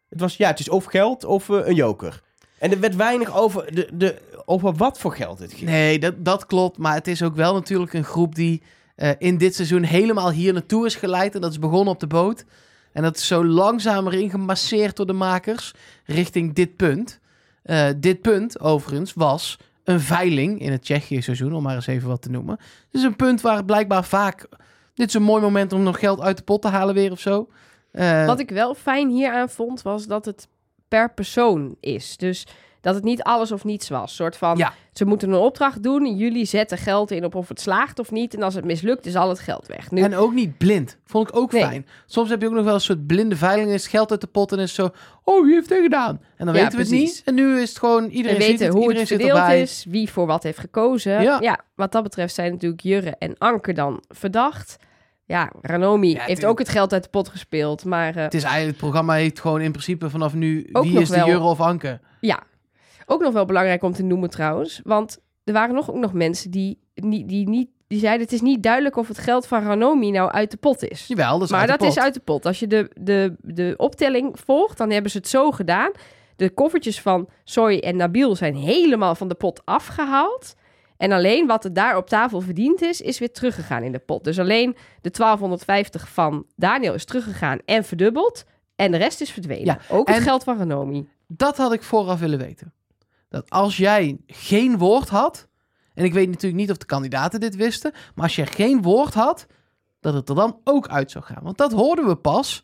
Het 0.09 0.19
was 0.19 0.38
ja, 0.38 0.47
het 0.47 0.59
is 0.59 0.69
of 0.69 0.86
geld 0.86 1.24
of 1.24 1.49
eh, 1.49 1.67
een 1.67 1.76
joker. 1.76 2.22
En 2.57 2.72
er 2.72 2.80
werd 2.80 2.95
weinig 2.95 3.36
over, 3.36 3.76
de, 3.76 3.89
de, 3.93 4.17
over 4.45 4.74
wat 4.74 4.99
voor 4.99 5.15
geld 5.15 5.39
het 5.39 5.53
ging. 5.53 5.69
Nee, 5.69 5.99
dat, 5.99 6.26
dat 6.26 6.45
klopt. 6.45 6.78
Maar 6.78 6.93
het 6.93 7.07
is 7.07 7.24
ook 7.24 7.36
wel 7.36 7.53
natuurlijk 7.53 7.93
een 7.93 8.03
groep 8.03 8.36
die 8.36 8.61
eh, 9.01 9.09
in 9.17 9.37
dit 9.37 9.55
seizoen 9.55 9.83
helemaal 9.83 10.31
hier 10.31 10.53
naartoe 10.53 10.85
is 10.85 10.95
geleid. 10.95 11.35
En 11.35 11.41
dat 11.41 11.51
is 11.51 11.59
begonnen 11.59 11.93
op 11.93 11.99
de 11.99 12.07
boot. 12.07 12.45
En 12.93 13.03
dat 13.03 13.15
is 13.17 13.27
zo 13.27 13.45
langzamer 13.45 14.13
ingemasseerd 14.13 14.95
door 14.95 15.05
de 15.05 15.13
makers 15.13 15.73
richting 16.05 16.53
dit 16.53 16.75
punt. 16.75 17.19
Eh, 17.63 17.89
dit 17.97 18.21
punt, 18.21 18.59
overigens, 18.59 19.13
was 19.13 19.57
een 19.83 19.99
veiling 19.99 20.59
in 20.61 20.71
het 20.71 20.81
Tsjechië-seizoen, 20.81 21.53
om 21.53 21.63
maar 21.63 21.75
eens 21.75 21.87
even 21.87 22.07
wat 22.07 22.21
te 22.21 22.29
noemen. 22.29 22.57
Dus 22.91 23.03
een 23.03 23.15
punt 23.15 23.41
waar 23.41 23.55
het 23.55 23.65
blijkbaar 23.65 24.03
vaak... 24.03 24.47
Dit 24.93 25.07
is 25.07 25.13
een 25.13 25.23
mooi 25.23 25.41
moment 25.41 25.73
om 25.73 25.83
nog 25.83 25.99
geld 25.99 26.21
uit 26.21 26.37
de 26.37 26.43
pot 26.43 26.61
te 26.61 26.67
halen 26.67 26.95
weer 26.95 27.11
of 27.11 27.19
zo. 27.19 27.49
Eh, 27.91 28.25
Wat 28.25 28.39
ik 28.39 28.49
wel 28.49 28.75
fijn 28.75 29.09
hieraan 29.09 29.49
vond, 29.49 29.81
was 29.81 30.07
dat 30.07 30.25
het 30.25 30.47
per 30.87 31.13
persoon 31.13 31.75
is. 31.79 32.17
Dus 32.17 32.47
dat 32.82 32.95
het 32.95 33.03
niet 33.03 33.23
alles 33.23 33.51
of 33.51 33.63
niets 33.63 33.89
was. 33.89 34.15
soort 34.15 34.38
van, 34.38 34.57
Ja. 34.57 34.73
ze 34.93 35.05
moeten 35.05 35.29
een 35.29 35.36
opdracht 35.39 35.84
doen. 35.84 36.05
en 36.05 36.15
Jullie 36.15 36.45
zetten 36.45 36.77
geld 36.77 37.11
in 37.11 37.25
op 37.25 37.36
of 37.36 37.47
het 37.47 37.61
slaagt 37.61 37.99
of 37.99 38.11
niet. 38.11 38.36
En 38.36 38.43
als 38.43 38.53
het 38.55 38.65
mislukt, 38.65 39.05
is 39.05 39.15
al 39.15 39.29
het 39.29 39.39
geld 39.39 39.67
weg. 39.67 39.91
Nu, 39.91 40.01
En 40.01 40.15
ook 40.15 40.34
niet 40.34 40.57
blind. 40.57 40.97
Vond 41.05 41.29
ik 41.29 41.36
ook 41.36 41.51
Nee. 41.51 41.61
fijn. 41.63 41.86
Soms 42.05 42.29
heb 42.29 42.41
je 42.41 42.47
ook 42.47 42.53
nog 42.53 42.63
wel 42.63 42.73
een 42.73 42.82
soort 42.82 43.07
blinde 43.07 43.36
veiling. 43.36 43.71
Is 43.71 43.88
geld 43.88 44.11
uit 44.11 44.21
de 44.21 44.27
pot 44.27 44.51
en 44.51 44.59
is 44.59 44.73
zo... 44.73 44.89
Oh, 45.23 45.45
wie 45.45 45.53
heeft 45.53 45.69
het 45.69 45.79
gedaan? 45.82 46.21
En 46.38 46.45
dan 46.45 46.55
Ja, 46.55 46.61
weten 46.61 46.77
we 46.77 46.84
het 46.84 46.91
niet. 46.93 47.21
En 47.25 47.34
nu 47.36 47.59
is 47.59 47.69
het 47.69 47.77
gewoon... 47.79 48.03
we 48.03 48.09
Iedereen 48.09 48.41
ziet 48.41 48.49
weten 48.49 48.65
het, 48.65 48.73
hoe 48.73 48.82
iedereen 48.82 49.01
het 49.07 49.21
verdeeld 49.21 49.49
is. 49.49 49.86
Wie 49.89 50.09
voor 50.09 50.25
wat 50.25 50.43
heeft 50.43 50.59
gekozen. 50.59 51.21
Ja. 51.21 51.38
Ja. 51.41 51.59
wat 51.75 51.91
dat 51.91 52.03
betreft 52.03 52.34
zijn 52.34 52.51
natuurlijk 52.51 52.82
Jurre 52.82 53.15
en 53.19 53.36
Anker 53.38 53.73
dan 53.73 54.03
verdacht. 54.07 54.77
Ja, 55.25 55.51
Ranomi 55.61 56.09
Ja, 56.13 56.23
heeft 56.23 56.45
ook 56.45 56.59
het 56.59 56.69
geld 56.69 56.93
uit 56.93 57.03
de 57.03 57.09
pot 57.09 57.29
gespeeld. 57.29 57.86
Maar 57.86 58.15
eh, 58.15 58.23
Het 58.23 58.34
is 58.34 58.41
eigenlijk... 58.43 58.71
Het 58.71 58.82
programma 58.82 59.13
heeft 59.13 59.39
gewoon 59.39 59.61
in 59.61 59.71
principe 59.71 60.09
vanaf 60.09 60.34
nu... 60.34 60.69
Wie 60.71 60.99
is 60.99 61.09
de. 61.09 61.15
Jurre 61.25 61.39
of 61.43 61.59
Anke? 61.61 61.99
Ja, 62.19 62.39
ook 63.12 63.22
nog 63.22 63.34
wel 63.34 63.45
belangrijk 63.45 63.84
om 63.84 63.93
te 63.93 64.03
noemen 64.03 64.30
trouwens. 64.30 64.82
Want 64.84 65.18
er 65.43 65.53
waren 65.53 65.76
nog, 65.76 65.89
ook 65.89 65.97
nog 65.97 66.14
mensen 66.14 66.51
die, 66.51 66.80
die, 66.93 67.26
die, 67.26 67.49
niet, 67.49 67.70
die 67.88 67.99
zeiden... 67.99 68.22
het 68.22 68.34
is 68.34 68.41
niet 68.41 68.64
duidelijk 68.64 68.95
of 68.95 69.07
het 69.07 69.18
geld 69.18 69.47
van 69.47 69.64
Ranomi 69.64 70.12
nou 70.12 70.32
uit 70.32 70.51
de 70.51 70.57
pot 70.57 70.84
is. 70.84 71.07
Jawel, 71.07 71.34
dat 71.34 71.41
is 71.41 71.51
maar 71.51 71.59
uit 71.59 71.70
de 71.70 71.78
dat 71.78 71.88
is 71.88 71.99
uit 71.99 72.14
de 72.14 72.20
pot. 72.20 72.45
Als 72.45 72.59
je 72.59 72.68
de, 72.68 72.91
de, 72.99 73.36
de 73.41 73.74
optelling 73.78 74.39
volgt, 74.39 74.78
dan 74.78 74.89
hebben 74.89 75.12
ze 75.12 75.18
het 75.18 75.28
zo 75.28 75.51
gedaan. 75.51 75.91
De 76.36 76.49
koffertjes 76.49 77.01
van 77.01 77.30
Soy 77.43 77.78
en 77.78 77.95
Nabil 77.95 78.36
zijn 78.36 78.55
helemaal 78.55 79.16
van 79.16 79.28
de 79.28 79.36
pot 79.36 79.62
afgehaald. 79.66 80.53
En 80.97 81.12
alleen 81.12 81.47
wat 81.47 81.64
er 81.64 81.74
daar 81.74 81.97
op 81.97 82.07
tafel 82.07 82.41
verdiend 82.41 82.82
is, 82.82 83.01
is 83.01 83.20
weer 83.20 83.32
teruggegaan 83.32 83.84
in 83.84 83.91
de 83.91 83.99
pot. 83.99 84.24
Dus 84.24 84.39
alleen 84.39 84.76
de 85.01 85.12
1250 85.12 86.09
van 86.09 86.45
Daniel 86.55 86.93
is 86.93 87.05
teruggegaan 87.05 87.59
en 87.66 87.84
verdubbeld. 87.84 88.43
En 88.76 88.91
de 88.91 88.97
rest 88.97 89.22
is 89.22 89.32
verdwenen. 89.32 89.66
Ja, 89.66 89.80
Ook 89.89 90.07
het 90.07 90.24
geld 90.24 90.43
van 90.43 90.57
Ranomi. 90.57 91.09
Dat 91.28 91.57
had 91.57 91.74
ik 91.74 91.84
vooraf 91.84 92.20
willen 92.20 92.39
weten. 92.39 92.74
Dat 93.32 93.49
als 93.49 93.77
jij 93.77 94.17
geen 94.27 94.77
woord 94.77 95.09
had... 95.09 95.47
En 95.93 96.03
ik 96.03 96.13
weet 96.13 96.27
natuurlijk 96.27 96.61
niet 96.61 96.71
of 96.71 96.77
de 96.77 96.86
kandidaten 96.86 97.39
dit 97.39 97.55
wisten... 97.55 97.91
Maar 98.15 98.23
als 98.23 98.36
je 98.36 98.45
geen 98.45 98.82
woord 98.82 99.13
had... 99.13 99.45
Dat 99.99 100.13
het 100.13 100.29
er 100.29 100.36
dan 100.36 100.59
ook 100.63 100.88
uit 100.88 101.11
zou 101.11 101.23
gaan. 101.23 101.43
Want 101.43 101.57
dat 101.57 101.71
hoorden 101.71 102.07
we 102.07 102.15
pas... 102.15 102.63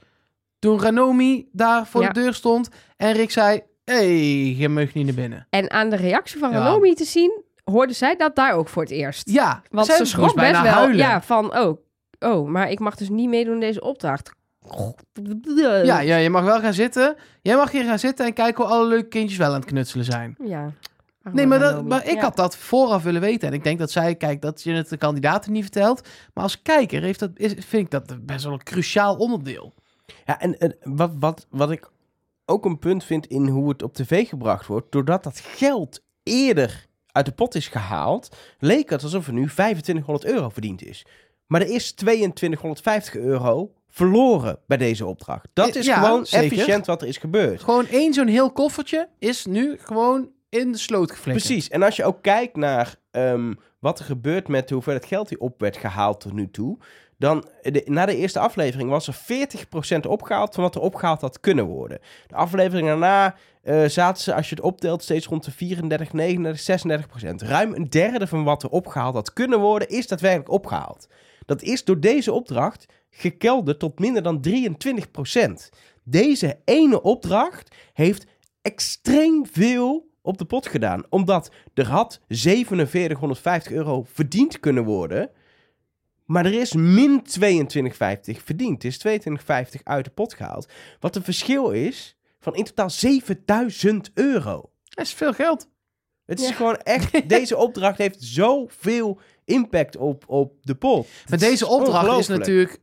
Toen 0.60 0.82
Ranomi 0.82 1.50
daar 1.52 1.88
voor 1.88 2.02
Ja. 2.02 2.08
de 2.10 2.20
deur 2.22 2.34
stond... 2.34 2.70
En 2.98 3.14
Rick 3.14 3.32
zei... 3.32 3.62
Hé, 3.84 3.94
hey, 3.94 4.56
je 4.56 4.70
mag 4.70 4.94
niet 4.94 5.06
naar 5.06 5.16
binnen. 5.16 5.48
En 5.50 5.72
aan 5.72 5.90
de 5.90 5.96
reactie 5.96 6.40
van 6.40 6.52
Ja. 6.52 6.58
Ranomi 6.58 6.94
te 6.94 7.04
zien, 7.06 7.44
hoorde 7.64 7.94
zij 7.94 8.16
dat 8.16 8.36
daar 8.36 8.54
ook 8.54 8.68
voor 8.68 8.82
het 8.84 8.92
eerst. 8.92 9.30
Ja, 9.30 9.62
Want 9.70 9.88
ze 9.88 10.06
schrok 10.06 10.36
bijna 10.36 10.62
best 10.62 10.74
wel. 10.74 10.82
huilen. 10.82 10.98
Ja, 10.98 11.22
van, 11.22 11.58
oh, 11.58 11.78
oh, 12.20 12.48
maar 12.50 12.70
ik 12.70 12.80
mag 12.80 12.96
dus 12.96 13.10
niet 13.10 13.30
meedoen 13.30 13.54
in 13.54 13.60
deze 13.60 13.82
opdracht. 13.82 14.32
Ja, 15.86 16.00
ja, 16.00 16.16
je 16.18 16.30
mag 16.30 16.44
wel 16.44 16.60
gaan 16.60 16.74
zitten. 16.74 17.16
Jij 17.42 17.56
mag 17.56 17.72
hier 17.72 17.84
gaan 17.84 18.00
zitten 18.00 18.26
en 18.26 18.34
kijken 18.34 18.64
hoe 18.64 18.74
alle 18.74 18.88
leuke 18.88 19.08
kindjes 19.08 19.38
wel 19.38 19.48
aan 19.48 19.60
het 19.60 19.66
knutselen 19.66 20.06
zijn. 20.06 20.36
Ja. 20.44 20.72
Nee, 21.32 21.46
maar, 21.46 21.60
dat, 21.60 21.86
maar 21.86 22.06
ik 22.08 22.16
Ja. 22.16 22.22
had 22.22 22.36
dat 22.36 22.58
vooraf 22.58 23.04
willen 23.04 23.22
weten. 23.22 23.48
En 23.48 23.54
ik 23.54 23.64
denk 23.64 23.80
dat 23.80 23.92
zij, 23.92 24.16
kijk, 24.16 24.42
dat 24.42 24.64
je 24.64 24.74
het 24.74 24.90
de 24.90 24.98
kandidaten 24.98 25.52
niet 25.52 25.62
vertelt. 25.64 26.08
Maar 26.34 26.44
als 26.44 26.62
kijker 26.62 27.02
heeft 27.02 27.20
dat, 27.20 27.32
is, 27.34 27.54
vind 27.58 27.84
ik 27.84 27.92
dat 27.92 28.26
best 28.26 28.44
wel 28.44 28.54
een 28.54 28.64
cruciaal 28.64 29.16
onderdeel. 29.16 29.74
Ja, 30.26 30.40
en, 30.40 30.58
en 30.58 30.76
wat, 30.84 31.12
wat, 31.20 31.46
wat 31.50 31.72
ik 31.72 31.90
ook 32.46 32.66
een 32.66 32.80
punt 32.80 33.04
vind 33.04 33.26
in 33.28 33.48
hoe 33.48 33.70
het 33.70 33.84
op 33.84 33.94
tv 33.94 34.28
gebracht 34.28 34.66
wordt, 34.66 34.92
doordat 34.92 35.24
dat 35.24 35.40
geld 35.40 36.04
eerder 36.24 36.86
uit 37.12 37.26
de 37.26 37.32
pot 37.32 37.56
is 37.56 37.68
gehaald, 37.68 38.36
leek 38.60 38.90
het 38.90 39.04
alsof 39.04 39.28
er 39.28 39.34
nu 39.34 39.44
2500 39.50 40.26
euro 40.26 40.50
verdiend 40.50 40.84
is. 40.84 41.06
Maar 41.48 41.62
er 41.62 41.70
is 41.70 41.92
2250 41.92 43.16
euro 43.16 43.72
verloren 43.98 44.60
bij 44.68 44.78
deze 44.78 45.06
opdracht. 45.06 45.48
Dat 45.54 45.76
is 45.76 45.86
Ja, 45.86 46.02
gewoon 46.04 46.26
zeker. 46.26 46.52
efficiënt 46.58 46.86
wat 46.86 47.02
er 47.02 47.08
is 47.08 47.18
gebeurd. 47.18 47.64
Gewoon 47.64 47.88
één 47.88 48.14
zo'n 48.14 48.28
heel 48.28 48.52
koffertje 48.52 49.10
is 49.20 49.46
nu 49.46 49.78
gewoon 49.82 50.30
in 50.50 50.72
de 50.72 50.78
sloot 50.78 51.12
geflikkerd. 51.12 51.46
Precies. 51.46 51.70
En 51.70 51.84
als 51.84 51.96
je 51.96 52.04
ook 52.06 52.22
kijkt 52.22 52.56
naar 52.56 52.96
ehm, 53.12 53.54
wat 53.80 54.00
er 54.00 54.06
gebeurt 54.06 54.48
met 54.48 54.68
de 54.68 54.74
hoeveelheid 54.74 55.06
geld 55.06 55.30
die 55.30 55.40
op 55.40 55.60
werd 55.60 55.78
gehaald 55.78 56.20
tot 56.20 56.34
nu 56.34 56.52
toe. 56.52 56.78
Dan, 57.20 57.48
de, 57.62 57.82
na 57.86 58.06
de 58.06 58.16
eerste 58.16 58.40
aflevering 58.40 58.90
was 58.90 59.08
er 59.08 59.16
40% 59.96 60.00
opgehaald 60.08 60.54
van 60.56 60.64
wat 60.64 60.76
er 60.76 60.82
opgehaald 60.82 61.22
had 61.22 61.40
kunnen 61.40 61.66
worden. 61.66 62.00
De 62.28 62.36
aflevering 62.36 62.88
daarna 62.88 63.36
eh, 63.62 63.86
zaten 63.86 64.24
ze, 64.24 64.34
als 64.34 64.50
je 64.50 64.56
het 64.56 64.64
optelt, 64.64 65.04
steeds 65.04 65.26
rond 65.28 65.46
de 65.46 65.52
34, 65.52 66.14
39, 66.14 66.62
36%. 67.24 67.36
Ruim 67.36 67.74
een 67.74 67.90
derde 67.90 68.28
van 68.28 68.44
wat 68.44 68.64
er 68.64 68.70
opgehaald 68.70 69.14
had 69.14 69.34
kunnen 69.34 69.60
worden, 69.60 69.90
is 69.90 70.08
daadwerkelijk 70.08 70.50
opgehaald. 70.52 71.08
Dat 71.46 71.62
is 71.62 71.84
door 71.84 72.00
deze 72.00 72.32
opdracht 72.32 72.86
gekelderd 73.18 73.80
tot 73.80 74.00
minder 74.00 74.24
dan 74.24 74.46
23%. 74.48 75.70
Deze 76.04 76.60
ene 76.66 77.02
opdracht 77.02 77.76
heeft 77.94 78.26
extreem 78.62 79.46
veel 79.52 80.10
op 80.22 80.38
de 80.38 80.46
pot 80.46 80.68
gedaan. 80.68 81.04
Omdat 81.10 81.52
er 81.74 81.88
had 81.88 82.22
4750 82.28 83.72
euro 83.72 84.04
verdiend 84.14 84.60
kunnen 84.60 84.84
worden. 84.84 85.30
Maar 86.26 86.46
er 86.46 86.54
is 86.54 86.74
min 86.74 87.24
2250 87.24 88.42
verdiend. 88.44 88.74
Het 88.84 88.92
is 88.92 88.98
2250 88.98 89.82
uit 89.84 90.06
de 90.06 90.12
pot 90.12 90.34
gehaald. 90.34 90.68
Wat 91.00 91.16
een 91.16 91.24
verschil 91.24 91.70
is 91.70 92.18
van 92.40 92.56
in 92.56 92.64
totaal 92.64 92.90
7000 92.90 94.12
euro. 94.14 94.70
Dat 94.84 95.06
is 95.06 95.14
veel 95.14 95.34
geld. 95.34 95.70
Het 96.26 96.40
is 96.40 96.48
Ja. 96.48 96.54
gewoon 96.54 96.78
echt... 96.78 97.30
Deze 97.30 97.58
opdracht 97.58 97.98
heeft 97.98 98.24
zoveel 98.24 99.20
impact 99.46 99.98
op, 99.98 100.24
op 100.28 100.54
de 100.62 100.76
pot. 100.76 101.08
Maar 101.30 101.40
deze 101.40 101.68
opdracht 101.68 102.20
is 102.20 102.28
natuurlijk... 102.28 102.80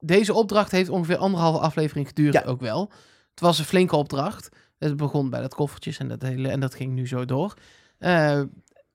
Deze 0.00 0.34
opdracht 0.34 0.70
heeft 0.70 0.88
ongeveer 0.90 1.16
anderhalve 1.16 1.58
aflevering 1.58 2.06
geduurd 2.08 2.34
Ja. 2.34 2.42
ook 2.42 2.60
wel. 2.60 2.90
Het 3.30 3.40
was 3.40 3.58
een 3.58 3.64
flinke 3.64 3.96
opdracht. 3.96 4.48
Het 4.78 4.96
begon 4.96 5.30
bij 5.30 5.40
dat 5.40 5.54
koffertjes 5.54 5.98
en 5.98 6.08
dat, 6.08 6.22
hele, 6.22 6.48
en 6.48 6.60
dat 6.60 6.74
ging 6.74 6.92
nu 6.92 7.06
zo 7.06 7.24
door. 7.24 7.54
Eh, 7.98 8.38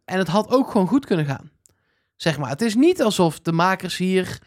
en 0.05 0.17
het 0.17 0.27
had 0.27 0.51
ook 0.51 0.71
gewoon 0.71 0.87
goed 0.87 1.05
kunnen 1.05 1.25
gaan. 1.25 1.51
Zeg 2.15 2.37
maar, 2.37 2.49
het 2.49 2.61
is 2.61 2.75
niet 2.75 3.01
alsof 3.01 3.39
de 3.39 3.51
makers 3.51 3.97
hier... 3.97 4.39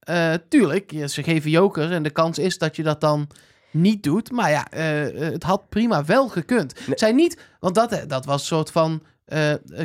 eh, 0.00 0.34
tuurlijk, 0.48 0.92
ze 1.06 1.22
geven 1.22 1.50
jokers 1.50 1.90
en 1.90 2.02
de 2.02 2.10
kans 2.10 2.38
is 2.38 2.58
dat 2.58 2.76
je 2.76 2.82
dat 2.82 3.00
dan 3.00 3.26
niet 3.70 4.02
doet. 4.02 4.30
Maar 4.30 4.50
ja, 4.50 4.70
eh, 4.70 5.20
het 5.20 5.42
had 5.42 5.68
prima 5.68 6.04
wel 6.04 6.28
gekund. 6.28 6.86
Het 6.86 6.98
zijn 6.98 7.14
niet, 7.16 7.40
want 7.60 7.74
dat, 7.74 8.04
dat 8.06 8.24
was 8.24 8.40
een 8.40 8.46
soort 8.46 8.70
van 8.70 9.02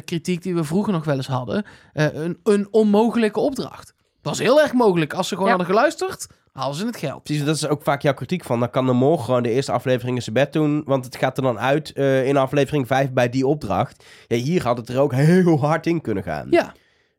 kritiek 0.06 0.42
die 0.42 0.56
we 0.56 0.64
vroeger 0.64 0.94
nog 0.94 1.04
wel 1.06 1.16
eens 1.16 1.28
hadden. 1.28 1.66
Een, 1.94 2.40
een 2.44 2.68
onmogelijke 2.72 3.40
opdracht. 3.40 3.93
Het 4.24 4.32
was 4.38 4.40
heel 4.40 4.62
erg 4.62 4.74
mogelijk. 4.74 5.14
Als 5.14 5.28
ze 5.28 5.34
gewoon 5.36 5.50
Ja. 5.50 5.56
hadden 5.58 5.76
geluisterd, 5.76 6.28
halen 6.52 6.76
ze 6.76 6.86
het 6.86 6.98
geld. 6.98 7.24
Precies, 7.24 7.46
dat 7.46 7.56
is 7.56 7.68
ook 7.68 7.84
vaak 7.84 8.02
jouw 8.02 8.14
kritiek 8.14 8.44
van. 8.44 8.60
Dan 8.60 8.70
kan 8.70 8.86
de 8.86 8.94
mol 8.94 9.18
gewoon 9.18 9.44
de 9.44 9.50
eerste 9.50 9.72
aflevering 9.72 10.16
in 10.16 10.22
zijn 10.24 10.36
bed 10.36 10.54
doen. 10.54 10.82
Want 10.86 11.06
het 11.06 11.16
gaat 11.16 11.38
er 11.38 11.44
dan 11.44 11.60
uit 11.60 11.92
eh, 11.94 12.28
in 12.28 12.38
aflevering 12.38 12.88
5 12.88 13.12
bij 13.12 13.30
die 13.30 13.48
opdracht. 13.48 14.06
Ja, 14.28 14.38
hier 14.38 14.64
had 14.64 14.78
het 14.78 14.90
er 14.90 15.00
ook 15.00 15.14
heel 15.14 15.60
hard 15.60 15.88
in 15.88 16.02
kunnen 16.02 16.24
gaan. 16.24 16.48
Ja, 16.50 16.74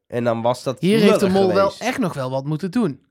En 0.07 0.25
dan 0.25 0.43
was 0.43 0.63
dat 0.63 0.81
hier 0.81 0.99
heeft 0.99 1.21
de 1.21 1.27
lullig 1.27 1.33
mol 1.43 1.47
wel 1.55 1.71
geweest. 1.71 1.81
echt 1.91 1.99
nog 1.99 2.15
wel 2.15 2.31
wat 2.31 2.45
moeten 2.45 2.71
doen. 2.71 3.03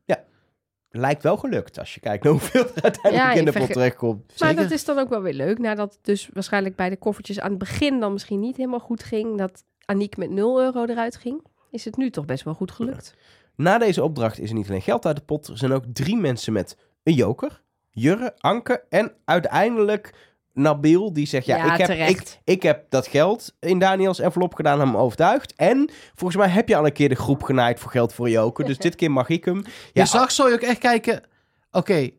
Lijkt 0.95 1.23
wel 1.23 1.37
gelukt 1.37 1.79
als 1.79 1.93
je 1.93 1.99
kijkt 1.99 2.23
naar 2.23 2.31
hoeveel 2.33 2.61
er 2.75 2.81
uiteindelijk 2.83 3.15
Ja, 3.23 3.29
in 3.33 3.35
de 3.35 3.39
ik 3.39 3.45
pot 3.45 3.53
verge- 3.55 3.73
terechtkomt. 3.73 4.27
Maar 4.39 4.49
Zeker. 4.49 4.63
dat 4.63 4.71
is 4.71 4.85
dan 4.85 4.99
ook 4.99 5.09
wel 5.09 5.21
weer 5.21 5.33
leuk. 5.33 5.57
Nadat 5.59 5.93
het 5.93 6.03
dus 6.03 6.29
waarschijnlijk 6.33 6.75
bij 6.75 6.89
de 6.89 6.97
koffertjes 6.97 7.39
aan 7.39 7.49
het 7.49 7.59
begin 7.59 7.99
dan 7.99 8.13
misschien 8.13 8.39
niet 8.39 8.57
helemaal 8.57 8.79
goed 8.79 9.03
ging. 9.03 9.37
Dat 9.37 9.63
Aniek 9.85 10.17
met 10.17 10.29
0 10.29 10.61
euro 10.61 10.85
eruit 10.85 11.15
ging. 11.15 11.43
Is 11.71 11.85
het 11.85 11.97
nu 11.97 12.09
toch 12.09 12.25
best 12.25 12.43
wel 12.43 12.53
goed 12.53 12.71
gelukt. 12.71 13.13
Na 13.55 13.77
deze 13.77 14.03
opdracht 14.03 14.39
is 14.39 14.49
er 14.49 14.55
niet 14.55 14.67
alleen 14.67 14.81
geld 14.81 15.05
uit 15.05 15.15
de 15.15 15.21
pot. 15.21 15.47
Er 15.47 15.57
zijn 15.57 15.71
ook 15.71 15.83
drie 15.93 16.17
mensen 16.17 16.53
met 16.53 16.77
een 17.03 17.13
joker. 17.13 17.61
Jurre, 17.91 18.33
Anke 18.37 18.83
en 18.89 19.11
uiteindelijk 19.25 20.13
Nabil. 20.53 21.13
Die 21.13 21.27
zegt, 21.27 21.45
ja, 21.45 21.57
Ja, 21.57 21.63
ik, 21.63 21.69
heb, 21.69 21.79
ik, 21.79 21.85
terecht. 21.85 22.39
ik 22.43 22.63
heb 22.63 22.85
dat 22.89 23.07
geld 23.07 23.55
in 23.59 23.79
Daniels 23.79 24.19
envelop 24.19 24.53
gedaan 24.53 24.79
en 24.79 24.87
hem 24.87 24.97
overtuigd. 24.97 25.53
En 25.55 25.89
volgens 26.15 26.39
mij 26.43 26.49
heb 26.49 26.67
je 26.67 26.75
al 26.75 26.85
een 26.85 26.93
keer 26.93 27.09
de 27.09 27.15
groep 27.15 27.43
genaaid 27.43 27.79
voor 27.79 27.91
geld 27.91 28.13
voor 28.13 28.29
joker. 28.29 28.65
Dus 28.65 28.77
dit 28.87 28.95
keer 28.95 29.11
mag 29.11 29.29
ik 29.29 29.45
hem. 29.45 29.63
Ja, 29.65 30.01
je 30.01 30.05
zag 30.05 30.31
zo 30.31 30.47
je 30.47 30.53
ook 30.53 30.59
echt 30.61 30.77
kijken... 30.77 31.23
Oké, 31.71 32.09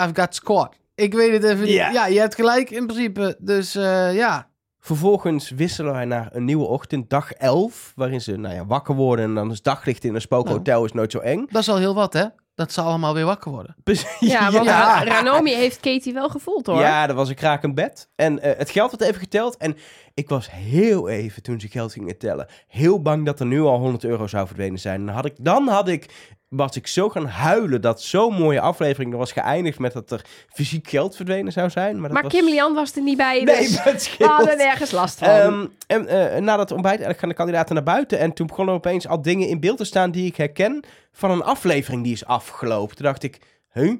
I've 0.00 0.14
got 0.14 0.34
squad. 0.34 0.76
Ik 0.94 1.14
weet 1.14 1.32
het 1.32 1.44
even 1.44 1.64
niet. 1.64 1.74
Ja. 1.74 1.90
Ja, 1.90 2.06
je 2.06 2.18
hebt 2.18 2.34
gelijk 2.34 2.70
in 2.70 2.86
principe. 2.86 3.36
Dus 3.38 3.74
eh, 3.74 4.14
ja, 4.14 4.48
Vervolgens 4.84 5.50
wisselen 5.50 5.92
wij 5.92 6.04
naar 6.04 6.28
een 6.32 6.44
nieuwe 6.44 6.64
ochtend, 6.66 7.10
dag 7.10 7.32
11. 7.32 7.92
Waarin 7.96 8.20
ze 8.20 8.36
nou 8.36 8.54
ja, 8.54 8.66
wakker 8.66 8.94
worden 8.94 9.24
en 9.24 9.34
dan 9.34 9.50
is 9.50 9.62
daglicht 9.62 10.04
in 10.04 10.14
een 10.14 10.20
spookhotel 10.20 10.84
is 10.84 10.92
nooit 10.92 11.12
zo 11.12 11.18
eng. 11.18 11.46
dat 11.50 11.60
is 11.62 11.68
al 11.68 11.76
heel 11.76 11.94
wat 11.94 12.12
hè. 12.12 12.24
Dat 12.54 12.72
ze 12.72 12.80
allemaal 12.80 13.14
weer 13.14 13.24
wakker 13.24 13.50
worden. 13.50 13.76
Ja, 14.20 14.50
want 14.50 14.64
Ja. 14.64 15.04
Ranomi 15.04 15.54
heeft 15.54 15.80
Katie 15.80 16.12
wel 16.12 16.28
gevoeld 16.28 16.66
hoor. 16.66 16.78
Ja, 16.78 17.06
dat 17.06 17.16
was 17.16 17.28
een 17.28 17.34
krakend 17.34 17.74
bed. 17.74 18.08
En 18.16 18.40
eh, 18.40 18.58
het 18.58 18.70
geld 18.70 18.90
werd 18.90 19.02
even 19.02 19.20
geteld. 19.20 19.56
En 19.56 19.76
ik 20.14 20.28
was 20.28 20.50
heel 20.50 21.08
even, 21.08 21.42
toen 21.42 21.60
ze 21.60 21.68
geld 21.68 21.92
gingen 21.92 22.18
tellen, 22.18 22.46
heel 22.66 23.02
bang 23.02 23.24
dat 23.24 23.40
er 23.40 23.46
nu 23.46 23.60
al 23.60 23.78
100 23.78 24.04
euro 24.04 24.26
zou 24.26 24.46
verdwenen 24.46 24.78
zijn. 24.78 25.00
En 25.00 25.06
dan 25.06 25.14
had 25.14 25.24
ik, 25.24 25.34
dan 25.38 25.68
had 25.68 25.88
ik, 25.88 26.34
was 26.48 26.76
ik 26.76 26.86
zo 26.86 27.08
gaan 27.08 27.26
huilen 27.26 27.80
dat 27.80 28.02
zo'n 28.02 28.34
mooie 28.34 28.60
aflevering 28.60 29.12
er 29.12 29.18
was 29.18 29.32
geëindigd 29.32 29.78
met 29.78 29.92
dat 29.92 30.10
er 30.10 30.24
fysiek 30.48 30.88
geld 30.88 31.16
verdwenen 31.16 31.52
zou 31.52 31.70
zijn. 31.70 31.94
Maar, 31.94 32.02
dat 32.02 32.12
Maar 32.12 32.22
was... 32.22 32.32
Kim 32.32 32.44
Lian 32.44 32.74
was 32.74 32.96
er 32.96 33.02
niet 33.02 33.16
bij, 33.16 33.42
Nee, 33.42 33.56
dus 33.56 33.82
het 33.84 34.16
we 34.18 34.24
hadden 34.24 34.56
nergens 34.56 34.90
last 34.90 35.18
van. 35.18 35.28
Ehm, 35.28 35.66
en 35.86 36.06
eh, 36.06 36.40
na 36.40 36.56
dat 36.56 36.70
ontbijt 36.70 37.16
gaan 37.16 37.28
de 37.28 37.34
kandidaten 37.34 37.74
naar 37.74 37.84
buiten. 37.84 38.18
En 38.18 38.32
toen 38.32 38.46
begonnen 38.46 38.74
opeens 38.74 39.08
al 39.08 39.22
dingen 39.22 39.48
in 39.48 39.60
beeld 39.60 39.78
te 39.78 39.84
staan 39.84 40.10
die 40.10 40.26
ik 40.26 40.36
herken 40.36 40.84
van 41.12 41.30
een 41.30 41.42
aflevering 41.42 42.02
die 42.02 42.12
is 42.12 42.24
afgelopen. 42.24 42.96
Toen 42.96 43.06
dacht 43.06 43.22
ik, 43.22 43.40
huh? 43.72 43.94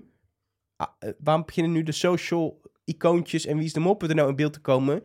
Ah, 0.76 0.88
eh, 0.98 1.10
waarom 1.18 1.44
beginnen 1.46 1.72
nu 1.72 1.82
de 1.82 1.92
social 1.92 2.60
icoontjes 2.84 3.46
en 3.46 3.56
wie 3.56 3.66
is 3.66 3.72
de 3.72 3.80
mop 3.80 4.02
er 4.02 4.14
nou 4.14 4.28
in 4.28 4.36
beeld 4.36 4.52
te 4.52 4.60
komen? 4.60 5.02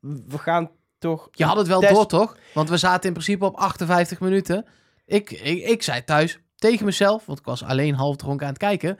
We 0.00 0.38
gaan 0.38 0.70
toch... 0.98 1.28
Je 1.30 1.44
had 1.44 1.56
het 1.56 1.66
wel 1.66 1.80
Test- 1.80 1.94
door, 1.94 2.06
toch? 2.06 2.36
Want 2.54 2.68
we 2.68 2.76
zaten 2.76 3.06
in 3.06 3.12
principe 3.12 3.44
op 3.44 3.56
58 3.56 4.20
minuten. 4.20 4.66
Ik, 5.06 5.30
ik, 5.30 5.64
ik 5.68 5.82
zei 5.82 6.04
thuis 6.04 6.38
tegen 6.56 6.84
mezelf, 6.84 7.26
want 7.26 7.38
ik 7.38 7.44
was 7.44 7.64
alleen 7.64 7.94
half 7.94 8.16
dronken 8.16 8.46
aan 8.46 8.52
het 8.52 8.62
kijken. 8.62 8.98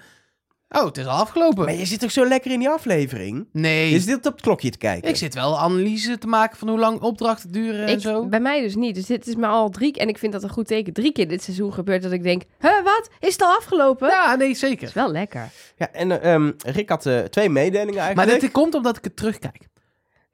Oh, 0.68 0.84
het 0.84 0.98
is 0.98 1.06
al 1.06 1.18
afgelopen. 1.18 1.64
Maar 1.64 1.74
je 1.74 1.84
zit 1.86 2.00
toch 2.00 2.10
zo 2.10 2.26
lekker 2.26 2.50
in 2.52 2.58
die 2.58 2.68
aflevering? 2.68 3.48
Nee, 3.52 3.90
Je 3.90 4.00
zit 4.00 4.26
op 4.26 4.32
het 4.32 4.40
klokje 4.42 4.70
te 4.70 4.78
kijken. 4.78 5.08
ik 5.08 5.16
zit 5.16 5.34
wel 5.34 5.58
analyse 5.58 6.18
te 6.18 6.26
maken 6.26 6.58
van 6.58 6.68
hoe 6.68 6.78
lang 6.78 7.00
opdrachten 7.00 7.52
duren 7.52 7.86
en 7.86 7.92
ik, 7.92 8.00
zo. 8.00 8.26
bij 8.26 8.40
mij 8.40 8.60
dus 8.60 8.74
niet. 8.74 8.94
Dus 8.94 9.06
dit 9.06 9.26
is 9.26 9.34
maar 9.36 9.50
al 9.50 9.68
drie 9.70 9.96
En 9.98 10.08
ik 10.08 10.18
vind 10.18 10.32
dat 10.32 10.42
een 10.42 10.48
goed 10.50 10.66
teken. 10.66 10.92
Drie 10.92 11.12
keer 11.12 11.28
dit 11.28 11.42
seizoen 11.42 11.72
gebeurt 11.72 12.02
dat 12.02 12.12
ik 12.12 12.22
denk... 12.22 12.42
Huh, 12.60 12.82
wat? 12.84 13.08
Is 13.20 13.32
het 13.32 13.42
al 13.42 13.56
afgelopen? 13.56 14.08
Ja, 14.08 14.34
nee, 14.34 14.54
zeker. 14.54 14.86
is 14.88 14.92
wel 14.94 15.10
lekker. 15.10 15.50
Ja, 15.76 15.90
en 15.92 16.20
eh, 16.22 16.34
ehm, 16.34 16.50
Rick 16.58 16.88
had 16.88 17.06
eh, 17.06 17.18
twee 17.18 17.48
mededelingen 17.48 17.94
Maar 17.94 18.04
eigenlijk. 18.06 18.40
dit 18.40 18.50
komt 18.52 18.74
omdat 18.74 18.96
ik 18.96 19.04
het 19.04 19.16
terugkijk. 19.16 19.68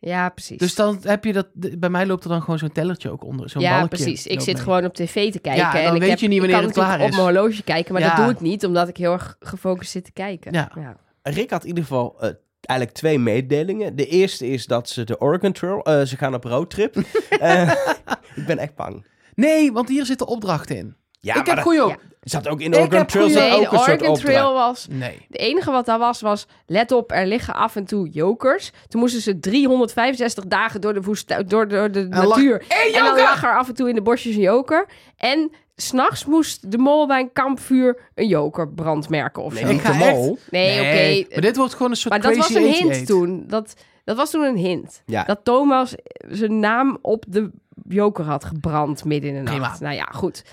Ja, 0.00 0.28
precies. 0.28 0.58
Dus 0.58 0.74
dan 0.74 0.98
heb 1.02 1.24
je 1.24 1.32
dat... 1.32 1.46
Bij 1.78 1.88
mij 1.90 2.06
loopt 2.06 2.24
er 2.24 2.30
dan 2.30 2.40
gewoon 2.40 2.58
zo'n 2.58 2.72
tellertje 2.72 3.10
ook 3.10 3.24
onder. 3.24 3.50
Zo'n 3.50 3.62
ja, 3.62 3.78
balkje 3.78 3.88
precies. 3.88 4.26
Ik 4.26 4.40
zit 4.40 4.54
mee. 4.54 4.62
gewoon 4.62 4.84
op 4.84 4.94
tv 4.94 5.32
te 5.32 5.38
kijken. 5.38 5.62
Ja, 5.62 5.72
dan 5.72 5.80
en 5.80 5.94
ik 5.94 6.00
weet 6.00 6.10
heb, 6.10 6.18
je 6.18 6.26
niet 6.28 6.34
ik 6.34 6.40
wanneer 6.40 6.56
kan 6.58 6.66
het 6.66 6.74
klaar 6.74 6.98
is. 6.98 7.04
op 7.04 7.10
mijn 7.10 7.22
horloge 7.22 7.62
kijken, 7.62 7.92
maar 7.92 8.02
Ja. 8.02 8.08
dat 8.16 8.24
doe 8.24 8.34
ik 8.34 8.40
niet, 8.40 8.64
omdat 8.64 8.88
ik 8.88 8.96
heel 8.96 9.12
erg 9.12 9.36
gefocust 9.40 9.90
zit 9.90 10.04
te 10.04 10.12
kijken. 10.12 10.52
Ja. 10.52 10.96
Rick 11.22 11.50
had 11.50 11.62
in 11.62 11.68
ieder 11.68 11.82
geval 11.82 12.16
eh, 12.20 12.30
eigenlijk 12.60 12.98
twee 12.98 13.18
mededelingen. 13.18 13.96
De 13.96 14.06
eerste 14.06 14.46
is 14.46 14.66
dat 14.66 14.88
ze 14.88 15.04
de 15.04 15.20
Oregon 15.20 15.52
Trail, 15.52 15.82
eh, 15.82 16.02
ze 16.02 16.16
gaan 16.16 16.34
op 16.34 16.44
roadtrip. 16.44 16.96
Eh, 17.38 17.70
ik 18.36 18.46
ben 18.46 18.58
echt 18.58 18.74
bang. 18.74 19.06
Nee, 19.34 19.72
want 19.72 19.88
hier 19.88 20.06
zitten 20.06 20.26
opdrachten 20.26 20.76
in. 20.76 20.96
Ja, 21.20 21.34
ik 21.34 21.46
maar 21.46 21.54
heb 21.54 21.64
goeie 21.64 21.84
op. 21.84 21.88
Ja. 21.90 21.96
zat 22.20 22.48
ook 22.48 22.60
in 22.60 22.70
de 22.70 22.76
Oregon 22.78 23.06
Trail 23.06 23.26
goeie- 23.26 23.38
Nee, 23.40 23.50
de 23.50 23.64
een 23.64 23.78
soort 23.78 24.00
Oregon. 24.00 24.14
Trail 24.18 24.52
was... 24.52 24.86
Nee. 24.90 25.26
De 25.28 25.38
enige 25.38 25.70
wat 25.70 25.86
daar 25.86 25.98
was, 25.98 26.20
was... 26.20 26.46
Let 26.66 26.92
op, 26.92 27.12
er 27.12 27.26
liggen 27.26 27.54
af 27.54 27.76
en 27.76 27.84
toe 27.84 28.08
jokers. 28.08 28.70
Toen 28.88 29.00
moesten 29.00 29.20
ze 29.20 29.38
365 29.40 30.44
dagen 30.46 30.80
door 30.80 30.94
de, 30.94 31.00
woestijn, 31.02 31.46
door, 31.48 31.68
door 31.68 31.90
de 31.90 32.04
natuur. 32.08 32.64
En 32.68 32.92
dan 32.92 33.16
lag 33.16 33.44
er 33.44 33.56
af 33.58 33.68
en 33.68 33.74
toe 33.74 33.88
in 33.88 33.94
de 33.94 34.02
bosjes 34.02 34.34
een 34.34 34.40
joker. 34.40 34.86
En 35.16 35.50
s'nachts 35.76 36.24
moest 36.24 36.70
de 36.70 36.78
mol 36.78 37.06
bij 37.06 37.20
een 37.20 37.32
kampvuur 37.32 38.00
een 38.14 38.26
joker 38.28 38.68
brandmerken 38.68 39.42
of 39.42 39.52
Nee, 39.54 39.62
zo. 39.62 39.68
niet 39.68 39.80
Ik 39.80 39.86
ga 39.86 39.92
de 39.92 39.98
mol. 39.98 40.38
Nee, 40.50 40.80
Nee, 40.80 41.20
oké. 41.22 41.32
Maar 41.34 41.42
dit 41.42 41.56
wordt 41.56 41.72
gewoon 41.74 41.90
een 41.90 41.96
soort 41.96 42.12
Maar 42.14 42.22
dat 42.22 42.36
was 42.36 42.48
een 42.54 42.56
88. 42.64 42.96
hint 42.96 43.06
toen. 43.06 43.44
Dat, 43.46 43.74
dat 44.04 44.16
was 44.16 44.30
toen 44.30 44.42
een 44.44 44.56
hint. 44.56 45.02
Ja. 45.06 45.24
Dat 45.24 45.40
Thomas 45.42 45.94
zijn 46.28 46.58
naam 46.58 46.98
op 47.02 47.24
de 47.28 47.50
joker 47.88 48.24
had 48.24 48.44
gebrand 48.44 49.04
midden 49.04 49.30
in 49.30 49.36
de 49.36 49.42
nacht. 49.42 49.56
Prima. 49.56 49.76
Nou 49.80 49.94
ja, 49.94 50.08
goed. 50.12 50.44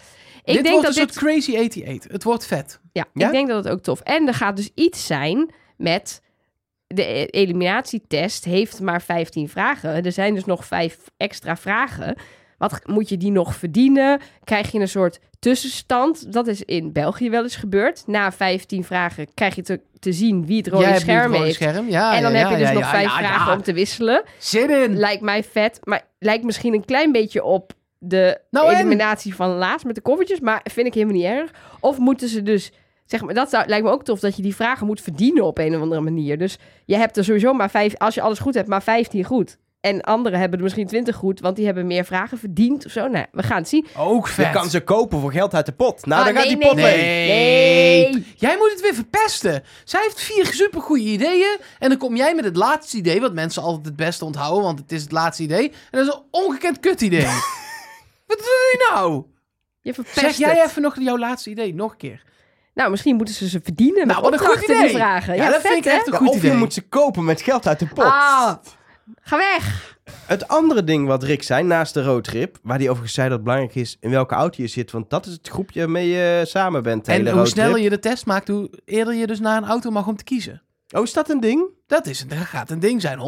Ik 0.45 0.53
dit 0.53 0.63
denk 0.63 0.67
wordt 0.81 0.87
dat 0.87 0.97
een 0.97 1.05
dit... 1.05 1.13
soort 1.13 1.25
crazy 1.25 1.55
88. 1.57 2.11
Het 2.11 2.23
wordt 2.23 2.45
vet. 2.45 2.79
Ja, 2.91 3.05
Ja? 3.13 3.25
ik 3.25 3.31
denk 3.31 3.47
dat 3.47 3.63
het 3.63 3.73
ook 3.73 3.81
tof. 3.81 3.99
En 3.99 4.27
er 4.27 4.33
gaat 4.33 4.55
dus 4.55 4.69
iets 4.75 5.05
zijn 5.05 5.53
met... 5.77 6.23
De 6.87 7.03
e- 7.03 7.25
eliminatietest 7.25 8.45
heeft 8.45 8.79
maar 8.81 9.01
15 9.01 9.49
vragen. 9.49 10.03
Er 10.05 10.11
zijn 10.11 10.33
dus 10.33 10.45
nog 10.45 10.65
vijf 10.65 10.97
extra 11.17 11.55
vragen. 11.57 12.15
Wat 12.57 12.81
moet 12.87 13.09
je 13.09 13.17
die 13.17 13.31
nog 13.31 13.55
verdienen? 13.55 14.19
Krijg 14.43 14.71
je 14.71 14.79
een 14.79 14.87
soort 14.87 15.19
tussenstand? 15.39 16.33
Dat 16.33 16.47
is 16.47 16.61
in 16.63 16.91
België 16.91 17.29
wel 17.29 17.43
eens 17.43 17.55
gebeurd. 17.55 18.03
Na 18.07 18.31
15 18.31 18.83
vragen 18.83 19.33
krijg 19.33 19.55
je 19.55 19.61
te, 19.61 19.81
te 19.99 20.13
zien 20.13 20.45
wie 20.45 20.57
het 20.57 20.67
rode 20.67 20.83
Jij 20.83 20.99
scherm 20.99 21.33
heeft. 21.33 21.55
scherm. 21.55 21.89
Ja, 21.89 22.15
en 22.15 22.21
dan 22.21 22.31
ja, 22.31 22.37
heb 22.37 22.49
je 22.49 22.65
dus 22.65 22.73
nog 22.73 22.89
vijf 22.89 23.11
vragen 23.11 23.53
om 23.53 23.61
te 23.61 23.73
wisselen. 23.73 24.23
Zin 24.39 24.69
in. 24.69 24.97
Lijkt 24.97 25.21
mij 25.21 25.43
vet, 25.43 25.79
maar 25.83 26.07
lijkt 26.19 26.43
misschien 26.43 26.73
een 26.73 26.85
klein 26.85 27.11
beetje 27.11 27.43
op 27.43 27.73
de 28.05 28.39
Nou, 28.49 28.71
en? 28.71 28.77
eliminatie 28.79 29.35
van 29.35 29.49
laatst 29.49 29.85
met 29.85 29.95
de 29.95 30.01
koffertjes, 30.01 30.39
maar 30.39 30.65
vind 30.71 30.87
ik 30.87 30.93
helemaal 30.93 31.15
niet 31.15 31.25
erg. 31.25 31.51
Of 31.79 31.97
moeten 31.97 32.27
ze 32.29 32.43
dus, 32.43 32.71
zeg 33.05 33.21
maar, 33.21 33.33
dat 33.33 33.49
zou, 33.49 33.67
lijkt 33.67 33.85
me 33.85 33.91
ook 33.91 34.03
tof 34.03 34.19
dat 34.19 34.35
je 34.35 34.41
die 34.41 34.55
vragen 34.55 34.87
moet 34.87 35.01
verdienen 35.01 35.43
op 35.43 35.57
een 35.57 35.75
of 35.75 35.81
andere 35.81 36.01
manier. 36.01 36.37
Dus 36.37 36.57
je 36.85 36.95
hebt 36.97 37.17
er 37.17 37.23
sowieso 37.23 37.53
maar 37.53 37.69
vijf, 37.69 37.97
als 37.97 38.15
je 38.15 38.21
alles 38.21 38.39
goed 38.39 38.53
hebt, 38.53 38.67
maar 38.67 38.83
15 38.83 39.23
goed. 39.23 39.57
En 39.79 40.01
anderen 40.01 40.39
hebben 40.39 40.57
er 40.57 40.63
misschien 40.63 40.87
20 40.87 41.15
goed, 41.15 41.39
want 41.39 41.55
die 41.55 41.65
hebben 41.65 41.87
meer 41.87 42.05
vragen 42.05 42.37
verdiend 42.37 42.85
of 42.85 42.91
zo. 42.91 43.07
Nou, 43.07 43.25
we 43.31 43.43
gaan 43.43 43.57
het 43.57 43.67
zien. 43.69 43.85
Ook 43.97 44.27
vet. 44.27 44.45
Je 44.45 44.51
kan 44.51 44.69
ze 44.69 44.81
kopen 44.81 45.19
voor 45.19 45.31
geld 45.31 45.53
uit 45.53 45.65
de 45.65 45.71
pot. 45.71 46.05
Nou, 46.05 46.19
Ah, 46.19 46.25
dan 46.27 46.35
gaat 46.35 46.45
nee, 46.45 46.57
die 46.57 46.67
pot 46.67 46.75
nee, 46.75 46.85
mee. 46.85 47.27
Nee. 47.27 48.09
Nee. 48.11 48.25
Jij 48.35 48.57
moet 48.57 48.71
het 48.71 48.81
weer 48.81 48.93
verpesten. 48.93 49.63
Zij 49.83 50.01
heeft 50.03 50.21
vier 50.21 50.45
supergoeie 50.45 51.05
ideeën. 51.07 51.57
En 51.79 51.89
dan 51.89 51.97
kom 51.97 52.15
jij 52.15 52.35
met 52.35 52.45
het 52.45 52.55
laatste 52.55 52.97
idee. 52.97 53.21
Wat 53.21 53.33
mensen 53.33 53.61
altijd 53.61 53.85
het 53.85 53.95
beste 53.95 54.25
onthouden. 54.25 54.63
Want 54.63 54.79
het 54.79 54.91
is 54.91 55.01
het 55.01 55.11
laatste 55.11 55.43
idee. 55.43 55.69
En 55.91 55.99
dat 55.99 56.07
is 56.07 56.13
een 56.13 56.23
ongekend 56.31 56.79
kut 56.79 57.01
idee. 57.01 57.27
wat 58.25 58.37
doe 58.37 58.45
je 58.71 58.89
nou? 58.93 59.23
Je 59.81 59.93
verpest 59.93 60.19
Zeg 60.19 60.35
jij 60.37 60.55
het. 60.59 60.69
even 60.69 60.81
nog 60.81 60.99
jouw 60.99 61.17
laatste 61.17 61.49
idee. 61.49 61.73
Nog 61.73 61.91
een 61.91 61.97
keer. 61.97 62.23
Nou, 62.73 62.91
misschien 62.91 63.15
moeten 63.15 63.35
ze 63.35 63.47
ze 63.49 63.59
verdienen 63.63 64.07
Nou, 64.07 64.21
met 64.21 64.29
wat 64.31 64.33
een 64.33 64.39
goed 64.39 64.47
opdrachten 64.47 64.75
die 64.75 64.83
idee. 64.85 64.95
vragen. 64.97 65.35
Ja, 65.35 65.43
Ja, 65.43 65.49
dat 65.51 65.61
vet, 65.61 65.71
vind 65.71 65.85
ik 65.85 65.91
hè? 65.91 65.97
echt 65.97 66.07
een 66.07 66.13
goed 66.13 66.27
of 66.29 66.35
idee. 66.35 66.51
je 66.51 66.57
moet 66.57 66.73
ze 66.73 66.81
kopen 66.81 67.25
met 67.25 67.41
geld 67.41 67.67
uit 67.67 67.79
de 67.79 67.87
pot. 67.87 68.03
Ah, 68.03 68.53
ga 69.21 69.37
weg. 69.37 69.93
Het 70.25 70.47
andere 70.47 70.83
ding 70.83 71.07
wat 71.07 71.23
Rick 71.23 71.43
zei, 71.43 71.63
naast 71.63 71.93
de 71.93 72.03
roadtrip, 72.03 72.57
waar 72.63 72.77
hij 72.77 72.85
overigens 72.87 73.13
zei 73.13 73.27
dat 73.27 73.35
het 73.37 73.45
belangrijk 73.45 73.75
is 73.75 73.97
in 73.99 74.09
welke 74.09 74.35
auto 74.35 74.61
je 74.61 74.67
zit, 74.67 74.91
want 74.91 75.09
dat 75.09 75.25
is 75.25 75.31
het 75.33 75.47
groepje 75.47 75.79
waarmee 75.79 76.07
je 76.09 76.41
samen 76.45 76.83
bent. 76.83 77.05
de 77.05 77.11
En 77.11 77.17
hele 77.17 77.29
hoe 77.29 77.39
roadtrip. 77.39 77.63
sneller 77.63 77.81
je 77.81 77.89
de 77.89 77.99
test 77.99 78.25
maakt, 78.25 78.47
hoe 78.47 78.69
eerder 78.85 79.13
je 79.13 79.27
dus 79.27 79.39
naar 79.39 79.57
een 79.57 79.67
auto 79.69 79.89
mag 79.89 80.07
om 80.07 80.15
te 80.15 80.23
kiezen. 80.23 80.61
Oh, 80.95 81.03
is 81.03 81.13
dat 81.13 81.29
een 81.29 81.39
ding? 81.39 81.69
Dat, 81.87 82.05
is, 82.07 82.25
dat 82.27 82.37
gaat 82.37 82.69
een 82.69 82.79
ding 82.79 83.01
zijn, 83.01 83.19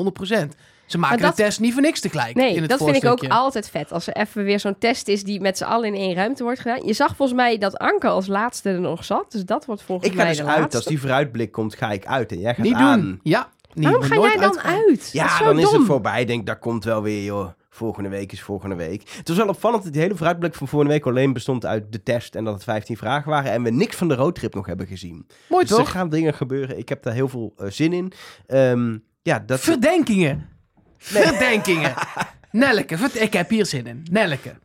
100%. 0.51 0.57
Ze 0.87 0.97
maken 0.97 1.21
dat- 1.21 1.35
de 1.35 1.43
test 1.43 1.59
niet 1.59 1.73
voor 1.73 1.81
niks 1.81 1.99
tegelijk. 1.99 2.29
in 2.29 2.41
Nee, 2.41 2.59
het 2.59 2.69
dat 2.69 2.83
vind 2.83 2.95
ik 2.95 3.05
ook 3.05 3.27
altijd 3.27 3.69
vet. 3.69 3.91
Als 3.91 4.07
er 4.07 4.13
even 4.15 4.43
weer 4.43 4.59
zo'n 4.59 4.77
test 4.77 5.07
is 5.07 5.23
die 5.23 5.41
met 5.41 5.57
z'n 5.57 5.63
allen 5.63 5.87
in 5.87 5.93
één 5.95 6.15
ruimte 6.15 6.43
wordt 6.43 6.59
gedaan. 6.59 6.85
Je 6.85 6.93
zag 6.93 7.15
volgens 7.15 7.37
mij 7.37 7.57
dat 7.57 7.77
Anke 7.77 8.07
als 8.07 8.27
laatste 8.27 8.69
er 8.69 8.79
nog 8.79 9.03
zat. 9.05 9.31
Dus 9.31 9.45
dat 9.45 9.65
wordt 9.65 9.81
volgens 9.83 10.07
Ik 10.09 10.15
ga 10.15 10.21
mij 10.21 10.31
dus 10.31 10.37
de 10.41 10.47
uit. 10.47 10.57
laatste. 10.59 10.77
Als 10.77 10.85
die 10.85 10.99
vooruitblik 10.99 11.51
komt, 11.51 11.75
ga 11.75 11.91
ik 11.91 12.05
uit 12.05 12.31
en 12.31 12.39
jij 12.39 12.55
gaat 12.55 12.65
Niet 12.65 12.73
aan. 12.73 13.01
doen. 13.01 13.19
Ja. 13.23 13.49
Niet, 13.73 13.83
Waarom 13.85 14.03
ga 14.03 14.15
jij 14.15 14.33
dan 14.35 14.43
uitgaan. 14.43 14.73
uit? 14.73 14.87
Dat 14.87 14.97
is 14.99 15.11
Ja, 15.11 15.37
zo 15.37 15.43
dan 15.45 15.59
is 15.59 15.71
het 15.71 15.85
voorbij. 15.85 16.21
Ik 16.21 16.27
denk, 16.27 16.45
dat 16.45 16.59
komt 16.59 16.83
wel 16.83 17.01
weer, 17.01 17.23
joh. 17.23 17.47
Volgende 17.69 18.09
week 18.09 18.31
is 18.31 18.41
volgende 18.41 18.75
week. 18.75 19.09
Het 19.17 19.27
was 19.27 19.37
wel 19.37 19.47
opvallend 19.47 19.83
dat 19.83 19.93
die 19.93 20.01
hele 20.01 20.15
vooruitblik 20.15 20.55
van 20.55 20.67
vorige 20.67 20.89
week 20.91 21.05
alleen 21.05 21.33
bestond 21.33 21.65
uit 21.65 21.91
de 21.91 22.03
test 22.03 22.35
en 22.35 22.43
dat 22.43 22.53
het 22.53 22.63
15 22.63 22.97
vragen 22.97 23.29
waren 23.29 23.51
en 23.51 23.63
we 23.63 23.69
niks 23.69 23.95
van 23.95 24.07
de 24.07 24.15
roadtrip 24.15 24.53
nog 24.55 24.65
hebben 24.65 24.87
gezien. 24.87 25.27
Mooi 25.49 25.65
Dus 25.65 25.77
er 25.77 25.85
gaan 25.87 26.09
dingen 26.09 26.33
gebeuren. 26.33 26.77
Ik 26.77 26.89
heb 26.89 27.03
daar 27.03 27.13
heel 27.13 27.27
veel 27.27 27.53
eh, 27.57 27.67
zin 27.69 27.93
in. 27.93 28.11
Ehm, 28.47 28.97
ja, 29.21 29.39
dat... 29.39 29.59
Verdenkingen. 29.59 30.49
Verdenkingen. 30.97 31.93
Nelleke. 32.51 32.97
verd- 32.97 33.21
Ik 33.21 33.33
heb 33.33 33.49
hier 33.49 33.65
zin 33.65 33.87
in. 33.87 34.05
Nelleke. 34.11 34.55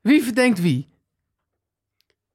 Wie 0.00 0.22
verdenkt 0.22 0.60
wie? 0.60 0.88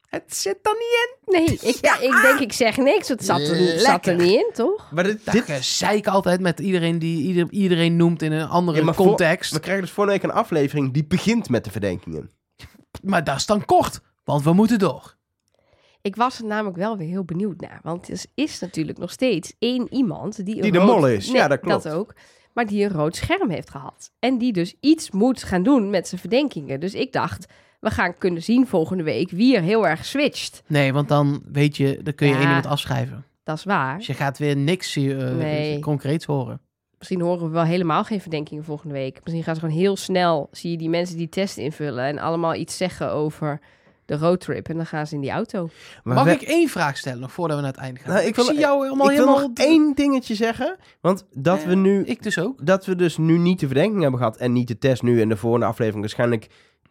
Het 0.09 0.35
zit 0.35 0.57
er 0.61 0.71
niet 0.73 1.07
in. 1.07 1.39
Nee, 1.45 1.73
ik, 1.73 1.77
ja, 1.85 1.99
ik 1.99 2.21
denk 2.21 2.39
ik 2.39 2.53
zeg 2.53 2.77
niks. 2.77 3.07
Het 3.07 3.25
zat 3.25 3.39
er, 3.39 3.59
niet- 3.59 3.81
zat 3.81 4.05
er 4.05 4.15
niet 4.15 4.31
in, 4.33 4.49
toch? 4.53 4.91
Maar 4.91 5.03
dit, 5.03 5.25
Dat 5.25 5.33
dit, 5.33 5.43
gezeik 5.43 6.07
altijd 6.07 6.39
met 6.39 6.59
iedereen 6.59 6.99
die 6.99 7.21
ieder, 7.23 7.47
iedereen 7.49 7.95
noemt 7.95 8.21
in 8.21 8.31
een 8.31 8.47
andere 8.47 8.77
Ja, 8.85 8.93
voor- 8.93 9.05
context. 9.05 9.51
we 9.51 9.59
krijgen 9.59 9.83
dus 9.83 9.91
vorige 9.93 10.13
week 10.13 10.23
een 10.23 10.31
aflevering 10.31 10.93
die 10.93 11.05
begint 11.05 11.49
met 11.49 11.63
de 11.63 11.71
verdenkingen. 11.71 12.29
Maar 13.03 13.23
dat 13.23 13.35
is 13.35 13.45
dan 13.45 13.65
kort. 13.65 13.99
Want 14.23 14.43
we 14.43 14.53
moeten 14.53 14.79
door. 14.79 15.15
Ik 16.01 16.15
was 16.15 16.39
er 16.39 16.45
namelijk 16.45 16.77
wel 16.77 16.97
weer 16.97 17.07
heel 17.07 17.23
benieuwd 17.25 17.59
naar. 17.61 17.79
Want 17.83 18.07
er 18.09 18.23
is 18.35 18.59
natuurlijk 18.59 18.97
nog 18.97 19.11
steeds 19.11 19.53
één 19.59 19.93
iemand 19.93 20.45
die... 20.45 20.55
een 20.55 20.61
Die 20.61 20.71
de 20.71 20.79
mol 20.79 21.07
is. 21.07 21.27
Nee, 21.27 21.35
Ja, 21.35 21.47
dat 21.47 21.59
klopt. 21.59 21.87
ook. 21.89 22.13
Maar 22.55 22.65
die 22.65 22.83
een 22.83 22.91
rood 22.91 23.15
scherm 23.15 23.49
heeft 23.49 23.69
gehad. 23.69 24.11
En 24.19 24.37
die 24.37 24.53
dus 24.53 24.75
iets 24.79 25.11
moet 25.11 25.43
gaan 25.43 25.63
doen 25.63 25.89
met 25.89 26.07
zijn 26.07 26.21
verdenkingen. 26.21 26.79
Dus 26.79 26.93
ik 26.93 27.11
dacht, 27.11 27.45
we 27.79 27.89
gaan 27.89 28.17
kunnen 28.17 28.43
zien 28.43 28.67
volgende 28.67 29.03
week 29.03 29.29
wie 29.31 29.55
er 29.55 29.61
heel 29.61 29.87
erg 29.87 30.05
switcht. 30.05 30.63
Nee, 30.67 30.93
want 30.93 31.07
dan 31.07 31.41
weet 31.51 31.77
je, 31.77 31.99
dan 32.03 32.15
kun 32.15 32.27
je 32.27 32.33
Ja. 32.33 32.39
één 32.39 32.47
iemand 32.47 32.65
afschrijven. 32.65 33.25
Dat 33.43 33.57
is 33.57 33.63
waar. 33.63 33.97
Dus 33.97 34.07
je 34.07 34.13
gaat 34.13 34.37
weer 34.37 34.57
niks 34.57 34.95
eh, 34.95 35.03
Nee. 35.35 35.79
concreets 35.79 36.25
horen. 36.25 36.59
Misschien 36.97 37.21
horen 37.21 37.45
we 37.47 37.53
wel 37.53 37.63
helemaal 37.63 38.03
geen 38.03 38.21
verdenkingen 38.21 38.63
volgende 38.63 38.93
week. 38.93 39.19
Misschien 39.23 39.43
gaan 39.43 39.55
ze 39.55 39.61
gewoon 39.61 39.75
heel 39.77 39.95
snel, 39.95 40.47
zie 40.51 40.71
je 40.71 40.77
die 40.77 40.89
mensen 40.89 41.17
die 41.17 41.29
test 41.29 41.57
invullen 41.57 42.03
en 42.05 42.17
allemaal 42.19 42.55
iets 42.55 42.77
zeggen 42.77 43.11
over 43.11 43.59
de 44.05 44.17
roadtrip. 44.17 44.69
En 44.69 44.75
dan 44.75 44.85
gaan 44.85 45.07
ze 45.07 45.15
in 45.15 45.21
die 45.21 45.31
auto. 45.31 45.69
Maar 46.03 46.15
Mag 46.15 46.23
we- 46.25 46.31
ik 46.31 46.41
één 46.41 46.69
vraag 46.69 46.97
stellen 46.97 47.19
nog 47.19 47.31
voordat 47.31 47.55
we 47.57 47.63
naar 47.63 47.71
het 47.71 47.81
einde 47.81 47.99
gaan? 47.99 48.09
Nou, 48.09 48.21
ik 48.21 48.27
ik, 48.29 48.35
wil- 48.35 48.45
zie 48.45 48.57
jou 48.59 48.83
helemaal 48.83 49.09
ik 49.11 49.17
wil 49.17 49.25
helemaal... 49.27 49.47
nog 49.55 49.57
één 49.65 49.93
dingetje 49.95 50.35
zeggen. 50.35 50.75
Want 51.01 51.25
dat 51.33 51.61
Ja, 51.61 51.67
we 51.67 51.75
nu 51.75 52.03
Ik 52.05 52.23
dus 52.23 52.39
ook. 52.39 52.65
dat 52.65 52.85
we 52.85 52.95
dus 52.95 53.17
nu 53.17 53.37
niet 53.37 53.59
de 53.59 53.65
verdenking 53.67 54.01
hebben 54.01 54.19
gehad 54.19 54.37
en 54.37 54.53
niet 54.53 54.67
de 54.67 54.77
test 54.77 55.01
nu 55.03 55.21
en 55.21 55.29
de 55.29 55.37
volgende 55.37 55.65
aflevering 55.65 56.01
waarschijnlijk 56.01 56.47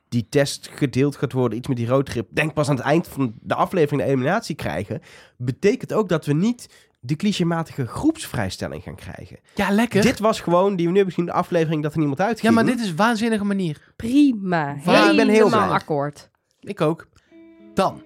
die 0.09 0.27
test 0.29 0.69
gedeeld 0.75 1.17
gaat 1.17 1.33
worden, 1.33 1.59
iets 1.59 1.69
met 1.69 1.77
die 1.77 1.87
roadtrip, 1.87 2.29
denk 2.31 2.55
pas 2.55 2.69
aan 2.69 2.77
het 2.77 2.85
eind 2.85 3.09
van 3.09 3.35
de 3.41 3.55
aflevering 3.55 4.03
de 4.03 4.09
eliminatie 4.09 4.55
krijgen, 4.55 5.01
betekent 5.37 5.93
ook 5.93 6.09
dat 6.09 6.27
we 6.27 6.33
niet 6.33 6.69
de 7.01 7.17
clichématige 7.17 7.87
groepsvrijstelling 7.87 8.83
gaan 8.83 8.95
krijgen. 8.95 9.39
Ja, 9.55 9.71
lekker. 9.71 10.03
Dit 10.03 10.19
was 10.19 10.41
gewoon, 10.41 10.77
die 10.77 10.85
we 10.87 10.91
nu 10.91 10.97
hebben 10.97 11.15
gezien, 11.15 11.31
de 11.31 11.37
aflevering 11.37 11.83
dat 11.83 11.93
er 11.93 11.99
niemand 11.99 12.19
ja, 12.19 12.27
uitging. 12.27 12.55
maar 12.55 12.65
dit 12.67 12.81
is 12.81 12.89
een 12.89 12.97
waanzinnige 12.97 13.45
manier. 13.45 13.93
Prima. 13.97 14.77
Waar- 14.85 15.11
ik 15.11 15.17
ben 15.17 15.29
heel 15.29 15.55
akkoord. 15.55 16.31
Ik 16.65 16.81
ook. 16.81 17.07
Dan. 17.75 18.03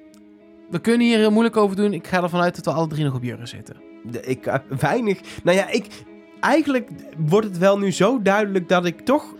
We 0.70 0.78
kunnen 0.80 1.06
hier 1.06 1.18
heel 1.18 1.30
moeilijk 1.30 1.56
over 1.56 1.76
doen. 1.76 1.92
Ik 1.92 2.06
ga 2.06 2.22
ervan 2.22 2.40
uit 2.40 2.54
dat 2.56 2.64
we 2.64 2.70
alle 2.80 2.86
drie 2.86 3.04
nog 3.04 3.14
op 3.14 3.22
Jurgen 3.22 3.48
zitten. 3.48 3.76
De- 4.04 4.20
ik 4.20 4.44
heb 4.44 4.62
weinig... 4.80 5.20
Nou 5.42 5.56
ja, 5.56 5.68
ik... 5.68 5.86
Eigenlijk 6.40 6.88
wordt 7.16 7.46
het 7.46 7.58
wel 7.58 7.78
nu 7.78 7.92
zo 7.92 8.22
duidelijk 8.22 8.68
dat 8.68 8.84
ik 8.86 9.00
toch... 9.00 9.34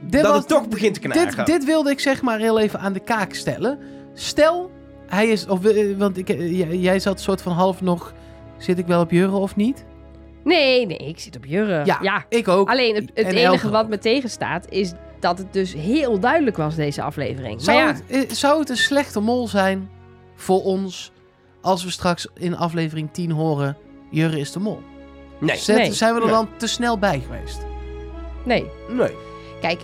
Dit 0.00 0.22
dat 0.22 0.30
was- 0.30 0.38
het 0.38 0.48
toch 0.48 0.68
begint 0.68 0.94
te 0.94 1.00
knagen. 1.00 1.36
Dit, 1.36 1.46
dit 1.46 1.64
wilde 1.64 1.90
ik 1.90 2.00
zeg 2.00 2.22
maar 2.22 2.38
heel 2.38 2.60
even 2.60 2.80
aan 2.80 2.92
de 2.92 3.00
kaak 3.00 3.34
stellen. 3.34 3.78
Stel, 4.14 4.70
hij 5.06 5.26
is... 5.28 5.46
Of, 5.46 5.64
eh, 5.64 5.96
want 5.96 6.16
ik, 6.18 6.28
eh, 6.28 6.82
jij, 6.82 6.98
zat 6.98 7.20
soort 7.20 7.42
van 7.42 7.52
half 7.52 7.80
nog... 7.80 8.12
Zit 8.58 8.78
ik 8.78 8.86
wel 8.86 9.00
op 9.00 9.10
Jurgen 9.10 9.38
of 9.38 9.56
niet? 9.56 9.84
Nee, 10.44 10.86
nee, 10.86 10.98
ik 10.98 11.18
zit 11.18 11.36
op 11.36 11.44
Jurre. 11.44 11.84
Ja, 11.84 11.98
ja. 12.02 12.24
Ik 12.28 12.48
ook. 12.48 12.68
Alleen 12.68 12.94
het, 12.94 13.10
het 13.14 13.26
En 13.26 13.34
enige 13.34 13.70
wat 13.70 13.88
me 13.88 13.98
tegenstaat 13.98 14.68
is 14.70 14.92
dat 15.24 15.38
het 15.38 15.52
dus 15.52 15.72
heel 15.72 16.18
duidelijk 16.20 16.56
was, 16.56 16.74
deze 16.74 17.02
aflevering. 17.02 17.62
Zou, 17.62 17.76
maar 17.78 17.86
ja, 17.86 17.92
het, 17.94 18.28
eh, 18.28 18.34
zou 18.36 18.60
het 18.60 18.68
een 18.70 18.76
slechte 18.76 19.20
mol 19.20 19.48
zijn 19.48 19.90
voor 20.34 20.62
ons... 20.62 21.12
als 21.60 21.84
we 21.84 21.90
straks 21.90 22.26
in 22.34 22.56
aflevering 22.56 23.08
10 23.12 23.30
horen... 23.30 23.76
Jurgen 24.10 24.38
is 24.38 24.52
de 24.52 24.58
mol? 24.60 24.80
Nee. 25.40 25.56
Zet- 25.56 25.76
Nee. 25.76 25.92
Zijn 25.92 26.14
we 26.14 26.20
er 26.20 26.26
Nee. 26.26 26.34
dan 26.34 26.48
te 26.56 26.66
snel 26.66 26.98
bij 26.98 27.20
geweest? 27.20 27.58
nee. 28.44 28.66
Nee. 28.88 29.10
Kijk, 29.60 29.80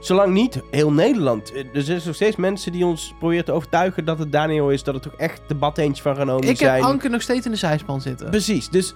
Zolang 0.00 0.32
niet 0.32 0.60
heel 0.70 0.92
Nederland. 0.92 1.52
eh, 1.52 1.64
Er 1.74 1.82
zijn 1.82 2.00
nog 2.04 2.14
steeds 2.14 2.36
mensen 2.36 2.72
die 2.72 2.86
ons 2.86 3.14
proberen 3.18 3.44
te 3.44 3.52
overtuigen 3.52 4.04
dat 4.04 4.18
het 4.18 4.32
Daniel 4.32 4.70
is. 4.70 4.82
Dat 4.82 4.94
het 4.94 5.02
toch 5.02 5.14
echt 5.16 5.40
debat 5.48 5.78
eentje 5.78 6.02
van 6.02 6.16
genomen 6.16 6.48
Ik 6.48 6.56
zijn. 6.56 6.74
heb 6.74 6.82
Anke 6.82 7.08
nog 7.08 7.22
steeds 7.22 7.46
in 7.46 7.52
de 7.52 7.58
zijspan 7.58 8.00
zitten. 8.00 8.30
Precies. 8.30 8.68
Dus 8.68 8.94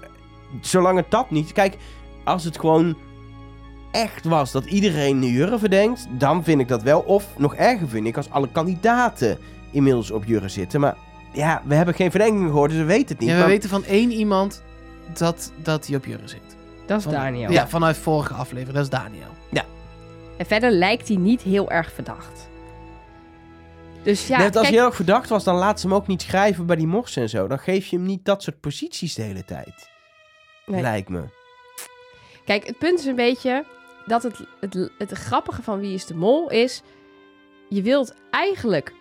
zolang 0.61 0.97
het 0.99 1.11
dat 1.11 1.31
niet... 1.31 1.53
Kijk, 1.53 1.77
als 2.25 2.45
het 2.45 2.59
gewoon 2.61 2.97
echt 3.97 4.25
was 4.25 4.53
dat 4.53 4.65
iedereen 4.65 5.19
nu 5.19 5.27
Jurre 5.27 5.59
verdenkt... 5.59 6.07
dan 6.11 6.45
vind 6.45 6.61
ik 6.61 6.69
dat 6.69 6.83
wel. 6.83 7.01
Of 7.01 7.27
nog 7.39 7.55
erger 7.55 7.89
vind 7.89 8.07
ik 8.07 8.17
als 8.17 8.31
alle 8.31 8.49
kandidaten 8.53 9.39
inmiddels 9.71 10.11
op 10.11 10.25
Jurre 10.25 10.49
zitten. 10.49 10.81
Maar 10.81 10.97
ja, 11.33 11.63
we 11.65 11.75
hebben 11.75 11.95
geen 11.95 12.11
verdenking 12.11 12.47
gehoord, 12.47 12.71
dus 12.71 12.79
we 12.81 12.85
weten 12.87 13.09
het 13.09 13.19
niet. 13.19 13.29
Ja, 13.29 13.35
we 13.35 13.41
Maar- 13.41 13.49
weten 13.51 13.69
van 13.71 13.85
één 13.85 14.11
iemand 14.11 14.63
dat, 15.19 15.53
dat 15.63 15.87
hij 15.87 15.97
op 15.97 16.05
Jurgen 16.05 16.29
zit. 16.29 16.57
dat 16.87 16.99
is 16.99 17.05
Van- 17.05 17.13
Daniel. 17.13 17.51
Ja, 17.51 17.69
vanuit 17.69 17.97
vorige 17.97 18.35
aflevering. 18.35 18.75
Dat 18.75 18.85
is 18.85 18.91
Daniel. 18.91 19.35
En 20.37 20.47
verder 20.47 20.71
lijkt 20.71 21.09
hij 21.09 21.17
niet 21.17 21.43
heel 21.43 21.71
erg 21.71 21.93
verdacht. 21.93 22.49
Dus 24.03 24.27
ja, 24.27 24.37
Net 24.39 24.45
als 24.47 24.55
kijk, 24.55 24.67
hij 24.67 24.75
heel 24.75 24.85
erg 24.87 24.95
verdacht 24.97 25.29
was, 25.29 25.45
dan 25.45 25.55
laat 25.55 25.81
ze 25.81 25.87
hem 25.87 25.97
ook 25.97 26.07
niet 26.07 26.23
schrijven 26.23 26.67
bij 26.67 26.77
die 26.77 26.87
morsen 26.87 27.23
en 27.23 27.29
zo. 27.29 27.47
Dan 27.47 27.59
geef 27.59 27.87
je 27.87 27.97
hem 27.97 28.05
niet 28.07 28.25
dat 28.25 28.43
soort 28.43 28.61
posities 28.61 29.15
de 29.15 29.23
hele 29.23 29.45
tijd. 29.45 29.89
Nee. 30.67 30.81
Lijkt 30.81 31.09
me. 31.09 31.23
kijk, 32.45 32.67
het 32.67 32.79
punt 32.79 32.99
is 32.99 33.05
een 33.05 33.15
beetje 33.17 33.65
dat 34.07 34.23
het, 34.23 34.41
het, 34.61 34.91
het, 34.99 35.13
grappige 35.13 35.63
van 35.63 35.81
Wie 35.81 35.95
is 35.95 36.07
de 36.07 36.15
Mol 36.15 36.51
is... 36.51 36.83
Je 37.69 37.83
wilt 37.83 38.15
eigenlijk 38.31 38.93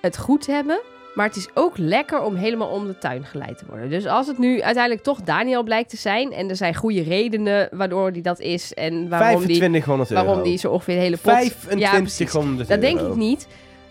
het 0.00 0.18
goed 0.18 0.46
hebben, 0.46 0.80
maar 1.14 1.26
het 1.26 1.36
is 1.36 1.48
ook 1.54 1.78
lekker 1.78 2.22
om 2.22 2.34
helemaal 2.34 2.68
om 2.68 2.86
de 2.86 2.98
tuin 2.98 3.24
geleid 3.24 3.58
te 3.58 3.64
worden. 3.68 3.90
Dus 3.90 4.06
als 4.06 4.26
het 4.26 4.38
nu 4.38 4.62
uiteindelijk 4.62 5.04
toch 5.04 5.20
Daniel 5.20 5.62
blijkt 5.62 5.90
te 5.90 5.96
zijn... 5.96 6.32
en 6.32 6.48
er 6.48 6.56
zijn 6.56 6.74
goede 6.74 7.02
redenen 7.02 7.68
waardoor 7.72 8.12
die 8.12 8.22
dat 8.22 8.40
is... 8.40 8.74
en 8.74 9.08
waarom 9.08 9.46
die, 9.46 9.56
2500 9.56 10.10
euro. 10.10 10.24
waarom 10.24 10.42
die 10.42 10.58
zo 10.58 10.70
ongeveer 10.70 10.94
de 10.94 11.00
hele 11.00 11.16
pot... 11.16 11.32
2500 11.32 12.68
Dat 12.68 12.80
denk 12.80 13.00
ik 13.00 13.14
niet. 13.14 13.46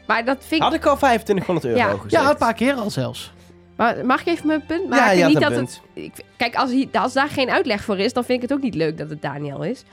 Maar 0.07 0.25
dat 0.25 0.37
vind 0.39 0.61
ik... 0.61 0.61
Had 0.61 0.73
ik 0.73 0.85
al 0.85 0.97
2500 0.97 1.65
euro 1.65 1.77
Ja. 1.77 1.95
gezegd? 1.95 2.23
Ja, 2.23 2.29
een 2.29 2.37
paar 2.37 2.53
keer 2.53 2.73
al 2.73 2.89
zelfs. 2.89 3.31
Maar 3.79 4.05
mag 4.05 4.21
ik 4.21 4.27
even 4.27 4.47
mijn 4.47 4.65
punt 4.65 4.81
Ja, 4.81 4.87
maken? 4.89 5.15
je 5.17 5.23
had 5.23 5.31
niet 5.33 5.41
een 5.41 5.49
dat 5.49 5.57
punt. 5.57 5.81
het. 5.93 6.03
Ik, 6.03 6.13
kijk, 6.37 6.55
als, 6.55 6.71
hij, 6.71 6.89
als 6.91 7.13
daar 7.13 7.29
geen 7.29 7.49
uitleg 7.49 7.83
voor 7.83 7.97
is, 7.97 8.13
dan 8.13 8.23
vind 8.23 8.43
ik 8.43 8.49
het 8.49 8.57
ook 8.57 8.63
niet 8.63 8.75
leuk 8.75 8.97
dat 8.97 9.09
het 9.09 9.21
Daniel 9.21 9.63
is. 9.63 9.83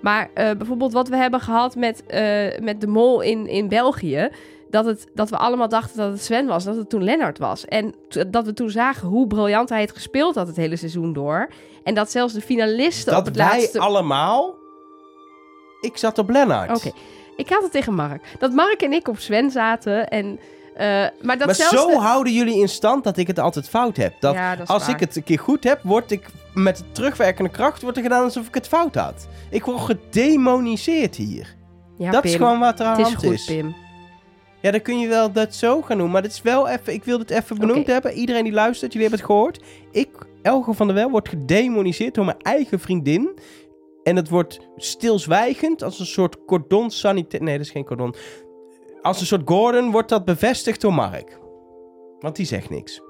Maar 0.00 0.30
eh, 0.34 0.50
bijvoorbeeld 0.56 0.92
wat 0.92 1.08
we 1.08 1.16
hebben 1.16 1.40
gehad 1.40 1.76
met, 1.76 2.06
eh, 2.06 2.58
met 2.60 2.80
de 2.80 2.86
mol 2.86 3.20
in, 3.20 3.46
in 3.46 3.68
België. 3.68 4.28
Dat, 4.70 4.84
het, 4.84 5.06
dat 5.14 5.30
we 5.30 5.36
allemaal 5.36 5.68
dachten 5.68 5.96
dat 5.96 6.12
het 6.12 6.22
Sven 6.22 6.46
was, 6.46 6.64
dat 6.64 6.76
het 6.76 6.88
toen 6.90 7.04
Lennart 7.04 7.38
was. 7.38 7.64
En 7.64 7.94
dat 8.28 8.44
we 8.44 8.52
toen 8.52 8.70
zagen 8.70 9.08
hoe 9.08 9.26
briljant 9.26 9.68
hij 9.68 9.80
het 9.80 9.92
gespeeld 9.92 10.34
had 10.34 10.46
het 10.46 10.56
hele 10.56 10.76
seizoen 10.76 11.12
door. 11.12 11.48
En 11.84 11.94
dat 11.94 12.10
zelfs 12.10 12.34
de 12.34 12.40
finalisten 12.40 13.12
op 13.16 13.24
Dat 13.24 13.26
het 13.26 13.36
wij 13.36 13.46
laatste... 13.60 13.78
allemaal... 13.78 14.54
Ik 15.80 15.96
zat 15.96 16.18
op 16.18 16.30
Lennart. 16.30 16.76
Oké, 16.76 16.90
ik 17.36 17.48
had 17.48 17.62
het 17.62 17.72
tegen 17.72 17.94
Mark. 17.94 18.24
Dat 18.38 18.52
Mark 18.52 18.82
en 18.82 18.92
ik 18.92 19.08
op 19.08 19.18
Sven 19.18 19.50
zaten 19.50 20.08
en... 20.08 20.38
eh, 20.78 20.86
maar 21.22 21.38
dat 21.38 21.46
maar 21.46 21.54
zelfs 21.54 21.76
zo 21.76 21.86
de- 21.88 21.96
houden 21.98 22.32
jullie 22.32 22.58
in 22.60 22.68
stand 22.68 23.04
dat 23.04 23.16
ik 23.16 23.26
het 23.26 23.38
altijd 23.38 23.68
fout 23.68 23.96
heb. 23.96 24.14
Dat 24.20 24.34
Ja, 24.34 24.56
dat 24.56 24.68
als 24.68 24.86
waar. 24.86 24.94
ik 24.94 25.00
het 25.00 25.16
een 25.16 25.22
keer 25.24 25.38
goed 25.38 25.64
heb, 25.64 25.80
word 25.82 26.10
ik 26.10 26.26
met 26.54 26.84
terugwerkende 26.92 27.50
kracht 27.50 27.82
wordt 27.82 27.96
er 27.96 28.02
gedaan 28.02 28.24
alsof 28.24 28.46
ik 28.46 28.54
het 28.54 28.68
fout 28.68 28.94
had. 28.94 29.28
Ik 29.50 29.64
word 29.64 29.80
gedemoniseerd 29.80 31.16
hier. 31.16 31.54
Ja, 31.98 32.10
dat 32.10 32.24
is 32.24 32.34
gewoon 32.34 32.58
wat 32.58 32.80
er 32.80 32.86
aan 32.86 32.96
de 32.96 33.02
hand 33.02 33.14
goed, 33.14 33.32
is. 33.32 33.44
Pim. 33.44 33.74
Ja, 34.60 34.70
dan 34.70 34.82
kun 34.82 34.98
je 34.98 35.08
wel 35.08 35.32
dat 35.32 35.54
zo 35.54 35.82
gaan 35.82 35.98
doen. 35.98 36.10
Maar 36.10 36.22
dit 36.22 36.30
is 36.32 36.42
wel 36.42 36.68
even. 36.68 36.92
Ik 36.92 37.04
wil 37.04 37.18
dit 37.18 37.30
even 37.30 37.58
benoemd 37.58 37.86
hebben. 37.86 38.12
Iedereen 38.12 38.44
die 38.44 38.52
luistert, 38.52 38.92
jullie 38.92 39.08
hebben 39.08 39.26
het 39.26 39.36
gehoord. 39.36 39.62
Ik, 39.92 40.08
Elge 40.42 40.72
van 40.74 40.86
der 40.86 40.96
Wel, 40.96 41.10
wordt 41.10 41.28
gedemoniseerd 41.28 42.14
door 42.14 42.24
mijn 42.24 42.40
eigen 42.42 42.80
vriendin. 42.80 43.38
En 44.02 44.16
het 44.16 44.28
wordt 44.28 44.58
stilzwijgend 44.76 45.82
als 45.82 45.98
een 45.98 46.06
soort 46.06 46.44
cordon 46.44 46.90
sanitair. 46.90 47.42
Nee, 47.42 47.56
dat 47.56 47.66
is 47.66 47.72
geen 47.72 47.84
cordon. 47.84 48.14
Als 49.08 49.20
een 49.20 49.26
soort 49.26 49.42
Gordon 49.44 49.90
wordt 49.90 50.08
dat 50.08 50.24
bevestigd 50.24 50.80
door 50.80 50.94
Mark. 50.94 51.38
Want 52.20 52.36
die 52.36 52.46
zegt 52.46 52.70
niks. 52.70 53.00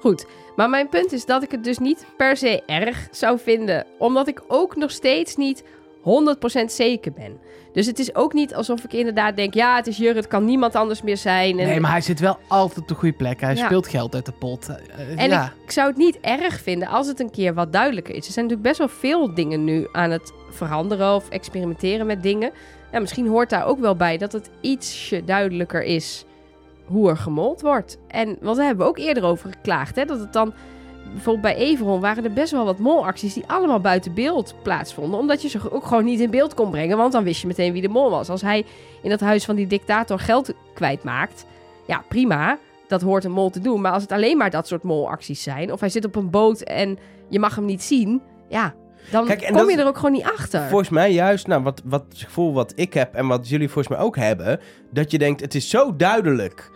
Goed, 0.00 0.26
maar 0.56 0.70
mijn 0.70 0.88
punt 0.88 1.12
is 1.12 1.24
dat 1.24 1.42
ik 1.42 1.50
het 1.50 1.64
dus 1.64 1.78
niet 1.78 2.06
per 2.16 2.36
se 2.36 2.62
erg 2.66 3.08
zou 3.10 3.38
vinden, 3.38 3.86
omdat 3.98 4.28
ik 4.28 4.42
ook 4.48 4.76
nog 4.76 4.90
steeds 4.90 5.36
niet 5.36 5.64
100% 5.64 6.64
zeker 6.66 7.12
ben. 7.12 7.40
Dus 7.72 7.86
het 7.86 7.98
is 7.98 8.14
ook 8.14 8.32
niet 8.32 8.54
alsof 8.54 8.84
ik 8.84 8.92
inderdaad 8.92 9.36
denk, 9.36 9.54
ja, 9.54 9.76
het 9.76 9.86
is 9.86 9.96
Jur, 9.96 10.14
het 10.14 10.26
kan 10.26 10.44
niemand 10.44 10.74
anders 10.74 11.02
meer 11.02 11.16
zijn. 11.16 11.58
En, 11.58 11.66
Nee, 11.66 11.80
maar 11.80 11.90
hij 11.90 12.00
zit 12.00 12.20
wel 12.20 12.38
altijd 12.48 12.78
op 12.78 12.88
de 12.88 12.94
goede 12.94 13.16
plek. 13.16 13.40
Hij 13.40 13.54
Ja. 13.54 13.64
speelt 13.64 13.88
geld 13.88 14.14
uit 14.14 14.26
de 14.26 14.32
pot. 14.32 14.68
Eh, 14.68 15.22
en 15.22 15.28
ja. 15.28 15.44
ik, 15.44 15.52
ik 15.64 15.70
zou 15.70 15.88
het 15.88 15.96
niet 15.96 16.20
erg 16.20 16.60
vinden 16.60 16.88
als 16.88 17.06
het 17.06 17.20
een 17.20 17.30
keer 17.30 17.54
wat 17.54 17.72
duidelijker 17.72 18.14
is. 18.14 18.26
Er 18.26 18.32
zijn 18.32 18.46
natuurlijk 18.46 18.76
best 18.76 18.90
wel 18.90 18.98
veel 18.98 19.34
dingen 19.34 19.64
nu 19.64 19.88
aan 19.92 20.10
het 20.10 20.32
veranderen 20.50 21.14
of 21.14 21.28
experimenteren 21.28 22.06
met 22.06 22.22
dingen. 22.22 22.52
Ja, 22.92 23.00
misschien 23.00 23.28
hoort 23.28 23.50
daar 23.50 23.66
ook 23.66 23.78
wel 23.78 23.96
bij 23.96 24.18
dat 24.18 24.32
het 24.32 24.50
ietsje 24.60 25.24
duidelijker 25.24 25.82
is 25.82 26.24
hoe 26.84 27.10
er 27.10 27.16
gemold 27.16 27.60
wordt. 27.60 27.98
En 28.08 28.36
want 28.40 28.56
daar 28.56 28.66
hebben 28.66 28.84
we 28.84 28.90
ook 28.90 28.98
eerder 28.98 29.22
over 29.22 29.50
geklaagd, 29.50 29.96
hè, 29.96 30.04
dat 30.04 30.20
het 30.20 30.32
dan 30.32 30.52
bijvoorbeeld 31.12 31.54
bij 31.54 31.56
Everon 31.56 32.00
waren 32.00 32.24
er 32.24 32.32
best 32.32 32.52
wel 32.52 32.64
wat 32.64 32.78
molacties 32.78 33.34
die 33.34 33.44
allemaal 33.46 33.80
buiten 33.80 34.14
beeld 34.14 34.54
plaatsvonden. 34.62 35.18
Omdat 35.18 35.42
je 35.42 35.48
ze 35.48 35.72
ook 35.72 35.86
gewoon 35.86 36.04
niet 36.04 36.20
in 36.20 36.30
beeld 36.30 36.54
kon 36.54 36.70
brengen, 36.70 36.96
want 36.96 37.12
dan 37.12 37.24
wist 37.24 37.40
je 37.40 37.46
meteen 37.46 37.72
wie 37.72 37.82
de 37.82 37.88
mol 37.88 38.10
was. 38.10 38.28
Als 38.28 38.42
hij 38.42 38.64
in 39.02 39.10
dat 39.10 39.20
huis 39.20 39.44
van 39.44 39.56
die 39.56 39.66
dictator 39.66 40.18
geld 40.18 40.52
kwijtmaakt, 40.74 41.44
ja 41.86 42.04
prima, 42.08 42.58
dat 42.88 43.02
hoort 43.02 43.24
een 43.24 43.32
mol 43.32 43.50
te 43.50 43.60
doen. 43.60 43.80
Maar 43.80 43.92
als 43.92 44.02
het 44.02 44.12
alleen 44.12 44.36
maar 44.36 44.50
dat 44.50 44.66
soort 44.66 44.82
molacties 44.82 45.42
zijn, 45.42 45.72
of 45.72 45.80
hij 45.80 45.88
zit 45.88 46.04
op 46.04 46.16
een 46.16 46.30
boot 46.30 46.60
en 46.60 46.98
je 47.28 47.38
mag 47.38 47.54
hem 47.54 47.64
niet 47.64 47.82
zien, 47.82 48.22
ja, 48.48 48.74
dan 49.10 49.26
Kijk, 49.26 49.40
en 49.40 49.52
kom 49.52 49.60
dat- 49.60 49.70
je 49.70 49.76
er 49.80 49.86
ook 49.86 49.96
gewoon 49.96 50.12
niet 50.12 50.24
achter. 50.24 50.68
Volgens 50.68 50.88
mij 50.88 51.12
juist, 51.12 51.46
nou, 51.46 51.62
wat, 51.62 51.82
wat 51.84 52.04
het 52.08 52.18
gevoel 52.18 52.52
wat 52.52 52.72
ik 52.76 52.94
heb 52.94 53.14
en 53.14 53.26
wat 53.26 53.48
jullie 53.48 53.68
volgens 53.68 53.96
mij 53.96 54.04
ook 54.04 54.16
hebben, 54.16 54.60
dat 54.90 55.10
je 55.10 55.18
denkt, 55.18 55.40
het 55.40 55.54
is 55.54 55.70
zo 55.70 55.96
duidelijk. 55.96 56.70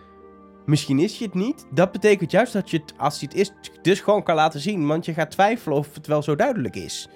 Misschien 0.65 0.99
is 0.99 1.17
je 1.17 1.25
het 1.25 1.33
niet. 1.33 1.65
Dat 1.71 1.91
betekent 1.91 2.31
juist 2.31 2.53
dat 2.53 2.69
je 2.71 2.77
het, 2.77 2.93
als 2.97 3.19
je 3.19 3.25
het 3.25 3.35
is, 3.35 3.51
dus 3.81 3.99
gewoon 3.99 4.23
kan 4.23 4.35
laten 4.35 4.59
zien. 4.59 4.87
Want 4.87 5.05
je 5.05 5.13
gaat 5.13 5.31
twijfelen 5.31 5.77
of 5.77 5.93
het 5.93 6.07
wel 6.07 6.21
zo 6.21 6.35
duidelijk 6.35 6.75
is. 6.75 7.07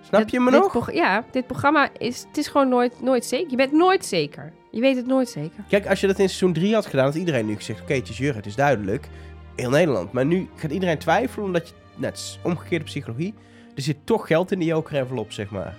Snap 0.00 0.28
je 0.28 0.40
me 0.40 0.50
nog? 0.50 0.92
ja, 0.92 1.24
dit 1.30 1.46
programma 1.46 1.88
is, 1.98 2.24
het 2.28 2.36
is 2.36 2.46
gewoon 2.48 2.68
nooit, 2.68 3.02
nooit 3.02 3.24
zeker. 3.24 3.50
Je 3.50 3.56
bent 3.56 3.72
nooit 3.72 4.04
zeker. 4.04 4.52
Je 4.70 4.80
weet 4.80 4.96
het 4.96 5.06
nooit 5.06 5.28
zeker. 5.28 5.64
Kijk, 5.68 5.86
als 5.88 6.00
je 6.00 6.06
dat 6.06 6.18
in 6.18 6.28
seizoen 6.28 6.52
3 6.52 6.74
had 6.74 6.86
gedaan, 6.86 7.04
had 7.04 7.14
iedereen 7.14 7.46
nu 7.46 7.54
gezegd: 7.56 7.80
Oké, 7.80 7.94
het 7.94 8.08
is 8.08 8.18
Jurgen, 8.18 8.36
het 8.36 8.46
is 8.46 8.54
duidelijk. 8.54 9.08
Heel 9.56 9.70
Nederland. 9.70 10.12
Maar 10.12 10.26
nu 10.26 10.48
gaat 10.56 10.70
iedereen 10.70 10.98
twijfelen, 10.98 11.46
omdat 11.46 11.68
je, 11.68 11.74
net 11.96 12.16
is 12.16 12.38
omgekeerde 12.42 12.84
psychologie, 12.84 13.34
er 13.74 13.82
zit 13.82 13.96
toch 14.04 14.26
geld 14.26 14.52
in 14.52 14.58
die 14.58 14.68
joker 14.68 14.96
envelop, 14.96 15.32
zeg 15.32 15.50
maar. 15.50 15.76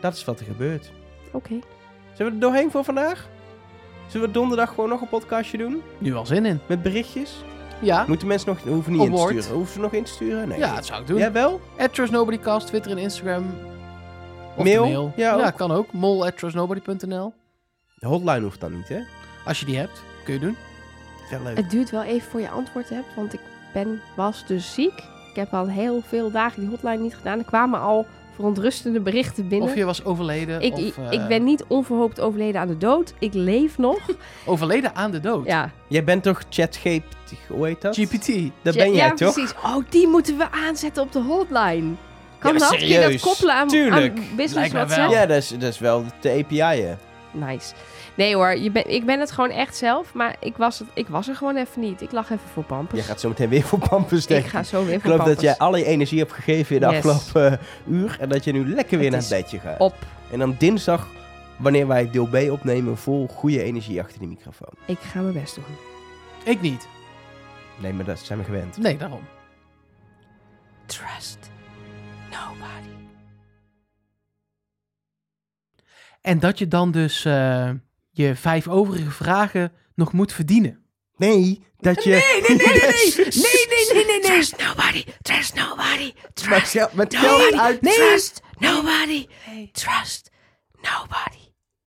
Dat 0.00 0.14
is 0.14 0.24
wat 0.24 0.40
er 0.40 0.46
gebeurt. 0.46 0.90
Oké. 1.32 1.58
Zullen 2.14 2.32
we 2.32 2.38
er 2.38 2.38
doorheen 2.40 2.70
voor 2.70 2.84
vandaag? 2.84 3.28
Zullen 4.08 4.26
we 4.26 4.32
donderdag 4.32 4.68
gewoon 4.68 4.88
nog 4.88 5.00
een 5.00 5.08
podcastje 5.08 5.58
doen? 5.58 5.82
Nu 5.98 6.14
al 6.14 6.26
zin 6.26 6.46
in. 6.46 6.60
Met 6.66 6.82
berichtjes? 6.82 7.44
Ja. 7.80 8.04
Moeten 8.08 8.26
mensen 8.26 8.48
nog, 8.48 8.62
hoeven 8.62 8.92
niet 8.92 9.00
in 9.02 9.10
te 9.10 9.16
Award. 9.16 9.30
sturen. 9.36 9.52
Hoeven 9.56 9.72
ze 9.74 9.80
nog 9.80 9.92
in 9.92 10.04
te 10.04 10.10
sturen? 10.12 10.48
Nee. 10.48 10.58
Ja, 10.58 10.74
dat 10.74 10.86
zou 10.86 11.00
ik 11.00 11.06
doen. 11.06 11.18
Jij 11.18 11.32
wel? 11.32 11.60
At 11.78 11.94
TrustNobodyCast, 11.94 12.66
Twitter 12.66 12.90
en 12.90 12.98
Instagram. 12.98 13.44
Of 14.56 14.64
Mail? 14.64 15.12
Ja, 15.16 15.36
Ja, 15.36 15.46
ook. 15.46 15.56
kan 15.56 15.70
ook. 15.72 15.92
Mol 15.92 16.26
at 16.26 16.38
trustnobody.nl. 16.38 17.32
De 17.94 18.06
hotline 18.06 18.40
hoeft 18.40 18.60
dan 18.60 18.76
niet, 18.76 18.88
hè? 18.88 19.00
Als 19.44 19.60
je 19.60 19.66
die 19.66 19.76
hebt, 19.76 20.02
kun 20.24 20.34
je 20.34 20.40
doen. 20.40 20.56
Wel 21.30 21.42
leuk. 21.42 21.56
Het 21.56 21.70
duurt 21.70 21.90
wel 21.90 22.02
even 22.02 22.30
voor 22.30 22.40
je 22.40 22.48
antwoord 22.48 22.88
hebt, 22.88 23.14
want 23.16 23.32
ik 23.32 23.40
ben, 23.72 24.00
was 24.16 24.46
dus 24.46 24.74
ziek. 24.74 25.02
Ik 25.30 25.36
heb 25.36 25.54
al 25.54 25.68
heel 25.68 26.02
veel 26.08 26.30
dagen 26.30 26.60
die 26.60 26.68
hotline 26.70 26.96
niet 27.02 27.14
gedaan. 27.14 27.38
Er 27.38 27.44
kwamen 27.44 27.80
al 27.80 28.06
verontrustende 28.34 29.00
berichten 29.00 29.48
binnen. 29.48 29.68
Of 29.68 29.74
je 29.74 29.84
was 29.84 30.04
overleden. 30.04 30.60
ik, 30.60 30.72
of, 30.72 30.80
eh, 30.98 31.12
ik 31.20 31.26
ben 31.28 31.44
niet 31.44 31.64
onverhoopt 31.68 32.20
overleden 32.20 32.60
aan 32.60 32.66
de 32.68 32.78
dood. 32.78 33.14
Ik 33.18 33.34
leef 33.34 33.78
nog. 33.78 33.98
Overleden 34.46 34.94
aan 34.94 35.10
de 35.10 35.20
dood. 35.20 35.46
ja, 35.46 35.70
Jij 35.88 36.04
bent 36.04 36.22
toch 36.22 36.42
ChatGPT, 36.48 37.32
hoe 37.48 37.66
heet 37.66 37.80
dat? 37.80 37.96
GPT. 37.96 38.26
Dat 38.62 38.74
ben 38.74 38.92
jij 38.92 39.06
ja, 39.06 39.14
toch? 39.14 39.32
precies. 39.32 39.54
Oh, 39.64 39.76
die 39.88 40.08
moeten 40.08 40.36
we 40.36 40.50
aanzetten 40.50 41.02
op 41.02 41.12
de 41.12 41.18
hotline. 41.20 41.94
Kan 42.38 42.52
Ja, 42.52 42.58
dat? 42.58 42.76
Kun 42.76 42.86
je 42.86 43.00
dat 43.00 43.20
koppelen 43.20 43.54
aan, 43.54 43.68
Tuurlijk. 43.68 44.18
aan 44.18 44.24
business 44.36 44.72
WhatsApp? 44.72 45.12
Ja, 45.12 45.26
dat 45.26 45.36
is, 45.36 45.48
dat 45.48 45.62
is 45.62 45.78
wel 45.78 46.04
de 46.20 46.30
API, 46.30 46.82
hè? 46.82 46.94
Nice. 47.30 47.74
Nee 48.20 48.34
hoor, 48.34 48.56
je 48.56 48.70
ben, 48.70 48.90
ik 48.90 49.04
ben 49.06 49.20
het 49.20 49.30
gewoon 49.30 49.50
echt 49.50 49.76
zelf. 49.76 50.14
Maar 50.14 50.36
ik 50.40 50.56
was, 50.56 50.78
het, 50.78 50.88
ik 50.94 51.08
was 51.08 51.28
er 51.28 51.34
gewoon 51.36 51.56
even 51.56 51.80
niet. 51.80 52.00
Ik 52.00 52.12
lag 52.12 52.24
even 52.30 52.48
voor 52.52 52.64
Pampers. 52.64 52.98
Jij 52.98 53.08
gaat 53.08 53.20
zo 53.20 53.28
meteen 53.28 53.48
weer 53.48 53.62
voor 53.62 53.78
Pampus 53.88 54.22
ik 54.22 54.28
denken. 54.28 54.50
ga 54.50 54.62
zo 54.62 54.84
weer 54.84 54.94
Ik 54.94 55.00
voor 55.00 55.10
geloof 55.10 55.16
dat 55.26 55.26
Pampers. 55.26 55.46
jij 55.46 55.58
al 55.66 55.76
je 55.76 55.84
energie 55.84 56.18
hebt 56.18 56.32
gegeven 56.32 56.74
in 56.74 56.80
de 56.80 56.86
Yes. 56.94 57.06
afgelopen 57.06 57.52
eh, 57.60 57.66
uur. 57.86 58.16
En 58.20 58.28
dat 58.28 58.44
je 58.44 58.52
nu 58.52 58.68
lekker 58.74 58.98
weer 58.98 59.12
Het 59.12 59.14
naar 59.14 59.20
is 59.22 59.30
het 59.30 59.40
bedje 59.42 59.58
gaat. 59.58 59.78
Op. 59.80 59.94
En 60.32 60.38
dan 60.38 60.54
dinsdag, 60.58 61.06
wanneer 61.58 61.86
wij 61.86 62.10
deel 62.10 62.26
B 62.26 62.34
opnemen, 62.50 62.96
vol 62.96 63.26
goede 63.28 63.62
energie 63.62 64.00
achter 64.00 64.18
de 64.20 64.26
microfoon. 64.26 64.72
Ik 64.86 64.98
ga 64.98 65.20
mijn 65.20 65.34
best 65.34 65.54
doen. 65.54 65.64
Ik 66.44 66.60
niet. 66.60 66.88
Nee, 67.78 67.92
maar 67.92 68.04
dat 68.04 68.18
zijn 68.18 68.38
we 68.38 68.44
gewend. 68.44 68.76
Nee, 68.76 68.96
daarom. 68.96 69.22
Trust 70.86 71.50
nobody. 72.30 72.94
En 76.20 76.38
dat 76.38 76.58
je 76.58 76.68
dan 76.68 76.90
dus 76.90 77.24
eh, 77.24 77.70
je 78.10 78.34
vijf 78.36 78.68
overige 78.68 79.10
vragen 79.10 79.72
nog 79.94 80.12
moet 80.12 80.32
verdienen. 80.32 80.84
Nee, 81.16 81.64
dat 81.78 82.04
je... 82.04 82.10
Nee, 82.10 82.40
nee, 82.40 82.56
nee, 82.56 82.66
nee, 82.66 82.90
nee. 82.90 83.14
Nee, 83.44 83.66
nee, 83.68 83.92
nee, 83.92 84.04
nee, 84.04 84.20
nee. 84.20 84.20
Trust 84.20 84.56
nobody. 84.58 85.04
Trust 85.22 85.54
nobody. 85.54 86.12
Met, 86.22 86.34
Trust 86.36 86.70
geld- 86.70 86.92
met 86.92 87.12
nobody. 87.12 87.42
geld 87.42 87.54
uit... 87.54 87.82
Trust 87.82 88.40
nobody. 88.58 89.26
Trust 89.72 90.30
nobody. 90.82 91.48